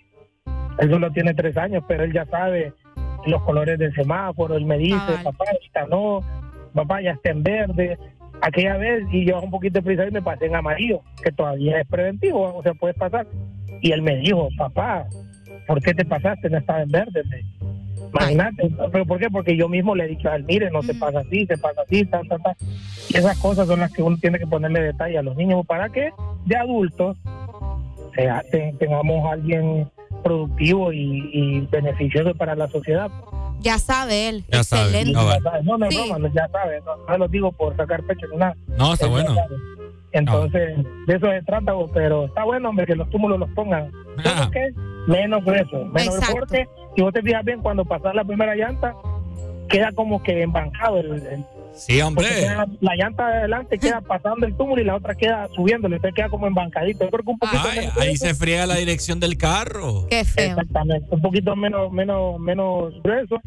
él 0.79 0.91
solo 0.91 1.11
tiene 1.13 1.35
tres 1.35 1.57
años, 1.57 1.85
pero 1.87 2.05
él 2.05 2.13
ya 2.13 2.25
sabe 2.27 2.73
los 3.27 3.43
colores 3.43 3.79
del 3.79 3.95
semáforo, 3.95 4.57
él 4.57 4.65
me 4.65 4.79
dice, 4.79 4.97
papá, 5.23 5.45
ahorita 5.53 5.87
no, 5.89 6.21
papá, 6.75 7.01
ya 7.03 7.13
está 7.13 7.31
en 7.31 7.43
verde. 7.43 7.99
Aquella 8.41 8.77
vez, 8.77 9.05
y 9.13 9.25
yo 9.25 9.41
un 9.41 9.51
poquito 9.51 9.75
de 9.79 9.83
prisa 9.83 10.07
y 10.09 10.11
me 10.11 10.21
pasé 10.23 10.47
en 10.47 10.57
amarillo, 10.57 11.01
que 11.23 11.31
todavía 11.31 11.81
es 11.81 11.87
preventivo, 11.87 12.53
o 12.57 12.63
sea, 12.63 12.75
puede 12.75 12.95
pasar. 12.95 13.27
Y 13.81 13.93
él 13.93 14.03
me 14.03 14.17
dijo, 14.17 14.49
papá, 14.59 15.07
¿por 15.69 15.81
qué 15.81 15.95
te 15.95 16.05
pasaste? 16.05 16.51
No 16.51 16.59
estaba 16.59 16.83
en 16.83 16.91
verde. 16.91 17.23
Me- 17.31 17.72
Imagínate, 18.13 18.71
¿pero 18.93 19.07
por 19.07 19.19
qué? 19.19 19.29
Porque 19.31 19.57
yo 19.57 19.69
mismo 19.69 19.95
le 19.95 20.05
he 20.05 20.09
dicho 20.09 20.29
a 20.29 20.37
él, 20.37 20.45
mire, 20.45 20.71
no 20.71 20.83
se 20.83 20.95
pasa 20.95 21.21
así, 21.21 21.47
se 21.47 21.57
pasa 21.59 21.81
así, 21.83 22.05
ta, 22.05 22.21
ta, 22.29 22.39
ta. 22.39 22.57
Y 23.09 23.17
esas 23.17 23.39
cosas 23.39 23.67
son 23.67 23.81
las 23.81 23.93
que 23.93 24.03
uno 24.03 24.17
tiene 24.19 24.39
que 24.39 24.47
ponerle 24.47 24.81
detalle 24.83 25.19
a 25.19 25.23
los 25.23 25.37
niños 25.37 25.65
para 25.67 25.89
que 25.89 26.11
de 26.45 26.57
adultos 26.57 27.17
sea- 28.15 28.45
te- 28.51 28.75
tengamos 28.79 29.25
a 29.29 29.33
alguien 29.33 29.89
productivo 30.23 30.93
y, 30.93 31.31
y 31.33 31.61
beneficioso 31.71 32.35
para 32.35 32.55
la 32.55 32.69
sociedad. 32.69 33.11
Ya 33.61 33.79
sabe 33.79 34.29
él. 34.29 34.45
Ya 34.51 34.65
sabe. 34.65 34.87
Excelente. 34.91 35.19
Bueno. 35.21 35.63
No, 35.63 35.79
no, 35.79 35.91
Sí. 35.91 36.05
no, 36.11 36.19
no, 36.19 36.29
ya 36.35 36.49
sabes, 36.49 36.83
no, 36.85 36.97
no 37.09 37.19
lo 37.19 37.29
digo 37.29 37.53
por 37.53 37.77
sacar 37.77 38.03
pecho 38.03 38.27
ni 38.33 38.37
nada. 38.39 38.57
No, 38.77 38.93
está 38.95 39.07
bueno. 39.07 39.35
sabe. 39.35 39.57
Entonces, 40.13 40.77
de 41.07 41.15
eso 41.17 41.27
se 41.31 41.43
trata, 41.43 41.73
vos, 41.73 41.91
pero 41.95 42.27
está 42.27 42.45
bueno, 42.45 42.69
hombre, 42.69 42.87
que 42.87 42.95
los 42.95 43.09
túmulos 43.11 43.39
los 43.39 43.51
pongan. 43.51 43.91
Que 44.53 44.73
menos 45.07 45.45
grueso, 45.45 45.85
menos 45.87 46.15
Exacto. 46.17 46.37
porque 46.39 46.67
si 46.95 47.03
vos 47.03 47.13
te 47.13 47.23
fijas 47.23 47.45
bien, 47.45 47.61
cuando 47.61 47.85
pasas 47.85 48.15
la 48.15 48.25
primera 48.25 48.55
llanta, 48.55 48.95
queda 49.69 49.91
como 49.93 50.23
que 50.23 50.43
embancado 50.43 50.99
el, 50.99 51.13
el- 51.27 51.45
Sí, 51.75 52.03
hombre. 52.03 52.27
la 52.83 52.95
llanta 52.97 53.27
de 53.29 53.39
adelante 53.39 53.79
queda 53.79 54.01
pasando 54.07 54.45
el 54.47 54.55
túmulo 54.55 54.83
y 54.83 54.85
la 54.85 54.97
otra 54.97 55.15
queda 55.15 55.49
subiendo, 55.55 55.87
entonces 55.89 56.13
queda 56.15 56.29
como 56.29 56.47
embancadito. 56.47 57.05
Yo 57.07 57.11
creo 57.11 57.25
que 57.25 57.31
un 57.31 57.39
poquito 57.39 57.63
Ay, 57.65 57.79
menos 57.81 57.97
ahí 57.97 58.03
grueso. 58.09 58.27
se 58.27 58.35
friega 58.35 58.67
la 58.67 58.75
dirección 58.75 59.19
del 59.21 59.39
carro. 59.39 60.07
Qué 60.11 60.23
feo. 60.27 60.51
Exactamente, 60.51 61.07
un 61.09 61.23
poquito 61.23 61.57
menos 61.57 61.91
menos 61.91 62.39
menos 62.39 62.93
grueso 63.03 63.41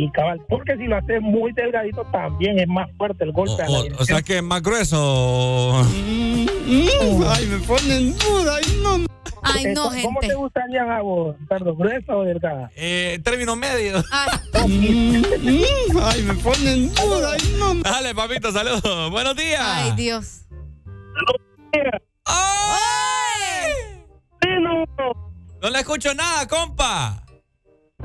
y 0.00 0.08
cabal, 0.12 0.40
porque 0.48 0.76
si 0.76 0.84
lo 0.84 0.96
haces 0.96 1.20
muy 1.20 1.52
delgadito 1.52 2.04
también 2.12 2.56
es 2.60 2.68
más 2.68 2.88
fuerte 2.96 3.24
el 3.24 3.32
golpe 3.32 3.60
a 3.60 3.68
la 3.68 3.78
O, 3.78 3.80
o 3.80 3.82
dirección. 3.82 4.06
sea 4.06 4.22
que 4.22 4.36
es 4.36 4.42
más 4.44 4.62
grueso. 4.62 5.82
Ay, 5.84 7.46
me 7.50 7.58
ponen 7.66 8.16
duda, 8.16 8.56
ay 8.56 8.80
no. 8.80 9.04
Ay, 9.42 9.64
no, 9.74 9.84
¿Cómo 10.02 10.20
gente. 10.20 10.28
te 10.28 10.34
gustaría 10.34 10.82
a 10.82 11.00
vos, 11.02 11.34
Ricardo, 11.40 11.74
gruesa 11.74 12.16
o 12.16 12.22
delgada? 12.22 12.70
Eh, 12.76 13.18
término 13.24 13.56
medio. 13.56 14.02
Ay, 14.54 16.22
me 16.22 16.34
ponen 16.34 16.94
duda, 16.94 17.32
ay 17.32 17.56
no. 17.58 17.74
Dale, 17.82 18.14
papito, 18.14 18.52
saludos. 18.52 19.10
Buenos 19.10 19.34
días. 19.36 19.60
Ay, 19.64 19.92
Dios. 19.96 20.42
No 25.60 25.70
le 25.70 25.78
escucho 25.80 26.14
nada, 26.14 26.46
compa. 26.46 27.24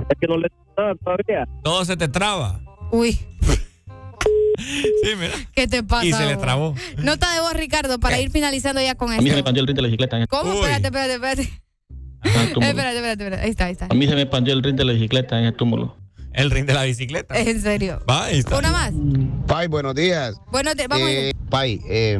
Es 0.09 0.17
que 0.19 0.27
no 0.27 0.37
le 0.37 0.47
todavía. 0.75 1.47
Todo 1.63 1.85
se 1.85 1.95
te 1.97 2.07
traba. 2.07 2.59
Uy, 2.91 3.19
Sí, 4.57 5.09
mira. 5.19 5.33
¿qué 5.53 5.67
te 5.67 5.83
pasa? 5.83 6.05
Y 6.05 6.13
se 6.13 6.25
le 6.25 6.35
vos? 6.35 6.43
trabó. 6.43 6.75
Nota 6.97 7.33
de 7.33 7.41
voz, 7.41 7.53
Ricardo, 7.53 7.99
para 7.99 8.19
ir 8.19 8.29
finalizando 8.31 8.81
ya 8.81 8.95
con 8.95 9.11
A 9.11 9.17
mí 9.17 9.23
se 9.23 9.23
me 9.23 9.29
esto. 9.31 9.43
pandió 9.45 9.61
el 9.61 9.67
ring 9.67 9.75
de 9.75 9.81
la 9.81 9.87
bicicleta. 9.87 10.17
en- 10.19 10.27
¿Cómo? 10.27 10.53
Espérate, 10.53 10.85
espérate, 10.87 11.13
espérate. 11.15 11.63
túmulo. 12.53 12.67
Espérate, 12.69 12.95
espérate, 12.97 13.23
espérate. 13.23 13.43
Ahí 13.43 13.49
está, 13.49 13.65
ahí 13.65 13.71
está. 13.73 13.87
A 13.89 13.93
mí 13.93 14.07
se 14.07 14.15
me 14.15 14.25
pandió 14.25 14.53
el 14.53 14.63
ring 14.63 14.75
de 14.77 14.85
la 14.85 14.93
bicicleta 14.93 15.39
en 15.39 15.45
el 15.45 15.53
túmulo. 15.55 15.97
El 16.33 16.49
ring 16.51 16.65
de 16.65 16.73
la 16.73 16.83
bicicleta. 16.83 17.37
En 17.37 17.61
serio. 17.61 17.99
Va, 18.09 18.25
ahí 18.25 18.39
está. 18.39 18.57
Una 18.57 18.71
más. 18.71 18.93
Pai, 19.47 19.67
buenos 19.67 19.95
días. 19.95 20.35
Bueno, 20.51 20.73
te- 20.75 20.87
vamos 20.87 21.09
Eh, 21.09 21.33
Pai, 21.49 21.81
eh, 21.89 22.19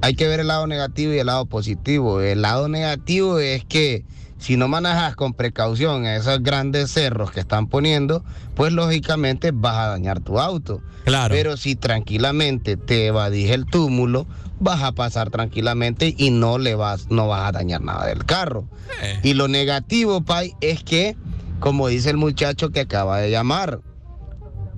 hay 0.00 0.14
que 0.14 0.26
ver 0.28 0.40
el 0.40 0.46
lado 0.48 0.66
negativo 0.66 1.12
y 1.12 1.18
el 1.18 1.26
lado 1.26 1.46
positivo. 1.46 2.20
El 2.20 2.42
lado 2.42 2.68
negativo 2.68 3.38
es 3.38 3.64
que 3.64 4.04
si 4.42 4.56
no 4.56 4.66
manejas 4.66 5.14
con 5.14 5.34
precaución 5.34 6.04
esos 6.04 6.42
grandes 6.42 6.90
cerros 6.90 7.30
que 7.30 7.38
están 7.38 7.68
poniendo, 7.68 8.24
pues 8.56 8.72
lógicamente 8.72 9.52
vas 9.52 9.76
a 9.76 9.88
dañar 9.90 10.18
tu 10.18 10.40
auto. 10.40 10.82
Claro. 11.04 11.32
Pero 11.32 11.56
si 11.56 11.76
tranquilamente 11.76 12.76
te 12.76 13.06
evadís 13.06 13.50
el 13.50 13.66
túmulo, 13.66 14.26
vas 14.58 14.82
a 14.82 14.92
pasar 14.92 15.30
tranquilamente 15.30 16.12
y 16.18 16.30
no 16.30 16.58
le 16.58 16.74
vas, 16.74 17.08
no 17.08 17.28
vas 17.28 17.48
a 17.48 17.52
dañar 17.52 17.82
nada 17.82 18.06
del 18.06 18.24
carro. 18.24 18.66
Eh. 19.00 19.20
Y 19.22 19.34
lo 19.34 19.46
negativo, 19.46 20.22
Pai, 20.22 20.54
es 20.60 20.82
que, 20.82 21.16
como 21.60 21.86
dice 21.86 22.10
el 22.10 22.16
muchacho 22.16 22.70
que 22.70 22.80
acaba 22.80 23.18
de 23.18 23.30
llamar, 23.30 23.78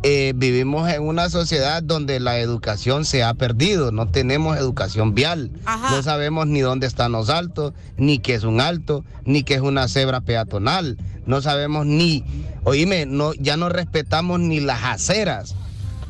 eh, 0.07 0.35
vivimos 0.37 0.87
en 0.91 1.03
una 1.03 1.31
sociedad 1.31 1.83
donde 1.83 2.21
la 2.21 2.39
educación 2.39 3.07
se 3.07 3.25
ha 3.25 3.33
perdido, 3.33 3.91
no 3.91 4.07
tenemos 4.07 4.59
educación 4.59 5.15
vial, 5.15 5.51
no 5.65 6.03
sabemos 6.03 6.47
ni 6.47 6.61
dónde 6.61 6.87
están 6.87 7.13
los 7.13 7.31
altos, 7.31 7.73
ni 7.97 8.19
qué 8.19 8.35
es 8.35 8.45
un 8.45 8.61
alto, 8.61 9.03
ni 9.25 9.45
qué 9.45 9.55
es 9.55 9.63
una 9.63 9.89
cebra 9.89 10.21
peatonal, 10.21 10.99
no 11.25 11.41
sabemos 11.41 11.87
ni, 11.87 12.23
oíme, 12.65 13.07
no, 13.07 13.33
ya 13.33 13.57
no 13.57 13.71
respetamos 13.71 14.41
ni 14.41 14.61
las 14.61 14.85
aceras. 14.85 15.57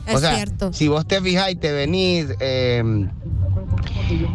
Es 0.08 0.16
o 0.16 0.18
sea, 0.18 0.34
cierto. 0.34 0.72
si 0.72 0.88
vos 0.88 1.06
te 1.06 1.20
fijas 1.20 1.52
y 1.52 1.54
te 1.54 1.70
venís 1.70 2.26
eh, 2.40 2.82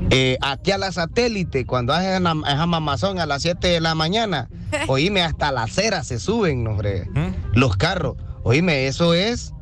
eh, 0.10 0.38
aquí 0.40 0.72
a 0.72 0.78
la 0.78 0.94
satélite, 0.94 1.66
cuando 1.66 1.92
haces 1.92 2.18
esa 2.22 2.34
esa 2.48 2.66
mamazón 2.66 3.20
a 3.20 3.26
las 3.26 3.42
7 3.42 3.68
de 3.68 3.82
la 3.82 3.94
mañana, 3.94 4.48
oíme, 4.88 5.22
hasta 5.22 5.52
la 5.52 5.64
acera 5.64 6.06
se 6.06 6.18
suben, 6.18 6.66
hombre, 6.66 7.10
los 7.52 7.76
carros. 7.76 8.16
Oíme, 8.44 8.88
eso 8.88 9.14
es 9.14 9.54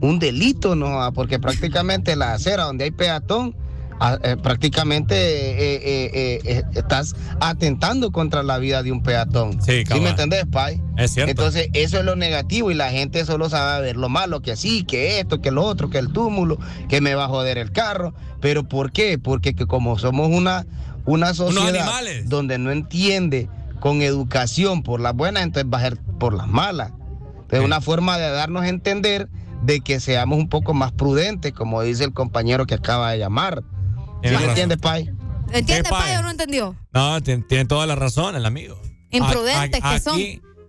un 0.00 0.18
delito, 0.18 0.74
¿no? 0.74 1.02
Ah, 1.02 1.12
Porque 1.12 1.38
prácticamente 1.38 2.16
la 2.16 2.34
acera 2.34 2.64
donde 2.64 2.84
hay 2.84 2.90
peatón, 2.90 3.56
ah, 4.00 4.18
eh, 4.22 4.36
prácticamente 4.42 5.14
eh, 5.16 6.40
eh, 6.44 6.62
estás 6.74 7.14
atentando 7.40 8.12
contra 8.12 8.42
la 8.42 8.58
vida 8.58 8.82
de 8.82 8.92
un 8.92 9.02
peatón. 9.02 9.60
Sí, 9.62 9.84
¿Sí 9.86 10.00
me 10.00 10.10
entendés, 10.10 10.44
Pai? 10.46 10.80
Es 10.96 11.12
cierto. 11.12 11.30
Entonces, 11.30 11.68
eso 11.72 11.98
es 11.98 12.04
lo 12.04 12.16
negativo 12.16 12.70
y 12.70 12.74
la 12.74 12.90
gente 12.90 13.24
solo 13.24 13.48
sabe 13.48 13.82
ver 13.82 13.96
lo 13.96 14.08
malo, 14.08 14.42
que 14.42 14.56
sí, 14.56 14.84
que 14.84 15.20
esto, 15.20 15.40
que 15.40 15.50
lo 15.50 15.64
otro, 15.64 15.90
que 15.90 15.98
el 15.98 16.12
túmulo, 16.12 16.58
que 16.88 17.00
me 17.00 17.14
va 17.14 17.24
a 17.24 17.28
joder 17.28 17.58
el 17.58 17.72
carro. 17.72 18.14
¿Pero 18.40 18.68
por 18.68 18.92
qué? 18.92 19.18
Porque 19.18 19.54
que 19.54 19.66
como 19.66 19.98
somos 19.98 20.28
una, 20.28 20.66
una 21.04 21.34
sociedad 21.34 21.90
donde 22.24 22.58
no 22.58 22.70
entiende 22.70 23.48
con 23.80 24.02
educación 24.02 24.82
por 24.82 25.00
las 25.00 25.14
buenas, 25.14 25.42
entonces 25.42 25.70
va 25.72 25.78
a 25.78 25.82
ser 25.82 25.98
por 26.18 26.34
las 26.34 26.48
malas. 26.48 26.92
Es 27.50 27.60
una 27.60 27.80
forma 27.80 28.18
de 28.18 28.30
darnos 28.30 28.62
a 28.62 28.68
entender 28.68 29.28
de 29.62 29.80
que 29.80 30.00
seamos 30.00 30.38
un 30.38 30.48
poco 30.48 30.74
más 30.74 30.92
prudentes, 30.92 31.52
como 31.52 31.82
dice 31.82 32.04
el 32.04 32.12
compañero 32.12 32.66
que 32.66 32.74
acaba 32.74 33.10
de 33.12 33.18
llamar. 33.18 33.62
¿Sí 34.22 34.30
me 34.30 34.44
entiendes, 34.44 34.78
Pai? 34.78 35.10
¿Entiende, 35.52 35.84
¿Qué, 35.84 35.90
Pai? 35.90 36.16
O 36.16 36.22
no 36.22 36.30
entendió? 36.30 36.76
No, 36.92 37.20
tiene, 37.22 37.44
tiene 37.48 37.64
toda 37.66 37.86
la 37.86 37.94
razón 37.94 38.34
el 38.36 38.44
amigo. 38.46 38.80
Imprudentes 39.10 39.80
A- 39.82 39.90
a- 39.90 39.94
que 39.94 40.00
son. 40.00 40.20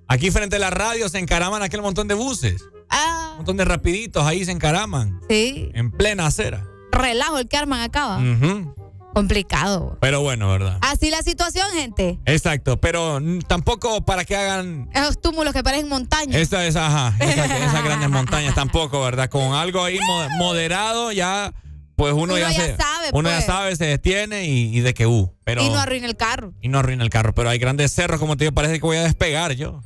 aquí, 0.08 0.32
frente 0.32 0.58
a 0.58 0.60
la 0.60 0.70
radio 0.70 1.10
se 1.10 1.18
encaraman 1.20 1.64
aquel 1.64 1.82
montón 1.82 2.08
de 2.08 2.14
buses. 2.14 2.64
Ah, 2.90 3.30
Un 3.32 3.38
montón 3.38 3.58
de 3.58 3.66
rapiditos 3.66 4.24
ahí 4.26 4.46
se 4.46 4.52
encaraman. 4.52 5.20
sí. 5.28 5.70
En 5.74 5.92
plena 5.92 6.28
acera. 6.28 6.64
Relajo 6.92 7.40
el 7.40 7.48
que 7.48 7.58
arman 7.58 7.82
acaba. 7.82 8.18
Ujú. 8.20 8.74
Complicado. 9.18 9.98
Pero 10.00 10.22
bueno, 10.22 10.48
¿verdad? 10.52 10.78
Así 10.82 11.10
la 11.10 11.24
situación, 11.24 11.66
gente. 11.74 12.20
Exacto, 12.26 12.80
pero 12.80 13.20
tampoco 13.48 14.06
para 14.06 14.24
que 14.26 14.36
hagan 14.36 14.90
Esos 14.94 15.20
túmulos 15.20 15.54
que 15.54 15.64
parecen 15.64 15.90
montañas. 15.90 16.36
esa, 16.40 16.66
esa, 16.68 16.86
ajá, 16.86 17.16
esa- 17.26 17.46
esas 17.66 17.84
grandes 17.84 18.10
montañas 18.10 18.54
tampoco, 18.54 19.02
¿verdad? 19.02 19.28
Con 19.30 19.54
algo 19.54 19.84
ahí 19.84 19.98
mo- 20.00 20.30
moderado 20.38 21.12
ya, 21.12 21.52
pues 21.96 22.14
uno, 22.14 22.24
Uno 22.34 22.38
ya, 22.38 22.52
ya 22.52 22.62
se, 22.62 22.78
sabe, 22.78 23.10
uno 23.12 23.28
ya 23.30 23.36
pues. 23.38 23.46
sabe, 23.48 23.76
se 23.76 23.86
detiene 23.86 24.46
y, 24.46 24.78
y 24.78 24.82
de 24.82 24.94
que 24.94 25.08
uh, 25.08 25.34
pero 25.44 25.64
y 25.64 25.70
no 25.70 25.80
arruina 25.80 26.06
el 26.06 26.16
carro. 26.16 26.54
y 26.62 26.68
no 26.70 26.78
arruina 26.78 27.04
el 27.04 27.10
carro. 27.10 27.34
Pero 27.34 27.50
hay 27.50 27.58
grandes 27.58 27.92
cerros, 27.92 28.20
como 28.20 28.38
te 28.38 28.44
digo, 28.44 28.54
parece 28.54 28.76
que 28.76 28.82
voy 28.86 28.98
a 28.98 29.04
despegar 29.04 29.54
yo. 29.54 29.82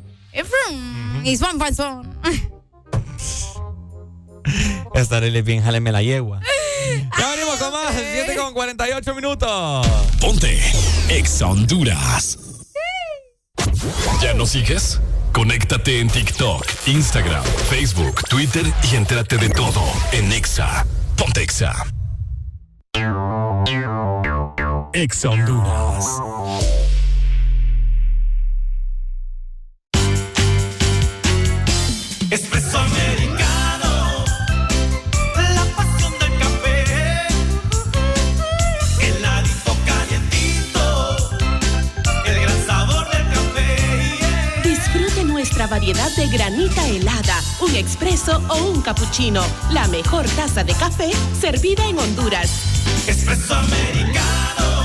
Y 1.23 1.37
son, 1.37 1.57
son. 1.73 2.17
Estaré 4.95 5.41
bien, 5.41 5.63
jáleme 5.63 5.91
la 5.93 6.01
yegua. 6.01 6.41
Ya 7.17 7.29
venimos 7.31 7.55
con 7.57 7.71
más, 7.71 7.93
7 7.95 8.35
con 8.35 8.53
48 8.53 9.15
minutos. 9.15 9.87
Ponte 10.19 10.59
Exa 11.09 11.47
Honduras. 11.47 12.37
¿Ya 14.21 14.33
nos 14.33 14.49
sigues? 14.49 14.99
Conéctate 15.33 15.99
en 15.99 16.09
TikTok, 16.09 16.65
Instagram, 16.87 17.43
Facebook, 17.69 18.23
Twitter 18.29 18.65
y 18.91 18.95
entérate 18.95 19.37
de 19.37 19.49
todo 19.49 19.81
en 20.11 20.31
Exa. 20.31 20.85
Ponte 21.15 21.41
Exa. 21.41 21.85
Exa 24.93 25.29
Honduras. 25.29 26.80
De 45.81 46.27
granita 46.27 46.87
helada, 46.87 47.41
un 47.59 47.75
expreso 47.75 48.39
o 48.49 48.57
un 48.69 48.81
cappuccino. 48.81 49.43
La 49.71 49.87
mejor 49.87 50.27
taza 50.35 50.63
de 50.63 50.73
café 50.75 51.09
servida 51.39 51.83
en 51.87 51.97
Honduras. 51.97 52.51
Americano, 53.49 54.80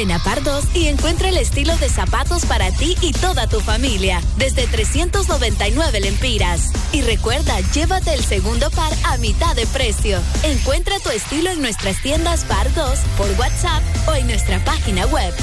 Ven 0.00 0.12
a 0.12 0.18
Pardos 0.18 0.64
y 0.72 0.86
encuentra 0.86 1.28
el 1.28 1.36
estilo 1.36 1.76
de 1.76 1.90
zapatos 1.90 2.46
para 2.46 2.72
ti 2.72 2.96
y 3.02 3.12
toda 3.12 3.46
tu 3.46 3.60
familia, 3.60 4.22
desde 4.38 4.66
399 4.66 6.00
lempiras. 6.00 6.72
Y 6.90 7.02
recuerda, 7.02 7.60
llévate 7.74 8.14
el 8.14 8.24
segundo 8.24 8.70
par 8.70 8.90
a 9.04 9.18
mitad 9.18 9.54
de 9.54 9.66
precio. 9.66 10.18
Encuentra 10.42 10.98
tu 11.00 11.10
estilo 11.10 11.50
en 11.50 11.60
nuestras 11.60 12.00
tiendas 12.00 12.44
Pardos, 12.44 13.00
por 13.18 13.30
WhatsApp 13.38 13.82
o 14.08 14.14
en 14.14 14.26
nuestra 14.28 14.64
página 14.64 15.04
web. 15.04 15.34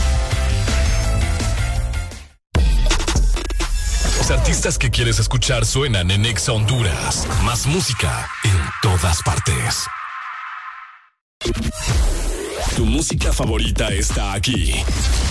Los 4.18 4.32
artistas 4.32 4.80
que 4.80 4.90
quieres 4.90 5.20
escuchar 5.20 5.68
suenan 5.68 6.10
en 6.10 6.26
Exa 6.26 6.54
Honduras. 6.54 7.28
Más 7.44 7.68
música 7.68 8.28
en 8.44 8.58
todas 8.82 9.22
partes. 9.22 9.86
Tu 12.78 12.86
música 12.86 13.34
favorita 13.34 13.92
está 13.92 14.34
aquí. 14.34 14.72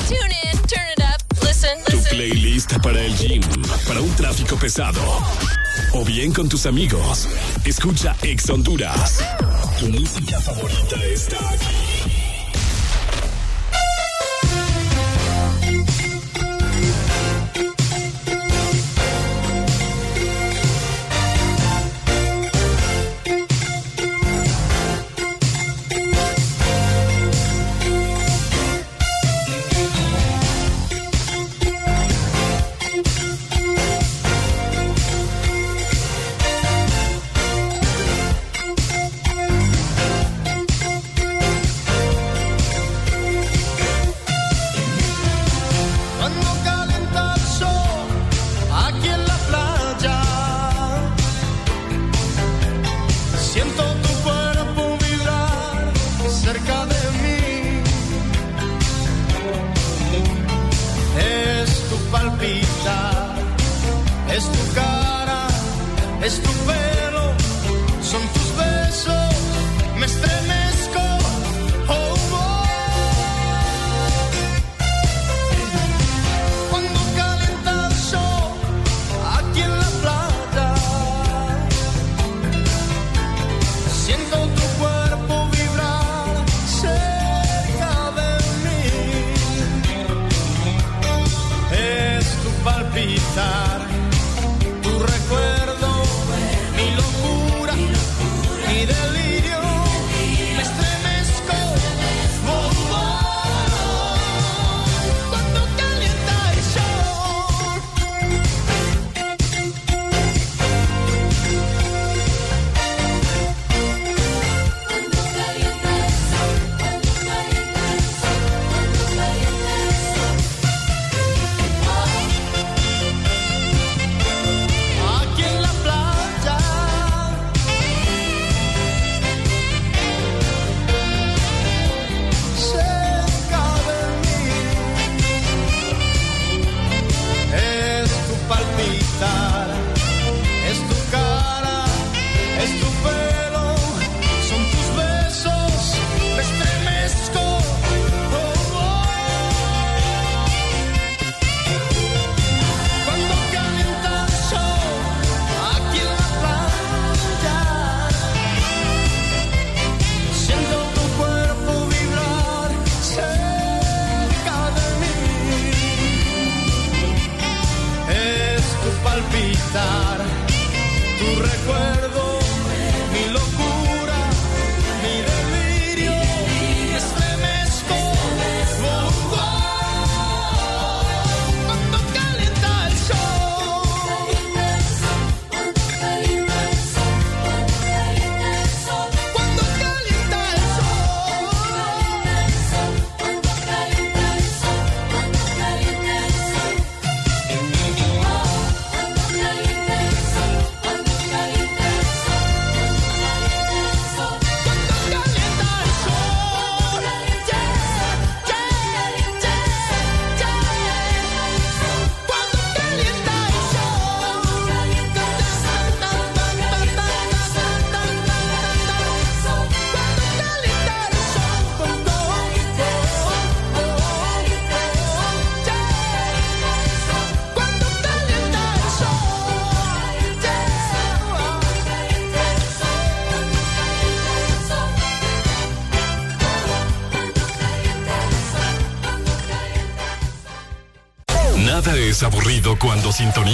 Tune 0.08 0.18
in, 0.18 0.58
turn 0.66 0.88
it 0.96 1.04
up, 1.04 1.44
listen, 1.44 1.78
Tu 1.86 2.02
playlist 2.08 2.76
para 2.82 3.00
el 3.00 3.16
gym, 3.16 3.40
para 3.86 4.00
un 4.00 4.10
tráfico 4.16 4.56
pesado. 4.56 5.00
O 5.92 6.04
bien 6.04 6.32
con 6.32 6.48
tus 6.48 6.66
amigos. 6.66 7.28
Escucha 7.64 8.16
Ex 8.22 8.50
Honduras. 8.50 9.22
Tu 9.78 9.88
música 9.90 10.40
favorita 10.40 10.96
está 11.04 11.36
aquí. 11.50 11.95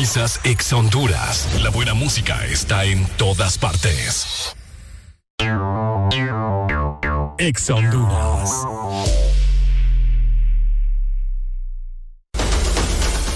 Sintonizas 0.06 0.40
Ex 0.44 0.72
Honduras. 0.72 1.48
La 1.62 1.70
buena 1.70 1.94
música 1.94 2.44
está 2.46 2.84
en 2.84 3.06
todas 3.16 3.56
partes. 3.58 4.54
Exa 7.38 7.74
Honduras. 7.74 8.50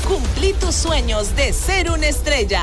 Cumplí 0.06 0.52
tus 0.54 0.74
sueños 0.74 1.34
de 1.36 1.52
ser 1.52 1.90
una 1.90 2.06
estrella. 2.06 2.62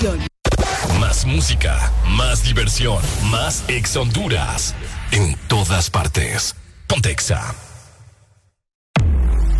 Más 0.99 1.25
música, 1.25 1.91
más 2.07 2.43
diversión, 2.43 2.97
más 3.29 3.63
Exa 3.67 3.99
Honduras. 3.99 4.73
En 5.11 5.35
todas 5.47 5.91
partes. 5.91 6.55
Pontexa. 6.87 7.53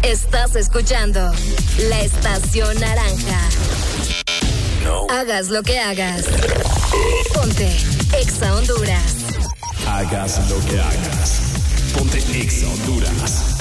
Estás 0.02 0.56
escuchando 0.56 1.32
la 1.90 2.02
estación 2.02 2.80
naranja. 2.80 3.40
Hagas 5.12 5.50
lo 5.50 5.62
que 5.62 5.80
hagas. 5.80 6.26
Ponte 7.36 7.78
Exa 8.20 8.56
Honduras. 8.56 9.18
Hagas 9.88 10.50
lo 10.50 10.60
que 10.66 10.82
hagas. 10.82 11.42
Ponte 11.94 12.18
Exa 12.18 12.68
Honduras. 12.68 13.61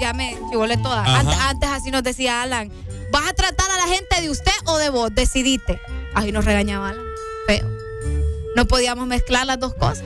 Ya 0.00 0.12
me 0.12 0.36
chivole 0.50 0.76
toda. 0.76 1.04
Antes, 1.04 1.36
antes 1.38 1.68
así 1.70 1.90
nos 1.90 2.02
decía 2.02 2.42
Alan, 2.42 2.70
¿vas 3.12 3.28
a 3.28 3.32
tratar 3.32 3.70
a 3.70 3.76
la 3.76 3.94
gente 3.94 4.20
de 4.20 4.30
usted 4.30 4.52
o 4.66 4.78
de 4.78 4.90
vos? 4.90 5.14
Decidite. 5.14 5.80
Ahí 6.14 6.32
nos 6.32 6.44
regañaba 6.44 6.90
Alan. 6.90 7.04
Feo. 7.46 7.66
No 8.56 8.66
podíamos 8.66 9.06
mezclar 9.06 9.46
las 9.46 9.60
dos 9.60 9.74
cosas. 9.74 10.04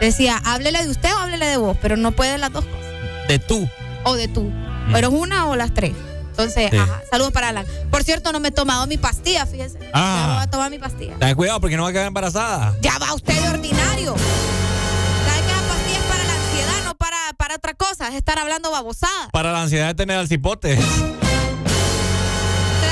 Decía, 0.00 0.40
háblele 0.44 0.82
de 0.82 0.90
usted 0.90 1.12
o 1.14 1.18
háblele 1.18 1.46
de 1.46 1.56
vos, 1.56 1.76
pero 1.80 1.96
no 1.96 2.12
puede 2.12 2.38
las 2.38 2.52
dos 2.52 2.64
cosas. 2.64 3.28
De 3.28 3.38
tú. 3.38 3.68
O 4.04 4.14
de 4.14 4.28
tú. 4.28 4.50
Pero 4.92 5.08
es 5.08 5.14
una 5.14 5.46
o 5.46 5.56
las 5.56 5.72
tres. 5.74 5.92
Entonces, 6.30 6.70
Sí. 6.70 6.76
ajá, 6.78 7.02
saludos 7.10 7.32
para 7.32 7.50
Alan. 7.50 7.66
Por 7.90 8.02
cierto, 8.02 8.32
no 8.32 8.40
me 8.40 8.48
he 8.48 8.50
tomado 8.50 8.86
mi 8.86 8.96
pastilla, 8.96 9.44
fíjese. 9.46 9.78
Ah. 9.92 10.24
Ya 10.26 10.34
voy 10.34 10.42
a 10.44 10.50
tomar 10.50 10.70
mi 10.70 10.78
pastilla. 10.78 11.14
Ten 11.18 11.34
cuidado 11.36 11.60
porque 11.60 11.76
no 11.76 11.82
va 11.84 11.90
a 11.90 11.92
quedar 11.92 12.06
embarazada. 12.06 12.74
Ya 12.80 12.98
va 12.98 13.14
usted 13.14 13.38
de 13.40 13.48
ordinario. 13.50 14.14
Estar 18.14 18.38
hablando 18.38 18.70
babosada. 18.70 19.30
Para 19.32 19.52
la 19.52 19.62
ansiedad 19.62 19.88
de 19.88 19.94
tener 19.94 20.16
al 20.18 20.28
cipote. 20.28 20.76
¿Será 20.76 20.86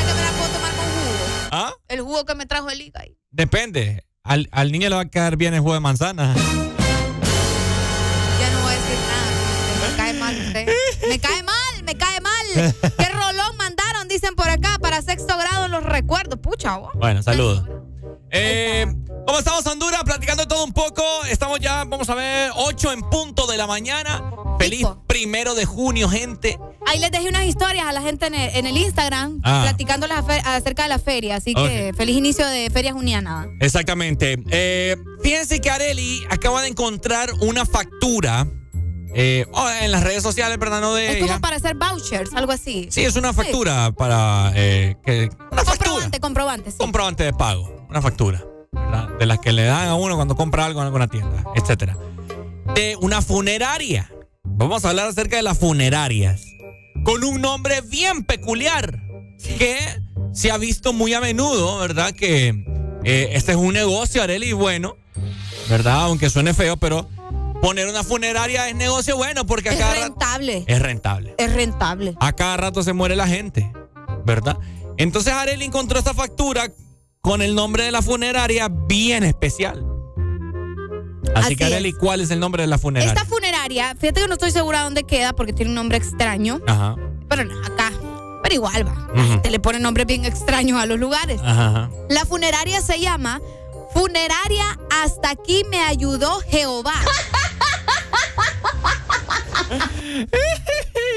que 0.06 0.14
me 0.14 0.22
la 0.22 0.30
puedo 0.32 0.48
tomar 0.52 0.72
con 0.72 0.84
jugo? 0.84 1.48
¿Ah? 1.52 1.72
El 1.88 2.00
jugo 2.02 2.24
que 2.24 2.34
me 2.34 2.46
trajo 2.46 2.68
el 2.70 2.80
hígado. 2.80 3.06
Depende. 3.30 4.04
Al, 4.22 4.48
al 4.52 4.70
niño 4.72 4.88
le 4.88 4.94
va 4.96 5.02
a 5.02 5.08
quedar 5.08 5.36
bien 5.36 5.54
el 5.54 5.60
jugo 5.60 5.74
de 5.74 5.80
manzana. 5.80 6.34
Ya 6.34 6.42
no 8.50 8.60
voy 8.62 8.72
a 8.72 8.76
decir 8.76 8.98
nada. 9.08 9.90
Me 9.90 9.96
cae 9.96 10.12
mal 10.14 10.36
usted. 10.36 10.68
Me 11.08 11.18
cae 11.18 11.42
mal, 11.42 11.82
me 11.84 11.94
cae 11.96 12.20
mal. 12.20 12.46
¿Qué 12.98 13.08
rolón 13.08 13.56
mandaron? 13.56 14.08
Dicen 14.08 14.34
por 14.34 14.48
acá 14.48 14.78
para 14.80 15.00
sexto 15.02 15.36
grado 15.38 15.66
en 15.66 15.70
los 15.70 15.84
recuerdos. 15.84 16.38
Pucha, 16.40 16.76
vos. 16.76 16.90
Bueno, 16.94 17.22
saludos. 17.22 17.64
Eh, 18.32 18.86
¿Cómo 19.26 19.38
estamos, 19.38 19.66
Honduras? 19.66 20.02
Platicando 20.04 20.46
todo 20.46 20.62
un 20.64 20.72
poco. 20.72 21.02
Estamos 21.28 21.58
ya, 21.60 21.84
vamos 21.84 22.08
a 22.10 22.14
ver, 22.14 22.50
8 22.54 22.92
en 22.92 23.00
punto 23.10 23.29
de 23.50 23.56
la 23.58 23.66
mañana. 23.66 24.32
Feliz 24.58 24.86
primero 25.06 25.54
de 25.54 25.64
junio, 25.64 26.08
gente. 26.08 26.58
Ahí 26.86 26.98
les 26.98 27.10
dejé 27.10 27.28
unas 27.28 27.44
historias 27.44 27.86
a 27.86 27.92
la 27.92 28.02
gente 28.02 28.26
en 28.26 28.34
el, 28.34 28.54
en 28.56 28.66
el 28.66 28.76
Instagram 28.76 29.40
Ah. 29.42 29.60
platicándoles 29.62 30.16
acerca 30.44 30.82
de 30.82 30.88
la 30.88 30.98
feria. 30.98 31.36
Así 31.36 31.54
que 31.54 31.92
feliz 31.96 32.16
inicio 32.16 32.46
de 32.46 32.68
Feria 32.70 32.92
Juniana. 32.92 33.46
Exactamente. 33.60 34.42
Eh, 34.50 34.96
fíjense 35.22 35.60
que 35.60 35.70
Areli 35.70 36.22
acaba 36.30 36.62
de 36.62 36.68
encontrar 36.68 37.30
una 37.40 37.64
factura 37.64 38.46
eh, 39.14 39.44
oh, 39.52 39.68
en 39.82 39.90
las 39.90 40.04
redes 40.04 40.22
sociales, 40.22 40.58
¿verdad? 40.58 40.80
No 40.80 40.94
de 40.94 41.08
Es 41.10 41.16
ella. 41.16 41.26
como 41.26 41.40
para 41.40 41.56
hacer 41.56 41.74
vouchers, 41.76 42.30
algo 42.34 42.52
así. 42.52 42.88
Sí, 42.90 43.02
es 43.04 43.16
una 43.16 43.32
factura 43.32 43.90
para 43.92 44.52
eh, 44.54 44.96
que 45.04 45.30
una 45.50 45.64
factura, 45.64 45.90
Comprobante, 45.90 46.20
comprobante, 46.20 46.70
sí. 46.70 46.76
comprobante 46.78 47.24
de 47.24 47.32
pago, 47.32 47.86
una 47.88 48.00
factura, 48.02 48.44
¿verdad? 48.72 49.08
De 49.18 49.26
las 49.26 49.38
que 49.40 49.52
le 49.52 49.64
dan 49.64 49.88
a 49.88 49.94
uno 49.96 50.14
cuando 50.16 50.36
compra 50.36 50.64
algo 50.64 50.80
en 50.80 50.86
alguna 50.86 51.08
tienda, 51.08 51.44
etcétera. 51.56 51.96
De 52.74 52.96
una 53.00 53.22
funeraria. 53.22 54.10
Vamos 54.44 54.84
a 54.84 54.90
hablar 54.90 55.08
acerca 55.08 55.36
de 55.36 55.42
las 55.42 55.58
funerarias. 55.58 56.42
Con 57.04 57.24
un 57.24 57.40
nombre 57.40 57.80
bien 57.82 58.24
peculiar 58.24 59.02
que 59.58 59.78
se 60.32 60.50
ha 60.50 60.58
visto 60.58 60.92
muy 60.92 61.14
a 61.14 61.20
menudo, 61.20 61.78
¿verdad? 61.78 62.12
Que 62.12 62.48
eh, 63.04 63.30
este 63.32 63.52
es 63.52 63.58
un 63.58 63.72
negocio, 63.72 64.22
Areli, 64.22 64.52
bueno, 64.52 64.96
¿verdad? 65.68 66.02
Aunque 66.04 66.30
suene 66.30 66.54
feo, 66.54 66.76
pero 66.76 67.08
poner 67.62 67.88
una 67.88 68.04
funeraria 68.04 68.68
es 68.68 68.74
negocio 68.76 69.16
bueno 69.16 69.46
porque 69.46 69.70
a 69.70 69.72
Es 69.72 69.78
cada 69.78 69.94
rentable. 69.94 70.64
es 70.66 70.78
rentable. 70.80 71.34
Es 71.38 71.52
rentable. 71.54 72.14
A 72.20 72.32
cada 72.32 72.56
rato 72.56 72.82
se 72.82 72.92
muere 72.92 73.16
la 73.16 73.26
gente, 73.26 73.70
¿verdad? 74.24 74.58
Entonces 74.98 75.32
Areli 75.32 75.64
encontró 75.64 75.98
esta 75.98 76.14
factura 76.14 76.70
con 77.22 77.42
el 77.42 77.54
nombre 77.54 77.84
de 77.84 77.92
la 77.92 78.02
funeraria 78.02 78.68
bien 78.70 79.24
especial. 79.24 79.84
Así, 81.34 81.46
Así 81.46 81.56
que 81.56 81.64
Areli, 81.64 81.92
¿cuál 81.92 82.20
es 82.20 82.30
el 82.30 82.40
nombre 82.40 82.62
de 82.62 82.66
la 82.66 82.78
funeraria? 82.78 83.12
Esta 83.12 83.24
funeraria, 83.26 83.94
fíjate 83.98 84.22
que 84.22 84.26
no 84.28 84.34
estoy 84.34 84.50
segura 84.50 84.82
dónde 84.82 85.04
queda 85.04 85.32
porque 85.32 85.52
tiene 85.52 85.70
un 85.70 85.74
nombre 85.74 85.98
extraño. 85.98 86.60
Ajá. 86.66 86.96
Pero 87.28 87.44
no, 87.44 87.58
acá. 87.64 87.92
Pero 88.42 88.54
igual 88.54 88.86
va. 88.86 89.08
Ujú. 89.14 89.40
Te 89.42 89.50
le 89.50 89.60
ponen 89.60 89.82
nombres 89.82 90.06
bien 90.06 90.24
extraños 90.24 90.80
a 90.80 90.86
los 90.86 90.98
lugares. 90.98 91.40
Ajá. 91.44 91.90
La 92.08 92.24
funeraria 92.24 92.80
se 92.80 92.98
llama 92.98 93.40
Funeraria 93.92 94.78
Hasta 94.90 95.30
aquí 95.30 95.64
me 95.70 95.80
ayudó 95.80 96.40
Jehová. 96.48 96.94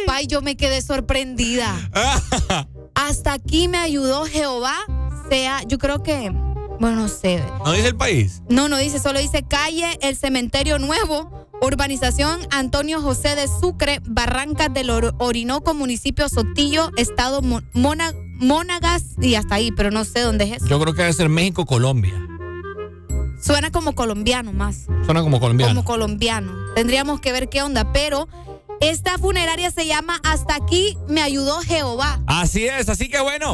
Ay, 0.08 0.28
yo 0.28 0.42
me 0.42 0.56
quedé 0.56 0.82
sorprendida. 0.82 1.76
Hasta 2.96 3.34
aquí 3.34 3.68
me 3.68 3.80
ayudó 3.80 4.26
Jehová. 4.26 4.76
Sea, 5.30 5.64
yo 5.64 5.80
creo 5.80 6.04
que, 6.04 6.32
bueno, 6.84 7.02
no 7.04 7.08
sé. 7.08 7.42
¿No 7.64 7.72
dice 7.72 7.88
el 7.88 7.96
país? 7.96 8.42
No, 8.50 8.68
no 8.68 8.78
dice, 8.78 9.00
solo 9.00 9.20
dice 9.20 9.44
calle 9.44 9.98
El 10.02 10.18
Cementerio 10.18 10.80
Nuevo, 10.80 11.48
urbanización 11.62 12.42
Antonio 12.52 13.02
José 13.02 13.36
de 13.38 13.48
Sucre, 13.48 14.02
Barrancas 14.06 14.74
del 14.74 14.90
Or- 14.90 15.16
Orinoco, 15.20 15.74
municipio 15.74 16.28
Sotillo, 16.28 16.92
estado 16.98 17.42
Mo- 17.42 17.62
Mona- 17.74 18.14
Mónagas 18.36 19.04
y 19.22 19.36
hasta 19.36 19.56
ahí, 19.56 19.72
pero 19.72 19.92
no 19.92 20.04
sé 20.04 20.20
dónde 20.20 20.44
es 20.44 20.58
eso. 20.58 20.66
Yo 20.68 20.78
creo 20.82 20.94
que 20.94 21.04
debe 21.04 21.14
ser 21.14 21.30
México, 21.30 21.66
Colombia. 21.66 22.14
Suena 23.42 23.72
como 23.72 23.94
colombiano 23.96 24.52
más, 24.54 24.88
Suena 25.06 25.22
como 25.22 25.40
colombiano. 25.40 25.74
como 25.74 25.86
colombiano. 25.86 26.52
Tendríamos 26.76 27.20
que 27.22 27.32
ver 27.32 27.48
qué 27.50 27.62
onda, 27.62 27.92
pero 27.94 28.28
esta 28.82 29.18
funeraria 29.18 29.72
se 29.72 29.86
llama 29.86 30.20
Hasta 30.24 30.56
aquí 30.56 30.98
me 31.08 31.22
ayudó 31.22 31.60
Jehová. 31.62 32.20
Así 32.28 32.66
es, 32.66 32.90
así 32.90 33.10
que 33.10 33.22
bueno, 33.22 33.54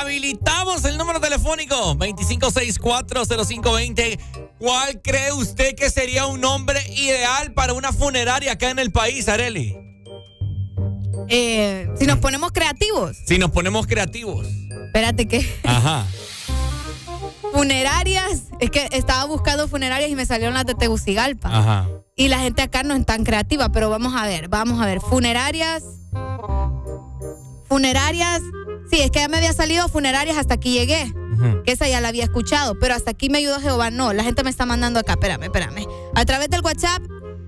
habilitamos 0.00 0.84
el 0.84 0.96
número 0.98 1.20
telefónico 1.20 1.74
25640520. 1.96 4.18
¿Cuál 4.58 5.00
cree 5.02 5.32
usted 5.32 5.74
que 5.74 5.90
sería 5.90 6.26
un 6.26 6.40
nombre 6.40 6.80
ideal 6.94 7.52
para 7.52 7.72
una 7.74 7.92
funeraria 7.92 8.52
acá 8.52 8.70
en 8.70 8.78
el 8.78 8.92
país, 8.92 9.28
Areli? 9.28 9.76
Eh, 11.28 11.88
si 11.98 12.06
nos 12.06 12.18
ponemos 12.18 12.52
creativos, 12.52 13.16
Si 13.26 13.38
nos 13.38 13.50
ponemos 13.50 13.86
creativos. 13.86 14.46
espérate 14.86 15.26
que 15.28 15.46
Ajá. 15.64 16.06
funerarias, 17.52 18.44
es 18.60 18.70
que 18.70 18.88
estaba 18.92 19.24
buscando 19.26 19.68
funerarias 19.68 20.10
y 20.10 20.16
me 20.16 20.24
salieron 20.26 20.54
las 20.54 20.64
de 20.66 20.74
Tegucigalpa. 20.74 21.48
Ajá. 21.56 21.88
Y 22.16 22.28
la 22.28 22.38
gente 22.40 22.62
acá 22.62 22.82
no 22.82 22.94
es 22.94 23.04
tan 23.06 23.24
creativa, 23.24 23.68
pero 23.70 23.88
vamos 23.90 24.14
a 24.14 24.26
ver, 24.26 24.48
vamos 24.48 24.80
a 24.80 24.86
ver. 24.86 25.00
Funerarias. 25.00 25.82
Funerarias. 27.68 28.40
Sí, 28.90 29.00
es 29.00 29.10
que 29.10 29.20
ya 29.20 29.28
me 29.28 29.38
había 29.38 29.52
salido 29.52 29.88
funerarias 29.88 30.36
hasta 30.36 30.54
aquí 30.54 30.72
llegué. 30.72 31.12
Que 31.64 31.72
esa 31.72 31.88
ya 31.88 32.00
la 32.00 32.08
había 32.08 32.24
escuchado, 32.24 32.78
pero 32.78 32.94
hasta 32.94 33.10
aquí 33.12 33.28
me 33.28 33.38
ayudó 33.38 33.58
Jehová. 33.58 33.90
No, 33.90 34.12
la 34.12 34.22
gente 34.22 34.44
me 34.44 34.50
está 34.50 34.64
mandando 34.66 35.00
acá. 35.00 35.12
Espérame, 35.14 35.44
espérame. 35.44 35.86
A 36.14 36.24
través 36.24 36.48
del 36.50 36.60
WhatsApp. 36.62 37.02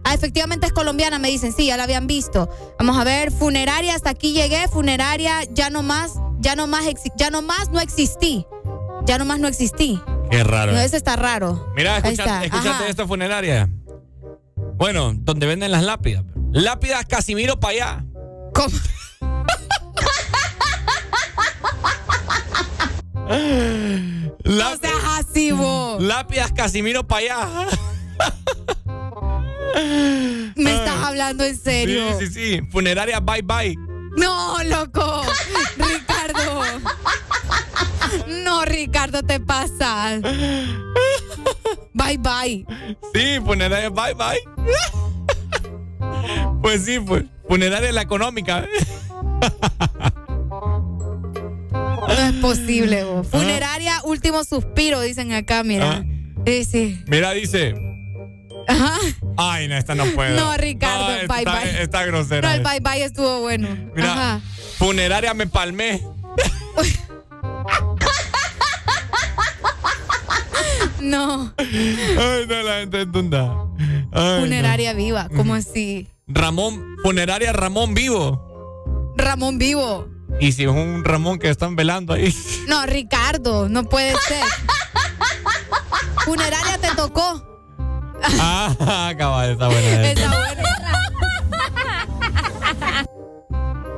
Ah, 0.05 0.15
efectivamente 0.15 0.67
es 0.67 0.73
colombiana, 0.73 1.19
me 1.19 1.29
dicen. 1.29 1.53
Sí, 1.53 1.67
ya 1.67 1.77
la 1.77 1.85
habían 1.85 2.07
visto. 2.07 2.49
Vamos 2.79 2.99
a 2.99 3.05
ver. 3.05 3.31
Funeraria, 3.31 3.95
hasta 3.95 4.11
aquí 4.11 4.33
llegué. 4.33 4.67
Funeraria, 4.69 5.45
ya 5.53 5.71
no 5.71 5.83
más. 5.83 6.13
Ya 6.41 6.57
no 6.57 6.67
más, 6.67 6.85
ya 7.17 7.31
no 7.31 7.41
más 7.43 7.71
no 7.71 7.81
existí. 7.81 8.47
Ya 9.07 9.17
no 9.19 9.25
más 9.25 9.39
no 9.39 9.49
existí. 9.49 10.01
Qué 10.31 10.43
raro. 10.45 10.73
No, 10.73 10.81
ese 10.81 10.97
está 10.97 11.17
raro. 11.17 11.71
Mira, 11.77 11.95
Ahí 11.97 12.03
escucha- 12.15 12.23
está. 12.25 12.45
escúchate 12.45 12.69
Ajá. 12.69 12.89
esta 12.89 13.07
funeraria. 13.07 13.69
Bueno, 14.77 15.13
donde 15.15 15.47
venden 15.47 15.71
las 15.71 15.85
lápidas. 15.85 16.25
Lápidas 16.53 17.05
Casimiro 17.07 17.61
para 17.61 17.73
allá. 17.73 18.05
¿Cómo? 18.55 18.77
no 24.45 24.77
seas 24.77 25.05
así, 25.19 25.53
vos. 25.53 26.03
Lápidas 26.03 26.53
Casimiro 26.53 27.07
para 27.07 27.21
allá. 27.21 27.49
Me 30.57 30.73
estás 30.73 31.03
hablando 31.03 31.45
en 31.45 31.57
serio. 31.57 32.19
Sí, 32.19 32.27
sí, 32.27 32.33
sí. 32.33 32.61
Funeraria 32.71 33.21
Bye 33.21 33.43
Bye. 33.43 33.77
No, 34.17 34.63
loco. 34.65 35.23
Ricardo. 35.77 36.63
No, 38.45 38.65
Ricardo, 38.65 39.23
te 39.23 39.41
pasas. 39.41 40.23
Bye, 41.93 42.19
bye. 42.19 42.67
Sí, 43.13 43.41
funeraria 43.45 43.91
Bye 43.91 44.15
Bye. 44.15 44.41
Pues 46.63 46.85
sí, 46.85 46.99
pues. 46.99 47.25
Funeraria 47.47 47.93
la 47.93 48.03
económica. 48.03 48.67
No 52.09 52.13
es 52.15 52.33
posible, 52.35 53.05
vos. 53.05 53.27
Funeraria, 53.29 54.01
último 54.05 54.45
suspiro, 54.45 55.01
dicen 55.01 55.33
acá, 55.33 55.63
mira. 55.65 55.91
Ah. 55.99 56.05
Sí, 56.47 56.65
sí. 56.65 57.01
Mira, 57.07 57.33
dice. 57.33 57.75
Ajá. 58.69 58.99
Ay, 59.37 59.69
no, 59.69 59.77
esta 59.77 59.95
no 59.95 60.05
puedo. 60.15 60.37
No, 60.37 60.57
Ricardo, 60.57 61.09
No, 61.09 61.15
esta 61.15 61.27
bye, 61.35 61.39
está, 61.43 61.61
bye. 61.61 61.83
Está 61.83 62.05
grosera. 62.07 62.49
No, 62.49 62.55
el 62.55 62.63
bye 62.63 62.81
bye 62.81 63.05
estuvo 63.05 63.41
bueno. 63.41 63.69
Mira, 63.95 64.13
Ajá. 64.13 64.41
funeraria 64.79 65.35
me 65.35 65.47
palmé. 65.47 66.01
No. 71.01 71.53
Ay, 71.59 72.47
no, 72.49 72.63
la 72.63 72.81
gente 72.81 73.03
es 73.03 73.13
tonta. 73.13 73.55
Ay, 74.13 74.41
Funeraria 74.41 74.95
viva, 74.95 75.29
¿cómo 75.37 75.55
así? 75.55 76.09
Ramón, 76.27 76.97
funeraria 77.03 77.53
Ramón 77.53 77.93
vivo. 77.93 79.13
Ramón 79.17 79.59
vivo. 79.59 80.09
Y 80.41 80.53
si 80.53 80.65
es 80.65 80.69
un 80.71 81.05
Ramón 81.05 81.39
que 81.39 81.49
están 81.51 81.77
velando 81.77 82.13
ahí. 82.13 82.35
No, 82.69 82.85
Ricardo, 82.87 83.69
no 83.69 83.85
puede 83.85 84.13
ser. 84.27 84.43
Funeraria 86.25 86.79
te 86.79 86.89
tocó. 86.97 87.47
ah, 88.41 89.13
cabal, 89.19 89.51
está 89.53 89.69
buena. 89.69 90.09
Está 90.09 90.29
buena. 90.35 90.65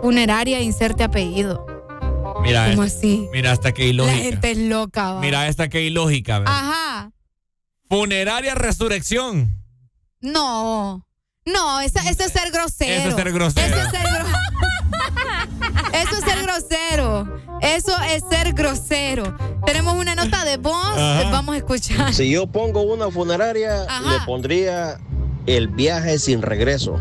Funeraria, 0.02 0.60
inserte 0.60 1.04
apellido. 1.04 1.64
Mira, 2.42 2.70
¿Cómo 2.70 2.84
esta- 2.84 2.98
así? 2.98 3.28
mira 3.32 3.52
hasta 3.52 3.70
La 3.70 3.84
ilógica. 3.84 4.16
gente 4.18 4.50
es 4.52 4.58
loca, 4.58 5.12
va. 5.14 5.20
Mira 5.20 5.48
esta 5.48 5.68
que 5.68 5.82
ilógica. 5.82 6.40
¿verdad? 6.40 6.54
Ajá. 6.56 7.10
Funeraria 7.88 8.54
resurrección. 8.54 9.62
No. 10.20 11.06
No, 11.44 11.80
eso, 11.80 11.98
es 12.00 12.16
ser 12.16 12.50
grosero. 12.52 12.92
Eso 13.00 13.08
es 13.10 13.14
ser 13.14 13.32
grosero. 13.32 13.76
Eso 13.76 13.84
es 13.86 13.90
ser, 13.90 14.00
gro- 14.06 14.26
Eso 16.02 16.16
es 16.18 16.24
ser 16.24 16.43
grosero. 16.43 17.39
Eso 17.62 17.93
es 18.02 18.23
ser 18.31 18.52
grosero. 18.52 19.36
Tenemos 19.64 19.94
una 19.94 20.14
nota 20.14 20.44
de 20.44 20.56
voz. 20.59 20.74
Ajá. 20.97 21.31
Vamos 21.31 21.55
a 21.55 21.59
escuchar. 21.59 22.12
Si 22.14 22.31
yo 22.31 22.47
pongo 22.47 22.82
una 22.82 23.10
funeraria, 23.10 23.82
Ajá. 23.89 24.12
le 24.12 24.20
pondría 24.27 24.98
el 25.47 25.68
viaje 25.68 26.18
sin 26.18 26.43
regreso. 26.43 27.01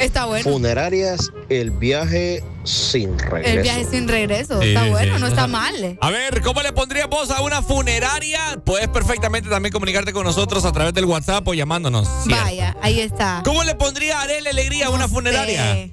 Está 0.00 0.24
bueno. 0.24 0.42
Funerarias, 0.50 1.30
el 1.48 1.70
viaje 1.70 2.42
sin 2.64 3.18
regreso. 3.18 3.48
El 3.50 3.62
viaje 3.62 3.84
sin 3.84 4.08
regreso. 4.08 4.60
Sí, 4.62 4.68
está 4.68 4.84
sí, 4.84 4.90
bueno, 4.90 5.14
sí. 5.16 5.20
no 5.20 5.26
está 5.26 5.46
mal. 5.46 5.98
A 6.00 6.10
ver, 6.10 6.40
¿cómo 6.40 6.62
le 6.62 6.72
pondrías 6.72 7.08
vos 7.08 7.30
a 7.30 7.42
una 7.42 7.62
funeraria? 7.62 8.40
Puedes 8.64 8.88
perfectamente 8.88 9.50
también 9.50 9.72
comunicarte 9.72 10.12
con 10.12 10.24
nosotros 10.24 10.64
a 10.64 10.72
través 10.72 10.94
del 10.94 11.04
WhatsApp 11.04 11.46
o 11.46 11.54
llamándonos. 11.54 12.08
Cierto. 12.24 12.42
Vaya, 12.42 12.76
ahí 12.80 13.00
está. 13.00 13.42
¿Cómo 13.44 13.62
le 13.64 13.74
pondría 13.74 14.18
a 14.18 14.22
Arele 14.22 14.50
Alegría 14.50 14.86
a 14.86 14.90
una 14.90 15.08
funeraria? 15.08 15.72
sé. 15.74 15.92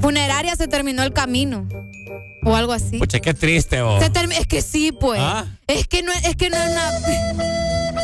Funeraria 0.00 0.56
se 0.56 0.68
terminó 0.68 1.02
el 1.02 1.12
camino. 1.12 1.68
O 2.44 2.56
algo 2.56 2.72
así. 2.72 2.98
Pucha, 2.98 3.20
qué 3.20 3.34
triste, 3.34 3.82
vos. 3.82 4.02
Es 4.02 4.46
que 4.46 4.62
sí, 4.62 4.92
pues. 4.92 5.20
¿Ah? 5.22 5.46
Es 5.66 5.86
que 5.86 6.02
no 6.02 6.10
es 6.12 6.36
que 6.36 6.48
no 6.48 6.56
es 6.56 6.70
nada. 6.74 7.00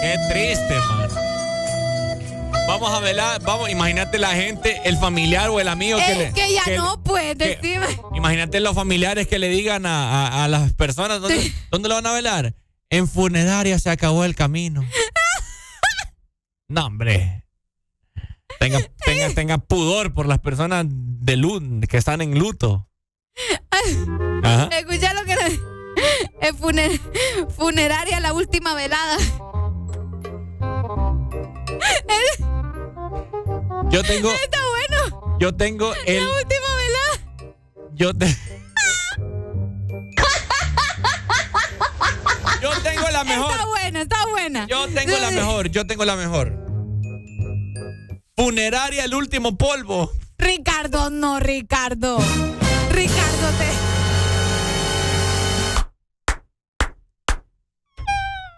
Qué 0.01 0.16
triste, 0.31 0.74
man. 0.89 1.09
Vamos 2.68 2.90
a 2.93 2.98
velar, 3.01 3.40
vamos, 3.43 3.70
imagínate 3.70 4.18
la 4.18 4.31
gente, 4.35 4.81
el 4.85 4.97
familiar 4.98 5.48
o 5.51 5.60
el 5.60 5.68
amigo 5.68 5.98
que 5.98 6.12
Es 6.12 6.18
le. 6.18 6.32
que 6.32 6.52
ya 6.52 6.64
que- 6.64 6.77
no, 6.77 7.01
pues, 7.02 7.36
que- 7.36 7.56
decime. 7.62 7.86
Imagínate 8.14 8.59
los 8.60 8.74
familiares 8.74 9.28
que 9.28 9.39
le 9.39 9.48
digan 9.48 9.86
a, 9.86 10.27
a- 10.27 10.44
a 10.44 10.48
las 10.48 10.73
personas, 10.73 11.20
¿dónde, 11.20 11.52
¿dónde 11.70 11.89
lo 11.89 11.94
van 11.94 12.06
a 12.06 12.12
velar? 12.12 12.55
En 12.90 13.06
funeraria 13.09 13.78
se 13.78 13.89
acabó 13.90 14.24
el 14.24 14.35
camino. 14.35 14.85
No, 16.68 16.86
hombre. 16.86 17.45
Tenga, 18.59 18.81
tenga, 19.05 19.31
tenga 19.35 19.59
pudor 19.59 20.12
por 20.14 20.27
las 20.27 20.39
personas 20.39 20.86
de 20.89 21.36
lu- 21.36 21.81
que 21.89 21.97
están 21.97 22.20
en 22.20 22.39
luto. 22.39 22.89
Ajá. 24.43 24.68
Escucha 24.78 25.12
lo 25.14 25.24
que 25.24 25.32
es 26.40 26.55
funer- 26.59 27.01
funeraria 27.51 28.20
la 28.20 28.32
última 28.32 28.74
velada. 28.74 29.16
Yo 33.90 34.02
tengo, 34.02 34.31
Está 34.32 34.59
bueno. 34.68 35.36
yo 35.39 35.55
tengo 35.55 35.93
el, 36.06 36.16
La 36.24 36.31
última 36.31 36.77
velada. 36.77 37.55
yo 37.94 38.12
te, 38.14 38.27
yo 42.60 42.70
tengo 42.82 43.09
la 43.12 43.23
mejor. 43.24 43.52
Está 43.52 43.66
buena, 43.66 44.02
está 44.02 44.27
buena. 44.28 44.66
Yo 44.66 44.89
tengo 44.89 45.16
la 45.18 45.31
mejor, 45.31 45.68
yo 45.68 45.86
tengo 45.86 46.05
la 46.05 46.16
mejor. 46.16 46.65
Funeraria 48.38 49.04
el 49.04 49.14
último 49.14 49.56
polvo. 49.56 50.10
Ricardo, 50.36 51.08
no, 51.08 51.40
Ricardo. 51.40 52.18
Ricardo, 52.90 53.48
te. 53.58 53.70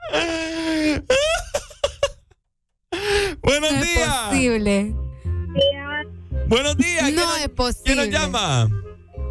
Buenos 3.43 3.73
No 3.73 3.81
días. 3.83 4.09
es 4.09 4.15
posible. 4.29 4.95
Buenos 6.49 6.77
días. 6.77 7.13
No 7.13 7.23
¿quién- 7.23 7.43
es 7.43 7.49
posible. 7.51 7.85
¿Quién 7.85 7.97
nos 7.99 8.09
llama? 8.21 8.69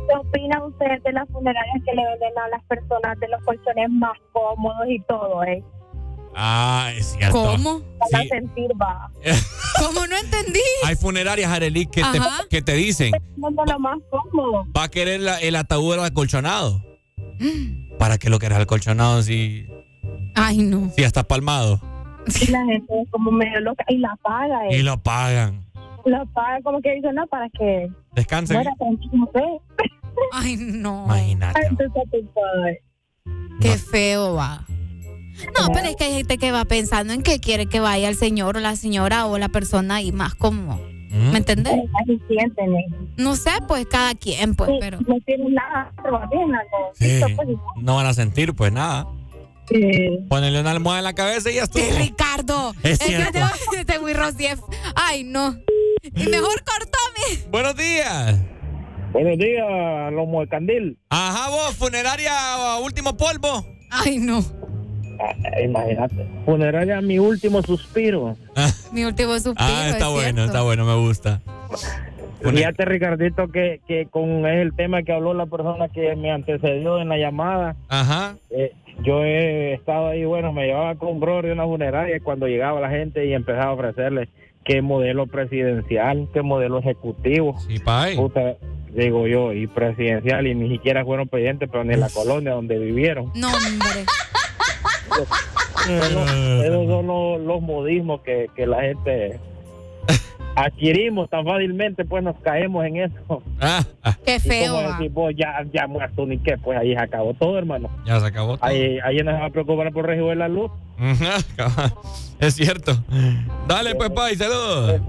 ¿Qué 0.07 0.15
opina 0.15 0.63
usted 0.65 1.01
de 1.03 1.11
las 1.11 1.27
funerarias 1.29 1.75
que 1.85 1.93
le 1.93 2.03
venden 2.05 2.37
a 2.37 2.47
las 2.49 2.63
personas 2.65 3.19
de 3.19 3.27
los 3.27 3.43
colchones 3.43 3.89
más 3.89 4.17
cómodos 4.31 4.87
y 4.89 4.99
todo, 5.01 5.43
eh? 5.43 5.63
Ah, 6.39 6.91
es 6.95 7.13
cierto. 7.17 7.33
¿Cómo? 7.43 7.81
Para 7.97 8.21
Sí. 8.23 8.29
sentir, 8.29 8.69
va. 8.79 9.09
¿Cómo 9.79 10.05
no 10.05 10.15
entendí? 10.17 10.59
Hay 10.85 10.95
funerarias, 10.95 11.51
Arely, 11.51 11.87
que 11.87 12.01
te, 12.03 12.19
que 12.49 12.61
te 12.61 12.73
dicen, 12.73 13.11
No 13.37 13.49
lo 13.49 13.79
más 13.79 13.97
cómodo. 14.11 14.65
va 14.75 14.83
a 14.83 14.89
querer 14.89 15.19
la- 15.21 15.39
el 15.41 15.55
ataúd 15.55 15.99
acolchonado. 15.99 16.81
Mm. 17.39 17.87
¿Para 17.97 18.19
qué 18.19 18.29
lo 18.29 18.37
querés 18.37 18.59
acolchonado 18.59 19.23
si, 19.23 19.65
Ay, 20.35 20.59
no. 20.59 20.91
si 20.95 21.01
ya 21.01 21.07
está 21.07 21.23
palmado? 21.23 21.81
Y 22.41 22.51
la 22.51 22.63
gente 22.65 22.93
es 23.01 23.09
como 23.09 23.31
medio 23.31 23.59
loca 23.61 23.83
y 23.87 23.97
la 23.97 24.15
paga, 24.21 24.67
eh. 24.69 24.77
Y 24.77 24.83
lo 24.83 25.01
pagan. 25.01 25.65
La 26.05 26.23
paga 26.25 26.59
como 26.61 26.81
que 26.81 26.93
dice, 26.93 27.11
no, 27.13 27.25
para 27.27 27.49
que 27.49 27.89
Descansen. 28.13 28.63
Ay, 30.33 30.55
no. 30.57 31.05
Imagínate. 31.05 31.61
Sabes. 32.33 32.79
Qué 33.61 33.77
feo 33.77 34.35
va. 34.35 34.63
No, 35.59 35.67
pero 35.73 35.87
es 35.87 35.95
que 35.95 36.05
hay 36.05 36.13
gente 36.13 36.37
que 36.37 36.51
va 36.51 36.65
pensando 36.65 37.13
en 37.13 37.21
que 37.23 37.39
quiere 37.39 37.65
que 37.67 37.79
vaya 37.79 38.09
el 38.09 38.15
señor 38.15 38.57
o 38.57 38.59
la 38.59 38.75
señora 38.75 39.25
o 39.25 39.37
la 39.37 39.49
persona 39.49 40.01
y 40.01 40.11
más 40.11 40.35
como. 40.35 40.77
¿Mm? 41.09 41.31
¿Me 41.31 41.37
entendés? 41.37 41.73
No 43.15 43.35
sé, 43.35 43.51
pues 43.67 43.85
cada 43.85 44.13
quien, 44.15 44.55
pues, 44.55 44.69
Sí, 44.71 44.77
pero. 44.81 44.99
No 45.07 45.15
tienen 45.25 45.53
nada, 45.53 45.91
pero 46.03 46.19
tienen 46.29 46.53
algo. 46.53 46.91
Sí. 46.95 47.33
Pues, 47.35 47.47
No 47.77 47.95
van 47.95 48.05
a 48.07 48.13
sentir, 48.13 48.53
pues 48.53 48.71
nada. 48.73 49.07
sí. 49.69 49.81
Ponele 50.29 50.59
una 50.59 50.71
almohada 50.71 50.99
en 50.99 51.05
la 51.05 51.13
cabeza 51.13 51.49
y 51.49 51.55
ya 51.55 51.63
estuvo. 51.63 51.83
Sí, 51.83 51.91
Ricardo. 51.97 52.73
Es 52.83 52.99
que 52.99 53.05
cierto. 53.05 53.39
sí 54.37 54.45
es- 54.45 54.59
Ay, 54.95 55.23
no. 55.23 55.55
Y 56.03 56.27
mejor 56.27 56.63
cortame. 56.63 57.47
Buenos 57.51 57.75
días. 57.75 58.39
Buenos 59.13 59.37
días, 59.37 60.11
Lomo 60.11 60.41
de 60.41 60.47
Candil. 60.47 60.99
Ajá, 61.09 61.49
vos, 61.49 61.73
funeraria 61.75 62.33
último 62.83 63.15
polvo. 63.17 63.65
Ay, 63.89 64.17
no. 64.19 64.43
Ah, 65.19 65.61
imagínate. 65.63 66.25
Funeraria, 66.45 67.01
mi 67.01 67.19
último 67.19 67.61
suspiro. 67.61 68.35
Mi 68.91 69.03
último 69.03 69.33
suspiro. 69.33 69.55
Ah, 69.59 69.89
está 69.89 70.05
es 70.07 70.11
bueno, 70.11 70.21
cierto. 70.23 70.43
está 70.45 70.61
bueno, 70.61 70.85
me 70.85 70.95
gusta. 70.95 71.41
Fíjate, 72.41 72.85
Ricardito, 72.85 73.47
que, 73.49 73.81
que 73.87 74.05
con 74.05 74.45
el 74.45 74.73
tema 74.75 75.01
que 75.03 75.11
habló 75.11 75.33
la 75.33 75.47
persona 75.47 75.89
que 75.89 76.15
me 76.15 76.31
antecedió 76.31 77.01
en 77.01 77.09
la 77.09 77.17
llamada, 77.17 77.75
Ajá. 77.89 78.35
eh, 78.51 78.73
yo 79.03 79.23
he 79.23 79.73
estado 79.73 80.07
ahí, 80.07 80.23
bueno, 80.23 80.53
me 80.53 80.65
llevaba 80.67 80.95
con 80.95 81.09
un 81.09 81.19
brother 81.19 81.45
de 81.47 81.51
una 81.53 81.65
funeraria 81.65 82.19
cuando 82.23 82.47
llegaba 82.47 82.79
la 82.79 82.89
gente 82.89 83.25
y 83.25 83.33
empezaba 83.33 83.65
a 83.71 83.73
ofrecerle 83.73 84.29
qué 84.63 84.81
modelo 84.81 85.27
presidencial, 85.27 86.27
qué 86.33 86.41
modelo 86.43 86.79
ejecutivo. 86.79 87.59
Sí, 87.67 87.79
pay. 87.79 88.15
Puta, 88.15 88.55
digo 88.93 89.27
yo, 89.27 89.51
y 89.53 89.67
presidencial, 89.67 90.45
y 90.47 90.55
ni 90.55 90.69
siquiera 90.69 91.03
fueron 91.03 91.27
presidentes, 91.27 91.69
pero 91.71 91.83
ni 91.83 91.95
en 91.95 92.01
la 92.01 92.09
colonia 92.09 92.51
donde 92.53 92.77
vivieron. 92.77 93.31
No, 93.35 93.47
hombre. 93.47 94.05
Esos 95.89 96.11
son- 96.11 96.65
esos 96.65 96.87
son 96.87 97.07
los, 97.07 97.39
los 97.41 97.61
modismos 97.61 98.21
que, 98.21 98.47
que 98.55 98.65
la 98.67 98.81
gente 98.81 99.39
adquirimos 100.55 101.29
tan 101.29 101.45
fácilmente, 101.45 102.03
pues 102.05 102.23
nos 102.23 102.35
caemos 102.39 102.85
en 102.85 102.97
eso. 102.97 103.43
Ah, 103.61 103.83
ah, 104.03 104.17
Qué 104.25 104.39
feo. 104.39 104.75
como 104.75 104.91
decir, 104.91 105.11
vos 105.11 105.33
ya, 105.37 105.63
ya 105.73 105.87
muerto 105.87 106.25
ni 106.25 106.37
qué, 106.39 106.57
pues 106.57 106.77
ahí 106.77 106.93
se 106.93 106.99
acabó 106.99 107.33
todo, 107.35 107.57
hermano. 107.57 107.89
ya 108.05 108.19
se 108.19 108.25
acabó. 108.27 108.57
todo. 108.57 108.65
Ahí, 108.65 108.97
ahí 109.03 109.17
no 109.17 109.31
se 109.31 109.37
va 109.39 109.45
a 109.45 109.49
preocupar 109.49 109.91
por 109.93 110.05
recibir 110.05 110.37
la 110.37 110.47
luz. 110.47 110.71
Es 112.39 112.53
cierto. 112.55 112.95
Dale, 113.67 113.95
pues, 113.95 114.11
pay, 114.11 114.35
saludos. 114.35 115.01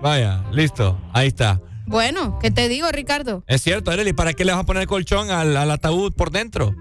Vaya, 0.00 0.44
listo. 0.52 0.96
Ahí 1.12 1.26
está. 1.28 1.60
Bueno, 1.86 2.38
¿qué 2.40 2.50
te 2.52 2.68
digo, 2.68 2.88
Ricardo? 2.92 3.42
Es 3.48 3.62
cierto, 3.62 3.90
Arely, 3.90 4.12
¿para 4.12 4.34
qué 4.34 4.44
le 4.44 4.52
vas 4.52 4.60
a 4.60 4.64
poner 4.66 4.86
colchón 4.86 5.30
al, 5.30 5.56
al 5.56 5.70
ataúd 5.70 6.12
por 6.14 6.30
dentro? 6.30 6.74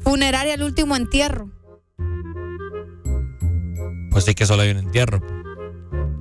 Funeraria 0.00 0.54
el 0.54 0.62
último 0.64 0.96
entierro. 0.96 1.50
Pues 4.16 4.24
sí 4.24 4.34
que 4.34 4.46
solo 4.46 4.62
hay 4.62 4.70
un 4.70 4.78
entierro. 4.78 5.20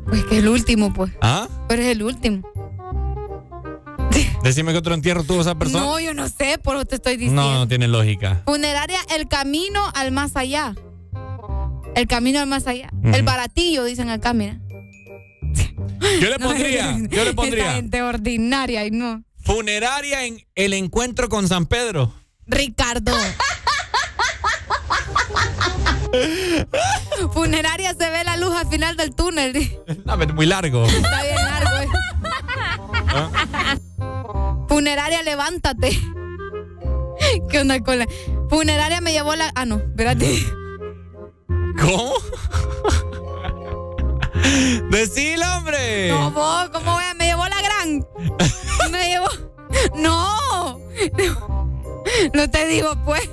Pues 0.05 0.25
que 0.25 0.39
el 0.39 0.49
último, 0.49 0.93
pues. 0.93 1.13
¿Ah? 1.21 1.47
Pero 1.69 1.81
es 1.81 1.87
el 1.87 2.03
último. 2.03 2.45
Decime 4.43 4.73
qué 4.73 4.79
otro 4.79 4.93
entierro 4.93 5.23
tuvo 5.23 5.39
esa 5.39 5.55
persona. 5.55 5.79
No, 5.85 5.97
yo 6.01 6.13
no 6.13 6.27
sé, 6.27 6.57
por 6.57 6.75
eso 6.75 6.83
te 6.83 6.95
estoy 6.95 7.15
diciendo. 7.15 7.41
no, 7.41 7.53
no 7.59 7.67
tiene 7.69 7.87
lógica. 7.87 8.41
Funeraria 8.45 8.99
el 9.15 9.29
camino 9.29 9.81
al 9.95 10.11
más 10.11 10.35
allá. 10.35 10.75
El 11.95 12.05
camino 12.07 12.41
al 12.41 12.47
más 12.47 12.67
allá. 12.67 12.89
El 13.01 13.23
baratillo, 13.23 13.85
dicen 13.85 14.09
acá, 14.09 14.33
mira. 14.33 14.59
Yo 16.19 16.29
le 16.29 16.37
pondría, 16.37 16.97
yo 17.09 17.23
le 17.23 17.33
pondría. 17.33 17.75
gente 17.75 18.01
ordinaria 18.03 18.85
y 18.85 18.91
no. 18.91 19.23
Funeraria 19.39 20.25
en 20.25 20.45
el 20.55 20.73
encuentro 20.73 21.29
con 21.29 21.47
San 21.47 21.65
Pedro. 21.65 22.13
Ricardo. 22.45 23.13
Funeraria 27.33 27.93
se 27.93 28.09
ve 28.09 28.23
la 28.23 28.37
luz 28.37 28.55
al 28.55 28.67
final 28.67 28.95
del 28.97 29.13
túnel. 29.15 29.79
No, 30.05 30.17
pero 30.17 30.33
muy 30.33 30.45
largo. 30.45 30.85
Está 30.85 31.23
bien 31.23 31.35
largo. 31.35 31.77
eh. 31.81 31.87
¿Ah? 33.07 33.77
Funeraria, 34.67 35.23
levántate. 35.23 35.99
¿Qué 37.49 37.59
onda 37.59 37.79
con 37.81 37.99
la 37.99 38.07
funeraria? 38.49 39.01
Me 39.01 39.11
llevó 39.13 39.35
la. 39.35 39.51
Ah, 39.55 39.65
no, 39.65 39.77
espérate. 39.77 40.39
¿Cómo? 41.79 42.13
Decilo, 44.89 45.45
hombre. 45.57 46.09
No, 46.09 46.31
vos, 46.31 46.69
¿cómo 46.71 46.93
voy 46.93 47.03
a- 47.03 47.13
Me 47.15 47.25
llevó 47.25 47.45
la 47.47 47.61
gran. 47.61 48.07
Me 48.91 49.09
llevó. 49.09 49.27
No. 49.95 50.79
No 52.33 52.49
te 52.49 52.65
digo, 52.67 52.95
pues. 53.05 53.29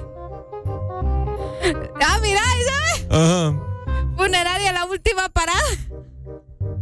Ah, 2.05 2.19
mira, 2.21 2.41
¿sabes? 2.41 3.07
Ajá. 3.11 3.55
Funeraria, 4.17 4.73
la 4.73 4.85
última 4.87 5.29
parada. 5.29 5.61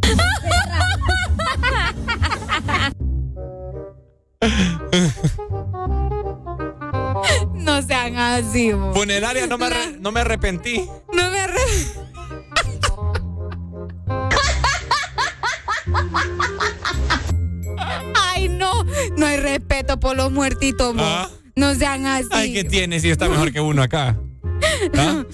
No 7.54 7.82
sean 7.82 8.16
así, 8.16 8.72
vos. 8.72 8.96
Funeraria, 8.96 9.46
no 9.46 9.58
me, 9.58 9.66
arre- 9.66 9.98
no 10.00 10.12
me 10.12 10.20
arrepentí. 10.20 10.88
No 11.12 11.30
me 11.30 11.40
arre... 11.40 11.60
Ay, 18.14 18.48
no. 18.48 18.84
No 19.16 19.26
hay 19.26 19.36
respeto 19.38 19.98
por 20.00 20.16
los 20.16 20.30
muertitos. 20.32 20.94
Ah. 20.98 21.28
No 21.56 21.74
sean 21.74 22.06
así. 22.06 22.28
Ay, 22.32 22.52
¿qué 22.52 22.64
tiene 22.64 23.00
si 23.00 23.10
está 23.10 23.28
mejor 23.28 23.52
que 23.52 23.60
uno 23.60 23.82
acá? 23.82 24.16
¿Ah? 24.96 25.24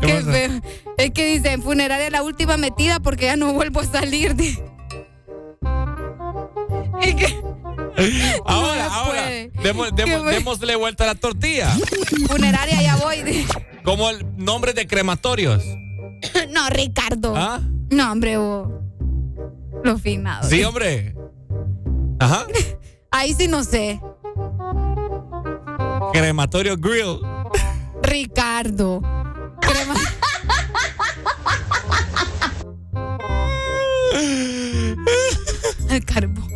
Qué 0.00 0.22
feo. 0.22 0.60
Es 0.98 1.10
que 1.12 1.26
dicen 1.26 1.62
funeraria 1.62 2.10
la 2.10 2.22
última 2.22 2.56
metida 2.56 3.00
porque 3.00 3.26
ya 3.26 3.36
no 3.36 3.52
vuelvo 3.52 3.80
a 3.80 3.84
salir. 3.86 4.34
Es 7.00 7.14
que 7.16 7.42
Ahora, 8.46 8.86
ahora. 8.86 9.22
bueno. 9.74 9.90
démosle 10.30 10.76
vuelta 10.76 11.04
a 11.04 11.08
la 11.08 11.14
tortilla. 11.14 11.70
funeraria 12.28 12.80
ya 12.80 12.96
voy. 12.96 13.46
Como 13.84 14.08
el 14.10 14.24
nombre 14.36 14.72
de 14.72 14.86
crematorios. 14.86 15.62
No, 16.50 16.68
Ricardo. 16.70 17.34
¿Ah? 17.36 17.60
No, 17.90 18.12
hombre, 18.12 18.36
vos. 18.36 18.68
Lo 19.82 19.98
finado. 19.98 20.48
Sí, 20.48 20.62
hombre. 20.62 21.14
Ajá. 22.20 22.46
Ahí 23.10 23.34
sí 23.34 23.48
no 23.48 23.64
sé. 23.64 24.00
Crematorio 26.12 26.76
Grill. 26.76 27.20
Ricardo. 28.02 29.00
Crema- 29.60 29.94
El 35.90 36.04
carbón. 36.04 36.48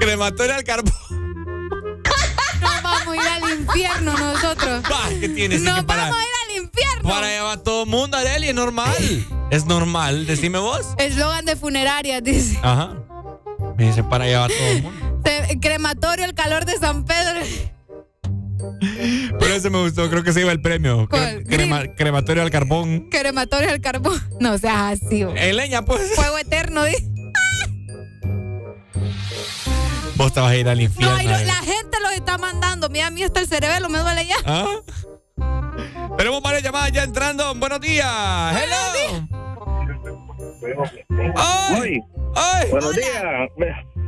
Crematorio 0.00 0.54
al 0.54 0.64
carbón. 0.64 0.92
Nos 2.60 2.82
vamos 2.82 3.08
a 3.08 3.16
ir 3.16 3.44
al 3.44 3.60
infierno 3.60 4.16
nosotros. 4.16 4.82
Bah, 4.88 5.08
¿Qué 5.20 5.28
tienes? 5.28 5.62
Nos 5.62 5.86
vamos 5.86 6.04
a 6.04 6.08
ir 6.08 6.56
al 6.58 6.64
infierno. 6.64 7.08
para 7.08 7.28
llevar 7.28 7.58
a 7.58 7.62
todo 7.62 7.84
el 7.84 7.88
mundo, 7.90 8.16
Areli, 8.16 8.48
es 8.48 8.54
normal. 8.54 8.92
Es 9.50 9.66
normal, 9.66 10.26
decime 10.26 10.58
vos. 10.58 10.86
Eslogan 10.98 11.44
de 11.44 11.56
funeraria, 11.56 12.20
dice. 12.20 12.58
Ajá. 12.62 12.94
Me 13.76 13.86
dice 13.86 14.02
para 14.02 14.26
llevar 14.26 14.50
a 14.50 14.54
todo 14.54 14.66
el 14.68 14.82
mundo. 14.82 15.07
Crematorio, 15.60 16.24
el 16.24 16.34
calor 16.34 16.64
de 16.64 16.76
San 16.78 17.04
Pedro. 17.04 17.40
Pero 19.38 19.54
ese 19.54 19.70
me 19.70 19.80
gustó, 19.82 20.08
creo 20.10 20.22
que 20.22 20.32
se 20.32 20.40
iba 20.40 20.52
el 20.52 20.60
premio. 20.60 21.06
¿Cuál? 21.08 21.44
Cre- 21.44 21.46
crema- 21.46 21.94
crematorio 21.96 22.42
al 22.42 22.50
carbón. 22.50 23.08
Crematorio, 23.10 23.70
el 23.70 23.80
carbón. 23.80 24.20
No 24.40 24.58
seas 24.58 25.00
así. 25.02 25.24
vos. 25.24 25.34
En 25.36 25.56
leña, 25.56 25.82
pues. 25.82 26.14
Fuego 26.14 26.38
eterno. 26.38 26.82
Vos 30.16 30.32
te 30.32 30.40
vas 30.40 30.50
a 30.50 30.56
ir 30.56 30.68
al 30.68 30.80
infierno. 30.80 31.14
No, 31.16 31.22
y 31.22 31.26
lo- 31.26 31.34
Arely. 31.34 31.46
la 31.46 31.54
gente 31.54 32.00
los 32.02 32.12
está 32.12 32.38
mandando. 32.38 32.88
Mira, 32.88 33.06
a 33.06 33.10
mí 33.10 33.22
hasta 33.22 33.40
el 33.40 33.46
cerebelo 33.48 33.88
me 33.88 33.98
duele 33.98 34.26
ya. 34.26 34.36
¿Ah? 34.44 34.66
Tenemos 36.16 36.42
varias 36.42 36.62
llamadas 36.64 36.90
ya 36.92 37.04
entrando. 37.04 37.54
Buenos 37.54 37.80
días. 37.80 38.06
Hello. 38.56 39.28
¡Ay! 41.36 42.00
¡Ay! 42.34 42.70
Buenos 42.70 42.94
días. 42.94 43.48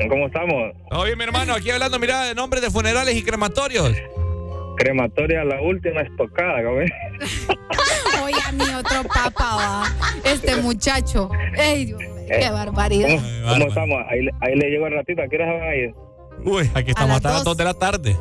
¿Cómo 0.09 0.27
estamos? 0.27 0.73
Bien, 1.05 1.19
mi 1.19 1.25
hermano. 1.25 1.55
Aquí 1.55 1.71
hablando, 1.71 1.99
mira, 1.99 2.23
de 2.25 2.35
nombres 2.35 2.63
de 2.63 2.71
funerales 2.71 3.15
y 3.15 3.23
crematorios. 3.23 3.95
Crematoria, 4.77 5.45
la 5.45 5.61
última 5.61 6.01
estocada, 6.01 6.63
¿cómo 6.65 6.81
es? 6.81 6.91
Oye, 8.25 8.35
a 8.47 8.53
mí 8.53 8.65
otro 8.79 9.03
papá 9.09 9.57
va. 9.57 9.85
Este 10.25 10.57
muchacho. 10.57 11.31
Ey, 11.57 11.85
Dios 11.87 11.99
mío, 12.01 12.11
qué 12.29 12.51
barbaridad. 12.51 13.09
¿Cómo, 13.09 13.53
cómo 13.53 13.67
estamos? 13.69 13.99
Ahí, 14.09 14.23
le- 14.23 14.33
ahí 14.41 14.57
le 14.57 14.71
llego 14.71 14.87
el 14.87 14.95
ratito. 14.95 15.23
¿A 15.23 15.29
qué 15.29 15.37
hora 15.37 15.47
se 15.47 15.53
van 15.59 15.69
a 15.69 15.75
ir? 15.75 15.95
Uy, 16.45 16.71
aquí 16.75 16.91
estamos 16.91 17.09
las 17.11 17.17
hasta 17.17 17.29
las 17.31 17.39
dos. 17.45 17.45
2 17.45 17.57
de 17.59 17.65
la 17.65 17.75
tarde. 17.75 18.17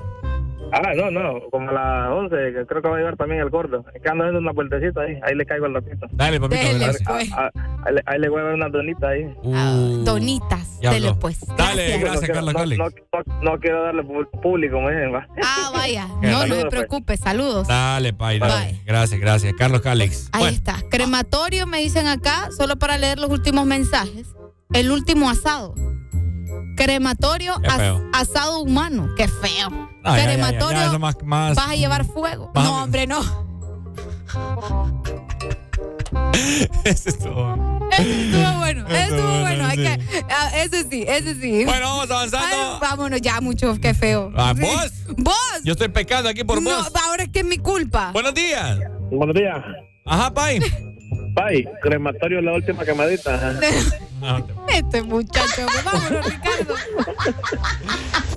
Ah, 0.72 0.94
no, 0.96 1.12
no, 1.12 1.40
como 1.52 1.70
a 1.70 1.74
las 1.74 2.12
11, 2.12 2.36
que 2.54 2.66
creo 2.66 2.82
que 2.82 2.88
va 2.90 2.96
a 2.96 3.00
llegar 3.00 3.18
también 3.18 3.42
el 3.42 3.50
gordo. 3.50 3.84
Es 3.94 4.02
que 4.02 4.10
ando 4.10 4.24
haciendo 4.24 4.40
una 4.40 4.52
vueltecita 4.52 5.02
ahí, 5.02 5.20
ahí 5.24 5.36
le 5.36 5.46
caigo 5.46 5.66
el 5.66 5.74
ratito. 5.74 6.08
Dale, 6.12 6.40
papito. 6.40 6.62
Pues. 7.06 7.32
Ah, 7.34 7.50
ahí, 7.86 7.94
le, 7.96 8.04
ahí 8.06 8.20
le 8.20 8.30
voy 8.30 8.42
a 8.42 8.44
dar 8.44 8.54
una 8.56 8.70
donita 8.70 9.10
ahí. 9.10 9.24
Uh, 9.44 10.04
Donitas. 10.04 10.80
ya 10.82 10.92
Dele, 10.92 11.14
pues. 11.20 11.40
Dale, 11.58 11.98
Gracias. 12.00 12.02
gracias, 12.02 12.30
no, 12.30 12.36
Carlos 12.36 12.54
no, 12.54 12.86
no, 12.86 12.90
no, 13.26 13.52
no 13.52 13.60
quiero 13.60 13.84
darle 13.84 14.04
público, 14.42 14.80
me 14.82 14.92
dicen, 14.92 15.14
va. 15.14 15.28
Ah, 15.44 15.72
vaya. 15.74 16.08
No, 16.22 16.46
no 16.46 16.56
se 16.56 16.62
pues. 16.62 16.66
preocupe. 16.66 17.18
Saludos. 17.18 17.68
Dale, 17.68 18.14
Pai, 18.14 18.40
dale. 18.40 18.72
Bye. 18.72 18.82
Gracias, 18.86 19.20
gracias. 19.20 19.54
Carlos 19.58 19.82
Calix. 19.82 20.30
Ahí 20.32 20.42
Bueno, 20.42 20.56
está. 20.56 20.76
Crematorio 20.90 21.66
me 21.68 21.80
dicen 21.80 22.08
acá, 22.08 22.50
solo 22.56 22.76
para 22.78 22.98
leer 22.98 23.20
los 23.20 23.30
últimos 23.30 23.66
mensajes. 23.66 24.28
El 24.74 24.92
último 24.92 25.30
asado. 25.30 25.74
Crematorio, 26.84 27.56
as- 27.68 28.02
asado 28.30 28.62
humano. 28.62 29.10
Qué 29.18 29.28
feo. 29.28 29.90
Crematorio, 30.02 30.80
ya, 30.80 30.86
eso 30.88 30.98
más, 31.00 31.16
más- 31.24 31.56
vas 31.56 31.70
a 31.70 31.76
llevar 31.76 32.06
fuego. 32.06 32.52
A- 32.56 32.64
No, 32.64 32.84
hombre, 32.84 33.06
no. 33.06 33.20
Ese 36.84 37.10
es 37.10 37.20
todo. 37.20 37.80
Ese 37.92 38.22
estuvo 38.26 38.60
bueno. 38.60 38.88
Ese 38.88 39.02
Estuvo 39.04 39.18
estuvo 39.20 39.40
bueno. 39.42 39.66
Hay 39.68 39.78
que, 39.78 40.00
ah, 40.30 40.52
ese 40.56 40.90
sí, 40.90 41.04
ese 41.08 41.36
sí. 41.36 41.66
Bueno, 41.66 41.86
vamos 41.88 42.12
avanzando. 42.12 42.48
Ay, 42.48 42.78
vámonos 42.82 43.22
ya, 43.22 43.42
mucho. 43.42 43.76
Qué 43.82 43.94
feo. 43.94 44.32
Ah, 44.36 44.54
Sí. 44.56 44.62
¿vos? 44.62 44.92
¿Vos? 45.18 45.36
Yo 45.64 45.74
estoy 45.74 45.90
pecando 45.90 46.30
aquí 46.30 46.44
por 46.44 46.62
no, 46.62 46.70
vos. 46.70 46.92
ahora 47.08 47.24
es 47.24 47.30
que 47.30 47.40
es 47.40 47.46
mi 47.46 47.58
culpa. 47.58 48.12
Buenos 48.14 48.34
días. 48.34 48.80
Buenos 49.12 49.36
días. 49.36 49.58
Ajá, 50.10 50.34
Pai. 50.34 50.60
Pai, 51.36 51.66
crematorio, 51.82 52.42
la 52.42 52.54
última 52.54 52.84
quemadita. 52.84 53.36
ajá. 53.36 53.60
Te- 53.60 54.78
Este 54.80 55.02
muchacho, 55.04 55.66
vámonos, 55.86 56.26
Ricardo. 56.26 56.76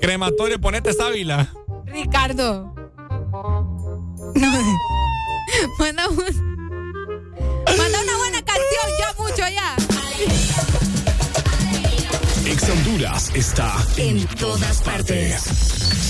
Crematorio, 0.00 0.60
ponete 0.60 0.92
sábila. 0.92 1.48
Ricardo. 1.86 2.74
No. 3.32 4.52
Manda, 5.78 6.08
un- 6.08 6.16
manda 7.78 8.02
una 8.02 8.16
buena 8.18 8.42
canción, 8.42 8.86
ya 8.98 9.22
mucho 9.22 9.48
ya. 9.48 9.76
Ex 12.62 12.70
Honduras 12.70 13.30
está 13.34 13.74
En 13.97 14.24
todas 14.39 14.82
partes. 14.82 15.43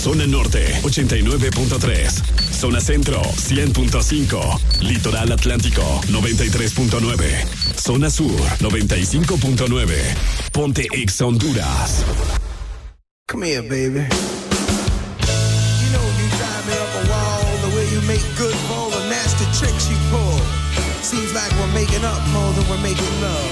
Zona 0.02 0.26
Norte 0.26 0.82
89.3. 0.82 2.10
Zona 2.52 2.78
Centro 2.78 3.22
100.5. 3.22 4.60
Litoral 4.82 5.32
Atlántico 5.32 5.82
93.9. 6.08 7.80
Zona 7.80 8.10
Sur 8.10 8.38
95.9. 8.58 9.94
Ponte 10.52 10.86
Ex 10.92 11.22
Honduras. 11.22 12.04
Come 13.28 13.46
here, 13.46 13.62
baby. 13.62 14.00
You 14.00 15.88
know 15.90 16.04
you 16.18 16.28
drive 16.36 16.66
me 16.66 16.74
up 16.74 16.92
a 17.00 17.08
wall 17.08 17.40
the 17.62 17.76
way 17.76 17.86
you 17.94 18.00
make 18.06 18.22
good 18.36 18.54
for 18.68 18.74
all 18.74 18.90
the 18.90 19.08
nasty 19.08 19.46
tricks 19.58 19.88
you 19.88 19.96
pull. 20.10 20.38
Seems 21.00 21.32
like 21.32 21.50
we're 21.52 21.72
making 21.72 22.04
up 22.04 22.20
more 22.28 22.52
than 22.52 22.68
we're 22.68 22.82
making 22.82 23.20
love. 23.22 23.51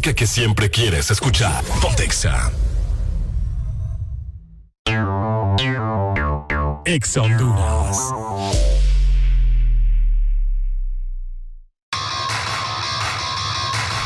Que 0.00 0.26
siempre 0.26 0.70
quieres 0.70 1.10
escuchar. 1.10 1.64
Pontexa. 1.82 2.52
Exa 6.84 7.22
Honduras. 7.22 7.98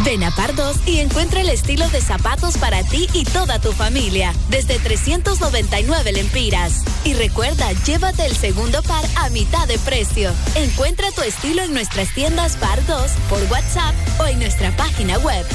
Ven 0.04 0.24
a 0.24 0.32
Pardos 0.32 0.78
y 0.84 0.98
encuentra 0.98 1.42
el 1.42 1.48
estilo 1.48 1.88
de 1.90 2.00
zapatos 2.00 2.58
para 2.58 2.82
ti 2.82 3.06
y 3.12 3.24
toda 3.24 3.60
tu 3.60 3.72
familia, 3.72 4.32
desde 4.48 4.80
399 4.80 6.12
lempiras. 6.12 6.82
Y 7.04 7.14
recuerda, 7.14 7.70
llévate 7.84 8.26
el 8.26 8.34
segundo 8.34 8.82
par 8.82 9.04
a 9.16 9.30
mitad 9.30 9.68
de 9.68 9.78
precio. 9.78 10.32
Encuentra 10.56 11.12
tu 11.12 11.22
estilo 11.22 11.62
en 11.62 11.72
nuestras 11.72 12.12
tiendas 12.14 12.56
Pardos, 12.56 13.12
por 13.28 13.40
WhatsApp 13.44 13.94
o 14.18 14.26
en 14.26 14.40
nuestra 14.40 14.76
página 14.76 15.18
web. 15.18 15.46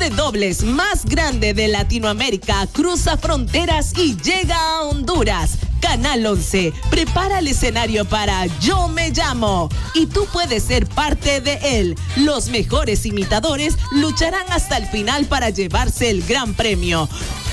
De 0.00 0.10
dobles 0.10 0.64
más 0.64 1.04
grande 1.04 1.52
de 1.52 1.68
Latinoamérica 1.68 2.66
cruza 2.72 3.18
fronteras 3.18 3.92
y 3.96 4.16
llega 4.16 4.56
a 4.56 4.84
Honduras. 4.84 5.58
Canal 5.80 6.24
11 6.24 6.72
prepara 6.90 7.40
el 7.40 7.48
escenario 7.48 8.06
para 8.06 8.46
Yo 8.60 8.88
me 8.88 9.10
llamo 9.10 9.68
y 9.94 10.06
tú 10.06 10.26
puedes 10.32 10.62
ser 10.64 10.86
parte 10.86 11.42
de 11.42 11.78
él. 11.78 11.98
Los 12.16 12.48
mejores 12.48 13.04
imitadores 13.04 13.76
lucharán 13.92 14.50
hasta 14.50 14.78
el 14.78 14.86
final 14.86 15.26
para 15.26 15.50
llevarse 15.50 16.08
el 16.08 16.26
gran 16.26 16.54
premio. 16.54 17.06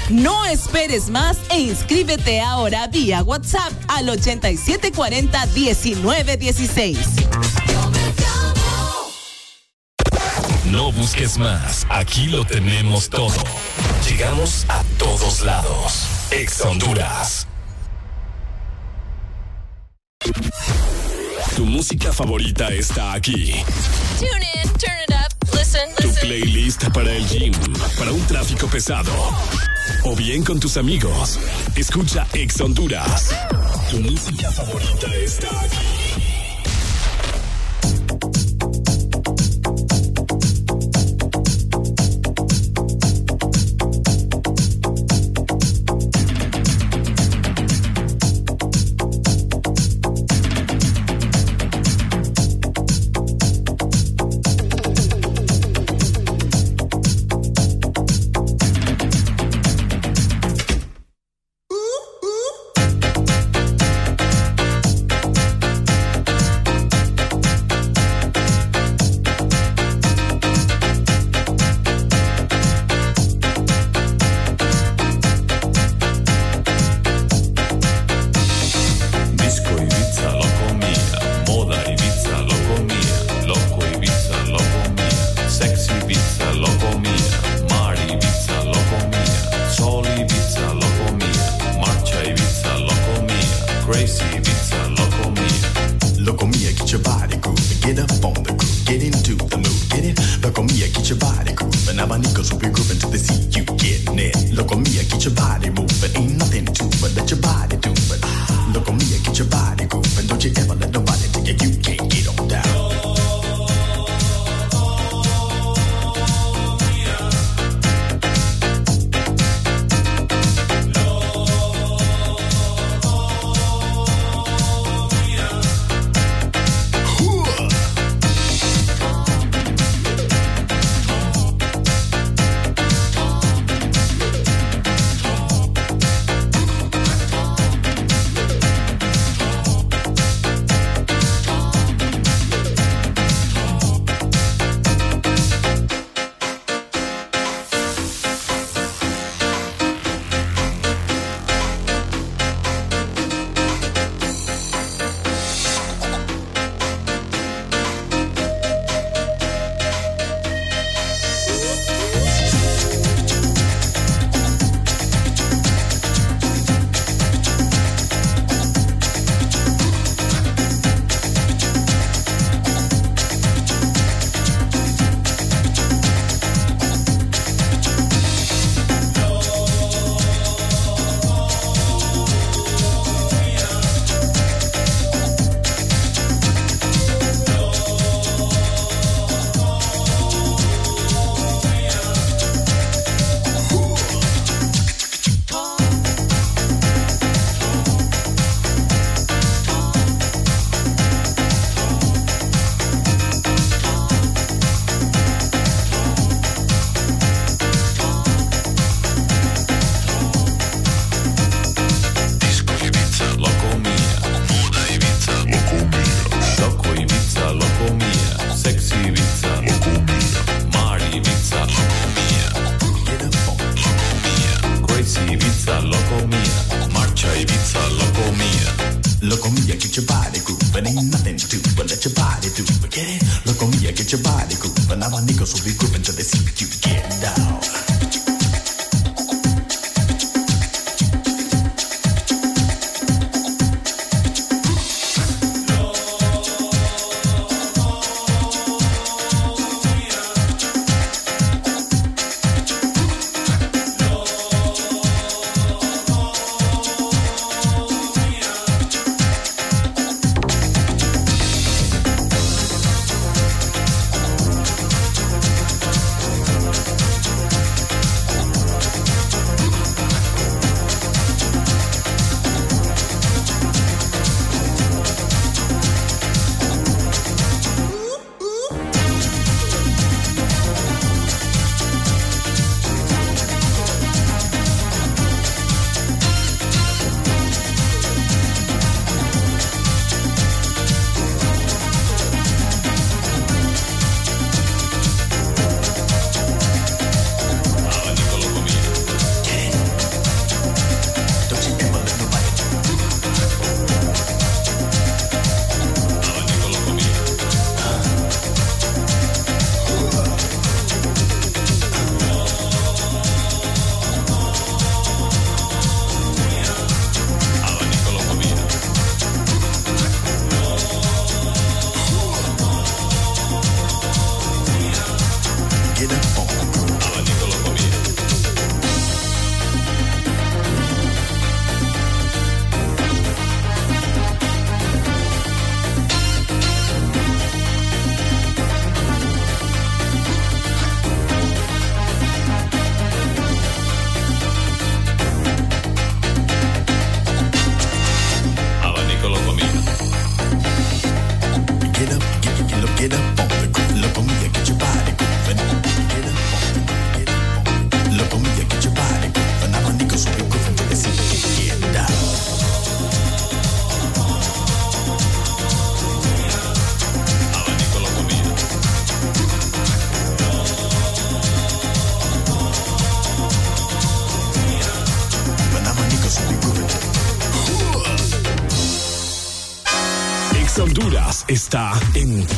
No 0.10 0.46
esperes 0.46 1.10
más 1.10 1.36
e 1.50 1.60
inscríbete 1.60 2.40
ahora 2.40 2.88
vía 2.88 3.24
WhatsApp 3.24 3.74
al 3.90 4.08
8740-1916. 4.08 6.98
No 7.74 7.77
busques 10.98 11.38
más, 11.38 11.86
aquí 11.90 12.28
lo 12.28 12.44
tenemos 12.46 13.10
todo. 13.10 13.34
Llegamos 14.10 14.66
a 14.68 14.84
todos 14.98 15.42
lados. 15.42 16.08
Exa 16.32 16.70
Honduras. 16.70 17.48
Tu 21.56 21.66
música 21.66 22.12
favorita 22.12 22.70
está 22.70 23.14
aquí. 23.14 23.64
Tune 24.20 24.30
in, 24.64 24.70
turn 24.74 24.98
it 25.08 25.14
up, 25.16 25.56
listen, 25.58 25.90
Tu 25.98 26.08
listen. 26.08 26.28
playlist 26.28 26.84
para 26.94 27.12
el 27.12 27.26
gym, 27.28 27.54
para 27.98 28.12
un 28.12 28.22
tráfico 28.28 28.68
pesado. 28.68 29.12
O 30.04 30.16
bien 30.16 30.44
con 30.44 30.60
tus 30.60 30.78
amigos. 30.78 31.40
Escucha 31.76 32.28
Ex 32.34 32.60
Honduras. 32.62 33.30
Tu 33.90 34.00
música 34.00 34.52
favorita 34.52 35.08
está 35.16 35.48
aquí. 35.62 35.97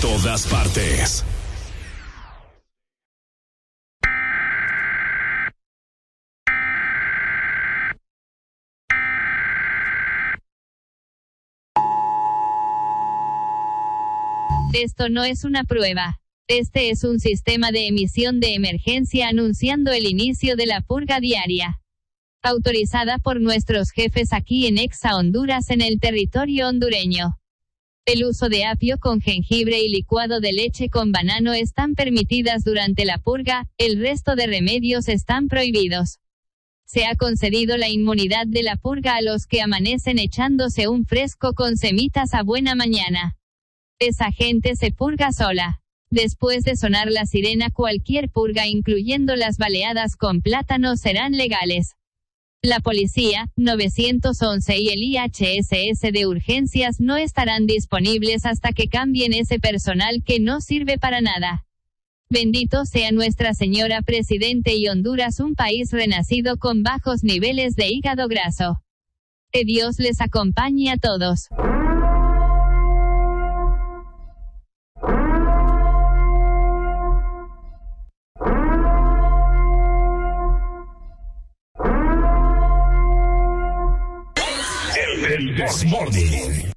todas 0.02 0.48
partes. 0.48 1.26
Esto 14.74 15.10
no 15.10 15.24
es 15.24 15.44
una 15.44 15.66
prueba. 15.66 16.20
Este 16.48 16.92
es 16.92 17.04
un 17.04 17.20
sistema 17.20 17.72
de 17.72 17.88
emisión 17.88 18.40
de 18.40 18.54
emergencia 18.54 19.28
anunciando 19.28 19.92
el 19.92 20.06
inicio 20.06 20.56
de 20.56 20.68
la 20.68 20.82
purga 20.82 21.20
diaria. 21.20 21.82
Autorizada 22.42 23.18
por 23.18 23.42
nuestros 23.42 23.92
jefes 23.92 24.32
aquí 24.32 24.68
en 24.68 24.78
Exa 24.78 25.18
Honduras 25.18 25.70
en 25.72 25.82
el 25.82 26.00
territorio 26.00 26.70
hondureño. 26.70 27.39
El 28.12 28.26
uso 28.26 28.50
de 28.50 28.66
apio 28.66 28.98
con 28.98 29.22
jengibre 29.22 29.84
y 29.84 29.88
licuado 29.88 30.40
de 30.40 30.52
leche 30.52 30.90
con 30.90 31.12
banano 31.12 31.54
están 31.54 31.94
permitidas 31.94 32.64
durante 32.64 33.06
la 33.06 33.20
purga, 33.20 33.68
el 33.78 34.00
resto 34.00 34.36
de 34.36 34.48
remedios 34.48 35.08
están 35.08 35.48
prohibidos. 35.48 36.18
Se 36.86 37.06
ha 37.06 37.16
concedido 37.16 37.78
la 37.78 37.88
inmunidad 37.88 38.48
de 38.48 38.64
la 38.64 38.78
purga 38.78 39.16
a 39.16 39.22
los 39.22 39.46
que 39.46 39.62
amanecen 39.62 40.18
echándose 40.18 40.88
un 40.88 41.06
fresco 41.06 41.54
con 41.54 41.78
semitas 41.78 42.34
a 42.34 42.42
buena 42.42 42.74
mañana. 42.74 43.38
Esa 44.00 44.32
gente 44.32 44.76
se 44.76 44.92
purga 44.92 45.32
sola. 45.32 45.80
Después 46.10 46.64
de 46.64 46.78
sonar 46.78 47.12
la 47.12 47.28
sirena 47.28 47.70
cualquier 47.70 48.32
purga 48.32 48.66
incluyendo 48.66 49.36
las 49.36 49.60
baleadas 49.60 50.16
con 50.16 50.42
plátano 50.42 50.98
serán 50.98 51.34
legales. 51.34 51.99
La 52.62 52.82
policía, 52.82 53.50
911 53.56 54.80
y 54.80 54.90
el 54.90 55.02
IHSS 55.02 56.02
de 56.12 56.28
urgencias 56.28 57.00
no 57.00 57.16
estarán 57.16 57.68
disponibles 57.68 58.46
hasta 58.46 58.74
que 58.74 58.90
cambien 58.90 59.32
ese 59.32 59.60
personal 59.60 60.24
que 60.26 60.42
no 60.42 60.60
sirve 60.60 60.98
para 60.98 61.22
nada. 61.22 61.66
Bendito 62.30 62.84
sea 62.84 63.14
Nuestra 63.14 63.54
Señora 63.54 64.02
Presidente 64.02 64.76
y 64.76 64.90
Honduras 64.90 65.40
un 65.40 65.56
país 65.56 65.92
renacido 65.94 66.58
con 66.58 66.84
bajos 66.84 67.24
niveles 67.24 67.78
de 67.78 67.88
hígado 67.88 68.28
graso. 68.28 68.84
Que 69.54 69.64
Dios 69.64 69.98
les 69.98 70.20
acompañe 70.20 70.92
a 70.92 70.98
todos. 70.98 71.48
El 85.40 85.56
Desmorning. 85.56 86.74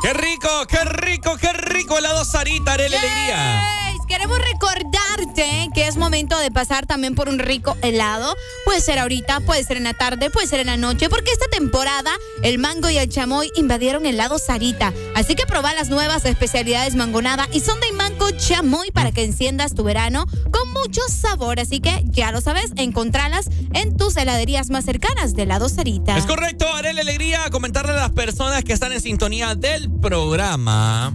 ¡Qué 0.00 0.12
rico, 0.12 0.48
qué 0.68 0.84
rico, 0.84 1.36
qué 1.36 1.52
rico 1.52 1.98
helado 1.98 2.24
Sarita, 2.24 2.74
Arele 2.74 2.96
Alegría! 2.96 3.77
Queremos 4.18 4.40
recordarte 4.40 5.70
que 5.72 5.86
es 5.86 5.96
momento 5.96 6.36
de 6.40 6.50
pasar 6.50 6.86
también 6.86 7.14
por 7.14 7.28
un 7.28 7.38
rico 7.38 7.76
helado. 7.82 8.34
Puede 8.64 8.80
ser 8.80 8.98
ahorita, 8.98 9.38
puede 9.38 9.62
ser 9.62 9.76
en 9.76 9.84
la 9.84 9.94
tarde, 9.94 10.28
puede 10.28 10.48
ser 10.48 10.58
en 10.58 10.66
la 10.66 10.76
noche, 10.76 11.08
porque 11.08 11.30
esta 11.30 11.46
temporada 11.46 12.10
el 12.42 12.58
mango 12.58 12.90
y 12.90 12.98
el 12.98 13.08
chamoy 13.08 13.52
invadieron 13.54 14.06
el 14.06 14.16
helado 14.16 14.40
Sarita. 14.40 14.92
Así 15.14 15.36
que 15.36 15.46
probá 15.46 15.72
las 15.72 15.88
nuevas 15.88 16.24
especialidades 16.24 16.96
mangonada 16.96 17.46
y 17.52 17.60
son 17.60 17.78
de 17.78 17.92
mango 17.92 18.32
chamoy 18.32 18.90
para 18.90 19.12
que 19.12 19.22
enciendas 19.22 19.76
tu 19.76 19.84
verano 19.84 20.26
con 20.50 20.68
mucho 20.72 21.02
sabor. 21.08 21.60
Así 21.60 21.78
que 21.78 22.02
ya 22.06 22.32
lo 22.32 22.40
sabes, 22.40 22.72
encontralas 22.74 23.48
en 23.72 23.96
tus 23.96 24.16
heladerías 24.16 24.68
más 24.70 24.84
cercanas 24.84 25.36
de 25.36 25.44
helado 25.44 25.68
Sarita. 25.68 26.18
Es 26.18 26.26
correcto, 26.26 26.66
Arele 26.74 27.02
Alegría, 27.02 27.48
comentarle 27.52 27.92
a 27.92 27.96
las 27.96 28.10
personas 28.10 28.64
que 28.64 28.72
están 28.72 28.92
en 28.92 29.00
sintonía 29.00 29.54
del 29.54 29.88
programa. 29.88 31.14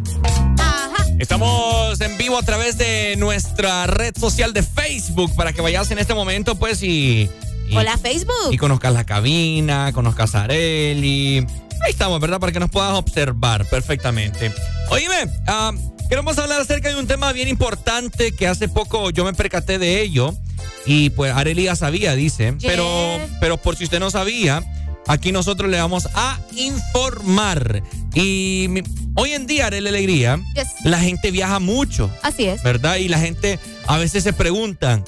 Estamos 1.19 2.01
en 2.01 2.17
vivo 2.17 2.37
a 2.37 2.43
través 2.43 2.77
de 2.77 2.92
nuestra 3.17 3.87
red 3.87 4.13
social 4.19 4.53
de 4.53 4.63
Facebook 4.63 5.35
para 5.35 5.53
que 5.53 5.61
vayas 5.61 5.89
en 5.91 5.99
este 5.99 6.13
momento, 6.13 6.55
pues, 6.55 6.81
y. 6.83 7.29
y- 7.69 7.75
Hola 7.75 7.97
Facebook. 7.97 8.51
Y 8.51 8.57
conozcas 8.57 8.93
la 8.93 9.03
cabina, 9.05 9.91
conozcas 9.93 10.35
a 10.35 10.43
Areli. 10.43 11.39
Ahí 11.83 11.91
estamos, 11.91 12.19
¿verdad? 12.19 12.39
Para 12.39 12.51
que 12.51 12.59
nos 12.59 12.69
puedas 12.69 12.93
observar 12.93 13.65
perfectamente. 13.65 14.51
Oíme, 14.89 15.29
queremos 16.09 16.37
hablar 16.37 16.61
acerca 16.61 16.89
de 16.89 16.95
un 16.95 17.07
tema 17.07 17.31
bien 17.33 17.47
importante 17.47 18.31
que 18.33 18.47
hace 18.47 18.69
poco 18.69 19.09
yo 19.09 19.25
me 19.25 19.33
percaté 19.33 19.77
de 19.79 20.01
ello. 20.01 20.33
Y 20.85 21.09
pues 21.11 21.33
Areli 21.33 21.63
ya 21.63 21.75
sabía, 21.75 22.13
dice. 22.15 22.55
Pero, 22.61 22.87
pero 23.39 23.57
por 23.57 23.75
si 23.77 23.85
usted 23.85 23.99
no 23.99 24.11
sabía, 24.11 24.61
aquí 25.07 25.31
nosotros 25.31 25.69
le 25.69 25.79
vamos 25.79 26.07
a 26.13 26.39
informar. 26.55 27.83
Y 28.13 28.67
hoy 29.15 29.31
en 29.33 29.47
día, 29.47 29.67
Areli 29.67 29.89
Alegría, 29.89 30.39
Yes. 30.55 30.67
la 30.83 30.99
gente 30.99 31.31
viaja 31.31 31.59
mucho. 31.59 32.11
Así 32.21 32.45
es. 32.45 32.61
¿verdad? 32.63 32.97
Y 32.97 33.07
la 33.07 33.19
gente 33.19 33.59
a 33.87 33.97
veces 33.97 34.23
se 34.23 34.33
preguntan, 34.33 35.03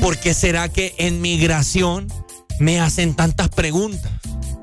¿por 0.00 0.16
qué 0.18 0.34
será 0.34 0.68
que 0.68 0.94
en 0.98 1.20
migración 1.20 2.08
me 2.58 2.80
hacen 2.80 3.14
tantas 3.14 3.48
preguntas? 3.48 4.10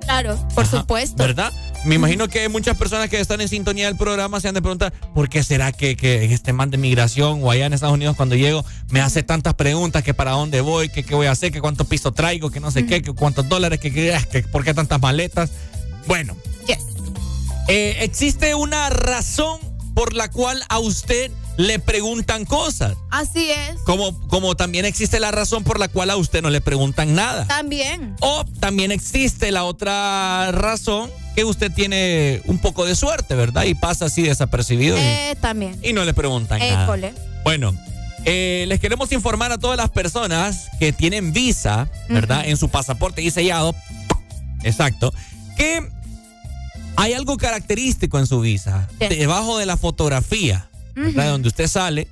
Claro, 0.02 0.38
por 0.56 0.66
supuesto. 0.66 1.18
¿Verdad? 1.18 1.52
Me 1.88 1.96
imagino 1.96 2.28
que 2.28 2.50
muchas 2.50 2.76
personas 2.76 3.10
que 3.10 3.18
están 3.18 3.40
en 3.40 3.48
sintonía 3.48 3.86
del 3.86 3.96
programa 3.96 4.42
se 4.42 4.50
han 4.50 4.54
de 4.54 4.62
preguntar, 4.62 4.92
¿por 5.16 5.30
qué 5.30 5.42
será 5.42 5.72
que, 5.72 5.96
que 5.96 6.26
este 6.26 6.52
man 6.52 6.70
de 6.70 6.78
migración 6.78 7.42
o 7.42 7.50
allá 7.50 7.66
en 7.66 7.72
Estados 7.72 7.96
Unidos 7.96 8.18
cuando 8.18 8.36
llego 8.36 8.66
me 8.90 9.00
hace 9.00 9.24
tantas 9.24 9.54
preguntas, 9.54 10.04
que 10.04 10.14
para 10.14 10.32
dónde 10.32 10.60
voy, 10.60 10.90
que 10.90 11.04
qué 11.04 11.16
voy 11.16 11.28
a 11.28 11.32
hacer, 11.32 11.54
que 11.54 11.62
cuánto 11.62 11.86
piso 11.86 12.12
traigo, 12.12 12.52
que 12.52 12.60
no 12.60 12.72
sé 12.72 12.86
qué, 12.86 13.02
que 13.02 13.14
cuántos 13.14 13.48
dólares, 13.48 13.80
que, 13.80 13.94
que, 13.94 14.18
que 14.30 14.44
por 14.44 14.66
qué 14.66 14.74
tantas 14.74 15.02
maletas? 15.02 15.50
Bueno, 16.08 16.36
eh, 17.70 17.98
existe 18.02 18.54
una 18.54 18.90
razón 18.90 19.60
por 19.94 20.14
la 20.14 20.30
cual 20.30 20.64
a 20.68 20.80
usted 20.80 21.32
le 21.58 21.80
preguntan 21.80 22.46
cosas. 22.46 22.96
Así 23.10 23.50
es. 23.50 23.80
Como, 23.86 24.18
como 24.28 24.56
también 24.56 24.86
existe 24.86 25.20
la 25.20 25.32
razón 25.32 25.64
por 25.64 25.80
la 25.80 25.88
cual 25.88 26.10
a 26.12 26.16
usted 26.18 26.42
no 26.42 26.50
le 26.50 26.62
preguntan 26.62 27.16
nada. 27.16 27.46
También. 27.48 28.16
O 28.22 28.46
también 28.60 28.92
existe 28.92 29.52
la 29.52 29.64
otra 29.64 30.52
razón 30.52 31.10
que 31.36 31.44
usted 31.44 31.72
tiene 31.72 32.42
un 32.46 32.60
poco 32.60 32.86
de 32.86 32.96
suerte, 32.96 33.36
¿verdad? 33.36 33.66
Y 33.66 33.76
pasa 33.76 34.06
así 34.06 34.22
desapercibido 34.24 34.98
y- 34.98 35.02
Eh, 35.02 35.36
también. 35.42 35.80
y, 35.84 35.94
no 35.94 36.04
le 36.06 36.14
preguntan 36.14 36.60
nada. 36.60 37.14
Bueno, 37.44 37.76
eh, 38.26 38.66
les 38.68 38.80
queremos 38.80 39.12
informar 39.12 39.52
a 39.52 39.58
todas 39.58 39.78
las 39.78 39.90
personas 39.90 40.70
que 40.80 40.92
tienen 40.94 41.34
visa, 41.34 41.90
¿verdad? 42.10 42.48
En 42.48 42.58
su 42.58 42.70
pasaporte 42.70 43.22
y 43.22 43.32
sellado. 43.32 43.76
Exacto. 44.64 45.14
Que 45.56 45.88
hay 46.96 47.14
algo 47.14 47.38
característico 47.38 48.18
en 48.20 48.28
su 48.28 48.42
visa. 48.42 48.88
Debajo 49.00 49.58
de 49.60 49.66
la 49.68 49.78
fotografía, 49.78 50.68
Ujú. 50.98 51.12
Donde 51.12 51.48
usted 51.50 51.68
sale, 51.68 52.08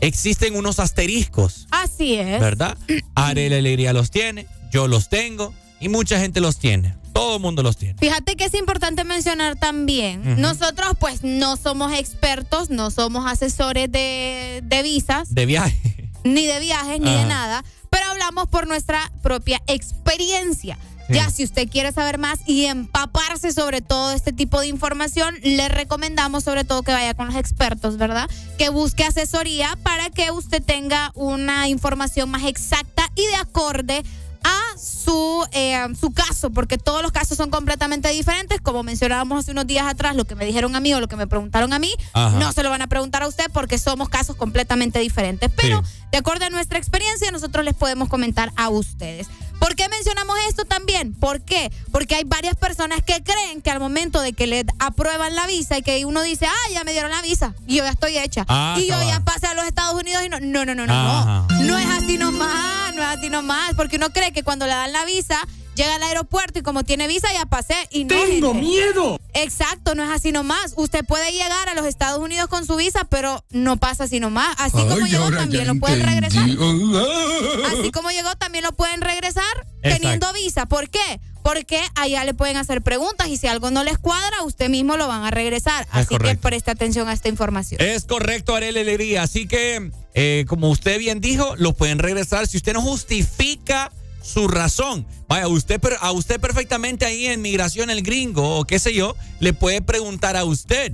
existen 0.00 0.54
unos 0.56 0.78
asteriscos, 0.78 1.66
Así 1.70 2.14
es. 2.14 2.40
¿verdad? 2.40 2.76
Arela 3.14 3.56
Alegría 3.56 3.92
los 3.92 4.10
tiene, 4.10 4.46
yo 4.72 4.88
los 4.88 5.08
tengo 5.08 5.52
y 5.80 5.88
mucha 5.88 6.18
gente 6.18 6.40
los 6.40 6.58
tiene. 6.58 6.94
Todo 7.12 7.36
el 7.36 7.42
mundo 7.42 7.62
los 7.62 7.76
tiene. 7.76 7.98
Fíjate 7.98 8.36
que 8.36 8.44
es 8.46 8.54
importante 8.54 9.04
mencionar 9.04 9.56
también, 9.56 10.40
nosotros 10.40 10.92
pues 10.98 11.22
no 11.22 11.56
somos 11.56 11.92
expertos, 11.92 12.70
no 12.70 12.90
somos 12.90 13.30
asesores 13.30 13.92
de, 13.92 14.62
de 14.64 14.82
visas, 14.82 15.34
De 15.34 15.44
viaje. 15.44 16.10
ni 16.24 16.46
de 16.46 16.58
viajes, 16.60 17.00
ni 17.00 17.10
de 17.12 17.26
nada, 17.26 17.64
pero 17.90 18.06
hablamos 18.06 18.46
por 18.48 18.66
nuestra 18.66 19.12
propia 19.22 19.60
experiencia. 19.66 20.78
Sí. 21.12 21.18
Ya, 21.18 21.30
si 21.30 21.44
usted 21.44 21.68
quiere 21.68 21.92
saber 21.92 22.18
más 22.18 22.40
y 22.46 22.64
empaparse 22.66 23.52
sobre 23.52 23.80
todo 23.80 24.12
este 24.12 24.32
tipo 24.32 24.60
de 24.60 24.68
información, 24.68 25.34
le 25.42 25.68
recomendamos 25.68 26.44
sobre 26.44 26.64
todo 26.64 26.82
que 26.82 26.92
vaya 26.92 27.14
con 27.14 27.26
los 27.26 27.36
expertos, 27.36 27.96
¿verdad? 27.96 28.28
Que 28.58 28.68
busque 28.68 29.04
asesoría 29.04 29.76
para 29.82 30.10
que 30.10 30.30
usted 30.30 30.62
tenga 30.62 31.12
una 31.14 31.68
información 31.68 32.30
más 32.30 32.44
exacta 32.44 33.10
y 33.14 33.26
de 33.26 33.36
acorde 33.36 34.02
a 34.44 34.78
su, 34.78 35.46
eh, 35.52 35.86
su 35.98 36.12
caso, 36.12 36.50
porque 36.50 36.78
todos 36.78 37.02
los 37.02 37.12
casos 37.12 37.36
son 37.36 37.50
completamente 37.50 38.08
diferentes. 38.08 38.60
Como 38.60 38.82
mencionábamos 38.82 39.40
hace 39.40 39.52
unos 39.52 39.66
días 39.66 39.86
atrás, 39.86 40.16
lo 40.16 40.24
que 40.24 40.34
me 40.34 40.44
dijeron 40.44 40.74
a 40.74 40.80
mí 40.80 40.92
o 40.94 41.00
lo 41.00 41.08
que 41.08 41.16
me 41.16 41.26
preguntaron 41.26 41.72
a 41.72 41.78
mí, 41.78 41.94
Ajá. 42.12 42.38
no 42.38 42.52
se 42.52 42.62
lo 42.62 42.70
van 42.70 42.82
a 42.82 42.88
preguntar 42.88 43.22
a 43.22 43.28
usted 43.28 43.44
porque 43.52 43.78
somos 43.78 44.08
casos 44.08 44.36
completamente 44.36 44.98
diferentes. 44.98 45.50
Pero 45.56 45.82
de 46.10 46.18
acuerdo 46.18 46.46
a 46.46 46.50
nuestra 46.50 46.78
experiencia, 46.78 47.30
nosotros 47.30 47.64
les 47.64 47.74
podemos 47.74 48.08
comentar 48.08 48.52
a 48.56 48.68
ustedes. 48.68 49.28
¿Por 49.62 49.76
qué 49.76 49.88
mencionamos 49.88 50.36
esto 50.48 50.64
también? 50.64 51.14
¿Por 51.14 51.40
qué? 51.40 51.70
Porque 51.92 52.16
hay 52.16 52.24
varias 52.24 52.56
personas 52.56 53.00
que 53.04 53.22
creen 53.22 53.62
que 53.62 53.70
al 53.70 53.78
momento 53.78 54.20
de 54.20 54.32
que 54.32 54.48
le 54.48 54.64
aprueban 54.80 55.36
la 55.36 55.46
visa 55.46 55.78
y 55.78 55.82
que 55.82 56.04
uno 56.04 56.20
dice, 56.22 56.46
ah, 56.46 56.70
ya 56.72 56.82
me 56.82 56.90
dieron 56.90 57.12
la 57.12 57.22
visa 57.22 57.54
y 57.68 57.76
yo 57.76 57.84
ya 57.84 57.90
estoy 57.90 58.18
hecha. 58.18 58.44
Ah, 58.48 58.74
y 58.76 58.86
yo 58.88 58.94
cabal. 58.94 59.06
ya 59.06 59.20
pasé 59.20 59.46
a 59.46 59.54
los 59.54 59.64
Estados 59.64 59.94
Unidos 59.94 60.24
y 60.26 60.28
no, 60.28 60.40
no, 60.40 60.64
no, 60.64 60.74
no, 60.74 60.84
no, 60.84 60.92
Ajá. 60.92 61.46
no. 61.48 61.62
No 61.62 61.78
es 61.78 61.86
así 61.86 62.18
nomás, 62.18 62.92
no 62.96 63.02
es 63.02 63.08
así 63.08 63.30
nomás, 63.30 63.74
porque 63.76 63.98
uno 63.98 64.10
cree 64.10 64.32
que 64.32 64.42
cuando 64.42 64.66
le 64.66 64.72
dan 64.72 64.90
la 64.92 65.04
visa, 65.04 65.38
llega 65.74 65.94
al 65.94 66.02
aeropuerto 66.02 66.58
y 66.58 66.62
como 66.62 66.84
tiene 66.84 67.06
visa 67.06 67.28
ya 67.32 67.46
pasé 67.46 67.74
y 67.90 68.04
no. 68.04 68.14
¡Tengo 68.14 68.52
gente. 68.52 68.66
miedo! 68.66 69.20
Exacto, 69.34 69.94
no 69.94 70.04
es 70.04 70.10
así 70.10 70.32
nomás. 70.32 70.74
Usted 70.76 71.04
puede 71.04 71.32
llegar 71.32 71.68
a 71.68 71.74
los 71.74 71.86
Estados 71.86 72.20
Unidos 72.20 72.48
con 72.48 72.66
su 72.66 72.76
visa, 72.76 73.04
pero 73.04 73.44
no 73.50 73.76
pasa 73.78 74.04
así 74.04 74.20
nomás. 74.20 74.54
Así 74.58 74.76
como 74.76 75.06
llegó, 75.06 75.30
también 75.30 75.66
lo 75.66 75.74
pueden 75.76 76.02
regresar. 76.02 76.42
Así 77.72 77.90
como 77.90 78.10
llegó, 78.10 78.34
también 78.36 78.64
lo 78.64 78.72
pueden 78.72 79.00
regresar 79.00 79.44
Exacto. 79.82 80.00
teniendo 80.00 80.32
visa. 80.32 80.66
¿Por 80.66 80.88
qué? 80.90 81.20
Porque 81.42 81.80
allá 81.96 82.24
le 82.24 82.34
pueden 82.34 82.56
hacer 82.56 82.82
preguntas 82.82 83.28
y 83.28 83.36
si 83.36 83.48
algo 83.48 83.70
no 83.70 83.82
les 83.82 83.98
cuadra, 83.98 84.42
usted 84.44 84.68
mismo 84.68 84.96
lo 84.96 85.08
van 85.08 85.24
a 85.24 85.30
regresar. 85.30 85.86
Así 85.90 86.16
que 86.16 86.36
preste 86.36 86.70
atención 86.70 87.08
a 87.08 87.12
esta 87.12 87.28
información. 87.28 87.80
Es 87.80 88.04
correcto, 88.04 88.54
Arela 88.54 88.80
Alegría. 88.80 89.22
Así 89.22 89.48
que, 89.48 89.90
eh, 90.14 90.44
como 90.46 90.70
usted 90.70 90.98
bien 90.98 91.20
dijo, 91.20 91.54
lo 91.56 91.72
pueden 91.72 91.98
regresar. 91.98 92.46
Si 92.46 92.56
usted 92.56 92.74
no 92.74 92.82
justifica 92.82 93.90
su 94.22 94.48
razón. 94.48 95.06
Vaya, 95.28 95.48
usted, 95.48 95.80
a 96.00 96.12
usted 96.12 96.40
perfectamente 96.40 97.04
ahí 97.04 97.26
en 97.26 97.42
migración 97.42 97.90
el 97.90 98.02
gringo 98.02 98.58
o 98.58 98.64
qué 98.64 98.78
sé 98.78 98.94
yo, 98.94 99.16
le 99.40 99.52
puede 99.52 99.82
preguntar 99.82 100.36
a 100.36 100.44
usted, 100.44 100.92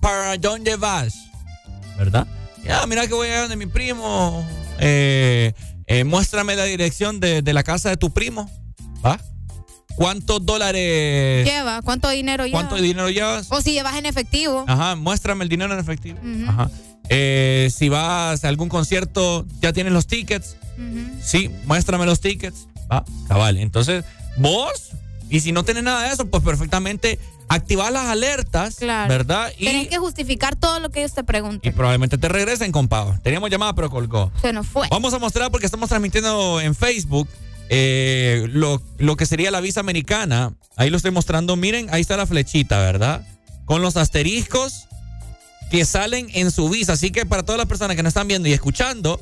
¿para 0.00 0.36
dónde 0.36 0.76
vas? 0.76 1.14
¿Verdad? 1.98 2.26
Ya, 2.64 2.86
mira 2.86 3.06
que 3.06 3.14
voy 3.14 3.28
a 3.28 3.40
donde 3.42 3.56
mi 3.56 3.66
primo. 3.66 4.44
Eh, 4.78 5.52
eh, 5.86 6.04
muéstrame 6.04 6.56
la 6.56 6.64
dirección 6.64 7.20
de, 7.20 7.40
de 7.42 7.52
la 7.52 7.62
casa 7.62 7.88
de 7.88 7.96
tu 7.96 8.12
primo. 8.12 8.50
¿Va? 9.04 9.20
¿Cuántos 9.94 10.44
dólares? 10.44 11.46
Lleva, 11.46 11.80
¿cuánto 11.80 12.10
dinero 12.10 12.44
lleva? 12.44 12.58
¿Cuánto 12.58 12.76
dinero 12.76 13.08
llevas? 13.08 13.46
O 13.50 13.62
si 13.62 13.72
llevas 13.72 13.96
en 13.96 14.04
efectivo. 14.04 14.64
Ajá, 14.68 14.94
muéstrame 14.94 15.44
el 15.44 15.48
dinero 15.48 15.72
en 15.72 15.80
efectivo. 15.80 16.18
Ajá. 16.46 16.70
Eh, 17.08 17.70
si 17.74 17.88
vas 17.88 18.44
a 18.44 18.48
algún 18.48 18.68
concierto, 18.68 19.46
ya 19.60 19.72
tienes 19.72 19.92
los 19.92 20.06
tickets. 20.06 20.56
Sí, 21.22 21.50
muéstrame 21.64 22.04
los 22.06 22.20
tickets. 22.20 22.66
Va, 22.92 23.04
cabal. 23.28 23.56
Entonces, 23.58 24.04
vos, 24.36 24.90
y 25.30 25.40
si 25.40 25.52
no 25.52 25.64
tenés 25.64 25.82
nada 25.82 26.02
de 26.06 26.12
eso, 26.12 26.26
pues 26.26 26.42
perfectamente 26.42 27.18
activar 27.48 27.92
las 27.92 28.06
alertas, 28.08 28.76
Claro. 28.76 29.08
¿verdad? 29.08 29.52
Y, 29.56 29.66
Tenés 29.66 29.88
que 29.88 29.98
justificar 29.98 30.56
todo 30.56 30.80
lo 30.80 30.90
que 30.90 31.00
ellos 31.00 31.14
te 31.14 31.20
y 31.20 31.24
pregunten. 31.24 31.72
probablemente 31.74 32.18
te 32.18 32.28
regresen 32.28 32.72
con 32.72 32.88
pago. 32.88 33.16
Teníamos 33.22 33.50
llamada, 33.50 33.72
pero 33.74 33.88
colgó. 33.88 34.32
Se 34.42 34.52
nos 34.52 34.66
fue. 34.66 34.88
Vamos 34.90 35.14
a 35.14 35.18
mostrar 35.18 35.50
porque 35.50 35.66
estamos 35.66 35.88
transmitiendo 35.88 36.60
en 36.60 36.74
Facebook 36.74 37.28
eh, 37.68 38.46
lo, 38.50 38.82
lo 38.98 39.16
que 39.16 39.26
sería 39.26 39.50
la 39.50 39.60
visa 39.60 39.80
americana. 39.80 40.54
Ahí 40.76 40.90
lo 40.90 40.96
estoy 40.96 41.12
mostrando. 41.12 41.56
Miren, 41.56 41.88
ahí 41.92 42.00
está 42.00 42.16
la 42.16 42.26
flechita, 42.26 42.78
¿verdad? 42.80 43.26
Con 43.64 43.80
los 43.82 43.96
asteriscos 43.96 44.85
que 45.70 45.84
salen 45.84 46.28
en 46.34 46.50
su 46.50 46.68
visa. 46.68 46.94
Así 46.94 47.10
que 47.10 47.26
para 47.26 47.42
todas 47.42 47.58
las 47.58 47.66
personas 47.66 47.96
que 47.96 48.02
nos 48.02 48.10
están 48.10 48.28
viendo 48.28 48.48
y 48.48 48.52
escuchando, 48.52 49.20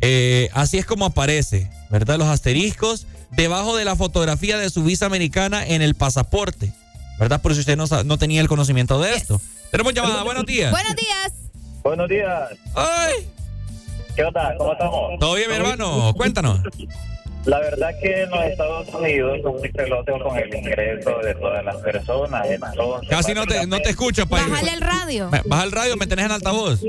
eh, 0.00 0.48
así 0.52 0.78
es 0.78 0.86
como 0.86 1.06
aparece, 1.06 1.70
¿verdad? 1.90 2.18
Los 2.18 2.28
asteriscos 2.28 3.06
debajo 3.30 3.76
de 3.76 3.84
la 3.84 3.96
fotografía 3.96 4.58
de 4.58 4.70
su 4.70 4.84
visa 4.84 5.06
americana 5.06 5.66
en 5.66 5.82
el 5.82 5.94
pasaporte, 5.94 6.72
¿verdad? 7.18 7.40
Por 7.40 7.54
si 7.54 7.60
usted 7.60 7.76
no, 7.76 7.86
no 8.04 8.18
tenía 8.18 8.40
el 8.40 8.48
conocimiento 8.48 9.00
de 9.00 9.14
esto. 9.14 9.40
Tenemos 9.70 9.94
llamada. 9.94 10.22
Buenos 10.22 10.46
días. 10.46 10.70
Buenos 10.70 10.94
días. 10.96 11.32
Buenos 11.82 12.08
días. 12.08 12.50
¡Ay! 12.74 13.28
¿Qué 14.14 14.24
onda? 14.24 14.54
¿Cómo 14.56 14.72
estamos? 14.72 15.18
¿Todo 15.20 15.34
bien, 15.34 15.50
mi 15.50 15.56
hermano? 15.56 16.14
Cuéntanos. 16.14 16.60
La 17.46 17.60
verdad 17.60 17.90
que 18.02 18.22
en 18.22 18.30
los 18.30 18.44
Estados 18.44 18.88
Unidos 18.92 19.38
son 19.42 19.52
muy 19.56 19.70
celosos 19.70 20.22
con 20.22 20.36
el 20.36 20.52
ingreso 20.52 21.18
de 21.18 21.34
todas 21.36 21.64
las 21.64 21.76
personas. 21.76 22.46
Entonces, 22.50 23.08
Casi 23.08 23.34
no 23.34 23.46
te, 23.46 23.66
no 23.68 23.78
te 23.78 23.90
escucho, 23.90 24.26
País. 24.26 24.50
Bájale 24.50 24.74
el 24.74 24.80
radio. 24.80 25.30
Baja 25.46 25.64
el 25.64 25.72
radio, 25.72 25.96
me 25.96 26.06
tenés 26.08 26.26
en 26.26 26.32
altavoz. 26.32 26.82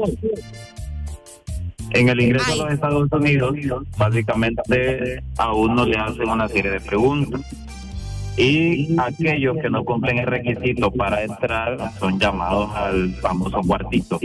En 1.92 2.10
el 2.10 2.20
ingreso 2.20 2.46
Ay. 2.48 2.60
a 2.60 2.64
los 2.64 2.74
Estados 2.74 3.08
Unidos, 3.12 3.56
básicamente 3.98 5.24
a 5.38 5.54
uno 5.54 5.86
le 5.86 5.98
hacen 5.98 6.28
una 6.28 6.48
serie 6.50 6.72
de 6.72 6.80
preguntas. 6.80 7.42
Y 8.36 8.96
aquellos 9.00 9.58
que 9.62 9.70
no 9.70 9.84
cumplen 9.84 10.20
el 10.20 10.28
requisito 10.28 10.92
para 10.92 11.24
entrar 11.24 11.92
son 12.00 12.20
llamados 12.20 12.76
al 12.76 13.14
famoso 13.16 13.62
cuartito. 13.62 14.20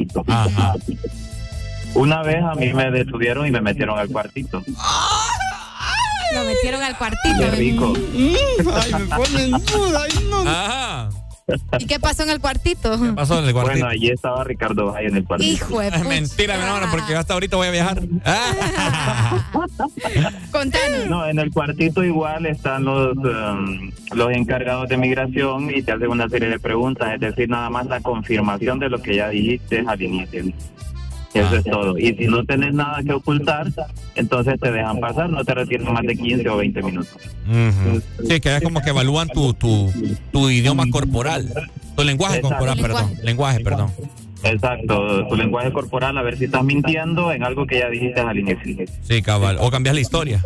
Una 1.95 2.23
vez 2.23 2.43
a 2.43 2.55
mí 2.55 2.73
me 2.73 2.91
detuvieron 2.91 3.47
y 3.47 3.51
me 3.51 3.61
metieron 3.61 3.99
al 3.99 4.09
cuartito. 4.09 4.63
Lo 6.35 6.45
metieron 6.45 6.83
al 6.83 6.97
cuartito. 6.97 7.39
Qué 7.39 7.51
rico. 7.51 7.93
Ay, 8.75 8.93
me 8.95 9.17
ponen 9.17 9.51
duda. 9.51 10.07
Ajá. 10.47 11.09
¿Y 11.79 11.87
qué 11.87 11.99
pasó 11.99 12.23
en 12.23 12.31
el 12.31 12.41
cuartito? 12.41 12.99
¿Qué 12.99 13.13
pasó 13.13 13.41
en 13.41 13.47
el 13.47 13.53
cuartito? 13.53 13.73
Bueno, 13.81 13.89
allí 13.89 14.09
estaba 14.11 14.45
Ricardo 14.45 14.93
Valle 14.93 15.09
en 15.09 15.17
el 15.17 15.25
cuartito. 15.25 15.53
Hijo 15.53 15.81
de 15.81 15.89
Es 15.89 15.95
pucha. 15.95 16.09
mentira, 16.09 16.57
mi 16.57 16.63
hermano, 16.63 16.87
porque 16.91 17.17
hasta 17.17 17.35
ahorita 17.35 17.57
voy 17.57 17.67
a 17.67 17.71
viajar. 17.73 18.01
Contanos. 20.53 21.07
No, 21.09 21.27
en 21.27 21.39
el 21.41 21.51
cuartito 21.51 22.05
igual 22.05 22.47
están 22.47 22.85
los, 22.85 23.17
um, 23.17 23.91
los 24.13 24.31
encargados 24.33 24.89
de 24.89 24.97
migración 24.97 25.69
y 25.75 25.83
te 25.83 25.93
hacen 25.93 26.09
una 26.11 26.29
serie 26.29 26.49
de 26.49 26.59
preguntas, 26.59 27.13
es 27.15 27.21
decir, 27.21 27.49
nada 27.49 27.69
más 27.71 27.87
la 27.87 28.01
confirmación 28.01 28.79
de 28.79 28.89
lo 28.89 29.03
que 29.03 29.17
ya 29.17 29.29
dijiste 29.29 29.85
al 29.87 30.01
inicio. 30.01 30.45
Eso 31.35 31.57
es 31.57 31.65
todo. 31.65 31.99
Y 31.99 32.15
si 32.15 32.27
no 32.27 32.45
tenés 32.45 32.75
nada 32.75 33.03
que 33.03 33.13
ocultar, 33.13 33.67
entonces 34.15 34.61
te 34.61 34.71
dejan 34.71 35.01
pasar, 35.01 35.31
no 35.31 35.45
te 35.45 35.55
retienen 35.55 35.93
más 35.93 36.03
de 36.03 36.17
15 36.17 36.49
o 36.49 36.57
20 36.59 36.83
minutos. 36.83 37.17
Sí, 38.29 38.41
que 38.41 38.57
es 38.57 38.63
como 38.63 38.81
que 38.83 38.91
evalúan 38.91 39.29
tu, 39.29 39.55
tu, 39.55 39.91
tu 40.31 40.51
idioma 40.51 40.85
corporal. 40.91 41.49
Tu 41.97 42.05
lenguaje 42.05 42.37
Exacto. 42.37 42.59
corporal, 42.59 42.79
perdón. 42.81 43.15
Lenguaje, 43.23 43.61
perdón. 43.61 43.91
Exacto, 44.45 45.27
tu 45.29 45.37
lenguaje 45.37 45.73
corporal, 45.73 46.19
a 46.19 46.23
ver 46.23 46.37
si 46.37 46.47
estás 46.47 46.65
mintiendo 46.65 47.33
en 47.33 47.45
algo 47.45 47.67
que 47.67 47.79
ya 47.79 47.89
dijiste 47.89 48.21
al 48.21 48.39
inicio. 48.39 48.87
Sí, 49.03 49.23
cabal. 49.23 49.59
O 49.61 49.71
cambias 49.71 49.95
la 49.95 50.01
historia. 50.01 50.43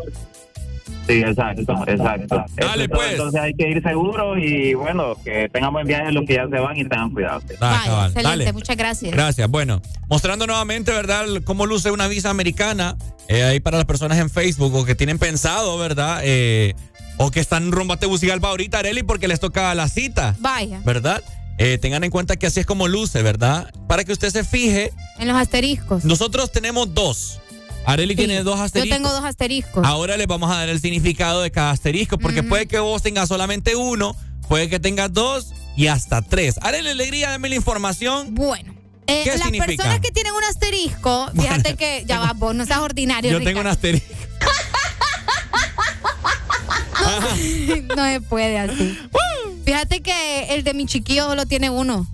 Sí, 1.07 1.21
exacto, 1.21 1.63
exacto. 1.87 2.45
Dale, 2.57 2.89
pues. 2.89 3.13
Entonces 3.13 3.41
hay 3.41 3.55
que 3.55 3.69
ir 3.71 3.83
seguro 3.83 4.37
y 4.37 4.75
bueno, 4.75 5.15
que 5.25 5.49
tengan 5.53 5.73
buen 5.73 5.87
viaje 5.87 6.11
los 6.13 6.25
que 6.27 6.35
ya 6.35 6.49
se 6.49 6.59
van 6.59 6.77
y 6.77 6.83
tengan 6.85 7.11
cuidado. 7.11 7.41
Cabal. 7.59 8.07
excelente, 8.09 8.23
Dale. 8.23 8.53
muchas 8.53 8.77
gracias. 8.77 9.13
Gracias. 9.13 9.49
Bueno, 9.49 9.81
mostrando 10.09 10.47
nuevamente, 10.47 10.91
¿verdad? 10.93 11.27
Cómo 11.45 11.67
luce 11.67 11.91
una 11.91 12.09
visa 12.09 12.31
americana. 12.31 12.97
eh, 13.29 13.43
ahí 13.45 13.61
para 13.61 13.77
las 13.79 13.87
personas 13.87 14.19
en 14.19 14.31
Facebook 14.31 14.75
o 14.75 14.85
que 14.85 14.95
tienen 14.95 15.19
pensado, 15.19 15.79
¿verdad? 15.79 16.21
Eh, 16.25 16.75
o 17.19 17.31
que 17.31 17.41
están 17.41 17.73
rumbo 17.73 17.95
a 17.95 17.97
Tegucigalpa 17.97 18.49
ahorita, 18.49 18.79
Areli, 18.81 19.03
porque 19.03 19.27
les 19.29 19.41
toca 19.41 19.75
la 19.75 19.89
cita. 19.89 20.35
Vaya. 20.39 20.81
¿Verdad? 20.85 21.23
Eh, 21.59 21.79
tengan 21.79 22.05
en 22.05 22.11
cuenta 22.11 22.37
que 22.37 22.47
así 22.47 22.61
es 22.61 22.67
como 22.67 22.87
luce, 22.87 23.23
¿verdad? 23.23 23.73
Para 23.89 24.05
que 24.05 24.13
usted 24.13 24.29
se 24.31 24.45
fije, 24.45 24.93
En 25.19 25.27
los 25.29 25.37
asteriscos. 25.37 26.05
nosotros 26.05 26.53
tenemos 26.53 26.93
dos. 26.93 27.41
Areli 27.87 28.15
Sí, 28.15 28.19
tiene 28.19 28.43
dos 28.43 28.57
Yo 28.59 28.65
asteriscos. 28.65 28.97
tengo 28.97 29.13
dos 29.13 29.25
asteriscos. 29.25 29.87
Ahora 29.87 30.17
les 30.17 30.27
vamos 30.27 30.51
a 30.51 30.57
dar 30.57 30.69
el 30.69 30.81
significado 30.81 31.43
de 31.43 31.51
cada 31.51 31.71
asterisco, 31.71 32.19
porque 32.19 32.43
puede 32.43 32.67
que 32.67 32.79
vos 32.81 33.03
tengas 33.03 33.29
solamente 33.29 33.77
uno, 33.77 34.17
puede 34.49 34.69
que 34.69 34.81
tengas 34.81 35.13
dos 35.13 35.53
y 35.77 35.87
hasta 35.87 36.23
tres. 36.23 36.57
Areli 36.63 36.91
Alegría, 36.91 37.31
dame 37.31 37.49
la 37.49 37.55
información. 37.55 38.35
Bueno. 38.35 38.75
Eh, 39.09 39.21
¿Qué 39.23 39.31
las 39.31 39.43
significa? 39.43 39.67
personas 39.67 40.01
que 40.01 40.11
tienen 40.11 40.33
un 40.33 40.43
asterisco, 40.43 41.31
fíjate 41.41 41.77
que 41.77 42.03
ya 42.09 42.19
va, 42.19 42.33
vos 42.33 42.57
no 42.57 42.67
seas 42.67 42.81
ordinario. 42.81 43.31
Yo 43.31 43.41
tengo 43.41 43.61
un 43.61 43.69
asterisco. 43.69 44.07
no 47.97 48.05
se 48.05 48.21
puede 48.21 48.59
así. 48.59 48.99
Fíjate 49.65 50.01
que 50.01 50.55
el 50.55 50.65
de 50.65 50.75
mi 50.75 50.87
chiquillo 50.87 51.27
solo 51.27 51.47
tiene 51.47 51.71
uno. 51.71 52.07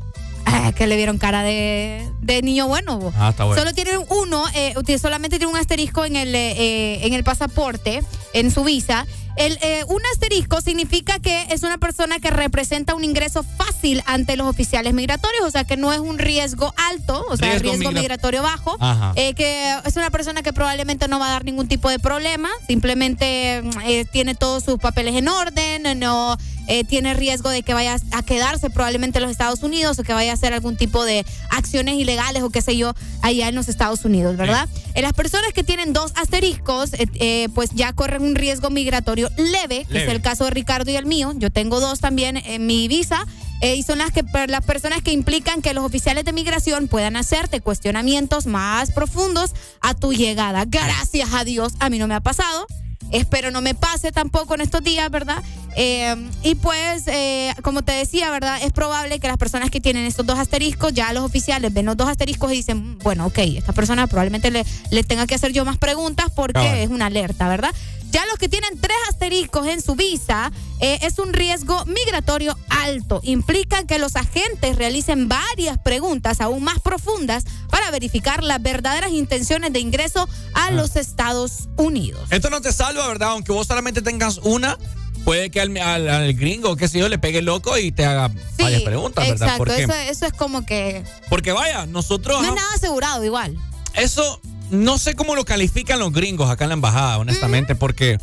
Ah, 0.44 0.72
que 0.76 0.86
le 0.86 0.96
vieron 0.96 1.18
cara 1.18 1.42
de, 1.42 2.08
de 2.20 2.42
niño 2.42 2.68
bueno. 2.68 2.98
vos. 2.98 3.14
Ah, 3.16 3.30
está 3.30 3.44
bueno. 3.44 3.60
Solo 3.60 3.74
tiene 3.74 3.98
uno, 3.98 4.44
eh, 4.54 4.74
solamente 4.98 5.38
tiene 5.38 5.52
un 5.52 5.58
asterisco 5.58 6.04
en 6.04 6.16
el, 6.16 6.34
eh, 6.34 6.52
eh, 6.52 7.06
en 7.06 7.12
el 7.14 7.24
pasaporte, 7.24 8.02
en 8.32 8.50
su 8.50 8.64
visa. 8.64 9.06
El, 9.36 9.58
eh, 9.62 9.84
un 9.88 10.00
asterisco 10.12 10.60
significa 10.60 11.18
que 11.18 11.46
es 11.50 11.62
una 11.62 11.78
persona 11.78 12.18
que 12.18 12.30
representa 12.30 12.94
un 12.94 13.02
ingreso 13.04 13.42
fácil 13.56 14.02
ante 14.06 14.36
los 14.36 14.46
oficiales 14.46 14.92
migratorios, 14.94 15.44
o 15.44 15.50
sea 15.50 15.64
que 15.64 15.76
no 15.76 15.92
es 15.92 16.00
un 16.00 16.18
riesgo 16.18 16.74
alto, 16.76 17.24
o 17.28 17.36
sea, 17.36 17.48
Riesgo 17.52 17.70
riesgo, 17.70 17.90
migra- 17.90 18.00
migratorio 18.02 18.42
bajo, 18.42 18.76
eh, 19.16 19.34
que 19.34 19.74
es 19.84 19.96
una 19.96 20.10
persona 20.10 20.42
que 20.42 20.52
probablemente 20.52 21.08
no 21.08 21.18
va 21.18 21.28
a 21.28 21.30
dar 21.30 21.44
ningún 21.44 21.66
tipo 21.66 21.88
de 21.88 21.98
problema, 21.98 22.50
simplemente 22.68 23.62
mm, 23.62 23.70
eh, 23.86 24.04
tiene 24.04 24.34
todos 24.34 24.64
sus 24.64 24.78
papeles 24.78 25.14
en 25.14 25.28
orden, 25.28 25.98
no 25.98 26.36
eh, 26.68 26.84
tiene 26.84 27.14
riesgo 27.14 27.48
de 27.48 27.62
que 27.62 27.74
vaya 27.74 27.96
a 28.12 28.22
quedarse 28.22 28.70
probablemente 28.70 29.18
en 29.18 29.22
los 29.22 29.30
Estados 29.32 29.62
Unidos 29.62 29.98
o 29.98 30.02
que 30.04 30.12
vaya 30.12 30.30
a 30.32 30.34
hacer 30.34 30.52
algún 30.52 30.76
tipo 30.76 31.04
de 31.04 31.24
acciones 31.50 31.94
ilegales 31.96 32.42
o 32.42 32.50
qué 32.50 32.62
sé 32.62 32.76
yo 32.76 32.92
allá 33.22 33.48
en 33.48 33.54
los 33.54 33.68
Estados 33.68 34.04
Unidos, 34.04 34.36
¿verdad? 34.36 34.68
Eh, 34.94 35.02
las 35.02 35.12
personas 35.14 35.52
que 35.52 35.64
tienen 35.64 35.92
dos 35.92 36.12
asteriscos, 36.16 36.92
eh, 36.94 37.06
eh, 37.14 37.48
pues 37.54 37.70
ya 37.70 37.92
corren 37.92 38.22
un 38.22 38.34
riesgo 38.34 38.70
migratorio 38.70 39.30
leve, 39.36 39.86
que 39.90 40.02
es 40.02 40.08
el 40.08 40.20
caso 40.20 40.44
de 40.44 40.50
Ricardo 40.50 40.90
y 40.90 40.96
el 40.96 41.06
mío. 41.06 41.32
Yo 41.36 41.50
tengo 41.50 41.80
dos 41.80 42.00
también 42.00 42.36
en 42.36 42.66
mi 42.66 42.88
visa. 42.88 43.26
eh, 43.62 43.76
y 43.76 43.84
son 43.84 43.98
las 43.98 44.10
que 44.10 44.24
las 44.48 44.64
personas 44.64 45.02
que 45.02 45.12
implican 45.12 45.62
que 45.62 45.72
los 45.72 45.84
oficiales 45.84 46.24
de 46.24 46.32
migración 46.32 46.88
puedan 46.88 47.14
hacerte 47.14 47.60
cuestionamientos 47.60 48.46
más 48.46 48.90
profundos 48.90 49.52
a 49.80 49.94
tu 49.94 50.12
llegada. 50.12 50.64
Gracias 50.66 51.32
a 51.32 51.44
Dios, 51.44 51.74
a 51.78 51.88
mí 51.88 51.98
no 51.98 52.08
me 52.08 52.14
ha 52.14 52.20
pasado. 52.20 52.66
Espero 53.12 53.50
no 53.50 53.60
me 53.60 53.74
pase 53.74 54.10
tampoco 54.10 54.54
en 54.54 54.62
estos 54.62 54.82
días, 54.82 55.10
¿verdad? 55.10 55.42
Eh, 55.76 56.14
y 56.42 56.54
pues, 56.56 57.04
eh, 57.06 57.54
como 57.62 57.82
te 57.82 57.92
decía, 57.92 58.30
¿verdad? 58.30 58.58
Es 58.62 58.72
probable 58.72 59.20
que 59.20 59.28
las 59.28 59.36
personas 59.36 59.70
que 59.70 59.80
tienen 59.80 60.04
estos 60.06 60.26
dos 60.26 60.38
asteriscos, 60.38 60.92
ya 60.92 61.12
los 61.12 61.22
oficiales 61.24 61.72
ven 61.72 61.86
los 61.86 61.96
dos 61.96 62.08
asteriscos 62.08 62.52
y 62.52 62.56
dicen, 62.56 62.78
"Mm, 62.94 62.98
bueno, 62.98 63.26
ok, 63.26 63.38
esta 63.38 63.72
persona 63.72 64.06
probablemente 64.06 64.50
le, 64.50 64.64
le 64.90 65.04
tenga 65.04 65.26
que 65.26 65.34
hacer 65.34 65.52
yo 65.52 65.64
más 65.64 65.78
preguntas 65.78 66.26
porque 66.34 66.82
es 66.82 66.90
una 66.90 67.06
alerta, 67.06 67.48
¿verdad? 67.48 67.74
Ya 68.12 68.26
los 68.26 68.36
que 68.38 68.48
tienen 68.48 68.78
tres 68.78 68.96
asteriscos 69.08 69.66
en 69.66 69.80
su 69.80 69.94
visa 69.94 70.52
eh, 70.80 70.98
es 71.02 71.18
un 71.18 71.32
riesgo 71.32 71.84
migratorio 71.86 72.56
alto. 72.68 73.20
Implican 73.22 73.86
que 73.86 73.98
los 73.98 74.16
agentes 74.16 74.76
realicen 74.76 75.28
varias 75.28 75.78
preguntas 75.78 76.40
aún 76.42 76.62
más 76.62 76.78
profundas 76.80 77.44
para 77.70 77.90
verificar 77.90 78.42
las 78.42 78.62
verdaderas 78.62 79.10
intenciones 79.12 79.72
de 79.72 79.80
ingreso 79.80 80.28
a 80.52 80.70
los 80.72 80.96
Estados 80.96 81.68
Unidos. 81.78 82.20
Esto 82.30 82.50
no 82.50 82.60
te 82.60 82.72
salva, 82.72 83.06
¿verdad? 83.08 83.30
Aunque 83.30 83.50
vos 83.52 83.66
solamente 83.66 84.02
tengas 84.02 84.38
una, 84.38 84.76
puede 85.24 85.50
que 85.50 85.62
al, 85.62 85.74
al- 85.78 86.08
al 86.10 86.34
gringo, 86.34 86.76
qué 86.76 86.88
sé 86.88 86.98
yo, 86.98 87.08
le 87.08 87.18
pegue 87.18 87.40
loco 87.40 87.78
y 87.78 87.92
te 87.92 88.04
haga 88.04 88.30
varias 88.58 88.82
preguntas, 88.82 89.26
¿verdad? 89.26 89.48
Exacto, 89.56 89.72
eso, 89.72 89.94
eso 90.10 90.26
es 90.26 90.32
como 90.34 90.66
que 90.66 91.02
porque 91.30 91.52
vaya, 91.52 91.86
nosotros... 91.86 92.42
no 92.42 92.48
es 92.50 92.54
nada 92.54 92.74
asegurado 92.74 93.24
igual. 93.24 93.56
Eso 93.94 94.40
no 94.72 94.98
sé 94.98 95.14
cómo 95.14 95.36
lo 95.36 95.44
califican 95.44 96.00
los 96.00 96.12
gringos 96.12 96.50
acá 96.50 96.64
en 96.64 96.70
la 96.70 96.74
embajada, 96.74 97.18
honestamente, 97.18 97.74
porque 97.74 98.18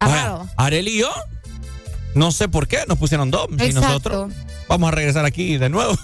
Raro. 0.00 0.48
Areli 0.56 0.96
y 0.96 0.98
yo, 0.98 1.12
no 2.14 2.32
sé 2.32 2.48
por 2.48 2.68
qué, 2.68 2.80
nos 2.88 2.98
pusieron 2.98 3.30
dos. 3.30 3.48
Y 3.50 3.72
nosotros 3.72 4.32
vamos 4.68 4.88
a 4.88 4.90
regresar 4.90 5.24
aquí 5.24 5.56
de 5.58 5.68
nuevo. 5.68 5.96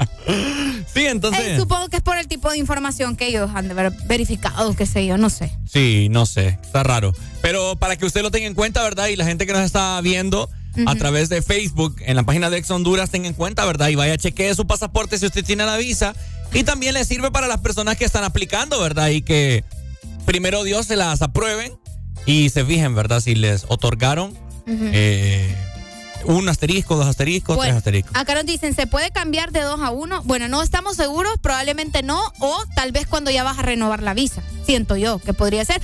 sí, 0.94 1.06
entonces. 1.06 1.42
Eh, 1.42 1.56
supongo 1.58 1.88
que 1.88 1.96
es 1.96 2.02
por 2.02 2.18
el 2.18 2.26
tipo 2.26 2.50
de 2.50 2.58
información 2.58 3.16
que 3.16 3.28
ellos 3.28 3.50
han 3.54 3.68
de 3.68 3.92
verificado, 4.06 4.74
qué 4.74 4.86
sé 4.86 5.06
yo, 5.06 5.16
no 5.16 5.30
sé. 5.30 5.56
Sí, 5.70 6.08
no 6.10 6.26
sé, 6.26 6.58
está 6.62 6.82
raro. 6.82 7.14
Pero 7.40 7.76
para 7.76 7.96
que 7.96 8.06
usted 8.06 8.22
lo 8.22 8.30
tenga 8.30 8.46
en 8.46 8.54
cuenta, 8.54 8.82
¿verdad? 8.82 9.08
Y 9.08 9.16
la 9.16 9.24
gente 9.24 9.46
que 9.46 9.52
nos 9.52 9.62
está 9.62 10.00
viendo 10.00 10.50
a 10.86 10.94
través 10.94 11.28
de 11.28 11.42
Facebook, 11.42 11.96
en 12.00 12.14
la 12.14 12.22
página 12.22 12.50
de 12.50 12.58
Ex 12.58 12.70
Honduras, 12.70 13.10
tenga 13.10 13.26
en 13.26 13.34
cuenta, 13.34 13.64
¿verdad? 13.64 13.88
Y 13.88 13.94
vaya, 13.94 14.16
chequee 14.16 14.54
su 14.54 14.66
pasaporte 14.66 15.18
si 15.18 15.26
usted 15.26 15.44
tiene 15.44 15.64
la 15.64 15.76
visa. 15.76 16.14
Y 16.52 16.64
también 16.64 16.94
le 16.94 17.04
sirve 17.04 17.30
para 17.30 17.46
las 17.46 17.60
personas 17.60 17.96
que 17.96 18.04
están 18.04 18.24
aplicando, 18.24 18.80
¿verdad? 18.80 19.08
Y 19.08 19.22
que 19.22 19.64
primero 20.24 20.64
Dios 20.64 20.86
se 20.86 20.96
las 20.96 21.22
aprueben 21.22 21.72
y 22.26 22.50
se 22.50 22.64
fijen, 22.64 22.94
¿verdad? 22.94 23.20
Si 23.20 23.34
les 23.34 23.64
otorgaron 23.68 24.36
eh, 24.66 25.54
un 26.24 26.48
asterisco, 26.48 26.96
dos 26.96 27.06
asteriscos, 27.06 27.56
Bueno, 27.56 27.70
tres 27.70 27.76
asteriscos. 27.78 28.16
acá 28.16 28.34
nos 28.34 28.44
dicen, 28.46 28.74
¿se 28.74 28.86
puede 28.86 29.10
cambiar 29.10 29.52
de 29.52 29.60
dos 29.60 29.80
a 29.80 29.90
uno? 29.90 30.22
Bueno, 30.24 30.48
no 30.48 30.62
estamos 30.62 30.96
seguros, 30.96 31.32
probablemente 31.40 32.02
no, 32.02 32.20
o 32.40 32.62
tal 32.74 32.92
vez 32.92 33.06
cuando 33.06 33.30
ya 33.30 33.44
vas 33.44 33.58
a 33.58 33.62
renovar 33.62 34.02
la 34.02 34.14
visa. 34.14 34.42
Siento 34.66 34.96
yo 34.96 35.18
que 35.20 35.32
podría 35.34 35.64
ser. 35.64 35.80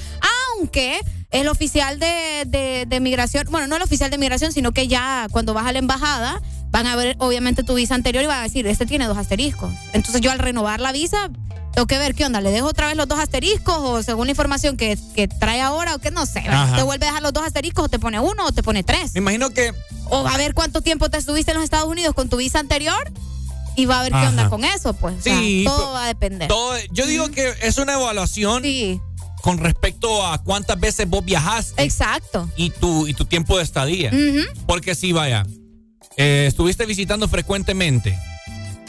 Aunque 0.56 0.98
el 1.30 1.48
oficial 1.48 1.98
de, 1.98 2.44
de, 2.46 2.84
de 2.86 3.00
migración, 3.00 3.46
bueno, 3.50 3.66
no 3.66 3.76
el 3.76 3.82
oficial 3.82 4.10
de 4.10 4.18
migración, 4.18 4.52
sino 4.52 4.72
que 4.72 4.86
ya 4.88 5.28
cuando 5.30 5.52
vas 5.54 5.66
a 5.66 5.72
la 5.72 5.78
embajada, 5.78 6.42
van 6.74 6.88
a 6.88 6.96
ver 6.96 7.14
obviamente 7.20 7.62
tu 7.62 7.74
visa 7.74 7.94
anterior 7.94 8.24
y 8.24 8.26
van 8.26 8.40
a 8.40 8.42
decir, 8.42 8.66
este 8.66 8.84
tiene 8.84 9.06
dos 9.06 9.16
asteriscos. 9.16 9.72
Entonces 9.92 10.20
yo 10.20 10.32
al 10.32 10.40
renovar 10.40 10.80
la 10.80 10.90
visa, 10.90 11.30
tengo 11.72 11.86
que 11.86 11.98
ver 11.98 12.16
qué 12.16 12.26
onda, 12.26 12.40
le 12.40 12.50
dejo 12.50 12.66
otra 12.66 12.88
vez 12.88 12.96
los 12.96 13.06
dos 13.06 13.20
asteriscos 13.20 13.76
o 13.78 14.02
según 14.02 14.26
la 14.26 14.32
información 14.32 14.76
que, 14.76 14.98
que 15.14 15.28
trae 15.28 15.60
ahora 15.60 15.94
o 15.94 16.00
que 16.00 16.10
no 16.10 16.26
sé, 16.26 16.40
Ajá. 16.40 16.74
te 16.74 16.82
vuelve 16.82 17.06
a 17.06 17.10
dejar 17.10 17.22
los 17.22 17.32
dos 17.32 17.44
asteriscos 17.44 17.84
o 17.84 17.88
te 17.88 18.00
pone 18.00 18.18
uno 18.18 18.44
o 18.44 18.50
te 18.50 18.64
pone 18.64 18.82
tres. 18.82 19.14
Me 19.14 19.20
imagino 19.20 19.50
que 19.50 19.72
O 20.06 20.24
va 20.24 20.34
a 20.34 20.36
ver 20.36 20.52
cuánto 20.52 20.80
tiempo 20.82 21.08
te 21.10 21.16
estuviste 21.18 21.52
en 21.52 21.58
los 21.58 21.64
Estados 21.64 21.88
Unidos 21.88 22.12
con 22.12 22.28
tu 22.28 22.38
visa 22.38 22.58
anterior 22.58 23.12
y 23.76 23.86
va 23.86 24.00
a 24.00 24.02
ver 24.02 24.10
qué 24.10 24.26
onda 24.26 24.50
con 24.50 24.64
eso, 24.64 24.94
pues. 24.94 25.14
O 25.16 25.20
sea, 25.22 25.38
Sí, 25.38 25.62
todo 25.64 25.92
va 25.92 26.04
a 26.04 26.06
depender. 26.08 26.48
Todo, 26.48 26.74
yo 26.90 27.06
digo 27.06 27.28
que 27.28 27.54
es 27.62 27.78
una 27.78 27.92
evaluación 27.94 28.64
con 29.42 29.58
respecto 29.58 30.26
a 30.26 30.42
cuántas 30.42 30.80
veces 30.80 31.08
vos 31.08 31.24
viajaste. 31.24 31.84
Exacto. 31.84 32.50
Y 32.56 32.70
tu, 32.70 33.06
y 33.06 33.14
tu 33.14 33.26
tiempo 33.26 33.58
de 33.58 33.62
estadía. 33.62 34.10
Porque 34.66 34.96
sí, 34.96 35.12
vaya, 35.12 35.44
eh, 36.16 36.44
estuviste 36.48 36.86
visitando 36.86 37.28
frecuentemente 37.28 38.18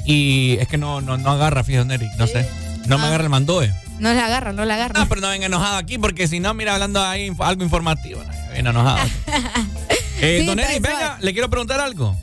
y 0.06 0.58
es 0.60 0.68
que 0.68 0.78
no, 0.78 1.02
no, 1.02 1.18
no 1.18 1.32
agarra, 1.32 1.64
fíjate, 1.64 1.94
Eric, 1.95 2.12
no 2.18 2.28
sé. 2.28 2.48
No 2.88 2.95
Ah. 2.95 3.00
me 3.00 3.06
agarra 3.08 3.24
el 3.24 3.30
mandoe. 3.30 3.74
No 4.00 4.14
le 4.14 4.20
agarra, 4.20 4.52
no 4.54 4.66
le 4.66 4.74
agarra. 4.74 5.00
No, 5.00 5.08
pero 5.10 5.22
no 5.22 5.30
venga 5.30 5.45
enojado 5.48 5.78
aquí 5.78 5.98
porque 5.98 6.28
si 6.28 6.40
no, 6.40 6.54
mira, 6.54 6.74
hablando 6.74 7.04
ahí 7.04 7.32
algo 7.40 7.64
informativo. 7.64 8.22
Viene 8.54 8.70
enojado. 8.70 9.00
Eh, 10.22 10.40
Sí, 10.40 10.45
don 10.45 10.58
Eric, 10.60 10.82
venga, 10.82 11.18
le 11.20 11.34
quiero 11.34 11.50
preguntar 11.50 11.82
algo. 11.82 12.16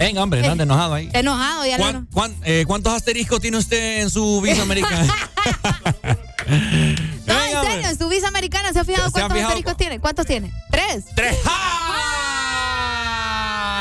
Venga, 0.00 0.20
hombre, 0.22 0.42
no 0.42 0.50
ande 0.52 0.64
enojado 0.64 0.94
ahí. 0.94 1.06
Está 1.06 1.20
enojado 1.20 1.64
ya. 1.64 1.76
¿Cuán- 1.76 2.06
cuán- 2.12 2.34
eh, 2.44 2.64
¿Cuántos 2.66 2.92
asteriscos 2.92 3.40
tiene 3.40 3.56
usted 3.56 4.00
en 4.02 4.10
su 4.10 4.40
visa 4.40 4.62
americana? 4.62 5.06
No, 7.26 7.34
en 7.44 7.66
serio, 7.70 7.88
en 7.90 7.98
su 7.98 8.08
visa 8.08 8.26
americana 8.28 8.72
se 8.72 8.80
ha 8.80 8.84
fijado 8.84 9.04
¿Se 9.04 9.08
ha 9.10 9.12
cuántos 9.12 9.32
fijado 9.36 9.48
asteriscos 9.48 9.76
tiene. 9.76 10.00
¿Cuántos 10.00 10.26
tiene? 10.26 10.50
¿Tres? 10.70 11.04
¡Tres! 11.14 11.36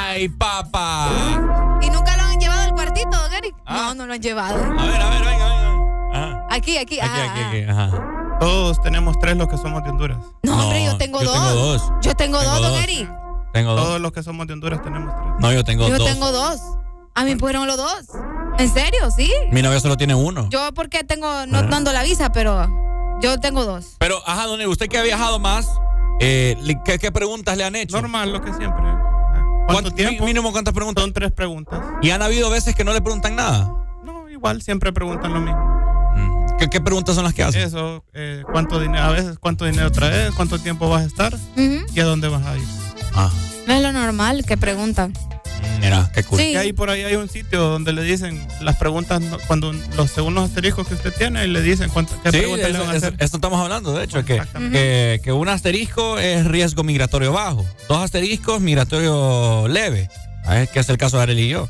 ¡Ay, 0.09 0.29
papá! 0.29 1.09
¿Y 1.81 1.89
nunca 1.89 2.15
lo 2.17 2.23
han 2.23 2.39
llevado 2.39 2.61
al 2.61 2.71
cuartito, 2.71 3.09
don 3.11 3.33
Eric? 3.33 3.55
No, 3.67 3.93
no 3.95 4.05
lo 4.07 4.13
han 4.13 4.21
llevado. 4.21 4.57
Ah. 4.63 4.81
A 4.81 4.85
ver, 4.85 5.01
a 5.01 5.09
ver, 5.09 5.25
venga, 5.25 5.47
venga. 6.11 6.45
Aquí, 6.49 6.77
aquí. 6.77 6.99
Aquí, 6.99 6.99
ajá, 6.99 7.23
aquí, 7.31 7.39
ajá. 7.41 7.49
aquí, 7.49 7.63
ajá. 7.93 8.37
Todos 8.39 8.81
tenemos 8.81 9.19
tres 9.19 9.35
los 9.35 9.47
que 9.47 9.57
somos 9.57 9.83
de 9.83 9.89
Honduras. 9.89 10.17
No, 10.43 10.63
hombre, 10.63 10.85
yo 10.85 10.97
tengo 10.97 11.21
yo 11.21 11.31
dos. 11.33 11.37
tengo 11.47 11.55
dos. 11.55 11.81
Yo 12.01 12.13
tengo, 12.15 12.39
Tengo 12.39 12.51
dos, 12.53 12.61
don. 12.61 12.83
Eric. 12.83 13.11
Tengo 13.53 13.73
dos. 13.75 13.83
Todos 13.85 14.01
los 14.01 14.11
que 14.13 14.23
somos 14.23 14.47
de 14.47 14.53
Honduras 14.53 14.81
tenemos 14.81 15.13
tres. 15.13 15.33
No, 15.39 15.51
yo 15.51 15.63
tengo 15.63 15.87
Yo 15.89 15.97
dos. 15.97 16.07
tengo 16.07 16.31
dos. 16.31 16.61
A 17.15 17.23
mí 17.25 17.35
fueron 17.35 17.67
los 17.67 17.77
dos. 17.77 18.03
¿En 18.59 18.73
serio? 18.73 19.09
Sí. 19.15 19.31
Mi 19.51 19.61
novia 19.61 19.79
solo 19.79 19.97
tiene 19.97 20.15
uno. 20.15 20.47
Yo 20.49 20.71
porque 20.73 21.03
tengo, 21.03 21.45
no 21.47 21.63
dando 21.63 21.91
la 21.91 22.03
visa, 22.03 22.31
pero 22.31 22.67
yo 23.21 23.39
tengo 23.39 23.65
dos. 23.65 23.95
Pero, 23.99 24.21
ajá, 24.25 24.45
don 24.45 24.59
Eric, 24.61 24.71
usted 24.71 24.87
que 24.87 24.97
ha 24.99 25.03
viajado 25.03 25.39
más, 25.39 25.67
eh, 26.19 26.55
¿qué, 26.85 26.97
qué 26.99 27.11
preguntas 27.11 27.57
le 27.57 27.65
han 27.65 27.75
hecho? 27.75 27.99
Normal, 27.99 28.31
lo 28.31 28.41
que 28.41 28.53
siempre. 28.53 28.83
¿Cuánto 29.67 29.91
tiempo? 29.91 30.25
Mínimo, 30.25 30.51
¿cuántas 30.51 30.73
preguntas? 30.73 31.03
Son 31.03 31.13
tres 31.13 31.31
preguntas. 31.31 31.79
¿Y 32.01 32.09
han 32.11 32.21
habido 32.21 32.49
veces 32.49 32.75
que 32.75 32.83
no 32.83 32.93
le 32.93 33.01
preguntan 33.01 33.35
nada? 33.35 33.71
No, 34.03 34.29
igual 34.29 34.61
siempre 34.61 34.91
preguntan 34.93 35.33
lo 35.33 35.41
mismo. 35.41 35.75
¿Qué, 36.57 36.67
qué 36.69 36.81
preguntas 36.81 37.13
son 37.15 37.23
las 37.23 37.33
que 37.35 37.43
hacen? 37.43 37.61
Eso, 37.61 38.03
eh, 38.13 38.43
cuánto 38.51 38.79
dinero, 38.79 39.03
a 39.03 39.09
veces 39.11 39.37
cuánto 39.37 39.65
dinero 39.65 39.91
traes, 39.91 40.31
cuánto 40.31 40.57
tiempo 40.57 40.89
vas 40.89 41.03
a 41.03 41.05
estar 41.05 41.35
y 41.55 41.99
a 41.99 42.03
dónde 42.05 42.29
vas 42.29 42.43
a 42.45 42.57
ir. 42.57 42.63
Ah, 43.13 43.29
Es 43.67 43.81
lo 43.81 43.91
normal 43.91 44.43
que 44.45 44.57
preguntan. 44.57 45.13
Mira, 45.81 46.09
qué 46.13 46.23
cool. 46.23 46.39
Sí. 46.39 46.51
Y 46.51 46.55
ahí 46.55 46.73
por 46.73 46.89
ahí 46.89 47.03
hay 47.03 47.15
un 47.15 47.29
sitio 47.29 47.61
donde 47.61 47.93
le 47.93 48.03
dicen 48.03 48.45
las 48.61 48.75
preguntas, 48.77 49.21
cuando 49.47 49.73
los 49.95 50.11
según 50.11 50.33
los 50.33 50.45
asteriscos 50.45 50.87
que 50.87 50.93
usted 50.95 51.13
tiene, 51.17 51.45
y 51.45 51.47
le 51.47 51.61
dicen 51.61 51.89
cuánto, 51.89 52.13
qué 52.23 52.31
Sí, 52.31 52.37
preguntas 52.39 52.69
le 52.71 52.75
eso, 52.77 52.85
van 52.85 52.89
a 52.93 52.97
eso- 52.97 53.07
hacer. 53.07 53.23
esto 53.23 53.37
estamos 53.37 53.59
hablando, 53.61 53.93
de 53.93 54.03
hecho, 54.05 54.23
que, 54.25 54.41
que, 54.71 55.21
que 55.23 55.31
un 55.31 55.49
asterisco 55.49 56.17
es 56.19 56.45
riesgo 56.45 56.83
migratorio 56.83 57.31
bajo, 57.33 57.65
dos 57.87 57.97
asteriscos 58.03 58.59
migratorio 58.61 59.67
leve, 59.67 60.09
que 60.73 60.79
es 60.79 60.89
el 60.89 60.97
caso 60.97 61.17
de 61.17 61.23
Arely 61.23 61.43
y 61.43 61.49
yo, 61.49 61.67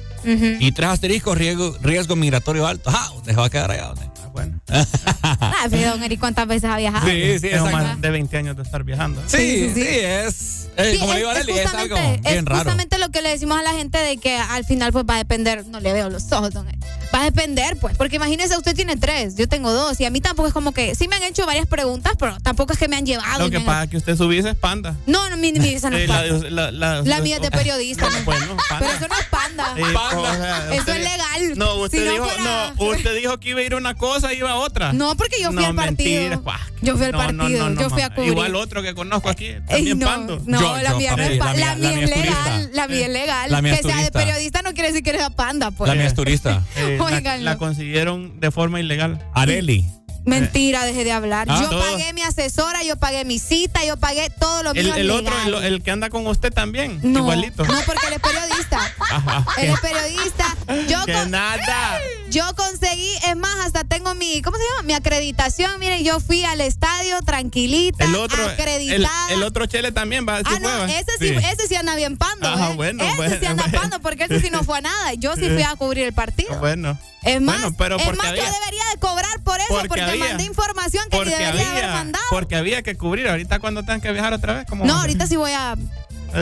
y 0.60 0.72
tres 0.72 0.90
asteriscos 0.90 1.38
riesgo, 1.38 1.76
riesgo 1.82 2.16
migratorio 2.16 2.68
alto. 2.68 2.90
Ah, 2.94 3.12
usted 3.16 3.32
se 3.32 3.38
va 3.38 3.46
a 3.46 3.50
quedar 3.50 3.72
allá. 3.72 3.88
¿dónde? 3.88 4.06
Ah, 5.24 5.68
pero 5.70 5.92
don 5.92 6.04
Eric, 6.04 6.20
¿cuántas 6.20 6.48
veces 6.48 6.70
ha 6.70 6.78
viajado? 6.78 7.08
Sí, 7.08 7.40
sí, 7.40 7.50
Tengo 7.50 7.70
más 7.72 8.00
de 8.02 8.10
20 8.10 8.38
años 8.38 8.56
de 8.56 8.64
estar 8.64 8.84
viajando. 8.84 9.22
Sí, 9.28 9.72
sí, 9.74 9.82
es, 9.82 10.68
eh, 10.78 10.92
Sí, 10.94 11.00
como 11.00 11.14
le 11.14 11.20
es- 11.20 11.20
digo 11.20 11.30
a 11.30 11.34
es 11.34 11.38
Arely, 11.40 11.52
es, 11.60 11.66
algo 11.74 11.80
justamente- 11.96 12.22
bien 12.30 12.38
es 12.40 12.46
raro. 12.46 12.56
justamente 12.60 12.98
lo 13.00 13.10
que 13.10 13.22
le 13.22 13.30
decimos 13.30 13.58
a 13.60 13.64
la 13.64 13.72
gente 13.74 13.98
de 13.98 14.18
que 14.18 14.38
al 14.38 14.66
final 14.66 14.92
pues 14.94 15.06
va 15.10 15.16
a 15.16 15.18
depender, 15.18 15.66
no 15.68 15.80
le 15.80 15.94
veo 15.94 16.10
los 16.10 16.32
ojos, 16.32 16.54
don 16.54 16.68
Eric. 16.68 16.82
Va 17.14 17.22
a 17.22 17.24
depender, 17.24 17.78
pues, 17.80 17.96
porque 17.98 18.18
imagínese, 18.18 18.56
usted 18.58 18.76
tiene 18.76 18.98
tres, 18.98 19.36
yo 19.36 19.48
tengo 19.48 19.72
dos, 19.72 20.00
y 20.02 20.06
a 20.06 20.10
mí 20.10 20.20
tampoco 20.22 20.48
es 20.50 20.54
como 20.54 20.74
que, 20.74 20.94
sí 20.94 21.08
me 21.08 21.16
han 21.16 21.24
hecho 21.24 21.46
varias 21.46 21.66
preguntas, 21.66 22.14
pero 22.20 22.38
tampoco 22.42 22.74
es 22.74 22.80
que 22.80 22.88
me 22.90 22.98
han 22.98 23.06
llevado. 23.06 23.46
Lo 23.46 23.50
que 23.50 23.62
pasa 23.62 23.84
es 23.86 23.90
que 23.90 23.98
usted 23.98 24.16
su 24.18 24.28
visa 24.28 24.50
es 24.52 24.56
panda. 24.58 24.96
No, 25.08 25.30
no, 25.30 25.38
mi, 25.38 25.54
mi 25.54 25.60
visa 25.60 25.90
no 25.90 25.98
es 25.98 26.04
Eh, 26.04 26.08
la, 26.08 26.16
panda. 26.16 26.40
de- 26.40 26.52
la, 26.52 26.72
la- 26.72 27.02
La 27.04 27.22
mía 27.22 27.38
es 27.38 27.42
de 27.42 27.50
periodista. 27.52 28.10
¿no? 28.10 28.24
Bueno, 28.26 28.58
panda. 28.70 28.78
Pero 28.80 28.92
eso 28.92 29.08
no 29.08 29.16
es 29.20 29.26
panda. 29.26 29.74
Eh, 29.78 29.84
o 29.84 30.36
sea, 30.36 30.76
Eso 30.76 30.92
es 30.92 31.00
legal. 31.00 31.58
No, 31.58 31.76
usted, 31.76 32.00
Si 32.00 32.06
no 32.06 32.12
dijo, 32.12 32.26
fuera- 32.26 32.74
no, 32.78 32.86
usted 32.86 33.16
dijo 33.16 33.40
que 33.40 33.50
iba 33.50 33.60
a 33.62 33.64
ir 33.64 33.76
una 33.76 33.96
cosa 33.96 34.27
iba 34.34 34.52
a 34.52 34.56
otra. 34.56 34.94
No, 34.94 35.16
porque 35.16 35.38
yo 35.42 35.52
fui 35.52 35.62
No, 35.62 35.68
al 35.70 35.76
partido. 35.76 36.30
mentira. 36.32 36.60
Yo 36.82 36.96
fui 36.96 37.06
al 37.06 37.12
No, 37.12 37.18
partido, 37.18 37.48
no, 37.50 37.70
no, 37.72 37.82
yo 37.82 37.90
fui 37.90 38.02
a 38.02 38.10
cubrir. 38.10 38.32
Igual 38.32 38.56
otro 38.56 38.84
que 38.84 38.94
conozco 38.94 39.30
aquí, 39.30 39.56
también 39.68 40.00
no, 40.00 40.06
pando. 40.06 40.42
No, 40.46 40.60
Yo- 40.60 40.78
la 40.78 40.92
yo, 40.92 40.98
mía 40.98 41.14
es 41.18 41.38
la 41.38 41.54
mía- 41.54 41.76
la 41.76 41.76
mía 41.76 42.04
es 42.04 42.10
legal. 42.10 42.70
La 42.74 42.88
mía 42.88 43.06
es 43.08 43.12
legal. 43.14 43.52
La 43.52 43.62
mía 43.62 43.74
es 43.74 43.82
que 43.82 43.88
sea 43.88 44.02
de 44.04 44.12
periodista 44.12 44.62
no 44.62 44.74
quiere 44.74 44.90
decir 44.90 45.04
que 45.04 45.10
eres 45.12 45.30
panda, 45.36 45.72
pues. 45.72 45.88
La 45.88 45.96
mía 45.96 46.06
es 46.06 46.14
turista. 46.14 46.64
Eh, 46.78 46.98
la, 47.42 47.58
consiguieron 47.58 48.40
de 48.40 48.52
forma 48.52 48.80
ilegal. 48.80 49.20
Areli. 49.34 49.86
Mentira, 50.28 50.84
deje 50.86 51.04
de 51.04 51.12
hablar. 51.12 51.48
Ah, 51.50 51.60
yo 51.62 51.70
todo. 51.70 51.80
pagué 51.80 52.14
mi 52.14 52.22
asesora, 52.22 52.84
yo 52.84 52.98
pagué 52.98 53.26
mi 53.26 53.40
cita, 53.40 53.84
yo 53.86 53.98
pagué 53.98 54.30
todo 54.30 54.62
lo 54.64 54.72
El, 54.72 54.86
mío 54.86 54.96
el 54.96 55.10
otro, 55.12 55.34
legal. 55.46 55.64
el, 55.64 55.74
el 55.74 55.84
que 55.84 55.92
anda 55.92 56.10
con 56.10 56.28
usted 56.28 56.52
también, 56.54 57.00
no, 57.02 57.20
igualito. 57.20 57.64
no, 57.66 57.74
porque 57.86 58.08
él 58.08 58.14
es 58.14 58.20
periodista. 58.20 58.94
Ajá. 59.10 59.46
Él 59.58 59.70
es 59.74 59.80
periodista. 59.80 60.56
Yo, 60.90 61.04
Que 61.06 61.14
con- 61.14 61.32
nada. 61.32 62.00
yo 62.30 62.44
conseguí, 62.56 63.10
es 63.28 63.36
más, 63.38 63.56
hasta 63.66 63.84
tengo 63.86 64.14
mi, 64.16 64.42
¿cómo 64.42 64.58
se 64.58 64.64
llama? 64.64 64.84
Mi 64.88 64.94
acreditación. 64.94 65.80
Miren, 65.80 66.04
yo 66.04 66.20
fui 66.20 66.44
al 66.44 66.60
estadio 66.62 67.22
tranquilita, 67.22 68.04
El 68.04 68.16
otro, 68.16 68.44
el, 68.44 68.50
acreditada. 68.52 69.32
el 69.34 69.44
otro 69.44 69.66
chele 69.66 69.92
también 69.92 70.26
va. 70.28 70.40
sí 70.40 70.44
Ah, 70.48 70.60
no, 70.60 70.86
ese 70.86 71.06
sí, 71.20 71.28
ese 71.30 71.68
sí 71.70 71.76
anda 71.76 71.96
bien 71.96 72.18
pando. 72.18 72.48
Ajá, 72.48 72.72
¿eh? 72.72 72.76
bueno, 72.76 73.04
ese 73.04 73.16
bueno, 73.16 73.36
sí 73.40 73.46
anda 73.46 73.64
bueno. 73.64 73.80
pando 73.80 74.00
porque 74.02 74.26
ese 74.26 74.42
sí 74.42 74.50
no 74.50 74.64
fue 74.64 74.80
a 74.80 74.82
nada. 74.82 75.14
Yo 75.14 75.36
Sí. 75.36 75.48
fui 75.50 75.62
a 75.64 75.76
cubrir 75.78 76.04
el 76.06 76.14
partido. 76.14 76.58
Bueno. 76.60 76.98
Es 77.28 77.42
más, 77.42 77.62
Bueno, 77.62 77.76
pero 77.78 77.98
es 77.98 78.18
más 78.18 78.28
había- 78.28 78.44
yo 78.46 78.52
debería 78.52 78.84
de 78.94 79.00
cobrar 79.00 79.40
por 79.44 79.60
eso, 79.60 79.68
Porque 79.70 79.88
porque, 79.90 80.02
había- 80.04 80.28
mandé 80.30 80.44
información 80.46 81.04
que 81.10 81.18
debería 81.18 81.50
haber 81.50 81.66
había, 81.86 81.92
mandado. 81.94 82.26
porque 82.30 82.56
había 82.56 82.82
que 82.84 82.96
cubrir. 82.96 83.28
Ahorita 83.28 83.60
cuando 83.60 83.82
tengan 83.82 84.02
que 84.02 84.12
viajar 84.12 84.34
otra 84.34 84.54
vez, 84.54 84.66
¿cómo 84.68 84.86
No, 84.86 85.00
ahorita 85.02 85.28
sí 85.28 85.36
voy 85.36 85.52
a. 85.52 85.76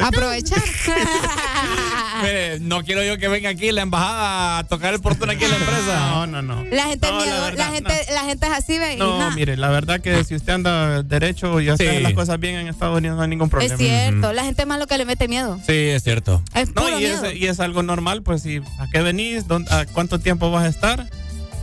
aprovechar. 0.04 0.62
Mire, 2.24 2.60
no 2.62 2.84
quiero 2.84 3.04
yo 3.04 3.18
que 3.18 3.28
venga 3.28 3.50
aquí 3.50 3.72
la 3.72 3.82
embajada 3.82 4.60
a 4.60 4.64
tocar 4.64 4.94
el 4.94 5.02
portón 5.02 5.30
aquí 5.30 5.44
en 5.44 5.52
la 5.52 5.58
empresa. 5.58 6.12
No, 6.16 6.28
no, 6.28 6.42
no. 6.42 6.64
la 6.72 6.84
gente 6.86 7.08
No, 7.10 7.20
es 7.20 7.26
la 7.28 7.32
miedo, 7.34 7.38
la, 7.38 7.44
verdad, 7.46 7.74
gente, 7.74 7.94
la 8.14 8.22
gente 8.22 8.48
es 8.48 8.54
así, 8.54 8.80
ve, 8.80 8.96
No, 8.98 9.32
mire, 9.32 9.58
la 9.58 9.70
verdad 9.70 10.00
que 10.00 10.24
si 10.24 10.36
usted 10.36 10.54
anda 10.54 11.04
derecho 11.04 11.60
y 11.62 11.70
hace 11.70 11.98
Sí. 11.98 12.00
las 12.02 12.14
cosas 12.14 12.40
bien 12.40 12.56
en 12.56 12.68
Estados 12.68 12.98
Unidos 12.98 13.18
no 13.18 13.24
hay 13.24 13.30
ningún 13.30 13.50
problema. 13.50 13.74
Es 13.74 13.80
cierto, 13.80 14.34
la 14.34 14.44
gente 14.44 14.62
es 14.64 14.68
más 14.68 14.80
lo 14.80 14.88
que 14.88 14.98
le 14.98 15.06
mete 15.06 15.28
miedo. 15.28 15.60
Sí, 15.66 15.74
es 15.74 16.04
cierto. 16.04 16.42
Es 16.54 16.70
No, 16.70 16.84
puro 16.84 17.00
y 17.00 17.06
es, 17.06 17.22
miedo. 17.22 17.34
y 17.36 17.48
es 17.48 17.60
algo 17.60 17.84
normal, 17.84 18.24
pues 18.24 18.42
si 18.44 18.58
a 18.80 18.88
qué 18.92 19.02
venís, 19.02 19.48
¿Dónde- 19.48 19.72
a 19.74 19.86
cuánto 19.86 20.20
tiempo 20.20 20.50
vas 20.52 20.64
a 20.64 20.68
estar. 20.70 21.06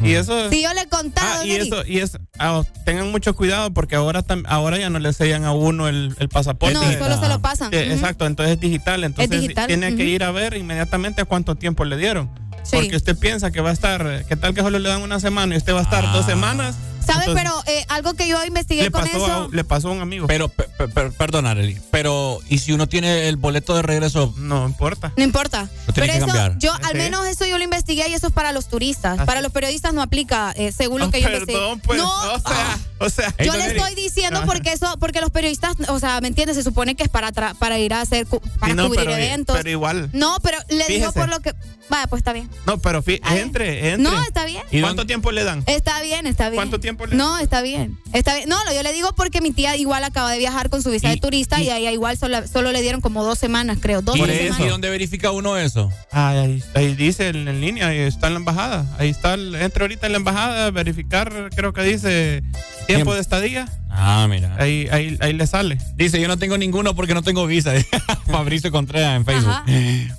Y 0.05 0.15
eso 0.15 0.51
Si 0.51 0.63
yo 0.63 0.73
le 0.75 0.83
he 0.83 0.89
contado, 0.89 1.41
Ah, 1.43 1.45
y 1.47 1.53
Eric, 1.53 1.73
eso, 1.73 1.87
y 1.87 1.99
es, 2.01 2.19
ah, 2.39 2.63
tengan 2.85 3.11
mucho 3.11 3.35
cuidado 3.37 3.73
porque 3.73 3.95
ahora 3.97 4.23
tam- 4.25 4.45
ahora 4.49 4.79
ya 4.79 4.91
no 4.91 4.99
le 4.99 5.13
sellan 5.13 5.45
a 5.45 5.53
uno 5.53 5.89
el, 5.89 6.15
el 6.19 6.29
pasaporte. 6.29 6.75
No, 6.75 6.83
solo 6.99 7.21
se 7.21 7.29
lo 7.29 7.41
pasan. 7.41 7.73
Exacto, 7.73 8.27
entonces 8.27 8.55
es 8.57 8.61
digital. 8.61 9.05
Entonces 9.05 9.31
digital, 9.41 9.67
tiene 9.69 9.95
que 9.97 10.05
ir 10.05 10.25
a 10.25 10.31
ver 10.31 10.55
inmediatamente 10.57 11.23
a 11.23 11.25
cuánto 11.25 11.55
tiempo 11.55 11.85
le 11.85 11.97
dieron. 11.97 12.31
Sí. 12.65 12.77
Porque 12.77 12.97
usted 12.97 13.17
piensa 13.19 13.51
que 13.51 13.61
va 13.61 13.71
a 13.71 13.73
estar, 13.73 14.25
¿qué 14.29 14.37
tal 14.37 14.55
que 14.55 14.61
solo 14.63 14.79
le 14.79 14.89
dan 14.89 15.03
una 15.03 15.19
semana 15.21 15.55
y 15.55 15.59
usted 15.59 15.75
va 15.75 15.81
a 15.81 15.83
estar 15.83 16.05
Ah. 16.07 16.13
dos 16.13 16.27
semanas? 16.27 16.77
¿Sabe? 17.07 17.25
Entonces, 17.27 17.35
Pero 17.43 17.63
eh, 17.67 17.85
algo 17.89 18.15
que 18.15 18.29
yo 18.29 18.45
investigué 18.45 18.83
le 18.85 18.91
con 18.91 19.03
pasó, 19.03 19.17
eso. 19.17 19.49
a, 19.53 19.55
le 19.55 19.65
pasó 19.65 19.89
a 19.89 19.93
un 19.93 20.01
amigo. 20.01 20.27
Pero, 20.27 20.49
pe- 20.49 20.69
pe- 20.79 20.89
pe- 20.89 21.11
perdón, 21.11 21.47
Arely, 21.47 21.79
pero 21.91 22.39
¿y 22.49 22.59
si 22.59 22.73
uno 22.73 22.89
tiene 22.89 23.29
el 23.29 23.37
boleto 23.37 23.75
de 23.75 23.83
regreso? 23.83 24.33
No 24.37 24.67
importa. 24.67 25.13
No 25.17 25.23
importa. 25.25 25.69
Lo 25.87 25.93
tiene 25.93 26.09
Pero 26.09 26.13
que 26.13 26.17
eso, 26.19 26.27
cambiar. 26.27 26.59
yo 26.59 26.73
al 26.73 26.93
Sí. 26.93 26.99
menos 26.99 27.27
eso 27.27 27.45
yo 27.47 27.59
lo 27.59 27.65
investigué 27.65 28.09
y 28.09 28.15
eso 28.15 28.27
es 28.29 28.33
para 28.33 28.53
los 28.53 28.69
turistas. 28.69 29.19
Así. 29.19 29.27
Para 29.27 29.41
los 29.43 29.53
periodistas 29.53 29.93
no 29.95 30.03
aplica, 30.03 30.53
eh, 30.57 30.73
según 30.73 31.01
lo 31.01 31.07
Oh, 31.07 31.11
que 31.11 31.21
yo 31.21 31.29
perdón, 31.29 31.43
investigué. 31.49 31.81
pues, 31.87 31.99
no, 31.99 32.09
o 32.33 32.39
sea, 32.39 32.43
ah, 32.49 32.79
o 32.99 33.11
sea. 33.11 33.35
yo 33.45 33.53
le 33.57 33.67
estoy 33.67 33.95
diciendo 33.95 34.43
porque 34.47 34.73
eso, 34.73 34.97
porque 34.99 35.21
los 35.21 35.31
periodistas, 35.31 35.75
o 35.89 35.99
sea, 35.99 36.21
¿me 36.21 36.29
entiendes? 36.29 36.57
Se 36.57 36.63
supone 36.63 36.95
que 36.95 37.03
es 37.03 37.09
para 37.09 37.33
tra- 37.33 37.55
para 37.57 37.79
ir 37.79 37.93
a 37.95 38.01
hacer, 38.01 38.27
cu- 38.27 38.41
para 38.61 38.73
Sí, 38.73 38.77
no, 38.77 38.85
cubrir 38.89 39.05
pero, 39.05 39.17
eventos. 39.17 39.57
pero 39.57 39.71
igual. 39.71 40.11
no, 40.13 40.37
pero 40.43 40.59
le 40.69 40.87
digo 40.87 41.13
por 41.13 41.29
lo 41.29 41.41
que. 41.41 41.55
Vaya, 41.89 42.07
pues 42.07 42.21
está 42.21 42.33
bien. 42.33 42.49
No, 42.65 42.79
pero 42.79 43.03
entre, 43.07 43.91
entre. 43.91 43.99
No, 43.99 44.23
está 44.23 44.45
bien. 44.47 44.63
¿Y 44.71 44.81
cuánto 44.81 45.07
tiempo 45.07 45.31
le 45.33 45.45
dan? 45.45 45.63
Está 45.67 46.01
bien, 46.01 46.27
está 46.27 46.49
bien. 46.49 46.57
¿Cuánto 46.57 46.81
tiempo 46.81 46.92
le 47.11 47.17
No, 47.17 47.39
está 47.39 47.61
bien. 47.63 47.99
Está 48.13 48.35
bien. 48.37 48.49
No, 48.49 48.57
yo 48.75 48.83
le 48.83 48.93
digo 48.93 49.11
porque 49.17 49.41
mi 49.41 49.51
tía 49.53 49.77
igual 49.77 50.05
acaba 50.05 50.31
de 50.31 50.39
viajar 50.39 50.71
con 50.71 50.83
su 50.83 50.91
visa 50.91 51.09
Y- 51.09 51.15
de 51.15 51.21
turista 51.21 51.61
y, 51.61 51.67
y- 51.67 51.71
a 51.71 51.79
ella 51.79 51.91
igual 51.93 52.17
solo, 52.19 52.47
solo 52.47 52.73
le 52.73 52.83
dieron 52.83 53.01
como 53.01 53.25
dos 53.25 53.39
semanas, 53.39 53.79
creo. 53.81 54.03
Dos 54.03 54.17
¿Y, 54.17 54.23
tres 54.23 54.41
¿Y 54.41 54.45
semanas. 54.47 54.69
dónde 54.69 54.91
verifica 54.91 55.31
uno 55.31 55.57
eso? 55.57 55.91
Ah, 56.13 56.31
ahí, 56.31 56.63
ahí 56.75 56.95
dice 56.95 57.29
en, 57.29 57.49
en 57.49 57.61
línea, 57.61 57.89
ahí 57.89 57.99
está 57.99 58.27
en 58.29 58.35
la 58.35 58.39
embajada. 58.41 58.87
Ahí 58.99 59.09
está, 59.11 59.35
el- 59.35 59.55
entra 59.55 59.85
ahorita 59.85 60.07
en 60.07 60.13
la 60.13 60.19
embajada, 60.19 60.71
verificar, 60.71 61.51
creo 61.55 61.73
que 61.73 61.83
dice 61.83 62.43
tiempo 62.43 62.87
Tiempo. 62.87 63.15
de 63.15 63.21
estadía. 63.21 63.69
Ah, 63.95 64.27
mira. 64.29 64.57
Ahí, 64.59 64.89
ahí, 64.91 65.19
ahí 65.21 65.35
le 65.35 65.47
sale. 65.47 65.77
Dice, 65.97 66.19
yo 66.19 66.27
no 66.27 66.39
tengo 66.39 66.57
ninguno 66.57 66.95
porque 66.95 67.13
no 67.13 67.23
tengo 67.23 67.47
visa. 67.47 67.73
Fabricio 68.27 68.71
Contreras 68.73 69.17
en 69.17 69.25
Facebook. 69.27 69.51
Ajá. 69.53 69.65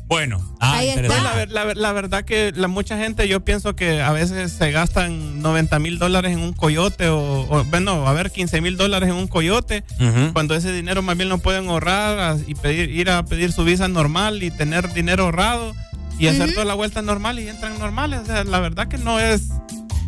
Bueno, 0.06 0.56
ah, 0.60 0.74
Ahí 0.78 0.90
está. 0.90 1.22
La, 1.24 1.46
la 1.66 1.74
la 1.74 1.92
verdad 1.92 2.24
que 2.24 2.52
la 2.56 2.68
mucha 2.68 2.98
gente, 3.00 3.28
yo 3.28 3.40
pienso 3.44 3.76
que 3.76 4.02
a 4.02 4.12
veces 4.12 4.52
se 4.52 4.72
gastan 4.72 5.42
90 5.42 5.80
mil 5.80 5.98
dólares 5.98 6.34
en 6.34 6.40
un 6.40 6.54
coyote 6.68 7.10
o, 7.10 7.20
o, 7.50 7.64
bueno, 7.66 8.08
a 8.08 8.14
ver, 8.14 8.32
15 8.32 8.62
mil 8.62 8.78
dólares 8.78 9.10
en 9.10 9.16
un 9.16 9.28
coyote, 9.28 9.84
cuando 10.32 10.56
ese 10.56 10.72
dinero 10.72 11.02
más 11.02 11.18
bien 11.18 11.28
lo 11.28 11.38
pueden 11.40 11.68
ahorrar 11.68 12.18
a- 12.20 12.38
y 12.48 12.56
pedir, 12.56 12.90
ir 12.90 13.10
a 13.10 13.26
pedir 13.26 13.52
su 13.52 13.66
visa 13.66 13.90
normal 13.90 14.42
y 14.44 14.50
tener 14.50 14.94
dinero 14.94 15.26
ahorrado 15.26 15.76
y 16.18 16.28
hacer 16.28 16.54
toda 16.54 16.64
la 16.64 16.74
vuelta 16.74 17.02
normal 17.02 17.38
y 17.40 17.50
entran 17.50 17.78
normales. 17.80 18.22
O 18.22 18.26
sea, 18.26 18.46
la 18.46 18.62
verdad 18.62 18.88
que 18.88 18.98
no 18.98 19.20
es... 19.20 19.42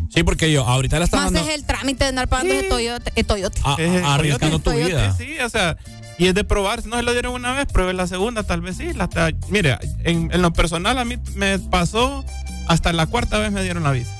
Sí, 0.08 0.22
porque 0.22 0.50
yo 0.50 0.66
ahorita 0.66 0.98
la 0.98 1.04
están 1.04 1.24
Más 1.24 1.32
dando 1.34 1.46
es 1.46 1.54
el 1.56 1.64
trámite 1.66 2.04
de 2.04 2.08
andar 2.08 2.26
pagando 2.28 2.54
ese 2.54 2.68
Toyota. 2.70 3.12
el 3.14 3.26
Toyota. 3.26 3.60
a- 3.64 3.74
es- 3.78 4.02
a- 4.02 4.14
arriesgando 4.14 4.58
tu 4.58 4.70
Toyota, 4.70 4.86
vida. 4.86 5.14
Sí, 5.18 5.36
o 5.44 5.48
sea, 5.50 5.76
y 6.16 6.26
es 6.28 6.34
de 6.34 6.42
probar. 6.44 6.80
Si 6.80 6.88
no 6.88 6.96
se 6.96 7.02
lo 7.02 7.12
dieron 7.12 7.34
una 7.34 7.52
vez, 7.52 7.66
pruebe 7.66 7.92
la 7.92 8.06
segunda, 8.06 8.44
tal 8.44 8.62
vez 8.62 8.78
sí. 8.78 8.94
La, 8.94 9.10
mire, 9.50 9.76
en, 10.04 10.30
en 10.32 10.40
lo 10.40 10.54
personal 10.54 10.96
a 10.96 11.04
mí 11.04 11.16
me 11.34 11.58
pasó, 11.58 12.24
hasta 12.66 12.94
la 12.94 13.04
cuarta 13.08 13.38
vez 13.38 13.52
me 13.52 13.62
dieron 13.62 13.82
la 13.82 13.90
visa. 13.90 14.10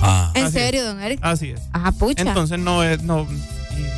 Ah. 0.00 0.30
¿En 0.34 0.50
serio, 0.52 0.84
don 0.84 1.00
Eric? 1.00 1.18
Así 1.22 1.50
es. 1.50 1.60
Ajá, 1.72 1.92
pucha. 1.92 2.22
Entonces 2.22 2.58
no 2.58 2.82
es, 2.82 3.02
no, 3.02 3.26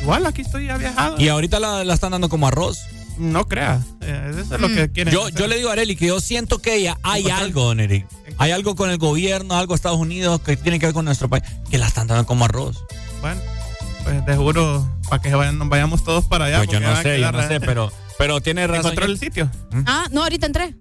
igual 0.01 0.25
aquí 0.25 0.41
estoy 0.41 0.67
ya 0.67 0.77
viajado. 0.77 1.19
Y 1.19 1.27
ahorita 1.27 1.59
la, 1.59 1.83
la 1.83 1.93
están 1.93 2.11
dando 2.11 2.29
como 2.29 2.47
arroz. 2.47 2.79
No 3.17 3.47
creas, 3.49 3.81
eh, 3.99 4.31
eso 4.31 4.55
es 4.55 4.61
lo 4.61 4.69
Mm. 4.69 4.75
que 4.75 4.91
quieren. 4.91 5.13
Yo, 5.13 5.25
hacer. 5.25 5.35
yo 5.39 5.47
le 5.47 5.57
digo 5.57 5.69
a 5.69 5.73
Areli 5.73 5.97
que 5.97 6.07
yo 6.07 6.21
siento 6.21 6.59
que 6.59 6.75
ella 6.75 6.97
hay 7.03 7.23
Encontrar- 7.23 7.43
algo, 7.43 7.63
don 7.65 7.79
Eric. 7.81 8.05
Hay 8.37 8.51
algo 8.51 8.75
con 8.77 8.89
el 8.89 8.97
gobierno, 8.97 9.55
algo 9.55 9.75
Estados 9.75 9.99
Unidos 9.99 10.39
que 10.39 10.55
tiene 10.55 10.79
que 10.79 10.85
ver 10.85 10.93
con 10.93 11.03
nuestro 11.03 11.27
país, 11.29 11.43
que 11.69 11.77
la 11.77 11.87
están 11.87 12.07
dando 12.07 12.25
como 12.25 12.45
arroz. 12.45 12.81
Bueno, 13.19 13.41
pues 14.05 14.25
de 14.25 14.31
seguro 14.33 14.87
para 15.09 15.21
que 15.21 15.35
vayan, 15.35 15.57
nos 15.57 15.67
vayamos 15.67 16.03
todos 16.05 16.23
para 16.25 16.45
allá. 16.45 16.59
Pues 16.59 16.69
yo 16.69 16.79
no 16.79 16.95
sé, 17.01 17.19
yo 17.19 17.31
no 17.33 17.45
sé, 17.45 17.59
pero, 17.59 17.91
pero 18.19 18.39
tiene 18.41 18.67
razón. 18.67 18.81
¿Encontró 18.91 19.05
el 19.05 19.17
sitio? 19.17 19.49
Ah, 19.87 20.05
no, 20.11 20.21
ahorita 20.23 20.45
entré. 20.45 20.75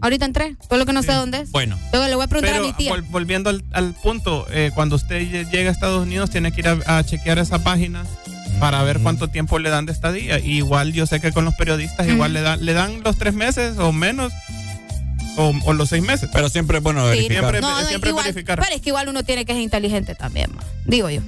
Ahorita 0.00 0.26
entré. 0.26 0.56
Todo 0.68 0.78
lo 0.78 0.86
que 0.86 0.92
no 0.92 1.02
sé 1.02 1.12
dónde 1.12 1.40
es. 1.40 1.50
Bueno, 1.50 1.76
Luego 1.92 2.06
le 2.06 2.14
voy 2.14 2.24
a 2.24 2.28
preguntar 2.28 2.52
Pero 2.54 2.64
a 2.64 2.66
mi 2.68 2.72
tía. 2.74 2.92
vol- 2.92 3.08
volviendo 3.10 3.50
al, 3.50 3.64
al 3.72 3.94
punto, 3.94 4.46
eh, 4.50 4.70
cuando 4.74 4.94
usted 4.96 5.22
lle- 5.22 5.50
llega 5.50 5.70
a 5.70 5.72
Estados 5.72 6.02
Unidos 6.02 6.30
tiene 6.30 6.52
que 6.52 6.60
ir 6.60 6.68
a, 6.68 6.98
a 6.98 7.02
chequear 7.04 7.38
esa 7.40 7.58
página 7.64 8.04
para 8.60 8.82
ver 8.84 9.00
cuánto 9.00 9.26
tiempo 9.28 9.58
le 9.58 9.70
dan 9.70 9.86
de 9.86 9.92
estadía. 9.92 10.38
Y 10.38 10.58
igual 10.58 10.92
yo 10.92 11.06
sé 11.06 11.18
que 11.20 11.32
con 11.32 11.44
los 11.46 11.54
periodistas 11.54 12.06
igual 12.06 12.32
le 12.34 12.42
dan 12.42 12.64
le 12.64 12.74
dan 12.74 13.02
los 13.02 13.16
tres 13.16 13.34
meses 13.34 13.78
o 13.78 13.90
menos 13.92 14.32
o, 15.38 15.52
o 15.64 15.72
los 15.72 15.88
seis 15.88 16.02
meses. 16.02 16.28
pero 16.32 16.48
siempre 16.50 16.76
es 16.78 16.82
bueno 16.84 17.02
Sí, 17.04 17.08
verificar. 17.16 17.40
Siempre, 17.40 17.60
no, 17.62 17.80
no, 17.80 17.88
siempre 17.88 18.10
igual, 18.10 18.24
verificar. 18.26 18.60
Pero 18.60 18.74
es 18.76 18.82
que 18.82 18.90
igual 18.90 19.08
uno 19.08 19.22
tiene 19.24 19.44
que 19.46 19.54
ser 19.54 19.62
inteligente 19.62 20.14
también, 20.14 20.54
ma, 20.54 20.62
digo 20.84 21.08
yo. 21.08 21.22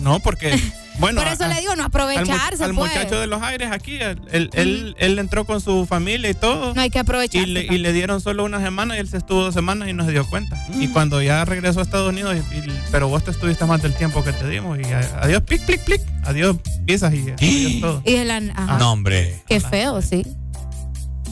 No, 0.00 0.18
porque 0.20 0.58
bueno. 0.98 1.20
Por 1.22 1.30
eso 1.32 1.44
a- 1.44 1.48
le 1.48 1.60
digo, 1.60 1.74
no 1.76 1.82
al, 1.84 1.90
mu- 1.90 1.96
aprovecharse, 1.96 2.64
al 2.64 2.74
pues. 2.74 2.90
muchacho 2.90 3.18
de 3.20 3.26
los 3.26 3.42
aires 3.42 3.70
aquí, 3.72 3.96
él, 3.96 4.20
él, 4.30 4.50
él- 4.54 4.94
él 4.98 5.18
entró 5.18 5.44
con 5.44 5.60
su 5.60 5.86
familia 5.86 6.30
y 6.30 6.34
todo. 6.34 6.74
No 6.74 6.80
hay 6.80 6.90
que 6.90 6.98
Y 6.98 7.00
aprovecharse. 7.00 7.46
le, 7.48 7.64
y 7.64 7.78
le 7.78 7.92
dieron 7.92 8.20
solo 8.20 8.44
una 8.44 8.60
semana 8.60 8.96
y 8.96 9.00
él 9.00 9.08
se 9.08 9.16
estuvo 9.16 9.42
dos 9.42 9.54
semanas 9.54 9.88
y 9.88 9.92
no 9.92 10.04
se 10.04 10.12
dio 10.12 10.28
cuenta. 10.28 10.56
Y 10.78 10.88
Mm. 10.88 10.92
cuando 10.92 11.22
ya 11.22 11.44
regresó 11.44 11.80
a 11.80 11.82
Estados 11.82 12.08
Unidos, 12.10 12.36
y- 12.52 12.56
y- 12.56 12.80
pero 12.90 13.08
vos 13.08 13.24
te 13.24 13.30
estuviste 13.30 13.64
más 13.64 13.82
del 13.82 13.94
tiempo 13.94 14.22
que 14.22 14.32
te 14.32 14.48
dimos. 14.48 14.78
Y 14.78 14.84
adiós, 14.92 15.42
plic, 15.42 15.64
plic, 15.64 15.80
plic. 15.84 16.00
Adiós, 16.24 16.56
visas 16.82 17.12
y 17.14 17.30
adiós 17.32 17.80
todo. 17.80 18.02
Y 18.04 18.14
el 18.14 18.30
ajá. 18.30 18.78
No, 18.78 18.92
hombre. 18.92 19.42
Qué 19.48 19.60
feo, 19.60 20.00
sí. 20.02 20.24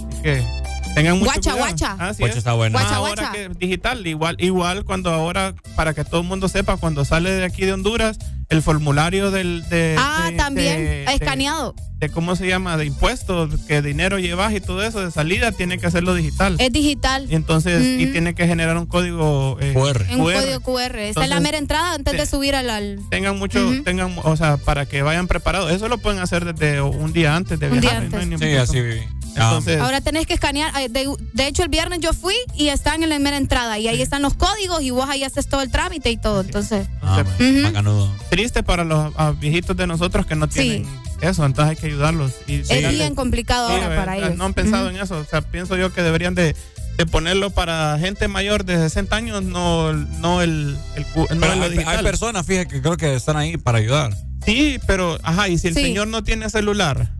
Así 0.09 0.23
que 0.23 0.45
tengan 0.95 1.19
mucho 1.19 1.27
Guacha, 1.33 1.53
cuidado. 1.53 1.59
guacha. 1.71 1.93
Así 1.99 2.21
Guacha 2.23 2.33
es. 2.33 2.39
está 2.39 2.53
bueno. 2.55 2.75
Más 2.75 2.83
Guacha, 2.85 2.97
ahora 2.97 3.23
guacha. 3.31 3.33
que 3.33 3.49
digital, 3.59 4.07
igual, 4.07 4.37
igual 4.39 4.85
cuando 4.85 5.11
ahora, 5.11 5.55
para 5.77 5.95
que 5.95 6.05
todo 6.05 6.21
el 6.21 6.27
mundo 6.27 6.49
sepa, 6.49 6.77
cuando 6.77 7.05
sale 7.05 7.31
de 7.31 7.45
aquí 7.45 7.65
de 7.65 7.73
Honduras, 7.73 8.19
el 8.49 8.63
formulario 8.63 9.31
del... 9.31 9.63
De, 9.69 9.95
Ah, 9.99 10.29
de- 10.31 10.37
también. 10.37 10.77
de- 10.79 11.05
escaneado. 11.15 11.75
de 12.01 12.09
cómo 12.09 12.35
se 12.35 12.49
llama, 12.49 12.77
de 12.79 12.87
impuestos, 12.87 13.51
qué 13.69 13.83
dinero 13.83 14.19
llevas 14.19 14.53
y 14.55 14.61
todo 14.61 14.83
eso 14.83 15.01
de 15.05 15.11
salida, 15.11 15.53
tiene 15.53 15.77
que 15.79 15.87
hacerlo 15.87 16.15
digital. 16.15 16.57
Es 16.59 16.73
digital. 16.73 17.27
Y 17.31 17.35
entonces, 17.35 18.01
y 18.01 18.07
tiene 18.07 18.35
que 18.35 18.47
generar 18.47 18.77
un 18.79 18.87
código 18.87 19.59
eh, 19.61 19.75
QR. 19.75 20.07
Un 20.17 20.21
código 20.25 20.61
QR. 20.61 20.99
Esta 20.99 21.23
es 21.23 21.29
la 21.29 21.37
Entonces, 21.37 21.41
mera 21.43 21.59
entrada 21.59 21.95
antes 21.95 22.15
de 22.17 22.25
subir 22.27 22.55
al. 22.57 22.71
al- 22.71 22.99
Tengan 23.11 23.39
mucho, 23.39 23.71
tengan, 23.85 24.17
o 24.25 24.35
sea, 24.37 24.57
para 24.57 24.87
que 24.87 25.03
vayan 25.03 25.29
preparados. 25.29 25.71
Eso 25.73 25.89
lo 25.89 25.99
pueden 25.99 26.21
hacer 26.21 26.47
desde 26.55 26.81
un 26.81 27.13
día 27.13 27.37
antes 27.37 27.61
de 27.61 27.69
Un 27.69 27.81
día 27.83 27.91
viajar. 28.01 28.11
no 28.11 28.17
hay 28.17 28.23
antes. 28.25 28.41
Sí, 28.51 28.57
así 28.57 28.81
viví. 28.81 29.03
Entonces, 29.35 29.81
Ahora 29.81 30.01
tenés 30.01 30.27
que 30.27 30.35
escanear. 30.35 30.73
eh, 30.81 30.89
De, 30.89 31.09
de 31.33 31.47
hecho, 31.47 31.63
el 31.63 31.69
viernes 31.69 32.01
yo 32.01 32.13
fui 32.13 32.35
y 32.57 32.69
están 32.69 33.03
en 33.03 33.09
la 33.09 33.19
mera 33.19 33.37
entrada. 33.37 33.79
Y 33.79 33.89
ahí 33.89 34.01
están 34.03 34.23
los 34.23 34.35
códigos 34.35 34.83
y 34.83 34.91
vos 34.91 35.09
ahí 35.09 35.25
haces 35.25 35.49
todo 35.49 35.63
el 35.63 35.71
trámite 35.71 36.11
y 36.11 36.17
todo. 36.17 36.41
Entonces. 36.41 36.87
Ah, 37.03 37.23
triste 38.31 38.63
para 38.63 38.85
los 38.85 39.13
ah, 39.17 39.33
viejitos 39.39 39.77
de 39.77 39.87
nosotros 39.87 40.27
que 40.27 40.37
no 40.37 40.49
tienen 40.49 40.87
eso, 41.21 41.45
entonces 41.45 41.71
hay 41.73 41.77
que 41.77 41.87
ayudarlos. 41.89 42.33
Y 42.47 42.61
Es 42.61 42.69
bien 42.91 43.15
complicado 43.15 43.69
Sí, 43.69 43.75
ahora 43.75 43.97
para 43.97 44.17
ellos. 44.17 44.37
No 44.37 44.45
han 44.45 44.55
pensado 44.55 44.89
en 44.89 44.97
eso. 44.97 45.19
O 45.19 45.25
sea, 45.25 45.43
pienso 45.43 45.77
yo 45.77 45.93
que 45.93 46.03
deberían 46.03 46.35
de, 46.35 46.57
de 46.97 47.07
ponerlo 47.07 47.51
para 47.51 47.99
gente 47.99 48.27
mayor 48.29 48.65
de 48.65 48.77
60 48.79 49.17
años, 49.17 49.43
no, 49.43 49.93
no 49.93 50.41
el, 50.43 50.77
el 50.97 51.03
no 51.15 51.27
Pero 51.41 51.53
hay, 51.53 51.71
digital. 51.71 51.97
hay 51.99 52.03
personas, 52.05 52.47
fíjate, 52.47 52.69
que 52.69 52.81
creo 52.81 52.97
que 52.97 53.15
están 53.15 53.37
ahí 53.37 53.57
para 53.59 53.79
ayudar. 53.79 54.17
Sí, 54.47 54.79
pero, 54.87 55.19
ajá, 55.23 55.49
y 55.49 55.59
si 55.59 55.69
el 55.69 55.75
Sí. 55.75 55.83
señor 55.83 56.09
no 56.09 56.25
tiene 56.25 56.49
celular 56.49 57.13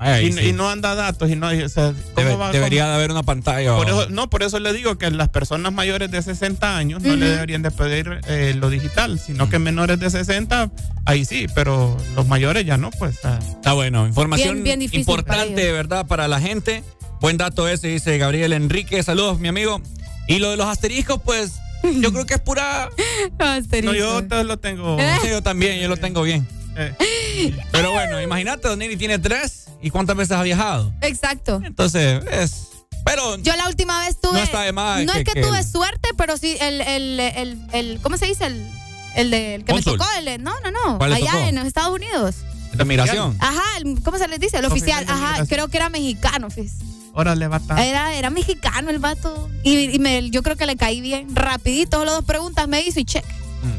Ay, 0.00 0.26
y, 0.26 0.32
sí. 0.32 0.40
y 0.48 0.52
no 0.52 0.68
anda 0.70 0.94
datos 0.94 1.28
y 1.30 1.36
no, 1.36 1.48
o 1.48 1.68
sea, 1.68 1.92
¿cómo 2.14 2.28
Debe- 2.28 2.36
va- 2.38 2.52
debería 2.52 2.82
cómo- 2.82 2.90
de 2.90 2.96
haber 2.96 3.10
una 3.10 3.22
pantalla. 3.22 3.76
Por 3.76 3.90
o- 3.90 4.02
eso, 4.02 4.10
no, 4.10 4.30
por 4.30 4.42
eso 4.42 4.58
le 4.60 4.72
digo 4.72 4.96
que 4.98 5.10
las 5.10 5.28
personas 5.28 5.72
mayores 5.72 6.10
de 6.10 6.22
60 6.22 6.76
años 6.76 7.02
no 7.02 7.16
le 7.16 7.26
deberían 7.28 7.62
de 7.62 7.70
pedir 7.70 8.20
eh, 8.28 8.54
lo 8.56 8.70
digital, 8.70 9.18
sino 9.18 9.48
que 9.50 9.58
menores 9.58 9.98
de 10.00 10.08
60, 10.10 10.70
ahí 11.04 11.24
sí, 11.24 11.46
pero 11.54 11.96
los 12.14 12.26
mayores 12.26 12.64
ya 12.64 12.76
no, 12.76 12.90
pues. 12.92 13.16
Está 13.24 13.72
bueno, 13.72 14.06
información 14.06 14.62
Bien, 14.62 14.80
importante, 14.82 15.62
ellos. 15.62 15.72
¿verdad? 15.74 16.06
Para 16.06 16.28
la 16.28 16.40
gente. 16.40 16.84
Buen 17.20 17.36
dato 17.36 17.66
ese, 17.66 17.88
dice 17.88 18.16
Gabriel 18.18 18.52
Enrique. 18.52 19.02
Saludos, 19.02 19.40
mi 19.40 19.48
amigo. 19.48 19.80
Y 20.28 20.38
lo 20.38 20.50
de 20.50 20.56
los 20.56 20.66
asteriscos, 20.66 21.20
pues, 21.24 21.54
yo 22.00 22.12
creo 22.12 22.26
que 22.26 22.34
es 22.34 22.40
pura. 22.40 22.88
No, 23.82 23.94
yo 23.94 24.20
lo 24.44 24.58
tengo. 24.58 24.96
Sí, 25.22 25.28
yo 25.30 25.42
también, 25.42 25.80
yo 25.80 25.88
lo 25.88 25.96
tengo 25.96 26.22
bien. 26.22 26.46
Eh, 26.78 27.56
Pero 27.72 27.92
bueno, 27.92 28.20
imagínate, 28.22 28.68
Don 28.68 28.78
Neri 28.78 28.96
tiene 28.96 29.18
tres. 29.18 29.66
¿Y 29.80 29.90
cuántas 29.90 30.16
veces 30.16 30.36
ha 30.36 30.42
viajado? 30.42 30.92
Exacto. 31.02 31.60
Entonces, 31.64 32.22
es. 32.32 32.68
Pero. 33.04 33.36
Yo 33.38 33.54
la 33.56 33.68
última 33.68 34.00
vez 34.00 34.20
tuve. 34.20 34.32
No 34.32 34.38
está 34.38 34.62
de 34.62 34.72
más 34.72 35.04
No 35.04 35.12
que- 35.12 35.20
es 35.20 35.24
que, 35.24 35.32
que 35.34 35.42
tuve 35.42 35.58
el- 35.58 35.64
suerte, 35.66 36.08
pero 36.16 36.36
sí 36.36 36.56
el, 36.60 36.80
el, 36.80 37.20
el, 37.20 37.58
el- 37.72 38.00
¿cómo 38.02 38.16
se 38.16 38.26
dice? 38.26 38.46
El, 38.46 38.68
el 39.14 39.30
de 39.30 39.54
el 39.56 39.64
que 39.64 39.72
me 39.74 39.82
tocó, 39.82 40.04
el 40.18 40.42
no, 40.42 40.52
no, 40.64 40.70
no, 40.70 40.98
¿Cuál 40.98 41.10
le 41.10 41.16
allá 41.16 41.32
tocó? 41.32 41.44
en 41.44 41.54
los 41.54 41.66
Estados 41.66 41.94
Unidos. 41.94 42.34
De 42.72 42.84
migración. 42.84 43.36
Ajá, 43.40 43.62
el- 43.78 44.02
¿cómo 44.02 44.18
se 44.18 44.26
les 44.28 44.40
dice? 44.40 44.58
El 44.58 44.64
Oficial 44.66 45.04
ajá, 45.08 45.46
creo 45.46 45.68
que 45.68 45.76
era 45.78 45.88
mexicano, 45.90 46.50
fis. 46.50 46.72
órale, 47.14 47.46
bata. 47.48 47.84
Era, 47.84 48.14
era 48.14 48.30
mexicano 48.30 48.90
el 48.90 48.98
vato. 48.98 49.48
Y, 49.62 49.94
y 49.94 49.98
me- 50.00 50.28
yo 50.30 50.42
creo 50.42 50.56
que 50.56 50.66
le 50.66 50.76
caí 50.76 51.00
bien. 51.00 51.34
Rapidito, 51.34 51.98
solo 51.98 52.12
dos 52.12 52.24
preguntas 52.24 52.66
me 52.68 52.80
hizo 52.82 52.98
y 53.00 53.04
check. 53.04 53.24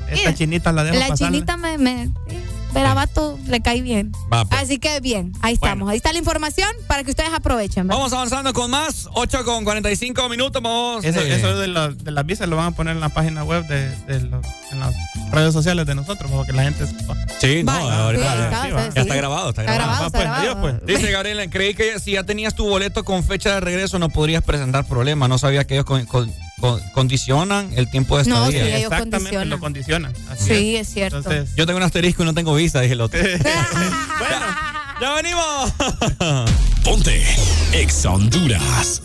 Esta 0.10 0.34
chinita 0.34 0.72
la 0.72 0.84
dejo 0.86 0.98
La 0.98 1.10
pasar. 1.10 1.28
chinita 1.32 1.56
me, 1.58 2.10
pero 2.74 2.88
a 2.88 2.94
vato 2.94 3.38
le 3.48 3.62
caí 3.62 3.82
bien. 3.82 4.12
Va, 4.32 4.46
pues. 4.46 4.62
Así 4.62 4.78
que 4.80 5.00
bien, 5.00 5.34
ahí 5.42 5.54
estamos. 5.56 5.90
Ahí 5.90 5.98
está 5.98 6.12
la 6.14 6.20
información 6.20 6.70
para 6.88 7.04
que 7.04 7.12
ustedes 7.12 7.32
aprovechen. 7.34 7.88
¿verdad? 7.88 7.98
Vamos 8.00 8.14
avanzando 8.14 8.54
con 8.54 8.72
más. 8.72 9.08
8 9.14 9.44
con 9.46 9.64
45 9.64 10.30
minutos. 10.30 10.62
Vamos. 10.62 11.04
Eso, 11.04 11.22
eh, 11.22 11.36
eso 11.36 11.58
de, 11.58 11.68
la- 11.68 11.90
de 11.90 12.12
las 12.12 12.26
visas 12.26 12.48
lo 12.48 12.56
van 12.56 12.68
a 12.68 12.72
poner 12.72 12.96
en 12.96 13.00
la 13.02 13.10
página 13.10 13.44
web 13.44 13.66
de, 13.68 13.90
de 14.06 14.22
los- 14.22 14.46
en 14.72 14.80
las 14.80 14.94
redes 15.32 15.54
sociales 15.54 15.86
de 15.86 15.96
nosotros, 15.96 16.30
para 16.32 16.46
que 16.46 16.54
la 16.54 16.64
gente 16.64 16.86
sepa. 16.88 17.16
Sí, 17.40 17.64
no, 17.64 17.72
ahorita 17.72 18.32
sí, 18.32 18.38
ya, 18.40 18.46
está, 18.88 19.04
sí. 19.04 19.08
Ya 19.10 19.16
grabado, 19.16 19.50
está 19.50 19.62
Está 19.64 19.74
grabado. 19.76 20.06
está 20.08 20.18
pues, 20.18 20.24
grabado. 20.24 20.42
adiós, 20.68 20.80
pues. 20.86 20.86
Dice 21.00 21.12
Gabriela, 21.12 21.48
creí 21.50 21.74
que 21.74 22.00
si 22.00 22.12
ya 22.14 22.24
tenías 22.24 22.56
tu 22.56 22.66
boleto 22.68 23.04
con 23.04 23.24
fecha 23.24 23.54
de 23.56 23.60
regreso 23.62 24.00
no 24.00 24.10
podrías 24.10 24.44
presentar 24.44 24.86
problemas. 24.86 25.30
No 25.30 25.38
sabía 25.38 25.66
que 25.66 25.76
ellos 25.76 25.86
con- 25.86 26.06
con- 26.06 26.32
condicionan 26.94 27.72
el 27.76 27.90
tiempo 27.90 28.18
de 28.18 28.24
estadía. 28.24 28.46
No, 28.46 28.52
sí, 28.52 28.58
ellos 28.58 28.92
Exactamente, 28.92 29.46
lo 29.46 29.60
condicionan. 29.60 30.14
Así 30.30 30.44
sí, 30.46 30.76
es, 30.76 30.88
es 30.88 30.94
cierto. 30.94 31.18
Entonces, 31.18 31.50
yo 31.56 31.66
tengo 31.66 31.78
un 31.78 31.84
asterisco 31.84 32.24
y 32.24 32.26
no 32.26 32.34
tengo 32.34 32.54
visa, 32.56 32.82
dije 32.82 32.94
el 32.94 33.02
otro. 33.02 33.20
bueno, 34.20 34.46
ya 35.02 35.14
venimos. 35.14 35.74
Ponte, 36.84 37.24
ex 37.74 38.06
Honduras. 38.06 39.02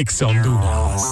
Ex 0.00 0.22
Honduras. 0.22 1.02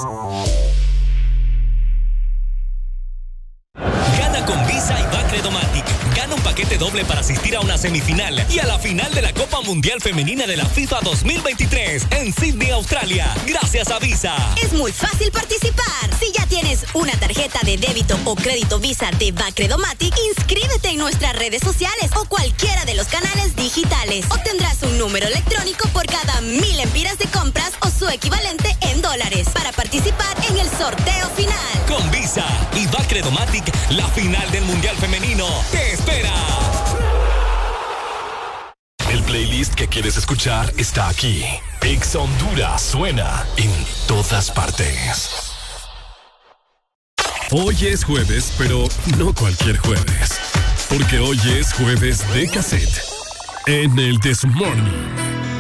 Gana 4.19 4.47
con 4.47 4.67
Visa 4.67 4.99
y 4.99 5.15
Bacredomatic. 5.15 5.85
Gana 6.17 6.35
un 6.35 6.41
paquete 6.41 6.79
doble 6.79 7.05
para 7.05 7.21
asistir 7.21 7.55
a 7.55 7.61
una 7.61 7.77
semifinal 7.77 8.47
y 8.51 8.59
a 8.61 8.65
la 8.65 8.79
final 8.79 9.13
de 9.13 9.21
la 9.21 9.35
Copa 9.35 9.61
Mundial 9.61 10.01
Femenina 10.01 10.47
de 10.47 10.57
la 10.57 10.65
FIFA 10.65 11.01
2023 11.03 12.07
en 12.13 12.33
Sydney, 12.33 12.71
Australia. 12.71 13.35
Gracias 13.47 13.91
a 13.91 13.99
Visa. 13.99 14.35
Es 14.63 14.73
muy 14.73 14.91
fácil 14.91 15.31
participar. 15.33 15.85
Si 16.19 16.33
ya 16.33 16.47
tienes 16.47 16.87
una 16.95 17.13
tarjeta 17.13 17.61
de 17.65 17.77
débito 17.77 18.19
o 18.25 18.37
crédito 18.37 18.79
Visa 18.79 19.11
de 19.19 19.33
Bacredomatic, 19.33 20.15
inscríbete 20.35 20.89
en 20.89 20.99
nuestras 20.99 21.37
redes 21.37 21.61
sociales 21.61 22.11
o 22.17 22.25
cualquiera 22.25 22.87
de 22.87 22.95
los 22.95 23.09
canales 23.09 23.55
digitales. 23.55 24.25
Obtendrás 24.31 24.83
un 24.83 24.97
número 24.97 25.27
electrónico 25.27 25.87
por 25.91 26.07
cada 26.07 26.41
mil 26.41 26.81
empiras 26.81 27.19
de 27.19 27.27
compras 27.27 27.73
equivalente 28.11 28.77
en 28.81 29.01
dólares 29.03 29.49
para 29.53 29.73
participar 29.73 30.37
en 30.49 30.59
el 30.59 30.69
sorteo 30.69 31.29
final. 31.37 31.57
Con 31.87 32.11
Visa 32.11 32.47
y 32.75 32.87
Bacredomatic, 32.87 33.73
la 33.91 34.07
final 34.09 34.51
del 34.51 34.65
Mundial 34.65 34.97
Femenino 34.97 35.47
te 35.71 35.93
espera. 35.93 36.33
El 39.11 39.23
playlist 39.23 39.75
que 39.75 39.89
quieres 39.89 40.17
escuchar 40.17 40.73
está 40.77 41.09
aquí. 41.09 41.43
Ex 41.83 42.15
Honduras 42.15 42.83
suena 42.83 43.47
en 43.57 43.73
todas 44.07 44.51
partes. 44.51 45.55
Hoy 47.51 47.75
es 47.87 48.05
jueves, 48.05 48.53
pero 48.59 48.87
no 49.17 49.35
cualquier 49.35 49.79
jueves. 49.79 50.39
Porque 50.91 51.19
hoy 51.19 51.41
es 51.59 51.73
jueves 51.73 52.23
de 52.35 52.47
cassette. 52.49 53.03
En 53.67 53.99
el 53.99 54.21
This 54.21 54.45
Morning. 54.45 55.58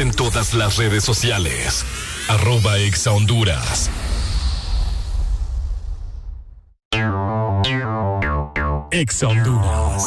En 0.00 0.10
todas 0.10 0.54
las 0.54 0.76
redes 0.76 1.04
sociales. 1.04 1.84
Arroba 2.28 2.78
Exa 2.78 3.12
Honduras. 3.12 3.90
Ex 8.90 9.22
Honduras. 9.22 10.04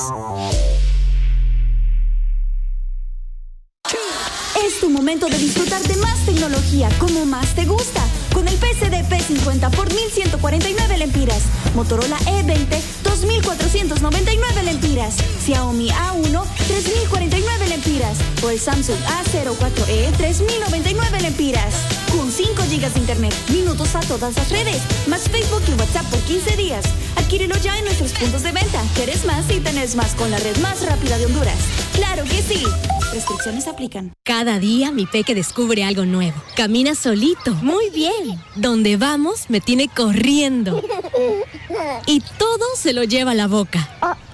Es 4.66 4.80
tu 4.80 4.90
momento 4.90 5.28
de 5.28 5.38
disfrutar 5.38 5.82
de 5.84 5.96
más 5.98 6.26
tecnología 6.26 6.90
como 7.00 7.26
más 7.26 7.54
te 7.56 7.66
gusta. 7.66 8.02
Con 8.34 8.48
el 8.48 8.56
PCD 8.56 9.04
P50 9.10 9.72
por 9.72 9.94
1149 9.94 10.98
lempiras. 10.98 11.44
Motorola 11.76 12.18
todas 24.18 24.36
las 24.36 24.50
redes, 24.50 24.82
más 25.08 25.30
Facebook 25.30 25.62
y 25.68 25.80
WhatsApp 25.80 26.06
por 26.10 26.20
15 26.22 26.58
días. 26.58 26.86
Adquírelo 27.18 27.56
ya 27.58 27.78
en 27.78 27.86
nuestros 27.86 28.14
puntos 28.14 28.42
de 28.42 28.52
venta. 28.52 28.82
Quieres 28.96 29.26
más 29.26 29.50
y 29.52 29.60
tenés 29.60 29.96
más 29.96 30.16
con 30.16 30.32
la 30.32 30.40
red 30.40 30.58
más 30.58 30.84
rápida 30.86 31.18
de 31.18 31.28
Honduras. 31.28 31.58
¡Claro 31.94 32.24
que 32.24 32.42
sí! 32.42 32.64
Restricciones 33.14 33.68
aplican. 33.68 34.14
Cada 34.24 34.60
día 34.60 34.92
mi 34.92 35.06
peque 35.06 35.36
descubre 35.36 35.84
algo 35.84 36.06
nuevo. 36.06 36.36
Camina 36.56 36.96
solito. 36.96 37.54
Muy 37.56 37.90
bien. 37.92 38.42
Donde 38.56 38.98
vamos 38.98 39.50
me 39.50 39.62
tiene 39.62 39.88
corriendo. 39.88 40.82
Y 42.06 42.22
todo 42.38 42.66
se 42.76 42.94
lo 42.94 43.04
lleva 43.04 43.32
a 43.32 43.36
la 43.36 43.48
boca. 43.48 44.17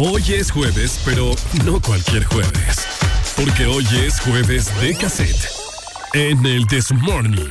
Hoy 0.00 0.22
es 0.32 0.52
jueves, 0.52 1.00
pero 1.04 1.32
no 1.64 1.82
cualquier 1.82 2.24
jueves. 2.24 2.86
Porque 3.34 3.66
hoy 3.66 3.84
es 4.06 4.20
jueves 4.20 4.70
de 4.80 4.94
cassette. 4.94 5.50
En 6.14 6.46
el 6.46 6.68
This 6.68 6.92
Morning. 6.92 7.50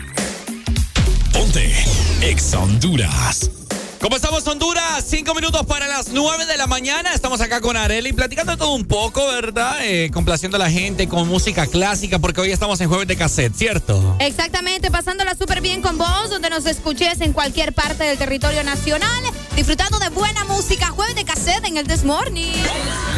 Ponte 1.34 1.74
Exa 2.22 2.60
Honduras. 2.60 3.67
¿Cómo 4.00 4.16
estamos, 4.16 4.46
Honduras? 4.46 5.04
Cinco 5.08 5.34
minutos 5.34 5.66
para 5.66 5.88
las 5.88 6.10
nueve 6.10 6.46
de 6.46 6.56
la 6.56 6.68
mañana. 6.68 7.14
Estamos 7.14 7.42
acá 7.42 7.62
con 7.62 7.76
Areli 7.76 8.14
platicando 8.14 8.56
todo 8.56 8.74
un 8.74 8.86
poco, 8.86 9.26
¿verdad? 9.28 9.80
Eh, 9.82 10.12
complaciendo 10.14 10.58
a 10.58 10.60
la 10.60 10.70
gente 10.70 11.08
con 11.08 11.28
música 11.28 11.66
clásica, 11.66 12.20
porque 12.20 12.42
hoy 12.42 12.52
estamos 12.52 12.80
en 12.80 12.90
jueves 12.90 13.08
de 13.08 13.18
cassette, 13.18 13.56
¿cierto? 13.56 14.16
Exactamente, 14.20 14.92
pasándola 14.92 15.36
súper 15.36 15.62
bien 15.62 15.82
con 15.82 15.98
vos, 15.98 16.30
donde 16.30 16.50
nos 16.50 16.68
escuches 16.68 17.22
en 17.22 17.34
cualquier 17.34 17.74
parte 17.74 18.04
del 18.04 18.18
territorio 18.20 18.64
nacional, 18.64 19.24
disfrutando 19.56 19.98
de 19.98 20.10
buena 20.10 20.46
música. 20.46 20.88
Jueves 20.88 21.16
de 21.16 21.26
cassette 21.26 21.66
en 21.66 21.78
el 21.78 21.88
This 21.88 22.04
Morning. 22.04 22.54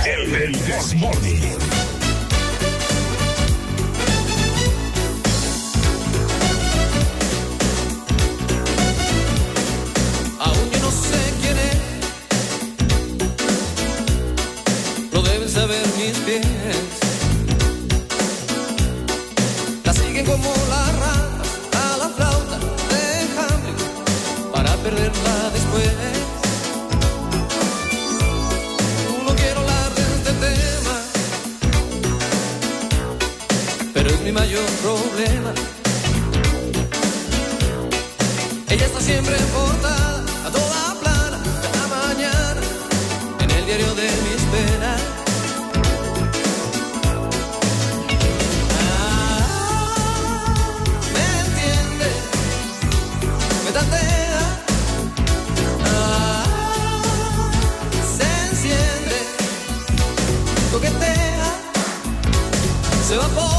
El, 0.05 0.33
el 0.33 0.51
This 0.59 0.95
Morning. 0.95 1.98
Aún 10.39 10.69
yo 10.71 10.79
no 10.79 10.91
sé 10.91 11.19
quién 11.41 11.57
es, 11.69 11.77
lo 15.11 15.21
deben 15.21 15.49
saber 15.49 15.85
mis 15.97 16.17
pies. 16.19 16.45
La 19.83 19.93
siguen 19.93 20.25
como 20.25 20.53
la 20.69 20.83
rata 21.03 21.93
a 21.93 21.97
la 21.97 22.09
flauta 22.15 22.57
de 22.91 23.03
Hamlet 23.37 23.79
para 24.53 24.71
perderla 24.77 25.35
después. 25.53 25.91
No 29.25 29.31
quiero 29.35 29.59
hablar 29.59 29.89
de 29.95 30.01
este 30.17 30.33
tema, 30.45 30.95
pero 33.93 34.09
es 34.09 34.19
mi 34.21 34.31
mayor 34.31 34.65
problema. 34.83 35.51
Ella 38.69 38.85
está 38.85 39.01
siempre 39.01 39.35
portada, 39.53 40.08
de 43.79 43.85
mis 43.85 44.41
penas. 44.51 45.01
Ah, 48.77 49.45
me 51.13 51.25
entiende, 51.39 52.09
me 53.63 53.71
tantea. 53.71 54.43
Ah, 55.85 56.43
se 58.17 58.25
enciende, 58.49 59.17
coquetea, 60.73 61.49
se 63.07 63.13
evapora. 63.15 63.58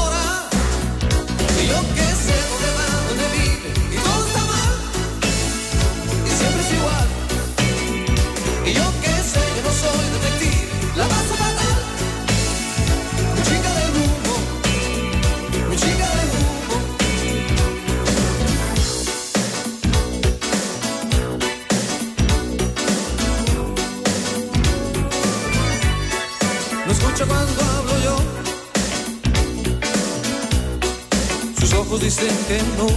dicen 32.01 32.35
que 32.47 32.57
no. 32.77 32.87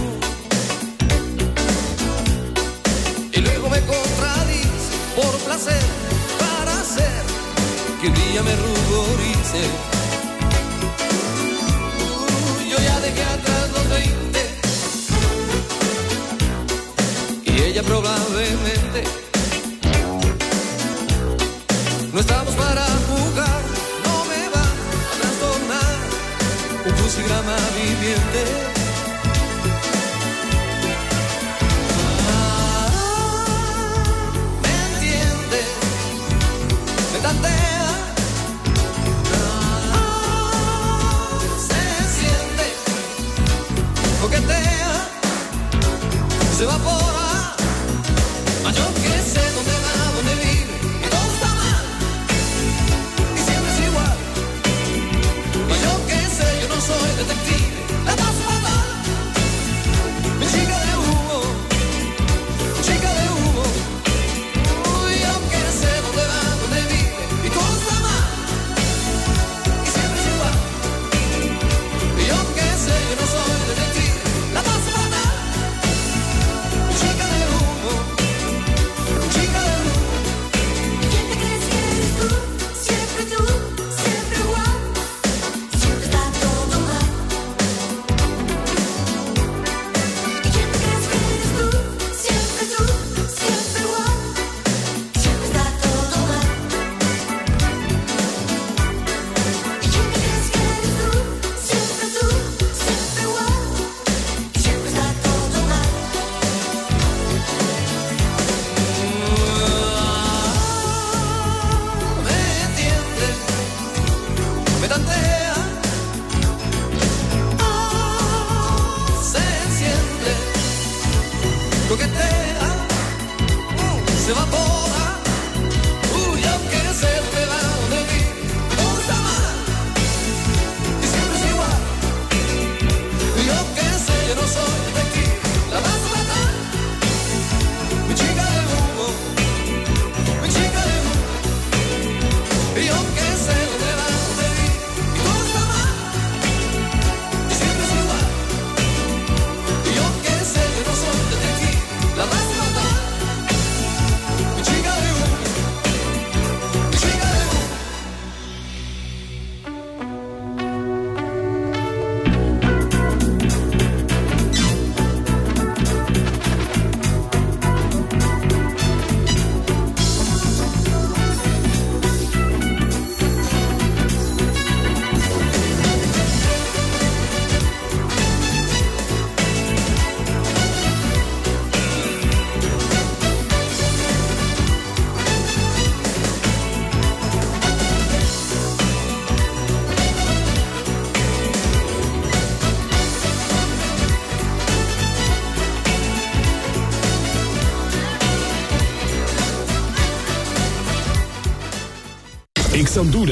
Y 3.31 3.41
luego 3.41 3.69
me 3.69 3.79
contradice 3.81 4.67
por 5.15 5.31
placer 5.45 5.83
para 6.39 6.79
hacer 6.79 7.21
que 8.01 8.07
un 8.07 8.13
día 8.15 8.41
me 8.41 8.55
ruborice. 8.55 9.94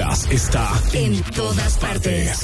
Honduras 0.03 0.27
está 0.29 0.69
En 0.93 1.21
todas 1.21 1.77
partes. 1.77 2.39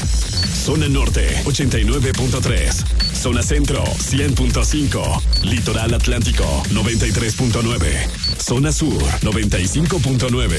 Zona 0.66 0.88
Norte 0.88 1.44
89.3. 1.44 3.16
Zona 3.16 3.44
Centro 3.44 3.84
100.5. 3.84 5.44
Litoral 5.44 5.94
Atlántico 5.94 6.46
93.9. 6.70 8.10
Zona 8.40 8.72
Sur 8.72 9.02
95.9. 9.22 10.58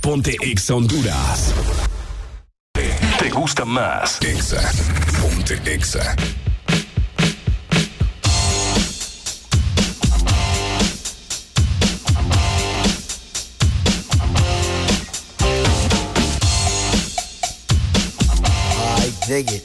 Ponte 0.00 0.36
Ex 0.40 0.70
Honduras. 0.70 1.52
¿Te 3.18 3.30
gusta 3.30 3.64
más? 3.64 4.18
Exa. 4.22 4.70
Ponte 5.20 5.60
Exa. 5.64 6.14
Dig 19.42 19.52
it. 19.52 19.64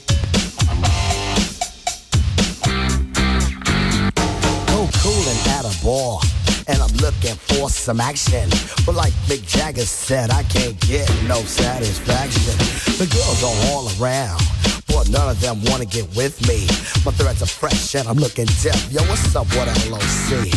Go 4.68 4.80
cooling 5.00 5.42
at 5.56 5.64
a 5.64 5.74
bar, 5.82 6.20
and 6.68 6.82
I'm 6.82 6.96
looking 6.98 7.36
for 7.48 7.70
some 7.70 8.02
action. 8.02 8.50
But 8.86 8.96
like 8.96 9.14
Mick 9.30 9.48
Jagger 9.48 9.86
said, 9.86 10.30
I 10.30 10.44
can't 10.44 10.78
get 10.82 11.08
no 11.26 11.40
satisfaction. 11.44 12.58
The 13.00 13.08
girls 13.16 13.44
are 13.48 13.58
all 13.72 13.88
around. 13.96 14.42
But 14.88 15.10
none 15.10 15.30
of 15.30 15.40
them 15.40 15.64
wanna 15.64 15.86
get 15.86 16.08
with 16.18 16.36
me. 16.50 16.68
My 17.06 17.14
threads 17.14 17.42
are 17.42 17.54
fresh 17.62 17.96
and 17.96 18.10
I'm 18.10 18.18
looking 18.18 18.48
deaf. 18.64 18.92
Yo, 18.92 19.02
what's 19.04 19.34
up 19.38 19.48
with 19.56 19.72
LOC? 19.90 20.52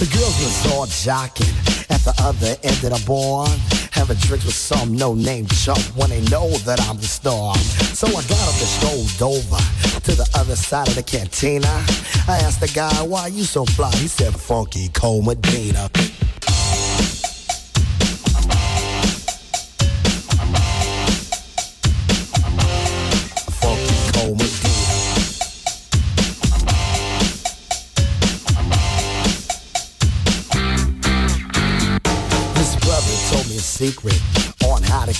The 0.00 0.08
girls 0.16 0.36
was 0.40 0.72
all 0.72 0.86
jocking 0.86 1.52
at 1.90 2.00
the 2.08 2.14
other 2.24 2.56
end 2.62 2.80
of 2.84 2.92
the 2.96 3.04
bar. 3.06 3.48
Having 3.96 4.18
drinks 4.18 4.44
with 4.44 4.54
some 4.54 4.96
no-name 4.96 5.46
chump 5.46 5.80
when 5.96 6.10
they 6.10 6.20
know 6.30 6.50
that 6.68 6.80
I'm 6.88 6.96
the 6.96 7.06
star. 7.06 7.56
So 7.96 8.06
I 8.06 8.22
got 8.28 8.46
up 8.46 8.60
and 8.60 8.70
strolled 8.78 9.22
over 9.22 9.56
to 10.00 10.12
the 10.14 10.28
other 10.34 10.54
side 10.54 10.88
of 10.88 10.94
the 10.94 11.02
cantina. 11.02 11.66
I 12.28 12.38
asked 12.44 12.60
the 12.60 12.68
guy, 12.68 12.94
why 13.02 13.28
you 13.28 13.44
so 13.44 13.64
fly? 13.64 13.90
He 13.96 14.06
said, 14.06 14.34
funky 14.34 14.88
Cole 14.90 15.22
Medina. 15.22 15.90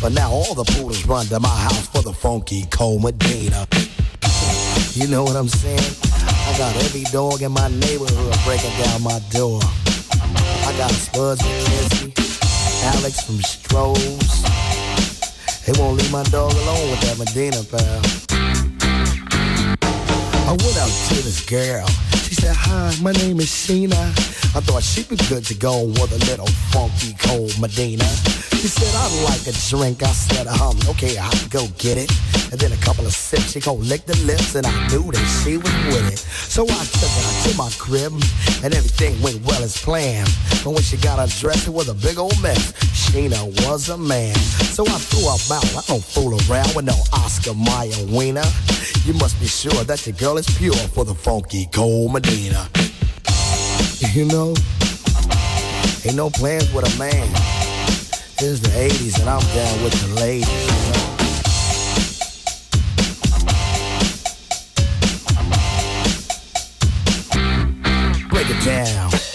But 0.00 0.12
now 0.12 0.30
all 0.30 0.54
the 0.54 0.64
poodles 0.64 1.04
run 1.06 1.26
to 1.26 1.38
my 1.40 1.48
house 1.48 1.86
for 1.88 2.02
the 2.02 2.12
funky 2.12 2.64
Cole 2.70 2.98
Medina. 2.98 3.66
You 4.94 5.06
know 5.08 5.24
what 5.24 5.36
I'm 5.36 5.48
saying? 5.48 5.94
I 6.14 6.56
got 6.56 6.74
every 6.76 7.04
dog 7.12 7.42
in 7.42 7.52
my 7.52 7.68
neighborhood 7.68 8.34
breaking 8.44 8.72
down 8.82 9.02
my 9.02 9.20
door. 9.28 9.60
I 9.62 10.74
got 10.78 10.90
Spuds 10.90 11.42
and 11.44 11.66
McKenzie, 11.66 12.12
Alex 12.96 13.20
from 13.24 13.36
Strohs. 13.36 14.40
They 15.66 15.78
won't 15.78 15.98
leave 15.98 16.10
my 16.10 16.22
dog 16.24 16.52
alone 16.52 16.90
with 16.90 17.00
that 17.02 17.18
Medina 17.18 17.62
pal. 17.68 18.00
I 20.48 20.52
went 20.52 20.76
out 20.78 20.90
to 21.08 21.14
this 21.22 21.44
girl. 21.44 21.86
She 22.24 22.34
said, 22.36 22.56
hi, 22.56 22.96
my 23.02 23.12
name 23.12 23.38
is 23.38 23.46
Sheena. 23.48 24.10
I 24.56 24.60
thought 24.60 24.82
she'd 24.82 25.08
be 25.10 25.16
good 25.28 25.44
to 25.44 25.54
go 25.54 25.84
with 25.84 26.10
a 26.12 26.18
little 26.30 26.48
funky 26.72 27.14
cold 27.20 27.52
Medina. 27.60 28.08
She 28.60 28.68
said, 28.68 28.92
I'd 28.92 29.24
like 29.24 29.46
a 29.48 29.56
drink. 29.72 30.02
I 30.02 30.12
said, 30.12 30.46
um, 30.46 30.76
okay, 30.86 31.16
I'll 31.16 31.48
go 31.48 31.64
get 31.78 31.96
it. 31.96 32.12
And 32.52 32.60
then 32.60 32.72
a 32.72 32.76
couple 32.84 33.06
of 33.06 33.12
sips, 33.14 33.52
she 33.52 33.60
gon' 33.60 33.80
lick 33.88 34.04
the 34.04 34.14
lips, 34.26 34.54
and 34.54 34.66
I 34.66 34.88
knew 34.88 35.10
that 35.12 35.26
she 35.40 35.56
was 35.56 35.72
with 35.88 36.12
it. 36.12 36.18
So 36.18 36.64
I 36.68 36.84
took 36.92 37.08
her 37.08 37.48
to 37.48 37.56
my 37.56 37.70
crib, 37.78 38.12
and 38.62 38.74
everything 38.74 39.16
went 39.22 39.40
well 39.46 39.62
as 39.62 39.80
planned. 39.80 40.28
But 40.62 40.72
when 40.76 40.82
she 40.82 40.98
got 40.98 41.18
undressed, 41.18 41.68
it 41.68 41.70
was 41.72 41.88
a 41.88 41.94
big 41.94 42.18
old 42.18 42.36
mess. 42.42 42.72
Sheena 42.92 43.48
was 43.64 43.88
a 43.88 43.96
man. 43.96 44.34
So 44.76 44.84
I 44.84 44.98
threw 45.08 45.24
her 45.24 45.40
out. 45.56 45.64
I 45.64 45.80
don't 45.88 46.04
fool 46.04 46.36
around 46.44 46.76
with 46.76 46.84
no 46.84 47.00
Oscar 47.14 47.54
Mayer 47.54 47.96
wiener. 48.12 48.44
You 49.06 49.14
must 49.14 49.40
be 49.40 49.46
sure 49.46 49.84
that 49.84 50.06
your 50.06 50.16
girl 50.16 50.36
is 50.36 50.46
pure 50.58 50.76
for 50.92 51.06
the 51.06 51.14
funky 51.14 51.66
cold 51.72 52.12
Medina. 52.12 52.68
You 54.12 54.26
know, 54.26 54.52
ain't 56.04 56.16
no 56.16 56.28
plans 56.28 56.70
with 56.74 56.84
a 56.84 56.98
man. 56.98 57.59
It's 58.42 58.60
the 58.60 58.68
80s 58.68 59.20
and 59.20 59.28
I'm 59.28 59.42
down 59.54 59.84
with 59.84 59.92
the 60.00 60.14
ladies. 60.18 60.46
Break 68.30 68.48
it 68.48 68.64
down. 68.64 69.29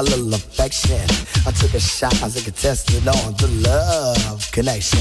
A 0.00 0.02
little 0.02 0.32
affection. 0.32 1.00
I 1.46 1.50
took 1.52 1.74
a 1.74 1.80
shot 1.80 2.14
as 2.22 2.34
a 2.40 2.42
contestant 2.42 3.06
on 3.06 3.34
the 3.34 3.48
love 3.68 4.50
connection. 4.50 4.98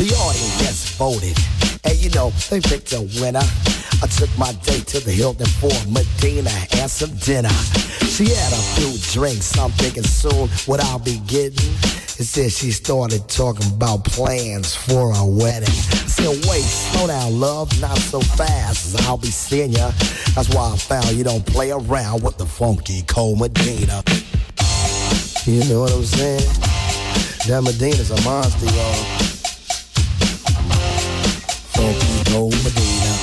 The 0.00 0.08
audience 0.16 0.96
voted, 0.96 1.36
and 1.84 1.96
you 1.98 2.08
know 2.10 2.30
they 2.48 2.60
picked 2.60 2.92
a 2.94 3.02
winner. 3.20 3.44
I 4.02 4.06
took 4.06 4.30
my 4.38 4.52
date 4.64 4.86
to 4.88 5.00
the 5.00 5.12
Hilton 5.12 5.46
for 5.60 5.72
Medina 5.92 6.50
and 6.80 6.90
some 6.90 7.14
dinner. 7.18 7.52
She 8.08 8.32
had 8.32 8.52
a 8.52 8.62
few 8.80 8.96
drinks, 9.12 9.58
I'm 9.58 9.72
thinking 9.72 10.04
soon 10.04 10.48
what 10.64 10.80
I'll 10.80 10.98
be 10.98 11.18
getting. 11.26 11.74
It 12.16 12.24
said 12.24 12.52
she 12.52 12.70
started 12.70 13.28
talking 13.28 13.66
about 13.72 14.04
plans 14.04 14.74
for 14.74 15.12
a 15.16 15.24
wedding. 15.24 15.68
I 15.68 16.08
said, 16.08 16.48
wait, 16.48 16.64
slow 16.64 17.08
down, 17.08 17.40
love, 17.40 17.78
not 17.80 17.96
so 17.98 18.20
fast, 18.20 18.94
as 18.94 19.06
I'll 19.06 19.18
be 19.18 19.28
seeing 19.30 19.72
ya. 19.72 19.90
That's 20.34 20.48
why 20.54 20.72
I 20.72 20.76
found 20.76 21.12
you 21.12 21.24
don't 21.24 21.44
play 21.44 21.70
around 21.70 22.22
with 22.22 22.38
the 22.38 22.46
funky 22.46 23.02
Cole 23.02 23.36
Medina. 23.36 24.02
You 25.46 25.64
know 25.68 25.80
what 25.80 25.92
I'm 25.92 26.04
saying? 26.04 26.46
That 27.48 27.62
Medina's 27.64 28.10
a 28.10 28.20
monster, 28.22 28.66
y'all. 28.66 29.04
Funky 31.74 32.30
Cole 32.30 32.50
Medina. 32.50 33.16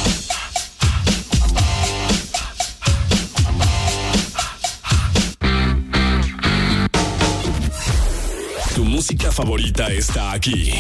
Tu 8.76 8.84
música 8.84 9.32
favorita 9.32 9.88
está 9.92 10.32
aquí. 10.34 10.72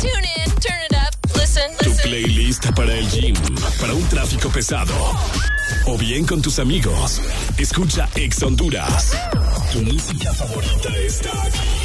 Tune 0.00 0.12
in, 0.36 0.50
turn 0.60 0.80
it 0.88 0.96
up, 0.96 1.14
listen, 1.36 1.70
Tu 1.78 1.88
listen. 1.88 2.02
playlist 2.10 2.66
para 2.74 2.94
el 2.94 3.08
gym, 3.10 3.34
para 3.80 3.94
un 3.94 4.02
tráfico 4.08 4.50
pesado. 4.50 4.94
O 5.86 5.96
bien 5.96 6.26
con 6.26 6.42
tus 6.42 6.58
amigos. 6.58 7.20
Escucha 7.56 8.08
Ex 8.14 8.42
Honduras. 8.42 9.12
Tu 9.72 9.78
música 9.82 10.34
favorita 10.34 10.88
está 11.06 11.30
aquí. 11.46 11.79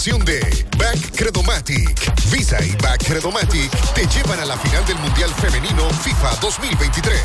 De 0.00 0.40
Back 0.78 1.14
Credomatic. 1.14 2.30
Visa 2.30 2.56
y 2.64 2.70
Back 2.76 3.04
Credomatic 3.04 3.70
te 3.92 4.06
llevan 4.06 4.40
a 4.40 4.46
la 4.46 4.56
final 4.56 4.82
del 4.86 4.96
Mundial 4.96 5.28
Femenino 5.34 5.90
FIFA 5.90 6.36
2023. 6.40 7.20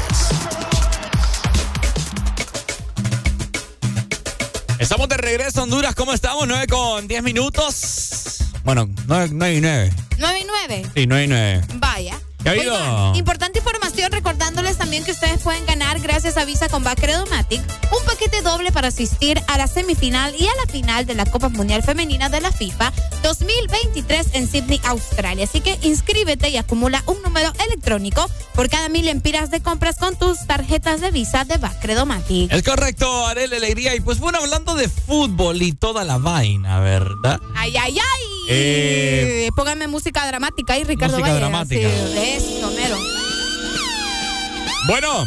Estamos 4.78 5.08
de 5.08 5.16
regreso 5.16 5.62
a 5.62 5.64
Honduras. 5.64 5.96
¿Cómo 5.96 6.12
estamos? 6.12 6.46
9 6.50 6.68
con 6.68 7.08
10 7.08 7.24
minutos. 7.24 8.40
Bueno, 8.66 8.90
9, 9.08 9.30
9 9.32 9.56
y 9.56 9.62
9. 9.62 9.94
9 10.18 10.40
y 10.40 10.46
9. 10.46 10.86
Sí, 10.96 11.08
9 11.08 11.24
y 11.24 11.28
9. 11.28 11.62
Vaya. 11.76 12.20
¿Qué 12.44 12.50
ha 12.50 12.52
habido? 12.52 12.76
Oigan, 12.76 13.16
importante 13.16 13.60
información 13.60 14.12
recordándoles 14.12 14.78
también 14.78 15.06
que 15.06 15.14
ustedes 15.14 15.40
pueden 15.42 15.66
ganar 15.66 16.02
gracias 16.02 16.36
a 16.36 16.44
Visa 16.44 16.68
con 16.68 16.84
Bacredomatic 16.84 17.62
un 17.92 18.05
paquete 18.16 18.42
doble 18.44 18.72
para 18.72 18.88
asistir 18.88 19.42
a 19.48 19.58
la 19.58 19.68
semifinal 19.68 20.34
y 20.40 20.46
a 20.46 20.56
la 20.56 20.72
final 20.72 21.06
de 21.06 21.16
la 21.16 21.26
Copa 21.26 21.50
Mundial 21.50 21.84
Femenina 21.84 22.30
de 22.30 22.40
la 22.40 22.50
FIFA 22.50 22.94
2023 23.24 24.28
en 24.34 24.48
Sydney, 24.50 24.80
Australia. 24.86 25.44
Así 25.44 25.60
que 25.60 25.78
inscríbete 25.82 26.48
y 26.48 26.56
acumula 26.56 27.04
un 27.08 27.22
número 27.24 27.52
electrónico 27.68 28.26
por 28.54 28.70
cada 28.70 28.88
mil 28.88 29.10
empiras 29.10 29.52
de 29.52 29.62
compras 29.62 29.98
con 29.98 30.16
tus 30.16 30.48
tarjetas 30.48 31.02
de 31.02 31.12
Visa 31.12 31.44
de 31.44 31.58
Bacredomatic. 31.58 32.54
Es 32.54 32.64
correcto, 32.64 33.28
Arele 33.28 33.58
Alegría. 33.58 33.94
Y 33.96 34.00
pues 34.00 34.20
bueno, 34.20 34.38
hablando 34.42 34.76
de 34.76 34.88
fútbol 34.88 35.62
y 35.62 35.74
toda 35.74 36.06
la 36.06 36.18
vaina, 36.18 36.80
¿verdad? 36.80 37.42
¡Ay, 37.54 37.76
ay, 37.76 37.98
ay! 38.00 38.26
Eh, 38.48 39.50
Pónganme 39.58 39.88
música 39.88 40.26
dramática 40.26 40.74
ahí, 40.76 40.86
Ricardo 40.86 41.18
Música 41.18 41.34
Valle. 41.34 41.40
dramática. 41.42 41.90
Sí, 42.14 42.20
eso, 42.38 42.72
mero. 42.72 42.98
Bueno, 44.88 45.26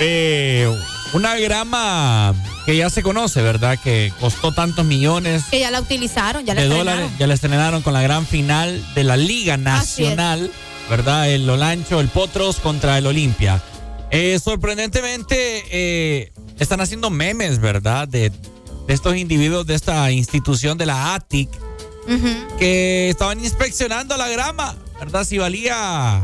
eh, 0.00 0.74
una 1.14 1.36
grama 1.36 2.34
que 2.66 2.76
ya 2.76 2.90
se 2.90 3.02
conoce, 3.02 3.40
¿verdad? 3.40 3.78
Que 3.82 4.12
costó 4.20 4.52
tantos 4.52 4.84
millones 4.84 5.44
Que 5.50 5.60
ya 5.60 5.70
la 5.70 5.80
utilizaron, 5.80 6.44
ya 6.44 6.54
la 6.54 6.60
de 6.62 6.66
estrenaron. 6.66 6.96
dólares. 7.00 7.18
Ya 7.18 7.26
la 7.26 7.34
estrenaron 7.34 7.82
con 7.82 7.92
la 7.94 8.02
gran 8.02 8.26
final 8.26 8.84
de 8.94 9.04
la 9.04 9.16
Liga 9.16 9.56
Nacional, 9.56 10.50
¿verdad? 10.90 11.30
El 11.30 11.48
Olancho, 11.48 12.00
el 12.00 12.08
Potros 12.08 12.56
contra 12.56 12.98
el 12.98 13.06
Olimpia. 13.06 13.62
Eh, 14.10 14.38
sorprendentemente, 14.42 15.64
eh, 15.70 16.32
están 16.58 16.80
haciendo 16.80 17.10
memes, 17.10 17.60
¿verdad? 17.60 18.06
De, 18.08 18.30
de 18.30 18.94
estos 18.94 19.16
individuos 19.16 19.66
de 19.66 19.74
esta 19.74 20.10
institución 20.10 20.76
de 20.78 20.86
la 20.86 21.14
ATIC 21.14 21.48
que 22.58 23.08
estaban 23.08 23.40
inspeccionando 23.42 24.16
la 24.16 24.28
grama, 24.28 24.76
¿verdad? 25.00 25.24
Si 25.24 25.38
valía 25.38 26.22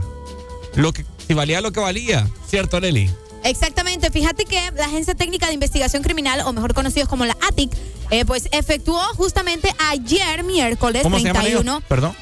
lo 0.74 0.92
que, 0.92 1.04
si 1.26 1.34
valía 1.34 1.60
lo 1.60 1.72
que 1.72 1.80
valía, 1.80 2.28
¿cierto, 2.48 2.80
Nelly? 2.80 3.10
Exactamente, 3.44 4.10
fíjate 4.10 4.44
que 4.44 4.70
la 4.76 4.86
Agencia 4.86 5.14
Técnica 5.14 5.46
de 5.46 5.54
Investigación 5.54 6.02
Criminal, 6.02 6.42
o 6.46 6.52
mejor 6.52 6.74
conocidos 6.74 7.08
como 7.08 7.24
la 7.24 7.36
ATIC, 7.48 7.70
eh, 8.10 8.24
pues 8.24 8.48
efectuó 8.52 9.00
justamente 9.16 9.72
ayer, 9.90 10.44
miércoles 10.44 11.02
¿Cómo 11.02 11.18
se 11.18 11.24
llaman 11.24 11.42
31, 11.42 11.70
ellos? 11.72 11.84
Perdón. 11.88 12.16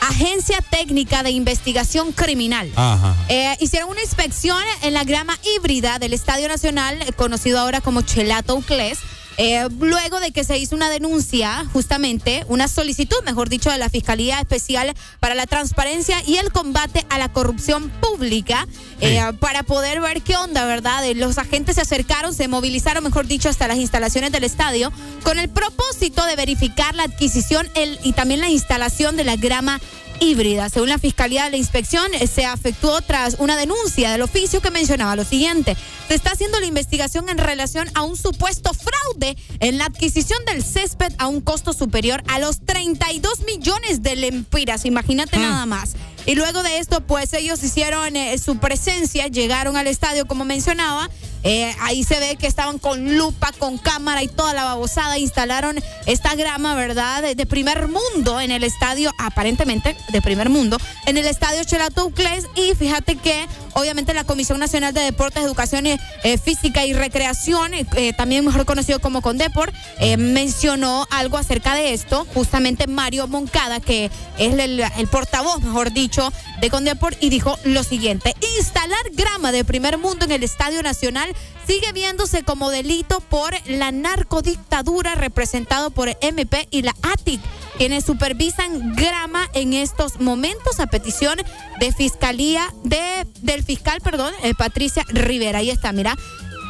Agencia 0.00 0.58
Técnica 0.70 1.22
de 1.22 1.30
Investigación 1.30 2.12
Criminal. 2.12 2.70
Ajá. 2.76 3.16
Eh, 3.28 3.56
hicieron 3.60 3.90
una 3.90 4.00
inspección 4.00 4.62
en 4.82 4.94
la 4.94 5.04
grama 5.04 5.36
híbrida 5.56 5.98
del 5.98 6.12
Estadio 6.12 6.48
Nacional, 6.48 6.98
conocido 7.16 7.58
ahora 7.58 7.80
como 7.80 8.02
Chelato 8.02 8.54
Uclés. 8.54 8.98
Eh, 9.38 9.68
luego 9.78 10.18
de 10.18 10.32
que 10.32 10.42
se 10.42 10.58
hizo 10.58 10.74
una 10.74 10.90
denuncia, 10.90 11.64
justamente, 11.72 12.44
una 12.48 12.66
solicitud, 12.66 13.16
mejor 13.24 13.48
dicho, 13.48 13.70
de 13.70 13.78
la 13.78 13.88
Fiscalía 13.88 14.40
Especial 14.40 14.92
para 15.20 15.36
la 15.36 15.46
Transparencia 15.46 16.20
y 16.26 16.36
el 16.36 16.50
Combate 16.50 17.06
a 17.08 17.18
la 17.18 17.32
Corrupción 17.32 17.88
Pública, 17.88 18.66
eh, 19.00 19.22
para 19.38 19.62
poder 19.62 20.00
ver 20.00 20.22
qué 20.22 20.36
onda, 20.36 20.66
¿verdad? 20.66 21.04
Eh, 21.06 21.14
Los 21.14 21.38
agentes 21.38 21.76
se 21.76 21.82
acercaron, 21.82 22.34
se 22.34 22.48
movilizaron, 22.48 23.04
mejor 23.04 23.28
dicho, 23.28 23.48
hasta 23.48 23.68
las 23.68 23.78
instalaciones 23.78 24.32
del 24.32 24.42
estadio, 24.42 24.92
con 25.22 25.38
el 25.38 25.48
propósito 25.48 26.26
de 26.26 26.34
verificar 26.34 26.96
la 26.96 27.04
adquisición 27.04 27.68
el, 27.76 27.98
y 28.02 28.14
también 28.14 28.40
la 28.40 28.50
instalación 28.50 29.16
de 29.16 29.22
la 29.22 29.36
grama 29.36 29.80
híbrida. 30.20 30.68
Según 30.68 30.88
la 30.88 30.98
Fiscalía, 30.98 31.48
la 31.50 31.56
inspección 31.56 32.10
se 32.12 32.44
efectuó 32.44 33.00
tras 33.02 33.36
una 33.38 33.56
denuncia 33.56 34.10
del 34.10 34.22
oficio 34.22 34.60
que 34.60 34.70
mencionaba 34.70 35.16
lo 35.16 35.24
siguiente. 35.24 35.76
Se 36.08 36.14
está 36.14 36.32
haciendo 36.32 36.60
la 36.60 36.66
investigación 36.66 37.28
en 37.28 37.38
relación 37.38 37.88
a 37.94 38.02
un 38.02 38.16
supuesto 38.16 38.70
fraude 38.72 39.36
en 39.60 39.78
la 39.78 39.86
adquisición 39.86 40.44
del 40.46 40.62
césped 40.62 41.12
a 41.18 41.26
un 41.26 41.40
costo 41.40 41.72
superior 41.72 42.22
a 42.28 42.38
los 42.38 42.60
32 42.60 43.44
millones 43.44 44.02
de 44.02 44.16
lempiras. 44.16 44.84
Imagínate 44.84 45.38
nada 45.38 45.66
más. 45.66 45.94
Y 46.26 46.34
luego 46.34 46.62
de 46.62 46.78
esto, 46.78 47.00
pues 47.00 47.32
ellos 47.32 47.62
hicieron 47.62 48.14
eh, 48.14 48.36
su 48.38 48.58
presencia, 48.58 49.28
llegaron 49.28 49.76
al 49.76 49.86
estadio, 49.86 50.26
como 50.26 50.44
mencionaba. 50.44 51.08
Eh, 51.44 51.74
ahí 51.80 52.04
se 52.04 52.18
ve 52.18 52.36
que 52.36 52.46
estaban 52.46 52.78
con 52.78 53.16
lupa, 53.16 53.52
con 53.58 53.78
cámara 53.78 54.22
y 54.22 54.28
toda 54.28 54.54
la 54.54 54.64
babosada. 54.64 55.18
Instalaron 55.18 55.78
esta 56.06 56.34
grama, 56.34 56.74
¿verdad? 56.74 57.22
De, 57.22 57.46
primer 57.46 57.88
mundo 57.88 58.40
en 58.40 58.50
el 58.50 58.62
estadio, 58.64 59.10
aparentemente 59.18 59.96
de 60.10 60.20
primer 60.20 60.50
mundo, 60.50 60.76
en 61.06 61.16
el 61.16 61.26
estadio 61.26 61.64
Chelato 61.64 62.06
Uclés. 62.06 62.46
Y 62.54 62.74
fíjate 62.74 63.16
que, 63.16 63.46
obviamente, 63.72 64.12
la 64.14 64.24
Comisión 64.24 64.58
Nacional 64.58 64.92
de 64.92 65.00
Deportes, 65.00 65.42
Educación 65.42 65.86
eh, 65.86 65.98
eh, 66.24 66.38
Física 66.38 66.84
y 66.84 66.92
Recreación, 66.92 67.72
también 68.16 68.44
mejor 68.44 68.66
conocido 68.66 69.00
como 69.00 69.22
Condepor, 69.22 69.72
eh, 69.98 70.16
mencionó 70.16 71.06
algo 71.10 71.38
acerca 71.38 71.74
de 71.74 71.94
esto. 71.94 72.26
Justamente 72.34 72.86
Mario 72.86 73.26
Moncada, 73.28 73.80
que 73.80 74.10
es 74.38 74.54
el, 74.54 74.80
el 74.80 75.06
portavoz, 75.08 75.62
mejor 75.62 75.92
dicho, 75.92 76.32
de 76.60 76.70
Condepor, 76.70 77.16
y 77.20 77.30
dijo 77.30 77.58
lo 77.64 77.82
siguiente: 77.82 78.34
instalar 78.58 78.98
grama 79.12 79.52
de 79.52 79.64
primer 79.64 79.98
mundo 79.98 80.24
en 80.24 80.32
el 80.32 80.42
Estadio 80.42 80.82
Nacional 80.82 81.27
sigue 81.66 81.92
viéndose 81.92 82.42
como 82.42 82.70
delito 82.70 83.20
por 83.20 83.52
la 83.66 83.92
narcodictadura 83.92 85.14
representado 85.14 85.90
por 85.90 86.16
MP 86.20 86.68
y 86.70 86.82
la 86.82 86.94
ATIC, 87.02 87.40
quienes 87.76 88.04
supervisan 88.04 88.94
grama 88.96 89.48
en 89.54 89.72
estos 89.72 90.20
momentos 90.20 90.80
a 90.80 90.86
petición 90.86 91.38
de 91.80 91.92
fiscalía 91.92 92.72
de 92.84 93.26
del 93.40 93.62
fiscal, 93.62 94.00
perdón, 94.00 94.32
eh, 94.42 94.54
Patricia 94.56 95.04
Rivera. 95.08 95.58
Ahí 95.58 95.70
está, 95.70 95.92
mira. 95.92 96.16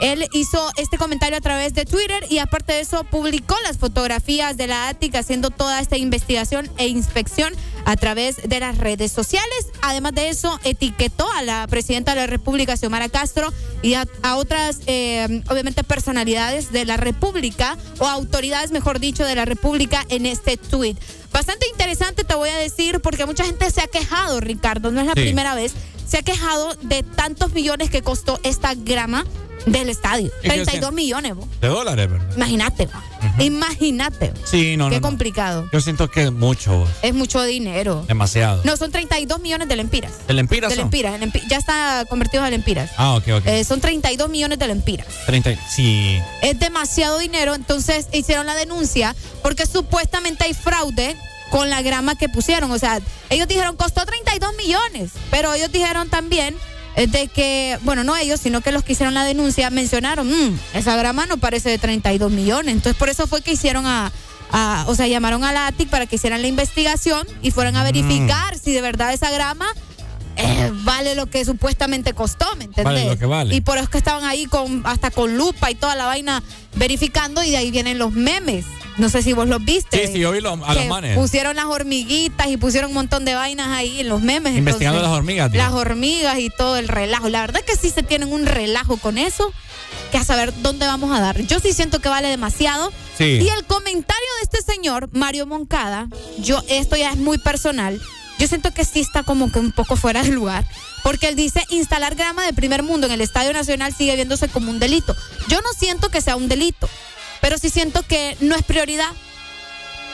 Él 0.01 0.29
hizo 0.33 0.71
este 0.77 0.97
comentario 0.99 1.39
a 1.39 1.41
través 1.41 1.75
de 1.75 1.85
Twitter 1.85 2.25
y 2.31 2.39
aparte 2.39 2.73
de 2.75 2.81
eso 2.81 3.05
publicó 3.05 3.57
las 3.65 3.79
fotografías 3.79 4.57
de 4.57 4.67
la 4.67 4.89
ATIC 4.89 5.15
haciendo 5.17 5.51
toda 5.51 5.81
esta 5.81 5.97
investigación 5.97 6.71
e 6.79 6.87
inspección 6.89 7.53
a 7.85 7.97
través 7.97 8.37
de 8.49 8.61
las 8.61 8.79
redes 8.79 9.11
sociales. 9.13 9.67
Además 9.83 10.13
de 10.15 10.29
eso, 10.29 10.61
etiquetó 10.65 11.31
a 11.33 11.43
la 11.43 11.67
presidenta 11.69 12.15
de 12.15 12.21
la 12.21 12.27
República, 12.27 12.77
Xiomara 12.77 13.09
Castro, 13.09 13.53
y 13.83 13.95
a, 13.95 14.05
a 14.23 14.37
otras, 14.37 14.81
eh, 14.87 15.43
obviamente, 15.51 15.85
personalidades 15.85 16.73
de 16.73 16.85
la 16.85 16.97
República 16.97 17.77
o 17.99 18.07
autoridades, 18.07 18.71
mejor 18.73 18.99
dicho, 19.01 19.25
de 19.25 19.35
la 19.35 19.45
República 19.45 20.05
en 20.09 20.27
este 20.27 20.57
tweet. 20.57 20.97
Bastante 21.33 21.67
interesante, 21.69 22.25
te 22.25 22.35
voy 22.35 22.49
a 22.49 22.57
decir, 22.57 23.01
porque 23.01 23.27
mucha 23.27 23.45
gente 23.45 23.71
se 23.71 23.81
ha 23.81 23.87
quejado, 23.87 24.41
Ricardo, 24.41 24.91
no 24.91 25.01
es 25.01 25.07
la 25.07 25.13
Sí. 25.15 25.21
primera 25.21 25.55
vez, 25.55 25.73
se 26.09 26.19
ha 26.19 26.23
quejado 26.23 26.75
de 26.83 27.03
tantos 27.03 27.53
millones 27.53 27.91
que 27.91 28.03
costó 28.03 28.41
esta 28.43 28.75
grama 28.75 29.25
del 29.67 29.91
estadio. 29.91 30.29
¿Y 30.43 30.49
qué 30.49 30.49
32 30.65 30.79
hacen? 30.85 30.95
millones, 30.95 31.35
bo. 31.35 31.47
De 31.61 31.69
dólares, 31.69 32.11
¿verdad? 32.11 32.27
Imagínate. 32.37 32.89
Imagínate. 33.39 34.33
Sí, 34.45 34.77
no, 34.77 34.89
Qué 34.89 34.97
no, 34.97 35.01
no. 35.01 35.09
complicado. 35.09 35.69
Yo 35.73 35.81
siento 35.81 36.09
que 36.11 36.25
es 36.25 36.33
mucho, 36.33 36.79
vos. 36.79 36.89
Es 37.03 37.15
mucho 37.15 37.43
dinero. 37.43 38.05
demasiado. 38.09 38.63
No, 38.65 38.77
son 38.77 38.91
32 38.91 39.41
millones 39.41 39.69
de 39.69 39.77
lempiras. 39.77 40.13
¿De 40.27 40.35
lempiras 40.35 40.71
De 40.71 40.77
lempiras. 40.77 41.21
en 41.21 41.31
lempi- 41.33 41.43
ya 41.49 41.59
está 41.59 42.05
convertido 42.09 42.43
a 42.45 42.51
lempiras. 42.51 42.91
Ah, 42.97 43.17
ok, 43.17 43.25
ok. 43.39 43.47
Eh, 43.47 43.65
son 43.65 43.81
32 43.81 44.29
millones 44.31 44.59
de 44.59 44.67
lempiras. 44.69 45.07
30, 45.27 45.51
sí. 45.69 46.19
Es 46.43 46.59
demasiado 46.59 47.19
dinero, 47.19 47.55
entonces 47.55 48.07
hicieron 48.13 48.47
la 48.47 48.55
denuncia 48.55 49.15
porque 49.43 49.67
supuestamente 49.67 50.45
hay 50.45 50.55
fraude 50.55 51.17
con 51.51 51.71
la 51.71 51.83
grama 51.83 52.15
que 52.17 52.29
pusieron. 52.29 52.71
O 52.71 52.79
sea, 52.79 53.01
ellos 53.31 53.49
dijeron 53.49 53.77
costó 53.77 54.05
32 54.07 54.55
millones, 54.57 55.11
pero 55.31 55.53
ellos 55.55 55.71
dijeron 55.73 56.09
también 56.09 56.57
eh, 56.97 57.07
de 57.07 57.29
que, 57.29 57.79
bueno, 57.83 58.03
no 58.05 58.17
ellos, 58.17 58.41
sino 58.41 58.61
que 58.61 58.73
los 58.73 58.83
que 58.83 58.93
hicieron 58.93 59.15
la 59.15 59.25
denuncia 59.25 59.71
mencionaron, 59.71 60.29
"Mm, 60.29 60.59
esa 60.75 60.97
grama 60.97 61.27
no 61.27 61.37
parece 61.39 61.69
de 61.71 61.79
32 61.79 62.31
millones. 62.31 62.75
Entonces 62.75 62.97
por 62.99 63.09
eso 63.09 63.27
fue 63.27 63.41
que 63.43 63.53
hicieron 63.53 63.87
a... 63.87 64.11
a- 64.51 64.85
o 64.89 64.95
sea, 64.95 65.07
llamaron 65.07 65.45
a 65.45 65.53
la 65.53 65.67
ATIC 65.67 65.89
para 65.91 66.07
que 66.07 66.17
hicieran 66.17 66.41
la 66.43 66.49
investigación 66.49 67.27
y 67.43 67.51
fueran 67.51 67.77
a 67.77 67.85
verificar 67.85 68.59
si 68.59 68.73
de 68.73 68.81
verdad 68.81 69.13
esa 69.13 69.31
grama 69.31 69.67
eh, 70.39 70.71
vale 70.85 71.15
lo 71.15 71.27
que 71.27 71.45
supuestamente 71.45 72.13
costó, 72.15 72.47
¿me 72.57 72.65
entendés? 72.65 72.85
Vale 72.85 73.05
lo 73.07 73.19
que 73.19 73.27
vale. 73.27 73.55
Y 73.55 73.61
por 73.61 73.77
eso 73.77 73.85
es 73.85 73.91
que 73.91 73.99
estaban 73.99 74.25
ahí 74.25 74.47
con 74.47 74.83
hasta 74.87 75.11
con 75.11 75.37
lupa 75.37 75.71
y 75.71 75.75
toda 75.75 75.95
la 75.97 76.07
vaina 76.07 76.43
verificando 76.75 77.43
y 77.43 77.51
de 77.51 77.57
ahí 77.57 77.71
vienen 77.71 77.99
los 77.99 78.13
memes. 78.13 78.65
No 78.99 79.09
sé 79.09 79.23
si 79.23 79.33
vos 79.33 79.47
los 79.47 79.65
viste. 79.65 80.07
Sí, 80.07 80.13
sí, 80.15 80.19
yo 80.19 80.33
vi 80.33 80.41
lo- 80.41 80.65
a 80.65 80.75
los 80.75 80.87
manes. 80.87 81.17
Pusieron 81.17 81.55
las 81.55 81.67
hormiguitas 81.67 82.49
y 82.49 82.57
pusieron 82.57 82.91
un 82.91 82.95
montón 82.95 83.25
de 83.25 83.35
vainas 83.35 83.69
ahí 83.69 84.01
en 84.01 84.09
los 84.09 84.21
memes. 84.23 84.57
Investigando 84.57 84.99
entonces, 84.99 85.11
las 85.11 85.19
hormigas, 85.19 85.53
tío. 85.53 85.61
Las 85.63 85.73
hormigas 85.73 86.39
y 86.41 86.51
todo 86.51 86.77
el 86.77 86.89
relajo. 86.89 87.29
La 87.29 87.41
verdad 87.43 87.61
que 87.65 87.77
sí 87.77 87.91
se 87.91 88.03
tienen 88.03 88.33
un 88.33 88.45
relajo 88.45 88.97
con 88.97 89.17
eso, 89.17 89.53
que 90.11 90.19
a 90.19 90.25
saber 90.25 90.53
dónde 90.63 90.87
vamos 90.87 91.17
a 91.17 91.21
dar. 91.21 91.41
Yo 91.43 91.61
sí 91.61 91.73
siento 91.73 92.01
que 92.01 92.09
vale 92.09 92.29
demasiado. 92.29 92.93
Sí. 93.17 93.25
Y 93.41 93.49
el 93.49 93.65
comentario 93.67 94.27
de 94.39 94.43
este 94.43 94.63
señor, 94.73 95.09
Mario 95.13 95.47
Moncada, 95.47 96.09
yo, 96.39 96.61
esto 96.69 96.97
ya 96.97 97.11
es 97.11 97.17
muy 97.19 97.39
personal. 97.39 98.01
Yo 98.39 98.47
siento 98.47 98.73
que 98.73 98.85
sí 98.85 99.01
está 99.01 99.23
como 99.25 99.51
que 99.51 99.59
un 99.59 99.73
poco 99.73 99.97
fuera 99.97 100.23
de 100.23 100.31
lugar. 100.31 100.65
Porque 101.03 101.29
él 101.29 101.37
dice, 101.37 101.65
instalar 101.71 102.15
grama 102.15 102.45
de 102.45 102.53
primer 102.53 102.83
mundo 102.83 103.07
en 103.07 103.13
el 103.13 103.21
Estadio 103.21 103.53
Nacional 103.53 103.95
sigue 103.95 104.15
viéndose 104.17 104.49
como 104.49 104.71
un 104.71 104.79
delito. 104.79 105.17
Yo 105.49 105.61
no 105.61 105.69
siento 105.79 106.09
que 106.11 106.21
sea 106.21 106.37
un 106.37 106.49
delito, 106.49 106.89
pero 107.41 107.59
sí 107.59 107.69
siento 107.71 108.03
que 108.03 108.37
no 108.41 108.55
es 108.55 108.63
prioridad. 108.63 109.11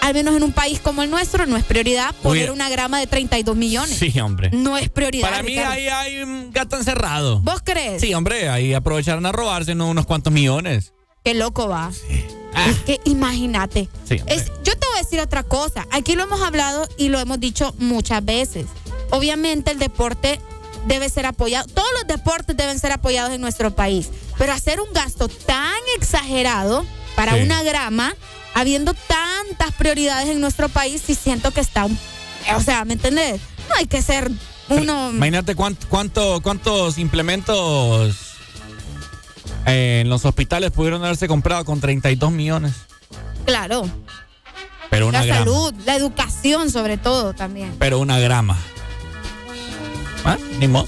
al 0.00 0.12
menos 0.12 0.36
en 0.36 0.42
un 0.42 0.52
país 0.52 0.80
como 0.80 1.02
el 1.02 1.08
nuestro, 1.10 1.46
no 1.46 1.56
es 1.56 1.64
prioridad 1.64 2.14
poner 2.22 2.44
Oye. 2.44 2.50
una 2.50 2.68
grama 2.68 2.98
de 3.00 3.06
32 3.06 3.56
millones. 3.56 3.96
Sí, 3.98 4.12
hombre. 4.20 4.50
No 4.52 4.76
es 4.76 4.90
prioridad. 4.90 5.30
Para 5.30 5.42
mí 5.42 5.56
ahí 5.58 5.88
hay 5.88 6.22
un 6.22 6.50
gato 6.52 6.76
encerrado. 6.76 7.40
¿Vos 7.40 7.62
crees? 7.64 8.02
Sí, 8.02 8.12
hombre, 8.12 8.50
ahí 8.50 8.74
aprovecharon 8.74 9.24
a 9.24 9.32
robarse 9.32 9.74
¿no? 9.74 9.88
unos 9.88 10.04
cuantos 10.04 10.30
millones. 10.32 10.92
Qué 11.24 11.32
loco 11.32 11.68
va. 11.68 11.90
Es 12.68 12.76
que 12.84 13.00
imagínate. 13.04 13.88
Sí, 14.06 14.18
hombre. 14.20 14.34
Es, 14.34 14.48
yo 14.62 14.76
te 14.76 14.86
voy 14.86 14.96
a 14.96 15.02
decir 15.02 15.20
otra 15.20 15.42
cosa. 15.42 15.86
Aquí 15.90 16.16
lo 16.16 16.24
hemos 16.24 16.42
hablado 16.42 16.86
y 16.98 17.08
lo 17.08 17.18
hemos 17.18 17.40
dicho 17.40 17.74
muchas 17.78 18.22
veces. 18.22 18.66
Obviamente 19.10 19.70
el 19.70 19.78
deporte 19.78 20.38
debe 20.86 21.08
ser 21.08 21.24
apoyado. 21.24 21.66
Todos 21.68 21.88
los 21.98 22.06
deportes 22.06 22.54
deben 22.58 22.78
ser 22.78 22.92
apoyados 22.92 23.32
en 23.32 23.40
nuestro 23.40 23.74
país. 23.74 24.10
Pero 24.36 24.52
hacer 24.52 24.82
un 24.82 24.92
gasto 24.92 25.28
tan 25.28 25.72
exagerado 25.96 26.84
para 27.16 27.36
Sí. 27.36 27.40
una 27.44 27.62
grama, 27.62 28.14
habiendo 28.52 28.92
tantas 28.92 29.72
prioridades 29.78 30.28
en 30.28 30.42
nuestro 30.42 30.68
país, 30.68 31.00
sí 31.06 31.14
siento 31.14 31.52
que 31.52 31.60
está 31.60 31.86
un... 31.86 31.98
O 32.54 32.60
sea, 32.60 32.84
¿me 32.84 32.92
entendés? 32.92 33.40
No 33.70 33.76
hay 33.76 33.86
que 33.86 34.02
ser 34.02 34.30
uno... 34.68 35.08
Imagínate 35.10 35.54
cuánto, 35.54 35.88
cuánto- 35.88 36.40
cuántos 36.42 36.98
implementos 36.98 38.33
eh, 39.67 40.01
en 40.02 40.09
los 40.09 40.25
hospitales 40.25 40.70
pudieron 40.70 41.02
haberse 41.05 41.28
comprado 41.28 41.65
con 41.65 41.81
32 41.81 42.31
millones. 42.33 42.73
Claro. 43.44 43.89
Pero 44.91 45.09
una 45.09 45.20
la 45.20 45.26
grama. 45.26 45.41
salud, 45.41 45.75
la 45.86 45.97
educación 45.97 46.70
sobre 46.70 46.97
todo 46.99 47.33
también. 47.33 47.75
Pero 47.78 47.99
una 47.99 48.18
grama. 48.18 48.57
¿Ah? 50.25 50.39
Ni 50.59 50.68
modo. 50.68 50.86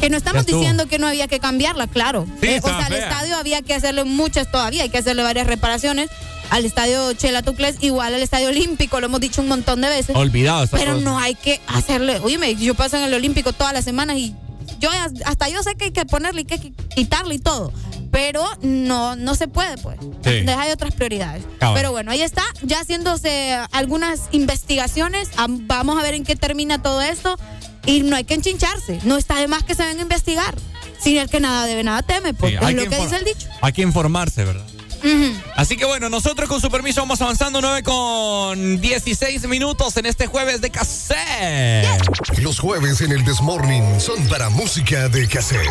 Que 0.00 0.10
no 0.10 0.16
estamos 0.18 0.44
diciendo 0.44 0.86
que 0.86 0.98
no 0.98 1.06
había 1.06 1.28
que 1.28 1.38
cambiarla, 1.40 1.86
claro. 1.86 2.26
Sí, 2.40 2.48
Eh, 2.48 2.60
o 2.62 2.66
sea, 2.66 2.86
al 2.86 2.92
estadio 2.92 3.36
había 3.36 3.62
que 3.62 3.72
hacerle 3.74 4.04
muchas 4.04 4.50
todavía, 4.50 4.82
hay 4.82 4.90
que 4.90 4.98
hacerle 4.98 5.22
varias 5.22 5.46
reparaciones. 5.46 6.10
Al 6.50 6.66
estadio 6.66 7.14
Chela 7.14 7.40
Tucles, 7.42 7.76
igual 7.80 8.12
al 8.14 8.22
estadio 8.22 8.48
Olímpico, 8.48 9.00
lo 9.00 9.06
hemos 9.06 9.20
dicho 9.20 9.40
un 9.40 9.48
montón 9.48 9.80
de 9.80 9.88
veces. 9.88 10.14
Olvidado 10.14 10.66
Pero 10.72 10.92
cosa. 10.92 11.04
no 11.04 11.18
hay 11.18 11.34
que 11.34 11.58
hacerle. 11.68 12.18
Oye, 12.18 12.54
yo 12.56 12.74
paso 12.74 12.98
en 12.98 13.04
el 13.04 13.14
Olímpico 13.14 13.54
todas 13.54 13.72
las 13.72 13.84
semanas 13.84 14.18
y 14.18 14.34
yo 14.80 14.90
hasta 15.24 15.48
yo 15.48 15.62
sé 15.62 15.74
que 15.76 15.86
hay 15.86 15.90
que 15.92 16.04
ponerle 16.06 16.42
y 16.42 16.44
que 16.44 16.54
hay 16.54 16.60
que 16.60 16.72
quitarle 16.94 17.36
y 17.36 17.38
todo. 17.38 17.72
Pero 18.10 18.44
no, 18.62 19.16
no 19.16 19.34
se 19.34 19.48
puede, 19.48 19.76
pues. 19.78 19.98
Sí. 20.24 20.48
Hay 20.48 20.70
otras 20.70 20.94
prioridades. 20.94 21.42
Cabal. 21.58 21.74
Pero 21.76 21.90
bueno, 21.90 22.12
ahí 22.12 22.22
está, 22.22 22.42
ya 22.62 22.78
haciéndose 22.80 23.58
algunas 23.72 24.28
investigaciones. 24.30 25.30
Am- 25.36 25.66
Vamos 25.66 25.98
a 25.98 26.02
ver 26.02 26.14
en 26.14 26.24
qué 26.24 26.36
termina 26.36 26.80
todo 26.80 27.02
esto. 27.02 27.36
Y 27.86 28.02
no 28.02 28.14
hay 28.16 28.24
que 28.24 28.34
enchincharse. 28.34 29.00
No 29.04 29.16
está 29.16 29.36
de 29.40 29.48
más 29.48 29.62
que 29.64 29.74
se 29.74 29.84
venga 29.84 29.98
a 29.98 30.02
investigar. 30.02 30.54
Sin 31.00 31.18
el 31.18 31.28
que 31.28 31.40
nada 31.40 31.66
debe, 31.66 31.82
nada 31.82 32.02
teme, 32.02 32.32
pues. 32.34 32.52
Sí, 32.52 32.56
es 32.56 32.74
lo 32.84 32.88
que 32.88 32.96
dice 33.02 33.16
el 33.16 33.24
dicho. 33.24 33.48
Hay 33.60 33.72
que 33.72 33.82
informarse, 33.82 34.44
¿verdad? 34.44 34.64
Así 35.56 35.76
que 35.76 35.84
bueno, 35.84 36.08
nosotros 36.08 36.48
con 36.48 36.60
su 36.60 36.70
permiso 36.70 37.00
vamos 37.00 37.20
avanzando 37.20 37.60
9 37.60 37.82
con 37.82 38.80
16 38.80 39.46
minutos 39.48 39.96
en 39.96 40.06
este 40.06 40.26
jueves 40.26 40.60
de 40.60 40.70
cassette. 40.70 41.86
Los 42.38 42.58
jueves 42.58 43.00
en 43.00 43.12
el 43.12 43.24
Desmorning 43.24 44.00
son 44.00 44.26
para 44.28 44.48
música 44.48 45.08
de 45.08 45.28
cassette. 45.28 45.68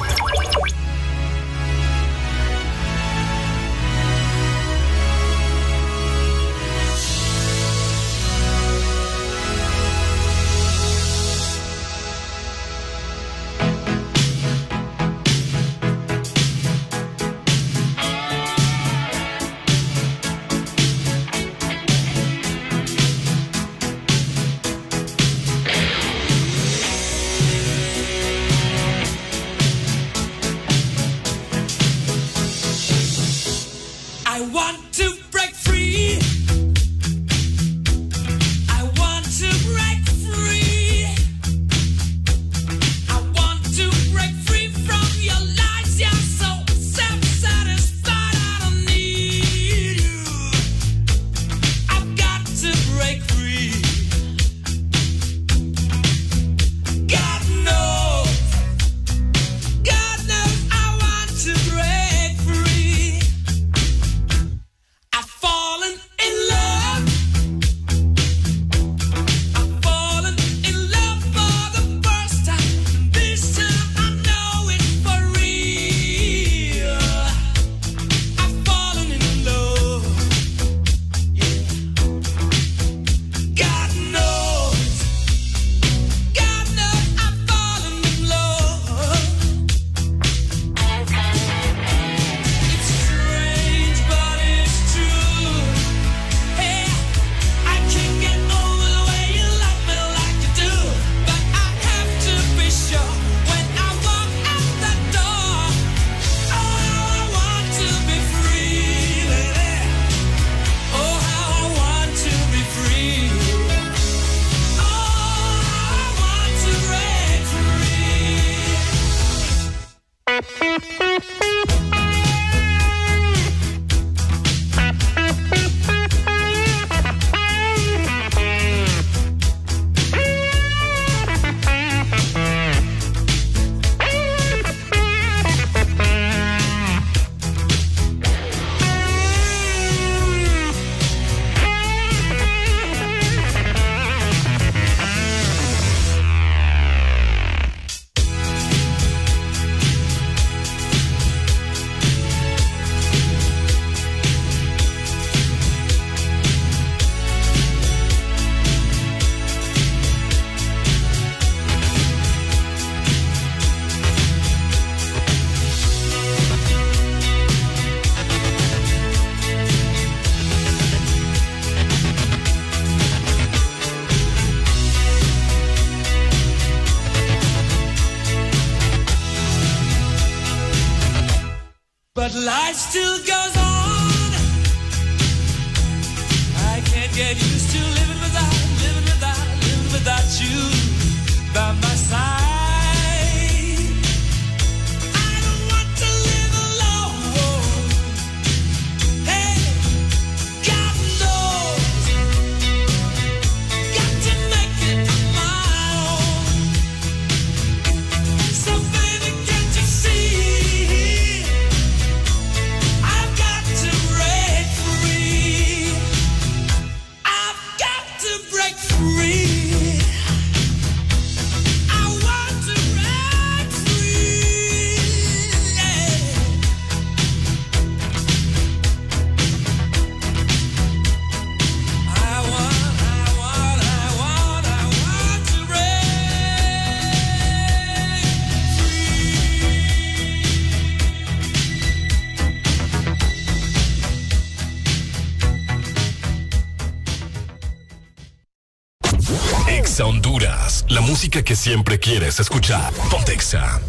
Siempre 251.63 251.97
quieres 251.97 252.41
escuchar. 252.41 252.91
Pontexa. 253.09 253.79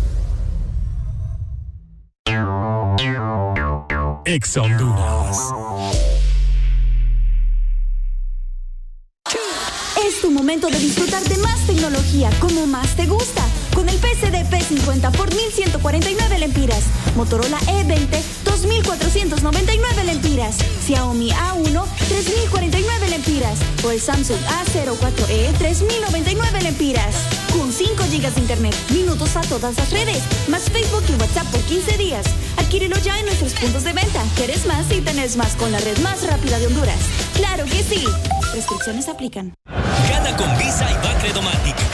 Ex 4.25 4.57
Honduras. 4.57 5.39
Es 10.07 10.21
tu 10.21 10.31
momento 10.31 10.69
de 10.69 10.79
disfrutar 10.79 11.25
de 11.25 11.37
más 11.39 11.67
tecnología 11.67 12.31
como 12.39 12.65
más 12.69 12.95
te 12.95 13.07
gusta. 13.07 13.43
Con 13.75 13.89
el 13.89 13.97
PCD 13.97 14.49
P50 14.49 15.11
por 15.11 15.35
1149 15.35 16.39
lempiras. 16.39 16.85
Motorola 17.17 17.59
E20 17.59 18.23
2499 18.45 20.05
lempiras. 20.05 20.59
Xiaomi 20.87 21.31
A1 21.33 21.85
3049 22.09 23.09
lempiras. 23.09 23.59
O 23.83 23.91
el 23.91 24.01
Samsung 24.01 24.39
A04E 24.39 25.24
5 28.35 28.35
GB 28.35 28.41
de 28.41 28.41
internet, 28.41 28.75
minutos 28.91 29.37
a 29.37 29.41
todas 29.43 29.77
las 29.77 29.91
redes, 29.91 30.23
más 30.49 30.63
Facebook 30.71 31.05
y 31.09 31.13
WhatsApp 31.21 31.47
por 31.51 31.61
15 31.63 31.99
días. 31.99 32.27
Adquírelo 32.57 32.97
ya 32.99 33.19
en 33.19 33.27
nuestros 33.27 33.53
puntos 33.55 33.85
de 33.85 33.93
venta. 33.93 34.23
¿Quieres 34.37 34.67
más 34.67 34.91
y 34.91 35.01
tenés 35.01 35.37
más 35.37 35.55
con 35.57 35.71
la 35.73 35.79
red 35.79 35.99
más 35.99 36.27
rápida 36.27 36.59
de 36.59 36.67
Honduras? 36.67 36.99
¡Claro 37.35 37.65
que 37.65 37.83
sí! 37.83 38.05
Restricciones 38.53 39.09
aplican. 39.09 39.55
Gana 40.09 40.37
con 40.37 40.57
Visa 40.59 40.89
y 40.91 40.95
Bacredomatic. 41.07 41.94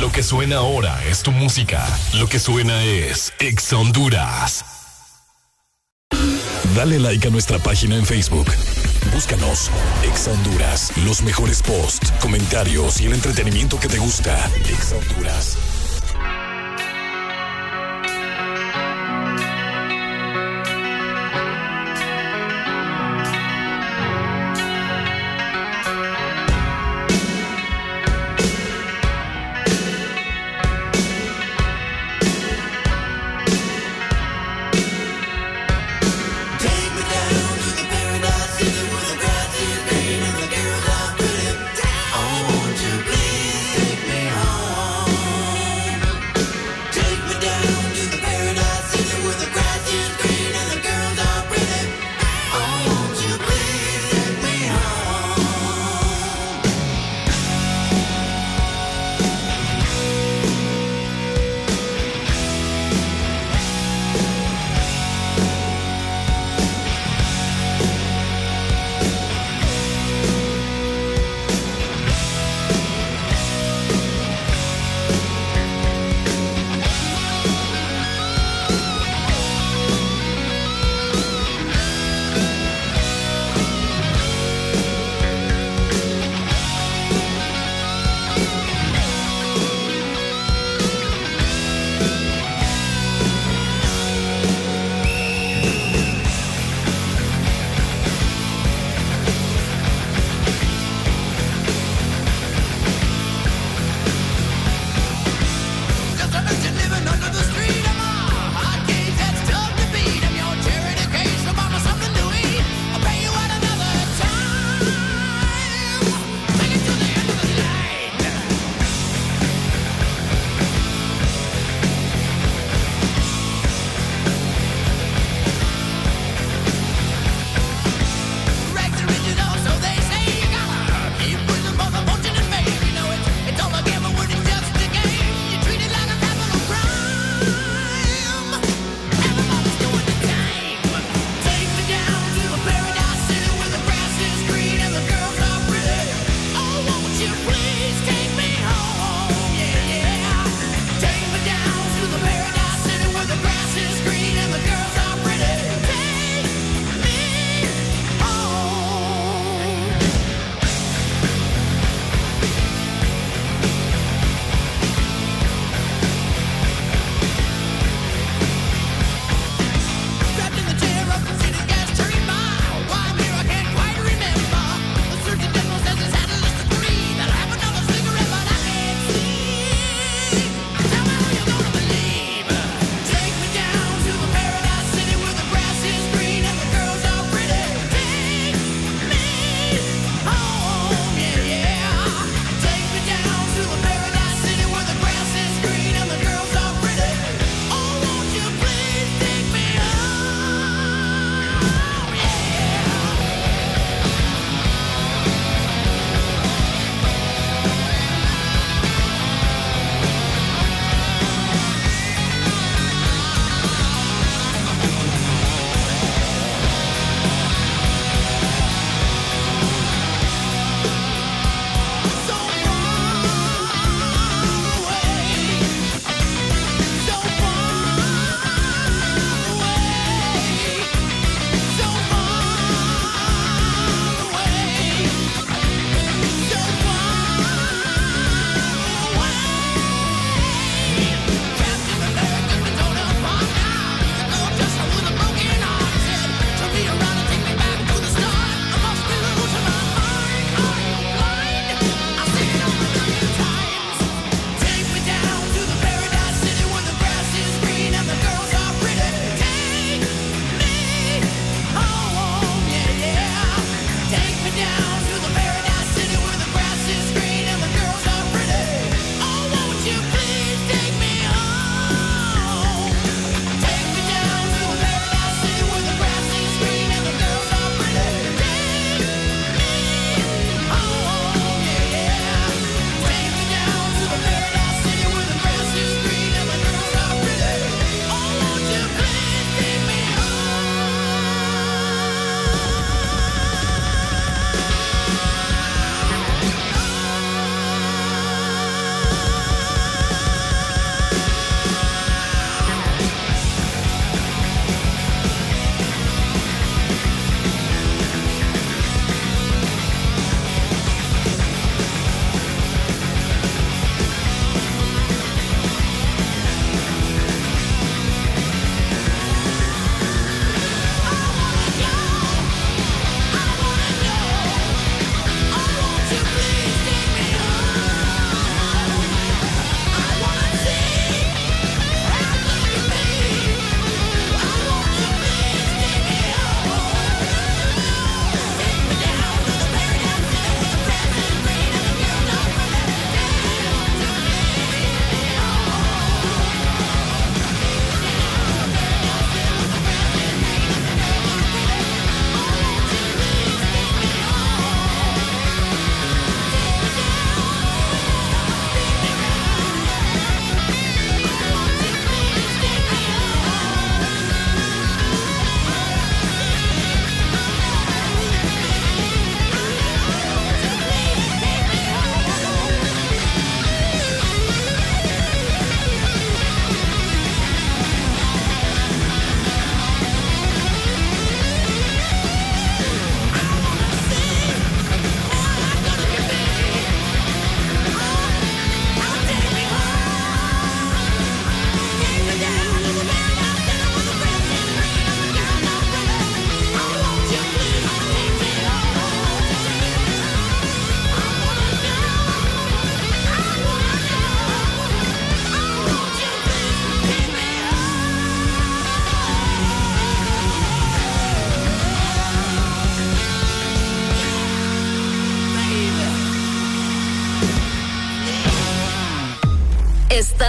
Lo 0.00 0.12
que 0.12 0.22
suena 0.22 0.56
ahora 0.56 1.02
es 1.04 1.22
tu 1.22 1.32
música. 1.32 1.84
Lo 2.14 2.28
que 2.28 2.38
suena 2.38 2.84
es 2.84 3.32
Ex 3.38 3.72
Honduras. 3.72 4.64
Dale 6.74 6.98
like 6.98 7.26
a 7.26 7.30
nuestra 7.30 7.58
página 7.58 7.96
en 7.96 8.04
Facebook. 8.04 8.46
Búscanos, 9.12 9.70
Ex 10.04 10.28
Honduras. 10.28 10.92
Los 11.04 11.22
mejores 11.22 11.62
posts, 11.62 12.12
comentarios 12.20 13.00
y 13.00 13.06
el 13.06 13.14
entretenimiento 13.14 13.80
que 13.80 13.88
te 13.88 13.98
gusta. 13.98 14.50
Ex 14.68 14.92
Honduras. 14.92 15.15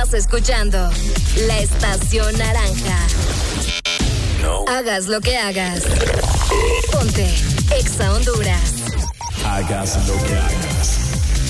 Estás 0.08 0.22
escuchando 0.22 0.90
la 1.48 1.60
estación 1.60 2.38
naranja. 2.38 2.98
Hagas 4.66 5.08
lo 5.08 5.20
que 5.20 5.38
hagas. 5.38 5.84
Ponte 6.94 7.28
Exa 7.78 8.14
Honduras. 8.14 8.74
Hagas 9.44 10.08
lo 10.08 10.14
que 10.24 10.34
hagas. 10.34 11.00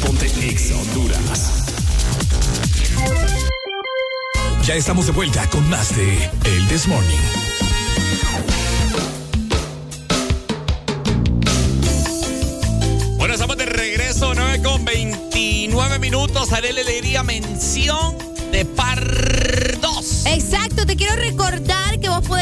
Ponte 0.04 0.26
Exa 0.26 0.76
Honduras. 0.76 1.66
Ya 4.64 4.74
estamos 4.74 5.06
de 5.06 5.12
vuelta 5.12 5.48
con 5.52 5.70
más 5.70 5.96
de 5.96 6.32
El 6.46 6.68
This 6.68 6.88
Morning. 6.88 7.16
Bueno, 13.18 13.36
estamos 13.36 13.56
de 13.58 13.68
regreso, 13.68 14.34
9 14.34 14.64
con 14.64 14.84
29 14.84 16.00
minutos. 16.00 16.52
Arele 16.54 16.84
le 16.84 16.94
diría 16.94 17.22
mención 17.22 18.27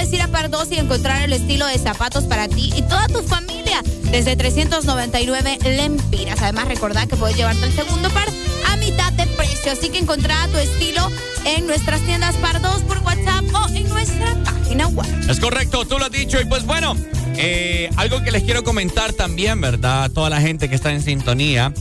puedes 0.05 0.13
ir 0.13 0.21
a 0.21 0.27
Par 0.27 0.51
2 0.51 0.71
y 0.71 0.75
encontrar 0.75 1.23
el 1.23 1.33
estilo 1.33 1.65
de 1.65 1.79
zapatos 1.79 2.25
para 2.25 2.47
ti 2.47 2.71
y 2.75 2.83
toda 2.83 3.07
tu 3.07 3.23
familia 3.23 3.81
desde 4.11 4.35
399 4.35 5.57
lempiras. 5.63 6.41
Además, 6.41 6.67
recordad 6.67 7.07
que 7.07 7.15
puedes 7.15 7.35
llevarte 7.35 7.65
el 7.65 7.73
segundo 7.73 8.09
par 8.11 8.27
a 8.67 8.75
mitad 8.77 9.11
de 9.13 9.25
precio. 9.25 9.71
Así 9.71 9.89
que 9.89 9.97
encontrá 9.97 10.47
tu 10.51 10.57
estilo 10.57 11.09
en 11.45 11.65
nuestras 11.65 12.01
tiendas 12.01 12.35
Par 12.35 12.61
2 12.61 12.83
por 12.83 12.99
WhatsApp 12.99 13.45
o 13.53 13.67
en 13.73 13.89
nuestra 13.89 14.35
página 14.43 14.87
web. 14.89 15.07
Es 15.27 15.39
correcto, 15.39 15.85
tú 15.85 15.97
lo 15.97 16.05
has 16.05 16.11
dicho. 16.11 16.39
Y 16.39 16.45
pues 16.45 16.65
bueno, 16.65 16.95
eh, 17.35 17.89
algo 17.95 18.21
que 18.21 18.31
les 18.31 18.43
quiero 18.43 18.63
comentar 18.63 19.13
también, 19.13 19.59
¿verdad? 19.59 20.11
Toda 20.11 20.29
la 20.29 20.39
gente 20.39 20.69
que 20.69 20.75
está 20.75 20.91
en 20.91 21.01
sintonía. 21.01 21.73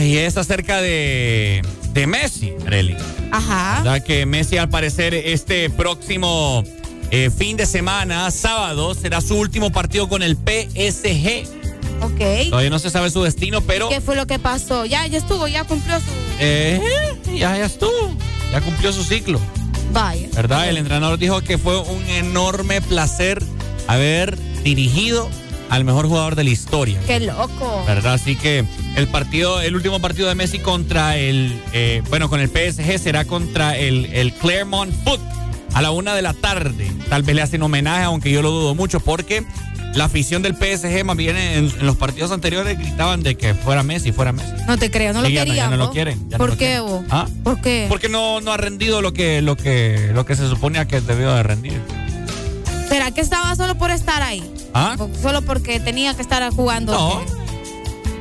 Y 0.00 0.18
es 0.18 0.36
acerca 0.36 0.80
de, 0.80 1.62
de 1.92 2.06
Messi, 2.06 2.52
Arely. 2.66 2.96
Ajá. 3.30 3.82
¿Verdad? 3.82 4.04
Que 4.04 4.26
Messi, 4.26 4.58
al 4.58 4.68
parecer, 4.68 5.14
este 5.14 5.70
próximo 5.70 6.62
eh, 7.14 7.30
fin 7.30 7.56
de 7.56 7.64
semana, 7.66 8.28
sábado, 8.32 8.92
será 8.94 9.20
su 9.20 9.36
último 9.36 9.70
partido 9.70 10.08
con 10.08 10.22
el 10.22 10.36
PSG. 10.36 11.44
Ok. 12.00 12.50
Todavía 12.50 12.70
no 12.70 12.78
se 12.80 12.90
sabe 12.90 13.08
su 13.10 13.22
destino, 13.22 13.60
pero. 13.60 13.88
¿Qué 13.88 14.00
fue 14.00 14.16
lo 14.16 14.26
que 14.26 14.38
pasó? 14.40 14.84
Ya, 14.84 15.06
ya 15.06 15.18
estuvo, 15.18 15.46
ya 15.46 15.62
cumplió 15.64 15.98
su. 16.00 16.06
eh, 16.40 16.80
ya, 17.36 17.56
ya 17.56 17.66
estuvo. 17.66 18.16
Ya 18.50 18.60
cumplió 18.60 18.92
su 18.92 19.04
ciclo. 19.04 19.40
Vaya. 19.92 20.28
¿Verdad? 20.34 20.68
El 20.68 20.76
entrenador 20.78 21.18
dijo 21.18 21.40
que 21.42 21.56
fue 21.56 21.78
un 21.78 22.02
enorme 22.08 22.80
placer 22.82 23.40
haber 23.86 24.36
dirigido 24.64 25.28
al 25.70 25.84
mejor 25.84 26.08
jugador 26.08 26.34
de 26.34 26.42
la 26.44 26.50
historia. 26.50 26.98
Qué 27.06 27.20
loco. 27.20 27.84
¿Verdad? 27.86 28.14
Así 28.14 28.34
que 28.34 28.64
el 28.96 29.06
partido, 29.06 29.60
el 29.60 29.76
último 29.76 30.00
partido 30.00 30.28
de 30.28 30.34
Messi 30.34 30.58
contra 30.58 31.16
el, 31.16 31.60
eh, 31.72 32.02
bueno, 32.10 32.28
con 32.28 32.40
el 32.40 32.48
PSG 32.48 32.98
será 32.98 33.24
contra 33.24 33.76
el, 33.78 34.06
el 34.06 34.32
Claremont 34.32 34.92
Foot 35.04 35.20
a 35.74 35.82
la 35.82 35.90
una 35.90 36.14
de 36.14 36.22
la 36.22 36.32
tarde. 36.34 36.90
Tal 37.08 37.22
vez 37.22 37.34
le 37.36 37.42
hacen 37.42 37.62
homenaje, 37.62 38.04
aunque 38.04 38.30
yo 38.30 38.40
lo 38.42 38.50
dudo 38.50 38.74
mucho, 38.74 39.00
porque 39.00 39.44
la 39.94 40.06
afición 40.06 40.42
del 40.42 40.54
PSG 40.56 41.04
más 41.04 41.16
bien 41.16 41.36
en, 41.36 41.64
en 41.70 41.86
los 41.86 41.96
partidos 41.96 42.32
anteriores 42.32 42.78
gritaban 42.78 43.22
de 43.22 43.36
que 43.36 43.54
fuera 43.54 43.82
Messi, 43.82 44.10
fuera 44.12 44.32
Messi. 44.32 44.50
No 44.66 44.76
te 44.78 44.90
creo, 44.90 45.12
no 45.12 45.22
lo 45.22 45.28
ya 45.28 45.40
no- 45.40 45.44
ya 45.46 45.50
querían. 45.52 45.70
no 45.70 45.76
lo 45.76 45.90
quieren, 45.90 46.28
no 46.30 46.38
¿Por 46.38 46.56
qué, 46.56 46.80
vos? 46.80 47.04
¿Ah? 47.10 47.26
¿Por 47.44 47.60
qué? 47.60 47.86
Porque 47.88 48.08
no, 48.08 48.40
no 48.40 48.52
ha 48.52 48.56
rendido 48.56 49.02
lo 49.02 49.12
que, 49.12 49.40
lo 49.42 49.56
que, 49.56 50.10
lo 50.14 50.24
que 50.26 50.34
se 50.36 50.48
suponía 50.48 50.86
que 50.86 51.00
debió 51.00 51.32
de 51.34 51.42
rendir. 51.42 51.80
¿Será 52.88 53.10
que 53.12 53.20
estaba 53.20 53.54
solo 53.56 53.76
por 53.76 53.90
estar 53.90 54.22
ahí? 54.22 54.42
¿Ah? 54.74 54.96
Solo 55.22 55.42
porque 55.42 55.80
tenía 55.80 56.14
que 56.14 56.22
estar 56.22 56.48
jugando. 56.52 56.92
No. 56.92 57.22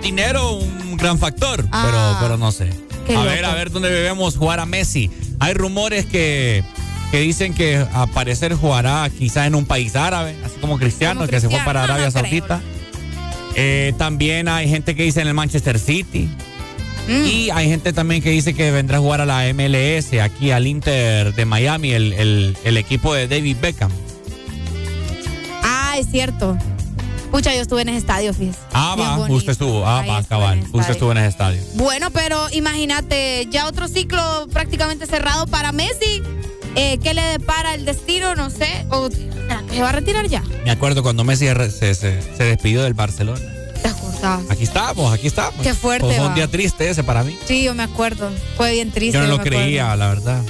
Dinero, 0.02 0.58
un 0.58 0.98
gran 0.98 1.18
factor, 1.18 1.66
Ah. 1.72 1.84
pero, 1.86 2.18
pero 2.22 2.38
no 2.38 2.52
sé. 2.52 2.70
A 3.16 3.24
ver, 3.24 3.46
a 3.46 3.54
ver 3.54 3.72
dónde 3.72 3.90
debemos 3.90 4.38
jugar 4.38 4.60
a 4.60 4.66
Messi. 4.66 5.10
Hay 5.40 5.54
rumores 5.54 6.06
que, 6.06 6.64
que 7.14 7.20
dicen 7.20 7.54
que 7.54 7.78
a 7.94 8.08
parecer 8.08 8.56
jugará 8.56 9.08
quizás 9.16 9.46
en 9.46 9.54
un 9.54 9.66
país 9.68 9.96
árabe, 9.96 10.36
así 10.44 10.56
como 10.60 10.80
Cristiano, 10.80 11.20
Como 11.20 11.30
que 11.30 11.40
se 11.40 11.48
fue 11.48 11.60
para 11.64 11.84
Arabia 11.84 12.06
no. 12.06 12.12
Saudita. 12.12 12.60
Eh, 13.54 13.94
también 14.00 14.48
hay 14.48 14.68
gente 14.68 14.96
que 14.96 15.04
dice 15.04 15.22
en 15.22 15.28
el 15.28 15.36
Manchester 15.36 15.78
City. 15.78 16.28
Mm. 17.08 17.26
Y 17.28 17.50
hay 17.52 17.68
gente 17.70 17.94
también 17.94 18.24
que 18.24 18.32
dice 18.32 18.56
que 18.56 18.72
vendrá 18.72 18.98
a 18.98 19.00
jugar 19.00 19.22
a 19.22 19.28
la 19.28 19.44
MLS, 19.54 20.20
aquí 20.24 20.50
al 20.50 20.66
Inter 20.66 21.36
de 21.36 21.46
Miami, 21.46 21.92
el, 21.92 22.14
el- 22.14 22.58
el 22.64 22.78
equipo 22.78 23.14
de 23.14 23.28
David 23.28 23.58
Beckham. 23.62 23.92
Ah, 25.62 25.96
es 26.00 26.08
cierto. 26.10 26.58
Pucha, 27.30 27.54
yo 27.54 27.62
estuve 27.62 27.84
en 27.84 27.90
ese 27.90 28.00
estadio, 28.00 28.34
fíjese. 28.34 28.58
Ah, 28.74 28.96
va, 29.00 29.18
usted 29.30 29.52
estuvo. 29.52 29.86
Ah, 29.86 30.04
va, 30.10 30.24
cabal. 30.24 30.64
Usted 30.72 30.94
estuvo 30.94 31.12
en 31.12 31.20
ese 31.20 31.28
estadio. 31.28 31.62
Bueno, 31.76 32.10
pero 32.10 32.48
imagínate, 32.52 33.48
ya 33.52 33.68
otro 33.68 33.88
ciclo 33.88 34.48
prácticamente 34.52 35.06
cerrado 35.06 35.46
para 35.46 35.72
Messi. 35.72 36.24
Eh, 36.76 36.98
¿Qué 37.04 37.14
le 37.14 37.22
depara 37.22 37.76
el 37.76 37.86
destino? 37.86 38.36
No 38.36 38.50
sé. 38.50 38.86
¿O 38.90 39.10
se 39.12 39.82
va 39.82 39.90
a 39.90 39.92
retirar 39.92 40.28
ya? 40.28 40.42
Me 40.66 40.72
acuerdo 40.72 41.04
cuando 41.04 41.24
Messi 41.24 41.48
se, 41.48 41.94
se- 41.96 42.22
se 42.22 42.44
despidió 42.44 42.84
del 42.84 42.94
Barcelona. 42.94 43.40
¿Te 43.82 43.90
acordás? 43.90 44.40
Aquí 44.50 44.64
estamos, 44.64 45.14
aquí 45.14 45.28
estamos. 45.28 45.62
Qué 45.62 45.74
fuerte, 45.74 46.08
Fue 46.16 46.26
un 46.28 46.34
día 46.36 46.48
triste 46.48 46.90
ese 46.90 47.04
para 47.04 47.24
mí. 47.24 47.38
Sí, 47.46 47.64
yo 47.64 47.76
me 47.76 47.84
acuerdo. 47.84 48.32
Fue 48.58 48.72
bien 48.72 48.92
triste. 48.92 49.18
Yo 49.18 49.22
no 49.24 49.28
lo 49.30 49.36
acuerdo. 49.36 49.60
creía, 49.60 49.96
la 49.96 50.08
verdad. 50.08 50.42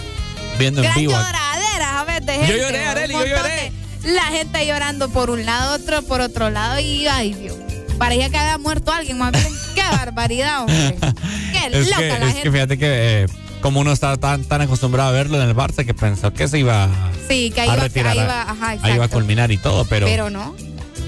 Viendo 0.60 0.84
en 0.84 0.94
vivo. 0.96 1.12
lloradera, 1.14 2.00
a 2.00 2.04
ver, 2.06 2.24
de 2.24 2.34
Yo 2.36 2.40
gente. 2.42 2.60
lloré, 2.60 2.82
un 2.84 2.88
Arely, 2.88 3.14
yo 3.14 3.26
lloré. 3.26 3.72
de- 4.04 4.14
La 4.14 4.24
gente 4.26 4.66
llorando 4.68 5.10
por 5.10 5.30
un 5.30 5.46
lado, 5.46 5.76
otro 5.76 6.02
por 6.04 6.22
otro 6.22 6.50
lado. 6.50 6.80
Y, 6.80 7.08
ay, 7.08 7.34
Dios. 7.34 7.58
Parecía 7.98 8.30
que 8.30 8.38
había 8.38 8.58
muerto 8.58 8.92
alguien, 8.92 9.18
más 9.18 9.32
bien. 9.32 9.48
Qué 9.76 9.82
barbaridad, 9.92 10.62
hombre. 10.62 10.96
Qué 11.52 11.80
Es 11.80 11.88
loca 11.88 12.00
que, 12.00 12.08
la 12.10 12.16
es 12.18 12.26
gente. 12.26 12.42
que 12.44 12.52
fíjate 12.52 12.78
que 12.78 13.24
eh, 13.24 13.26
como 13.64 13.80
uno 13.80 13.92
está 13.94 14.16
tan, 14.18 14.44
tan 14.44 14.62
acostumbrado 14.62 15.10
a 15.10 15.12
verlo 15.14 15.42
en 15.42 15.48
el 15.50 15.56
Barça 15.56 15.86
que 15.86 15.94
pensó 15.96 16.32
que 16.34 16.48
se 16.48 16.60
iba 16.60 16.90
Sí, 17.30 17.50
que 17.56 17.62
ahí 17.62 17.70
a 17.70 17.74
iba, 17.74 17.84
retirar. 17.84 18.12
ahí 18.12 18.20
iba, 18.24 18.42
ajá, 18.44 18.70
ahí 18.82 18.94
iba 18.96 19.06
a 19.06 19.08
culminar 19.08 19.52
y 19.52 19.58
todo, 19.58 19.86
pero, 19.86 20.06
Pero 20.06 20.30
no, 20.30 20.54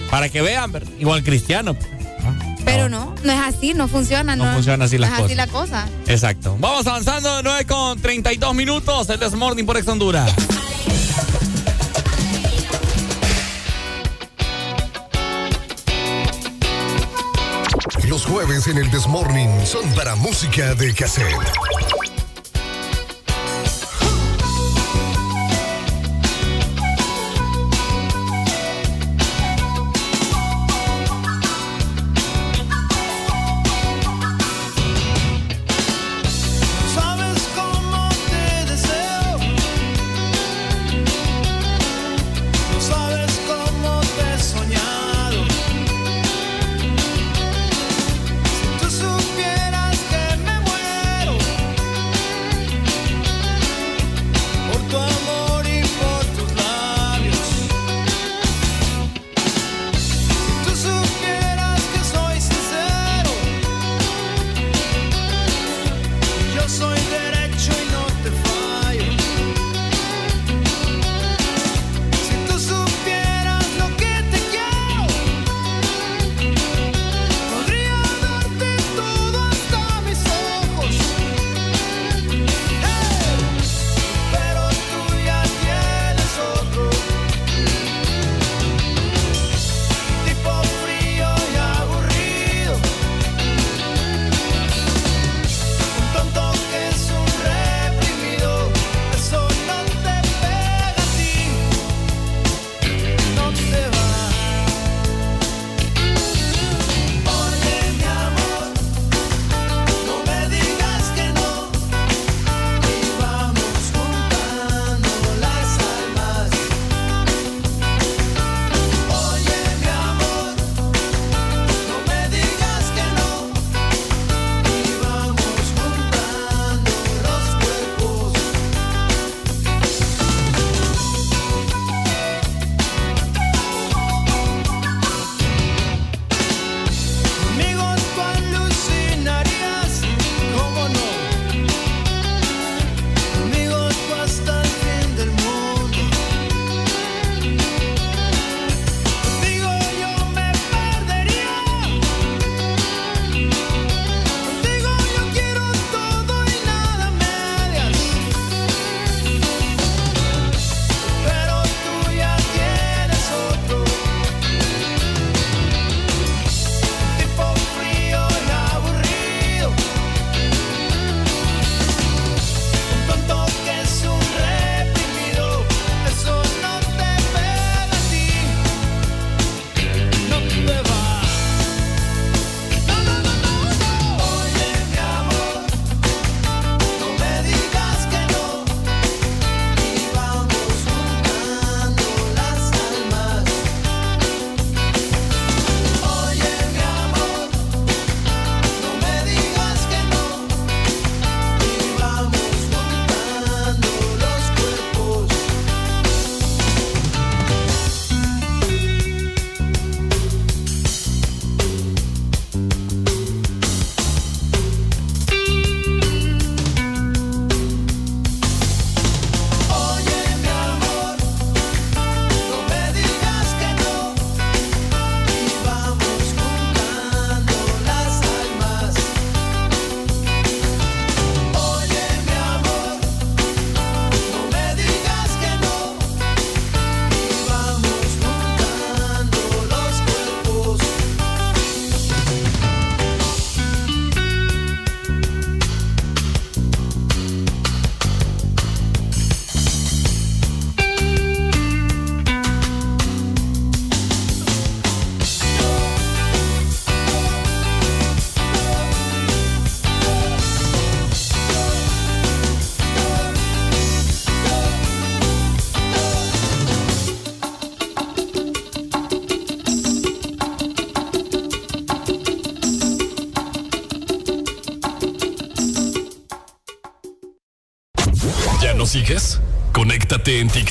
para 0.10 0.30
que 0.30 0.42
vean, 0.42 0.72
igual 0.98 1.22
Cristiano. 1.24 1.76
pero 2.64 2.88
no, 2.90 3.14
no 3.24 3.32
es 3.34 3.40
así, 3.40 3.74
no 3.74 3.88
funciona. 3.90 4.36
No 4.38 4.46
No, 4.46 4.54
funcionan 4.54 4.82
así 4.84 4.98
las 4.98 5.10
no 5.12 5.18
es 5.18 5.24
así 5.26 5.36
cosas. 5.36 5.48
la 5.48 5.52
cosa. 5.52 5.88
Exacto. 6.08 6.58
Vamos 6.60 6.88
avanzando, 6.88 7.44
9 7.44 7.66
con 7.66 8.00
32 8.02 8.56
minutos. 8.56 9.10
El 9.10 9.20
Desmorning 9.20 9.66
por 9.66 9.76
Ex 9.78 9.88
Honduras. 9.88 10.32
Los 18.08 18.26
jueves 18.26 18.68
en 18.68 18.78
el 18.78 18.90
Desmorning 18.92 19.66
son 19.66 19.90
para 19.94 20.16
música 20.16 20.76
de 20.76 20.94
cassette. 20.94 21.34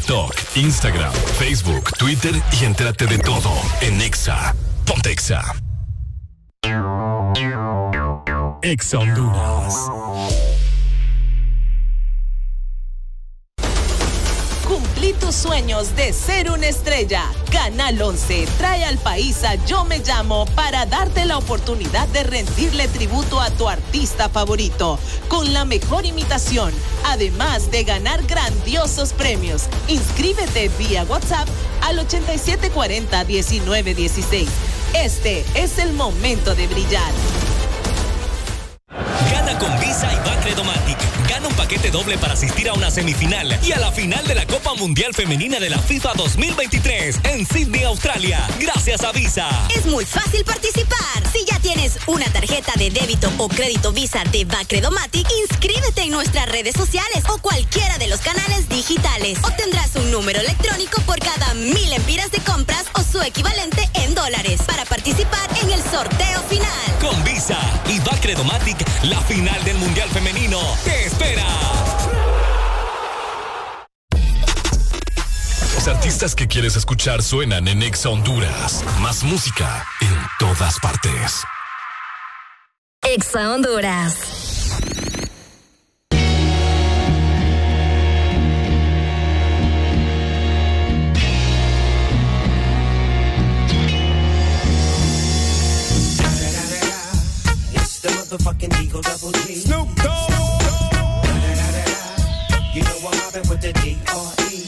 TikTok, 0.04 0.34
Instagram, 0.56 1.12
Facebook, 1.38 1.90
Twitter 1.96 2.34
y 2.60 2.66
entérate 2.66 3.06
de 3.06 3.16
todo 3.16 3.50
en 3.80 4.02
Exa. 4.02 4.54
Ponte 4.84 5.10
Exa. 5.10 5.42
Exa 8.60 8.98
Honduras. 8.98 9.74
Cumplí 14.68 15.12
tus 15.14 15.34
sueños 15.34 15.94
de 15.94 16.12
ser 16.12 16.50
una 16.50 16.66
estrella. 16.66 17.22
Canal 17.50 18.00
11 18.00 18.46
trae 18.58 18.84
al 18.84 18.98
país 18.98 19.44
a 19.44 19.54
Yo 19.66 19.84
Me 19.84 20.00
Llamo 20.00 20.46
para 20.54 20.84
darte 20.86 21.24
la 21.26 21.38
oportunidad 21.38 22.08
de 22.08 22.24
rendirle 22.24 22.88
tributo 22.88 23.40
a 23.40 23.50
tu 23.50 23.68
artista 23.68 24.28
favorito 24.28 24.98
con 25.28 25.52
la 25.52 25.64
mejor 25.64 26.06
imitación, 26.06 26.72
además 27.14 27.70
de 27.70 27.84
ganar 27.84 28.22
grandiosos 28.24 29.12
premios. 29.12 29.68
Inscríbete 29.86 30.68
vía 30.78 31.04
WhatsApp 31.04 31.48
al 31.82 32.00
8740-1916. 32.08 34.48
Este 34.94 35.44
es 35.54 35.78
el 35.78 35.92
momento 35.92 36.56
de 36.56 36.66
brillar. 36.66 37.12
Gana 39.30 39.56
con 39.58 39.78
Visa 39.78 40.12
y 40.12 40.16
Bacredomatic. 40.28 40.98
Gana 41.28 41.46
un 41.46 41.54
paquete 41.54 41.92
doble 41.92 42.18
para 42.18 42.32
asistir 42.32 42.68
a 42.68 42.72
una 42.72 42.90
semifinal 42.90 43.56
y 43.62 43.70
a 43.70 43.78
la 43.78 43.92
final 43.92 44.26
de 44.26 44.34
la 44.34 44.44
Copa 44.46 44.74
Mundial 44.74 45.14
Femenina 45.14 45.60
de 45.60 45.70
la 45.70 45.78
FIFA 45.78 46.14
2023 46.16 47.20
en 47.24 47.46
Sydney, 47.46 47.84
Australia. 47.84 48.44
Gracias 48.58 49.04
a 49.04 49.12
Visa. 49.12 49.48
Es 49.74 49.86
muy 49.86 50.04
fácil 50.04 50.44
participar. 50.44 51.13
Una 52.06 52.26
tarjeta 52.26 52.72
de 52.76 52.90
débito 52.90 53.32
o 53.38 53.48
crédito 53.48 53.90
Visa 53.90 54.22
de 54.30 54.44
Bacredomatic, 54.44 55.26
inscríbete 55.48 56.02
en 56.02 56.10
nuestras 56.10 56.46
redes 56.50 56.74
sociales 56.76 57.24
o 57.30 57.38
cualquiera 57.38 57.96
de 57.96 58.08
los 58.08 58.20
canales 58.20 58.68
digitales. 58.68 59.38
Obtendrás 59.42 59.96
un 59.96 60.10
número 60.10 60.38
electrónico 60.40 61.00
por 61.02 61.18
cada 61.18 61.54
mil 61.54 61.92
empiras 61.94 62.30
de 62.30 62.40
compras 62.40 62.84
o 62.92 63.02
su 63.02 63.22
equivalente 63.22 63.88
en 63.94 64.14
dólares 64.14 64.60
para 64.66 64.84
participar 64.84 65.48
en 65.62 65.70
el 65.70 65.82
sorteo 65.82 66.42
final. 66.42 66.68
Con 67.00 67.24
Visa 67.24 67.58
y 67.88 67.98
Bacredomatic, 68.00 68.86
la 69.04 69.20
final 69.22 69.64
del 69.64 69.78
Mundial 69.78 70.10
Femenino 70.10 70.60
te 70.84 71.06
espera. 71.06 71.46
Los 75.74 75.88
artistas 75.88 76.34
que 76.34 76.48
quieres 76.48 76.76
escuchar 76.76 77.22
suenan 77.22 77.66
en 77.66 77.82
Exa 77.82 78.10
Honduras. 78.10 78.84
Más 79.00 79.22
música 79.22 79.86
en 80.02 80.14
todas 80.38 80.78
partes. 80.80 81.44
Exa 83.14 83.44
Honduras. 83.44 84.16
It's 97.72 98.00
the 98.00 98.08
motherfucking 98.08 98.82
Eagle 98.82 99.02
Double 99.02 99.30
G. 99.30 99.54
Snoop 99.54 99.94
Dogg. 99.94 100.30
You 102.74 102.82
know 102.82 102.98
I'm 102.98 103.16
mobbing 103.18 103.48
with 103.48 103.60
the 103.60 103.72
D.R.E. 103.74 104.66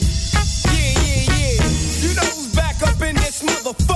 Yeah, 0.71 1.01
yeah, 1.03 1.35
yeah. 1.35 1.67
You 2.01 2.15
know 2.15 2.23
who's 2.23 2.55
back 2.55 2.81
up 2.85 3.03
in 3.03 3.17
this 3.17 3.43
motherfucker. 3.43 3.96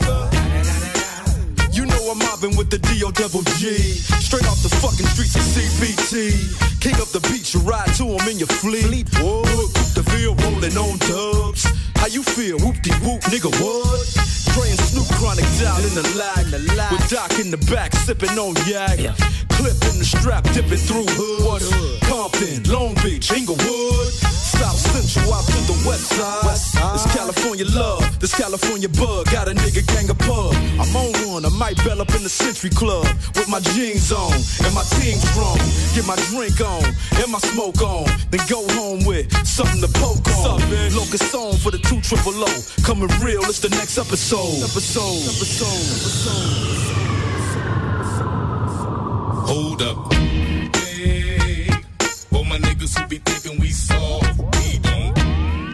Mobbing 2.41 2.57
with 2.57 2.71
the 2.71 2.79
D.O. 2.79 3.11
G. 3.11 3.77
Straight 4.19 4.47
off 4.47 4.63
the 4.63 4.69
fucking 4.69 5.05
streets 5.05 5.35
of 5.35 5.41
CBT. 5.41 6.81
King 6.81 6.95
up 6.95 7.09
the 7.09 7.19
beach, 7.29 7.53
you 7.53 7.59
ride 7.61 7.93
to 7.95 8.05
him 8.05 8.27
in 8.27 8.39
your 8.39 8.47
fleet. 8.47 9.07
Whoa, 9.19 9.43
the 9.93 10.01
Ville 10.09 10.33
rolling 10.35 10.75
on 10.77 10.97
dubs. 10.97 11.80
How 12.01 12.07
you 12.07 12.23
feel? 12.23 12.57
Whoop-de-whoop, 12.57 13.21
nigga, 13.29 13.53
what? 13.61 14.01
Praying 14.57 14.81
Snoop 14.89 15.05
Chronic 15.21 15.45
down 15.61 15.85
in 15.85 15.93
the 15.93 16.01
lag. 16.17 16.49
With 16.91 17.07
Doc 17.11 17.37
in 17.37 17.51
the 17.51 17.61
back, 17.69 17.93
sipping 17.93 18.39
on 18.39 18.55
yak. 18.65 18.97
Clip 19.53 19.77
in 19.93 19.99
the 20.01 20.03
strap, 20.03 20.43
dipping 20.49 20.81
through 20.81 21.05
hood. 21.13 21.61
Compton, 22.01 22.63
Long 22.73 22.95
Beach, 23.05 23.31
Inglewood. 23.31 24.09
South 24.61 24.77
Central 24.77 25.33
out 25.33 25.45
to 25.45 25.57
the 25.69 25.77
west 25.87 26.09
side. 26.09 26.93
It's 26.93 27.05
California 27.15 27.65
love, 27.69 28.03
this 28.19 28.33
California 28.33 28.89
bug. 28.89 29.29
Got 29.29 29.47
a 29.47 29.53
nigga 29.53 29.85
gang 29.85 30.09
of 30.09 30.17
pub. 30.17 30.53
I'm 30.81 30.95
on 30.97 31.13
one, 31.29 31.45
I 31.45 31.49
might 31.49 31.77
bell 31.85 32.01
up 32.01 32.13
in 32.17 32.23
the 32.23 32.29
Century 32.29 32.71
Club 32.71 33.05
with 33.37 33.47
my 33.47 33.59
jeans 33.77 34.11
on 34.11 34.33
and 34.33 34.73
my 34.73 34.83
team 34.97 35.17
strong. 35.31 35.57
Get 35.93 36.05
my 36.05 36.17
drink 36.33 36.59
on 36.61 36.83
and 37.21 37.29
my 37.31 37.39
smoke 37.39 37.81
on, 37.81 38.09
then 38.29 38.41
go 38.49 38.65
home 38.73 39.05
with 39.05 39.29
something 39.45 39.81
to 39.81 39.91
poke 40.01 40.27
on. 40.43 40.59
Locust 40.93 41.33
on 41.33 41.57
for 41.57 41.71
the 41.71 41.79
two 41.91 41.99
triple 42.01 42.43
O. 42.43 42.63
Coming 42.83 43.09
real, 43.21 43.43
it's 43.43 43.59
the 43.59 43.69
next 43.69 43.97
episode. 43.97 44.63
Episode. 44.63 45.23
Episode. 45.35 46.21
Hold 49.49 49.81
up. 49.81 50.13
Hey, 50.13 51.67
for 52.29 52.45
my 52.45 52.57
niggas 52.59 52.97
who 52.97 53.07
be 53.07 53.17
thinking 53.17 53.59
we 53.59 53.71
soft, 53.71 54.39
we 54.39 54.79
don't 54.79 55.13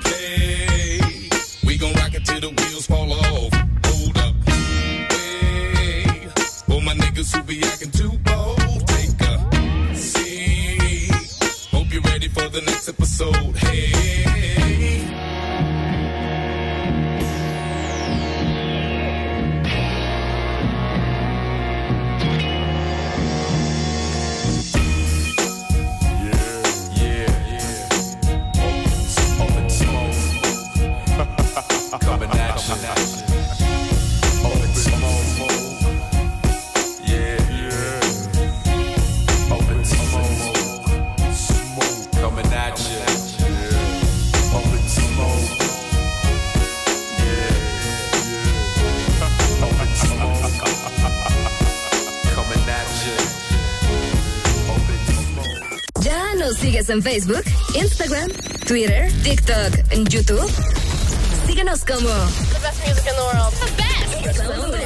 play. 0.03 1.29
We 1.65 1.77
gon' 1.77 1.93
rock 1.93 2.15
it 2.15 2.25
till 2.25 2.39
the 2.39 2.49
wheels 2.49 2.87
fall 2.87 3.13
off. 3.13 3.53
Hold 3.85 4.17
up. 4.17 4.35
Hey, 5.11 6.29
for 6.65 6.81
my 6.81 6.95
niggas 6.95 7.35
who 7.35 7.43
be 7.43 7.61
acting 7.63 7.91
too 7.91 8.17
bold, 8.25 8.87
take 8.87 9.21
a 9.21 9.95
seat. 9.95 11.11
Hope 11.69 11.91
you're 11.93 12.01
ready 12.01 12.27
for 12.27 12.49
the 12.49 12.61
next 12.65 12.89
episode. 12.89 13.66
Sigues 56.77 56.89
en 56.89 57.01
Facebook, 57.01 57.43
Instagram, 57.73 58.30
Twitter, 58.67 59.11
TikTok, 59.23 59.73
en 59.89 60.06
YouTube? 60.06 60.47
Síguenos 61.47 61.83
como 61.83 62.09
The 62.09 62.59
best 62.59 62.85
music 62.85 63.06
in 63.07 63.15
the 63.15 63.23
world. 63.23 63.53
The 63.53 63.72
best. 63.77 64.76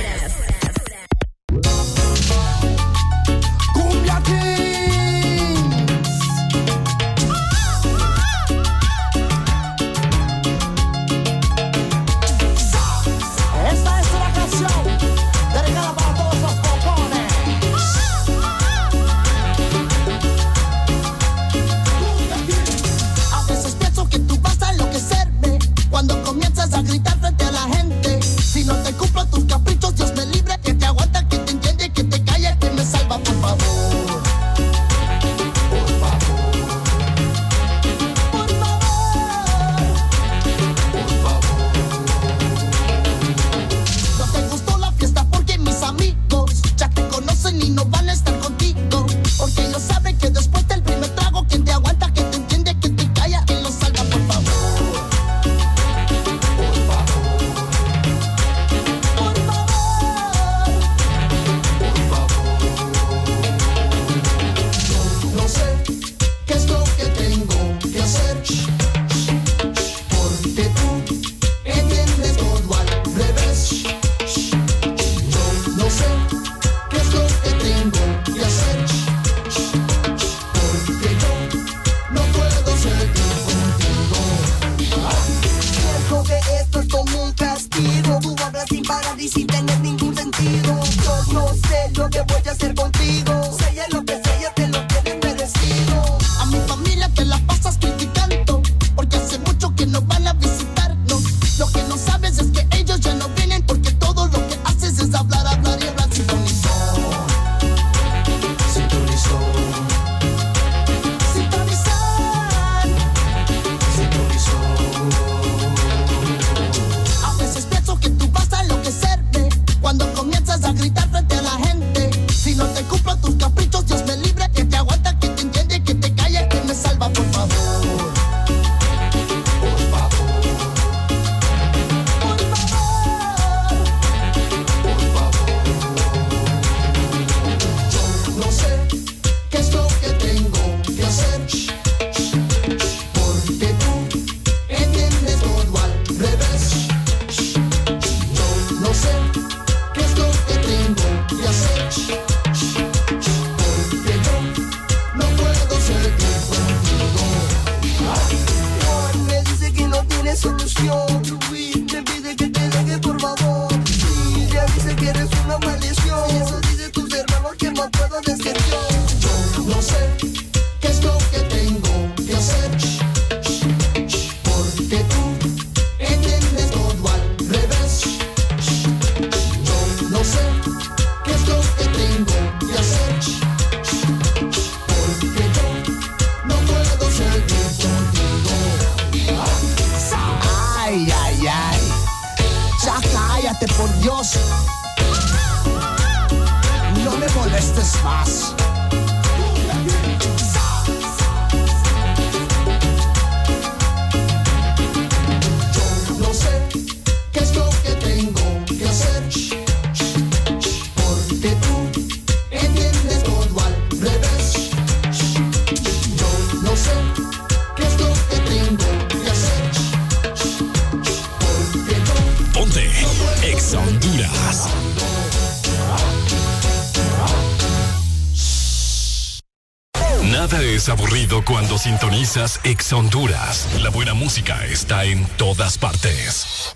Cuando 231.45 231.77
sintonizas 231.77 232.59
Exa 232.63 232.95
Honduras. 232.97 233.67
La 233.81 233.89
buena 233.89 234.13
música 234.13 234.65
está 234.65 235.05
en 235.05 235.25
todas 235.37 235.77
partes. 235.77 236.75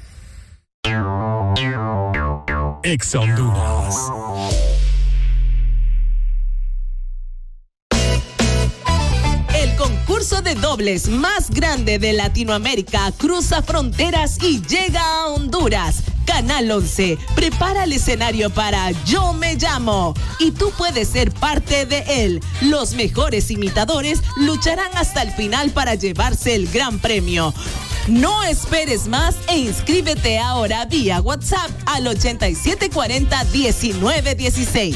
Exa 2.84 3.20
Honduras. 3.20 3.96
El 9.56 9.76
concurso 9.76 10.42
de 10.42 10.56
dobles 10.56 11.08
más 11.08 11.50
grande 11.50 11.98
de 12.00 12.14
Latinoamérica 12.14 13.12
cruza 13.18 13.62
fronteras 13.62 14.38
y 14.42 14.62
llega 14.62 15.02
a 15.02 15.28
Honduras. 15.28 16.04
Canal 16.26 16.70
11 16.70 17.18
prepara 17.36 17.84
el 17.84 17.94
escenario 17.94 18.50
para 18.50 18.92
Yo 19.06 19.34
me 19.34 19.56
llamo 19.56 20.14
y 20.40 20.52
tú 20.52 20.72
puedes 20.78 21.10
ser 21.10 21.32
parte 21.32 21.86
de 21.86 22.26
él. 22.26 22.42
Los 22.62 22.94
mejores 22.94 23.52
imitadores 23.52 24.22
lucharán 24.38 24.96
hasta 24.96 25.22
el 25.22 25.32
final 25.32 25.72
para 25.72 25.96
llevarse 25.96 26.56
el 26.56 26.68
gran 26.68 27.00
premio. 27.00 27.54
No 28.08 28.44
esperes 28.44 29.08
más 29.08 29.36
e 29.48 29.58
inscríbete 29.58 30.38
ahora 30.38 30.86
vía 30.86 31.22
WhatsApp 31.22 31.72
al 31.88 32.08
8740 32.08 33.44
1916. 33.46 34.96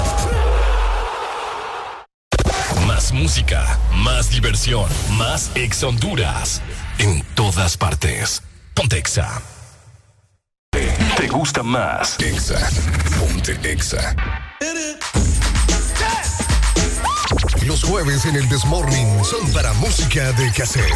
Más 3.01 3.13
música, 3.13 3.79
más 3.95 4.29
diversión, 4.29 4.87
más 5.17 5.49
Exa 5.55 5.87
Honduras. 5.87 6.61
En 6.99 7.23
todas 7.33 7.75
partes. 7.75 8.43
Ponte 8.75 8.99
Exa. 8.99 9.41
¿Te 11.17 11.27
gusta 11.27 11.63
más? 11.63 12.19
Exa. 12.19 12.59
Ponte 13.19 13.57
Exa. 13.63 14.15
Los 17.65 17.83
jueves 17.83 18.25
en 18.25 18.35
el 18.35 18.47
Desmorning 18.49 19.25
son 19.25 19.51
para 19.51 19.73
música 19.73 20.31
de 20.33 20.51
cassette. 20.51 20.93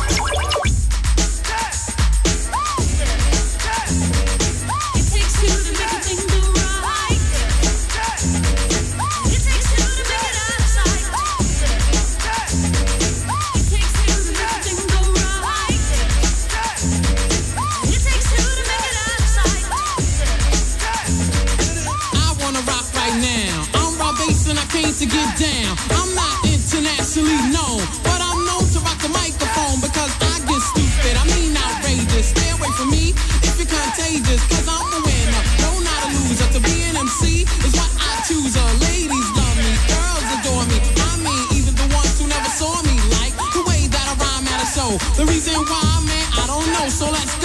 Down. 25.36 25.76
I'm 25.92 26.12
not 26.16 26.48
internationally 26.48 27.36
known, 27.52 27.84
but 28.08 28.20
I'm 28.24 28.40
known 28.48 28.64
to 28.72 28.80
rock 28.88 29.00
the 29.04 29.12
microphone 29.12 29.84
because 29.84 30.12
I 30.24 30.40
get 30.48 30.62
stupid. 30.64 31.14
I 31.20 31.24
mean 31.36 31.52
outrageous. 31.56 32.32
Stay 32.32 32.50
away 32.56 32.72
from 32.80 32.90
me 32.92 33.12
if 33.44 33.60
you're 33.60 33.68
contagious, 33.68 34.40
cause 34.48 34.68
I'm 34.68 34.88
a 34.96 35.00
winner. 35.04 35.44
No, 35.60 35.70
not 35.84 36.00
a 36.08 36.10
loser. 36.16 36.48
To 36.56 36.60
be 36.64 36.88
an 36.88 36.96
MC 36.96 37.44
is 37.68 37.74
what 37.76 37.92
I 38.00 38.24
choose. 38.24 38.56
Uh, 38.56 38.64
ladies 38.88 39.28
love 39.36 39.58
me, 39.60 39.72
girls 39.92 40.28
adore 40.40 40.66
me. 40.72 40.78
I 41.04 41.12
mean, 41.20 41.44
even 41.60 41.76
the 41.76 41.88
ones 41.92 42.16
who 42.16 42.32
never 42.32 42.52
saw 42.56 42.80
me 42.88 42.96
like 43.20 43.36
the 43.52 43.64
way 43.68 43.92
that 43.92 44.06
I 44.08 44.16
rhyme 44.16 44.48
at 44.48 44.64
a 44.64 44.68
show. 44.72 44.92
The 45.20 45.28
reason 45.28 45.60
why, 45.68 45.84
man, 46.08 46.28
I 46.32 46.44
don't 46.48 46.68
know. 46.72 46.88
So 46.88 47.12
let's 47.12 47.36
go, 47.44 47.45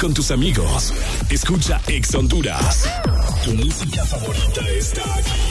con 0.00 0.14
tus 0.14 0.30
amigos. 0.30 0.94
Escucha 1.28 1.80
Ex 1.86 2.14
Honduras. 2.14 2.88
Tu 3.44 3.54
música 3.54 4.04
favorita 4.06 4.66
está 4.70 5.02
aquí. 5.14 5.49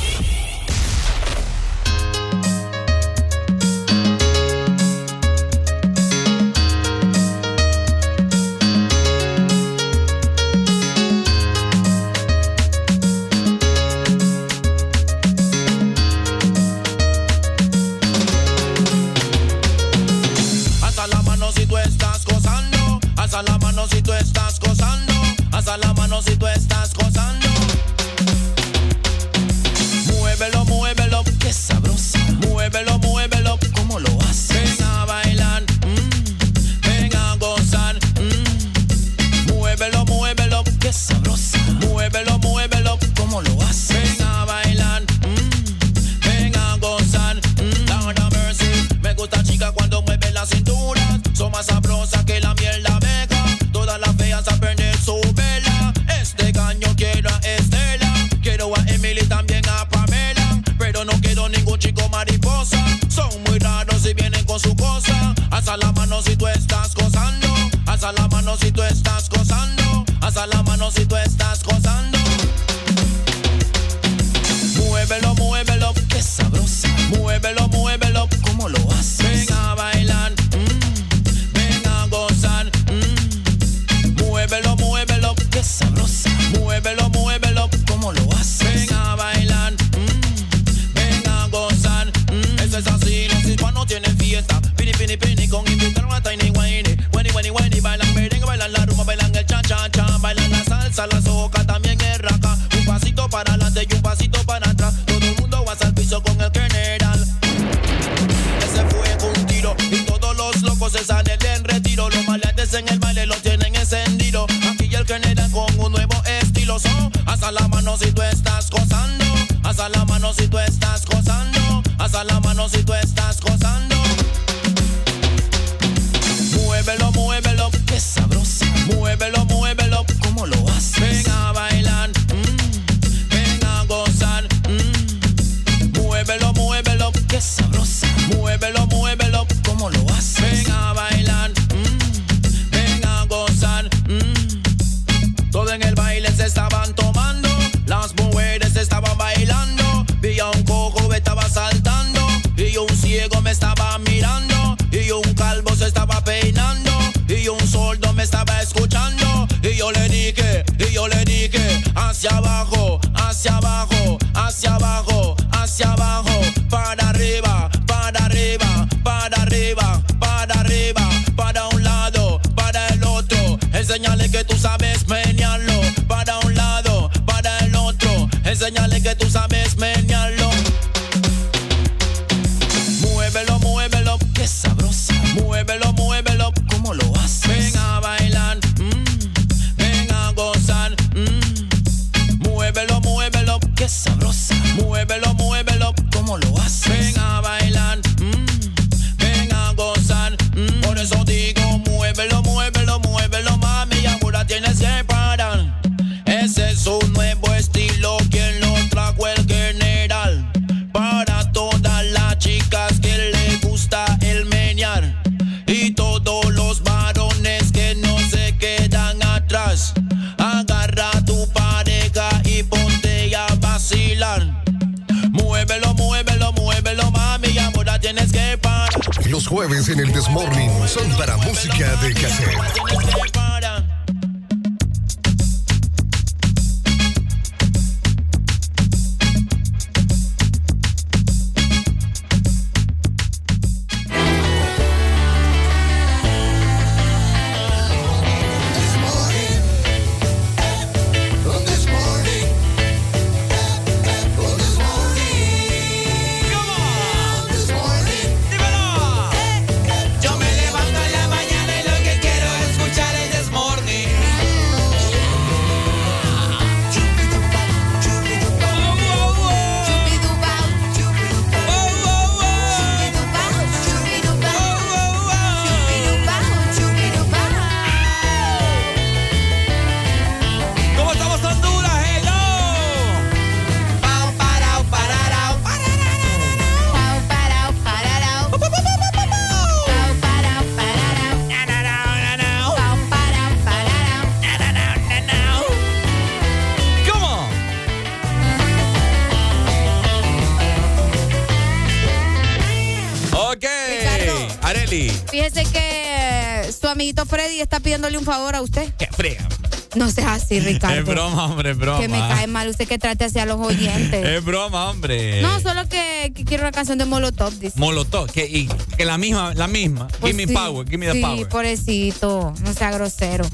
Es 311.00 311.06
broma, 311.06 311.46
hombre, 311.46 311.72
es 311.72 311.78
broma. 311.78 312.00
Que 312.00 312.08
me 312.08 312.20
cae 312.20 312.48
mal 312.48 312.68
usted 312.70 312.88
que 312.88 312.98
trate 312.98 313.26
hacia 313.26 313.46
los 313.46 313.60
oyentes. 313.60 314.26
Es 314.26 314.44
broma, 314.44 314.90
hombre. 314.90 315.42
No, 315.42 315.60
solo 315.60 315.88
que, 315.88 316.32
que 316.36 316.46
quiero 316.46 316.64
una 316.64 316.72
canción 316.72 316.98
de 316.98 317.06
Molotov, 317.06 317.54
dice. 317.60 317.80
Molotov, 317.80 318.32
que, 318.32 318.46
y, 318.46 318.68
que 318.98 319.06
la 319.06 319.18
misma, 319.18 319.54
la 319.54 319.68
misma. 319.68 320.08
Pues 320.20 320.34
give 320.34 320.46
me 320.46 320.48
sí, 320.48 320.54
power, 320.54 320.86
give 320.86 320.98
me 320.98 321.06
the 321.08 321.14
sí, 321.14 321.22
power. 321.22 321.50
pobrecito, 321.50 322.54
no 322.62 322.74
sea 322.74 322.92
grosero. 322.92 323.46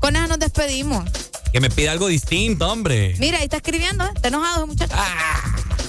Con 0.00 0.16
eso 0.16 0.26
nos 0.26 0.38
despedimos. 0.38 1.04
Que 1.52 1.60
me 1.60 1.70
pida 1.70 1.92
algo 1.92 2.08
distinto, 2.08 2.70
hombre. 2.70 3.14
Mira, 3.18 3.38
ahí 3.38 3.44
está 3.44 3.58
escribiendo, 3.58 4.04
¿eh? 4.04 4.10
Está 4.14 4.28
enojado 4.28 4.66
muchacho. 4.66 4.94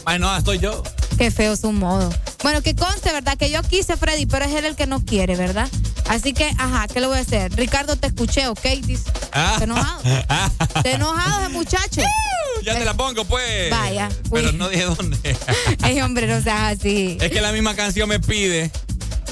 Bueno, 0.04 0.36
estoy 0.38 0.60
yo. 0.60 0.84
Qué 1.18 1.32
feo 1.32 1.56
su 1.56 1.72
modo. 1.72 2.14
Bueno, 2.44 2.62
que 2.62 2.76
conste, 2.76 3.12
¿verdad? 3.12 3.38
Que 3.38 3.50
yo 3.50 3.62
quise 3.64 3.98
Freddy, 3.98 4.26
pero 4.28 4.46
es 4.46 4.54
él 4.54 4.66
el 4.66 4.76
que 4.76 4.86
no 4.86 5.04
quiere, 5.04 5.36
¿verdad? 5.36 5.68
Así 6.08 6.34
que, 6.34 6.46
ajá, 6.60 6.88
¿qué 6.88 7.02
le 7.02 7.08
voy 7.08 7.18
a 7.18 7.22
hacer? 7.22 7.52
Ricardo, 7.56 7.96
te 7.96 8.08
escuché, 8.08 8.48
¿ok? 8.48 8.62
Dice. 8.84 9.10
¿Está 9.26 9.64
enojado? 9.64 10.02
¿Está 10.76 10.92
enojado 10.92 11.42
ese 11.42 11.50
muchacho? 11.50 12.02
Ya 12.64 12.78
te 12.78 12.86
la 12.86 12.94
pongo, 12.96 13.26
pues. 13.26 13.70
Vaya, 13.70 14.10
Pero 14.32 14.50
uy. 14.50 14.56
no 14.56 14.70
dije 14.70 14.84
dónde. 14.86 15.18
Ey, 15.84 16.02
hombre, 16.02 16.28
no 16.28 16.42
seas 16.42 16.78
así. 16.80 17.18
es 17.22 17.32
que 17.32 17.42
la 17.42 17.52
misma 17.52 17.76
canción 17.76 18.10
me 18.10 18.20
pide. 18.20 18.72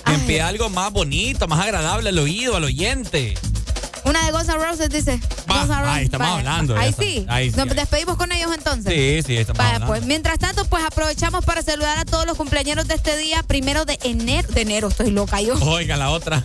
Me 0.08 0.20
pide 0.20 0.42
algo 0.42 0.70
más 0.70 0.92
bonito, 0.92 1.48
más 1.48 1.60
agradable 1.62 2.10
al 2.10 2.20
oído, 2.20 2.56
al 2.58 2.66
oyente. 2.66 3.34
Una 4.06 4.26
de 4.26 4.32
Guns 4.34 4.50
N' 4.50 4.58
Roses 4.58 4.90
dice. 4.90 5.18
Guns 5.48 5.70
N' 5.70 5.76
Roses, 5.80 5.88
ahí 5.88 6.04
estamos 6.04 6.28
vaya. 6.28 6.38
hablando, 6.40 6.76
Ahí 6.78 6.94
sí. 6.98 7.26
Ahí 7.30 7.50
sí, 7.50 7.58
Nos 7.58 7.70
ahí. 7.70 7.76
despedimos 7.76 8.18
con 8.18 8.32
ellos 8.34 8.52
entonces. 8.54 8.94
Sí, 8.94 9.22
sí, 9.26 9.38
estamos 9.38 9.58
Vaya, 9.58 9.76
hablando. 9.76 9.88
pues 9.88 10.04
mientras 10.06 10.38
tanto, 10.40 10.66
pues 10.66 10.84
aprovechamos 10.84 11.46
para 11.46 11.62
saludar 11.62 11.98
a 11.98 12.04
todos 12.06 12.26
los 12.28 12.36
cumpleaños 12.38 12.86
de 12.88 12.96
este 12.96 13.18
día, 13.18 13.42
primero 13.44 13.86
de 13.86 13.98
enero. 14.04 14.48
De 14.52 14.62
enero, 14.62 14.90
estoy 14.90 15.10
loca 15.12 15.40
yo. 15.42 15.56
Oiga, 15.62 15.96
la 15.96 16.10
otra. 16.12 16.44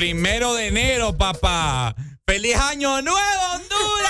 Primero 0.00 0.54
de 0.54 0.68
enero, 0.68 1.14
papá. 1.14 1.94
¡Feliz 2.26 2.56
año 2.56 3.02
nuevo, 3.02 3.42
Honduras! 3.52 4.08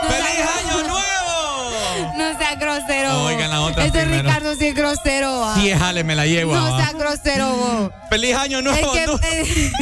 ¡Feliz 0.00 0.46
año 0.64 0.82
nuevo! 0.88 2.12
No 2.16 2.36
sea 2.38 2.56
grosero. 2.56 3.22
Oigan, 3.22 3.50
la 3.50 3.60
otra 3.60 3.84
Este 3.84 4.00
primero. 4.00 4.24
Ricardo 4.24 4.56
sí 4.56 4.66
es 4.66 4.74
grosero. 4.74 5.54
Sí, 5.54 5.70
jale, 5.70 6.02
me 6.02 6.16
la 6.16 6.26
llevo. 6.26 6.56
No 6.56 6.74
ah. 6.74 6.76
sea 6.76 6.98
grosero 6.98 7.54
vos. 7.54 7.90
¡Feliz 8.12 8.34
año 8.36 8.58
Es 8.58 8.64
nuevo, 8.64 8.92
que 8.92 9.04
eh, 9.04 9.72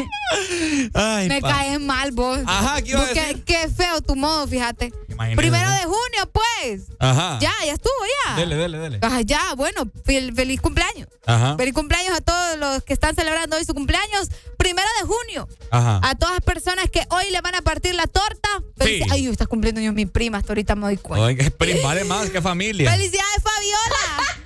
Ay, 0.95 1.29
me 1.29 1.41
pa. 1.41 1.49
caes 1.49 1.81
mal 1.81 2.13
vos. 2.13 2.39
Ajá, 2.47 2.81
¿qué 2.83 2.95
Vos 2.97 3.09
qué-? 3.13 3.43
Qué 3.45 3.69
feo 3.69 4.01
tu 4.01 4.15
modo, 4.17 4.47
fíjate. 4.47 4.93
Imagínese. 5.09 5.37
Primero 5.37 5.71
de 5.71 5.85
junio, 5.85 6.31
pues. 6.33 6.83
Ajá. 6.99 7.39
Ya, 7.41 7.53
ya 7.67 7.73
estuvo, 7.73 7.93
ya. 8.27 8.37
Dele, 8.37 8.57
dele, 8.57 8.79
dele. 8.79 8.99
Ah, 9.03 9.21
ya, 9.23 9.55
bueno, 9.57 9.83
fel- 10.05 10.35
feliz 10.35 10.61
cumpleaños. 10.61 11.09
Ajá. 11.27 11.57
Feliz 11.57 11.75
cumpleaños 11.75 12.17
a 12.17 12.21
todos 12.21 12.57
los 12.59 12.83
que 12.85 12.93
están 12.93 13.15
celebrando 13.15 13.57
hoy 13.57 13.65
su 13.65 13.75
cumpleaños. 13.75 14.29
Primero 14.57 14.89
de 15.01 15.07
junio. 15.07 15.49
Ajá. 15.71 16.01
A 16.03 16.15
todas 16.15 16.35
las 16.37 16.45
personas 16.45 16.89
que 16.91 17.05
hoy 17.11 17.25
le 17.31 17.41
van 17.41 17.55
a 17.57 17.63
partir 17.63 17.95
la 17.95 18.07
torta. 18.07 18.49
Felici- 18.79 19.05
Sí. 19.05 19.09
Ay, 19.11 19.27
estás 19.27 19.49
cumpliendo 19.49 19.81
años 19.81 19.95
mi 19.95 20.07
prima, 20.07 20.39
hasta 20.39 20.53
ahorita 20.53 20.75
me 20.77 20.83
doy 20.83 20.97
cuenta. 20.97 21.27
Oiga, 21.27 21.45
es 21.45 21.51
prim- 21.51 21.83
vale 21.83 22.05
más 22.05 22.31
que 22.31 22.41
familia. 22.41 22.91
¡Felicidades, 22.93 23.43
Fabiola! 23.43 24.40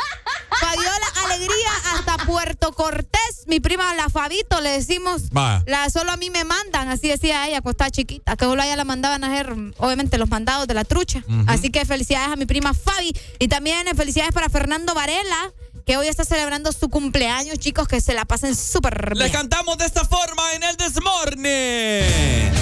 Fabiola, 0.64 1.06
alegría 1.24 1.70
hasta 1.94 2.16
Puerto 2.24 2.72
Cortés. 2.72 3.44
Mi 3.46 3.60
prima, 3.60 3.92
la 3.94 4.08
Fabito, 4.08 4.60
le 4.60 4.70
decimos. 4.70 5.22
La, 5.66 5.90
solo 5.90 6.12
a 6.12 6.16
mí 6.16 6.30
me 6.30 6.44
mandan, 6.44 6.88
así 6.88 7.08
decía 7.08 7.46
ella, 7.46 7.60
cuando 7.60 7.72
estaba 7.72 7.90
chiquita, 7.90 8.36
que 8.36 8.44
solo 8.44 8.62
a 8.62 8.66
ella 8.66 8.76
la 8.76 8.84
mandaban 8.84 9.22
a 9.24 9.26
hacer, 9.32 9.54
obviamente, 9.78 10.16
los 10.18 10.28
mandados 10.30 10.66
de 10.66 10.74
la 10.74 10.84
trucha. 10.84 11.22
Así 11.46 11.70
que 11.70 11.84
felicidades 11.84 12.28
a 12.32 12.36
mi 12.36 12.46
prima 12.46 12.72
Fabi. 12.74 13.14
Y 13.38 13.48
también 13.48 13.86
eh, 13.88 13.94
felicidades 13.94 14.32
para 14.32 14.48
Fernando 14.48 14.94
Varela, 14.94 15.52
que 15.86 15.96
hoy 15.98 16.08
está 16.08 16.24
celebrando 16.24 16.72
su 16.72 16.88
cumpleaños, 16.88 17.58
chicos, 17.58 17.86
que 17.86 18.00
se 18.00 18.14
la 18.14 18.24
pasen 18.24 18.56
súper 18.56 19.14
Le 19.16 19.24
bien. 19.24 19.32
cantamos 19.36 19.76
de 19.76 19.84
esta 19.86 20.04
forma 20.04 20.54
en 20.54 20.62
el 20.62 20.76
Desmorning. 20.76 22.52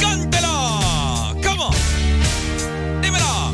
¡Cántelo! 0.00 1.36
¿Cómo? 1.44 1.70
Dímelo. 3.00 3.45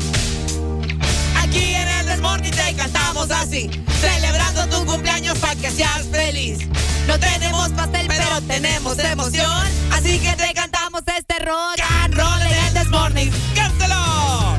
Desmorning 2.23 2.51
te 2.51 2.73
cantamos 2.75 3.29
así, 3.31 3.69
celebrando 3.99 4.65
tu 4.67 4.85
cumpleaños 4.85 5.37
para 5.39 5.57
que 5.57 5.69
seas 5.69 6.03
feliz. 6.09 6.59
No 7.05 7.19
tenemos 7.19 7.67
pastel, 7.71 8.07
pero 8.07 8.41
tenemos 8.47 8.97
emoción, 8.97 9.67
así 9.91 10.19
que 10.19 10.33
te 10.37 10.53
cantamos 10.53 11.01
este 11.05 11.39
rock 11.39 11.81
and 12.01 12.15
roll 12.15 12.41
en 12.41 12.65
el 12.65 12.73
Desmorning. 12.75 13.31
¡Cántelo! 13.53 14.57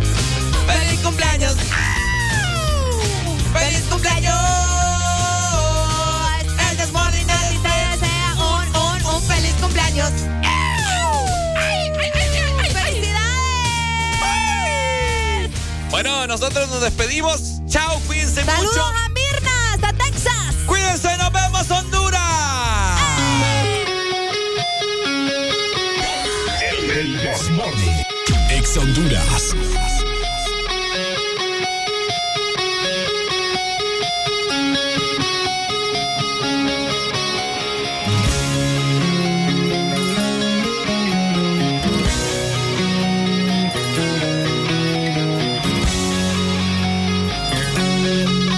¡Feliz 0.67 1.01
cumpleaños! 1.01 1.57
¡Au! 1.73 3.59
¡Feliz 3.59 3.85
cumpleaños! 3.89 4.74
Nosotros 16.41 16.69
nos 16.69 16.81
despedimos. 16.81 17.61
Chao, 17.69 18.01
cuídense 18.09 18.43
¡Saludos 18.45 18.75
mucho. 18.75 18.83
a 18.85 19.09
Mirna, 19.11 19.73
hasta 19.75 19.93
Texas! 19.93 20.55
Cuídense, 20.67 21.17
nos 21.17 21.33
vemos, 21.33 21.71
Honduras. 21.71 23.01
El 26.73 27.23
Desmorning. 27.23 28.05
Ex 28.51 28.77
Honduras. 28.77 29.55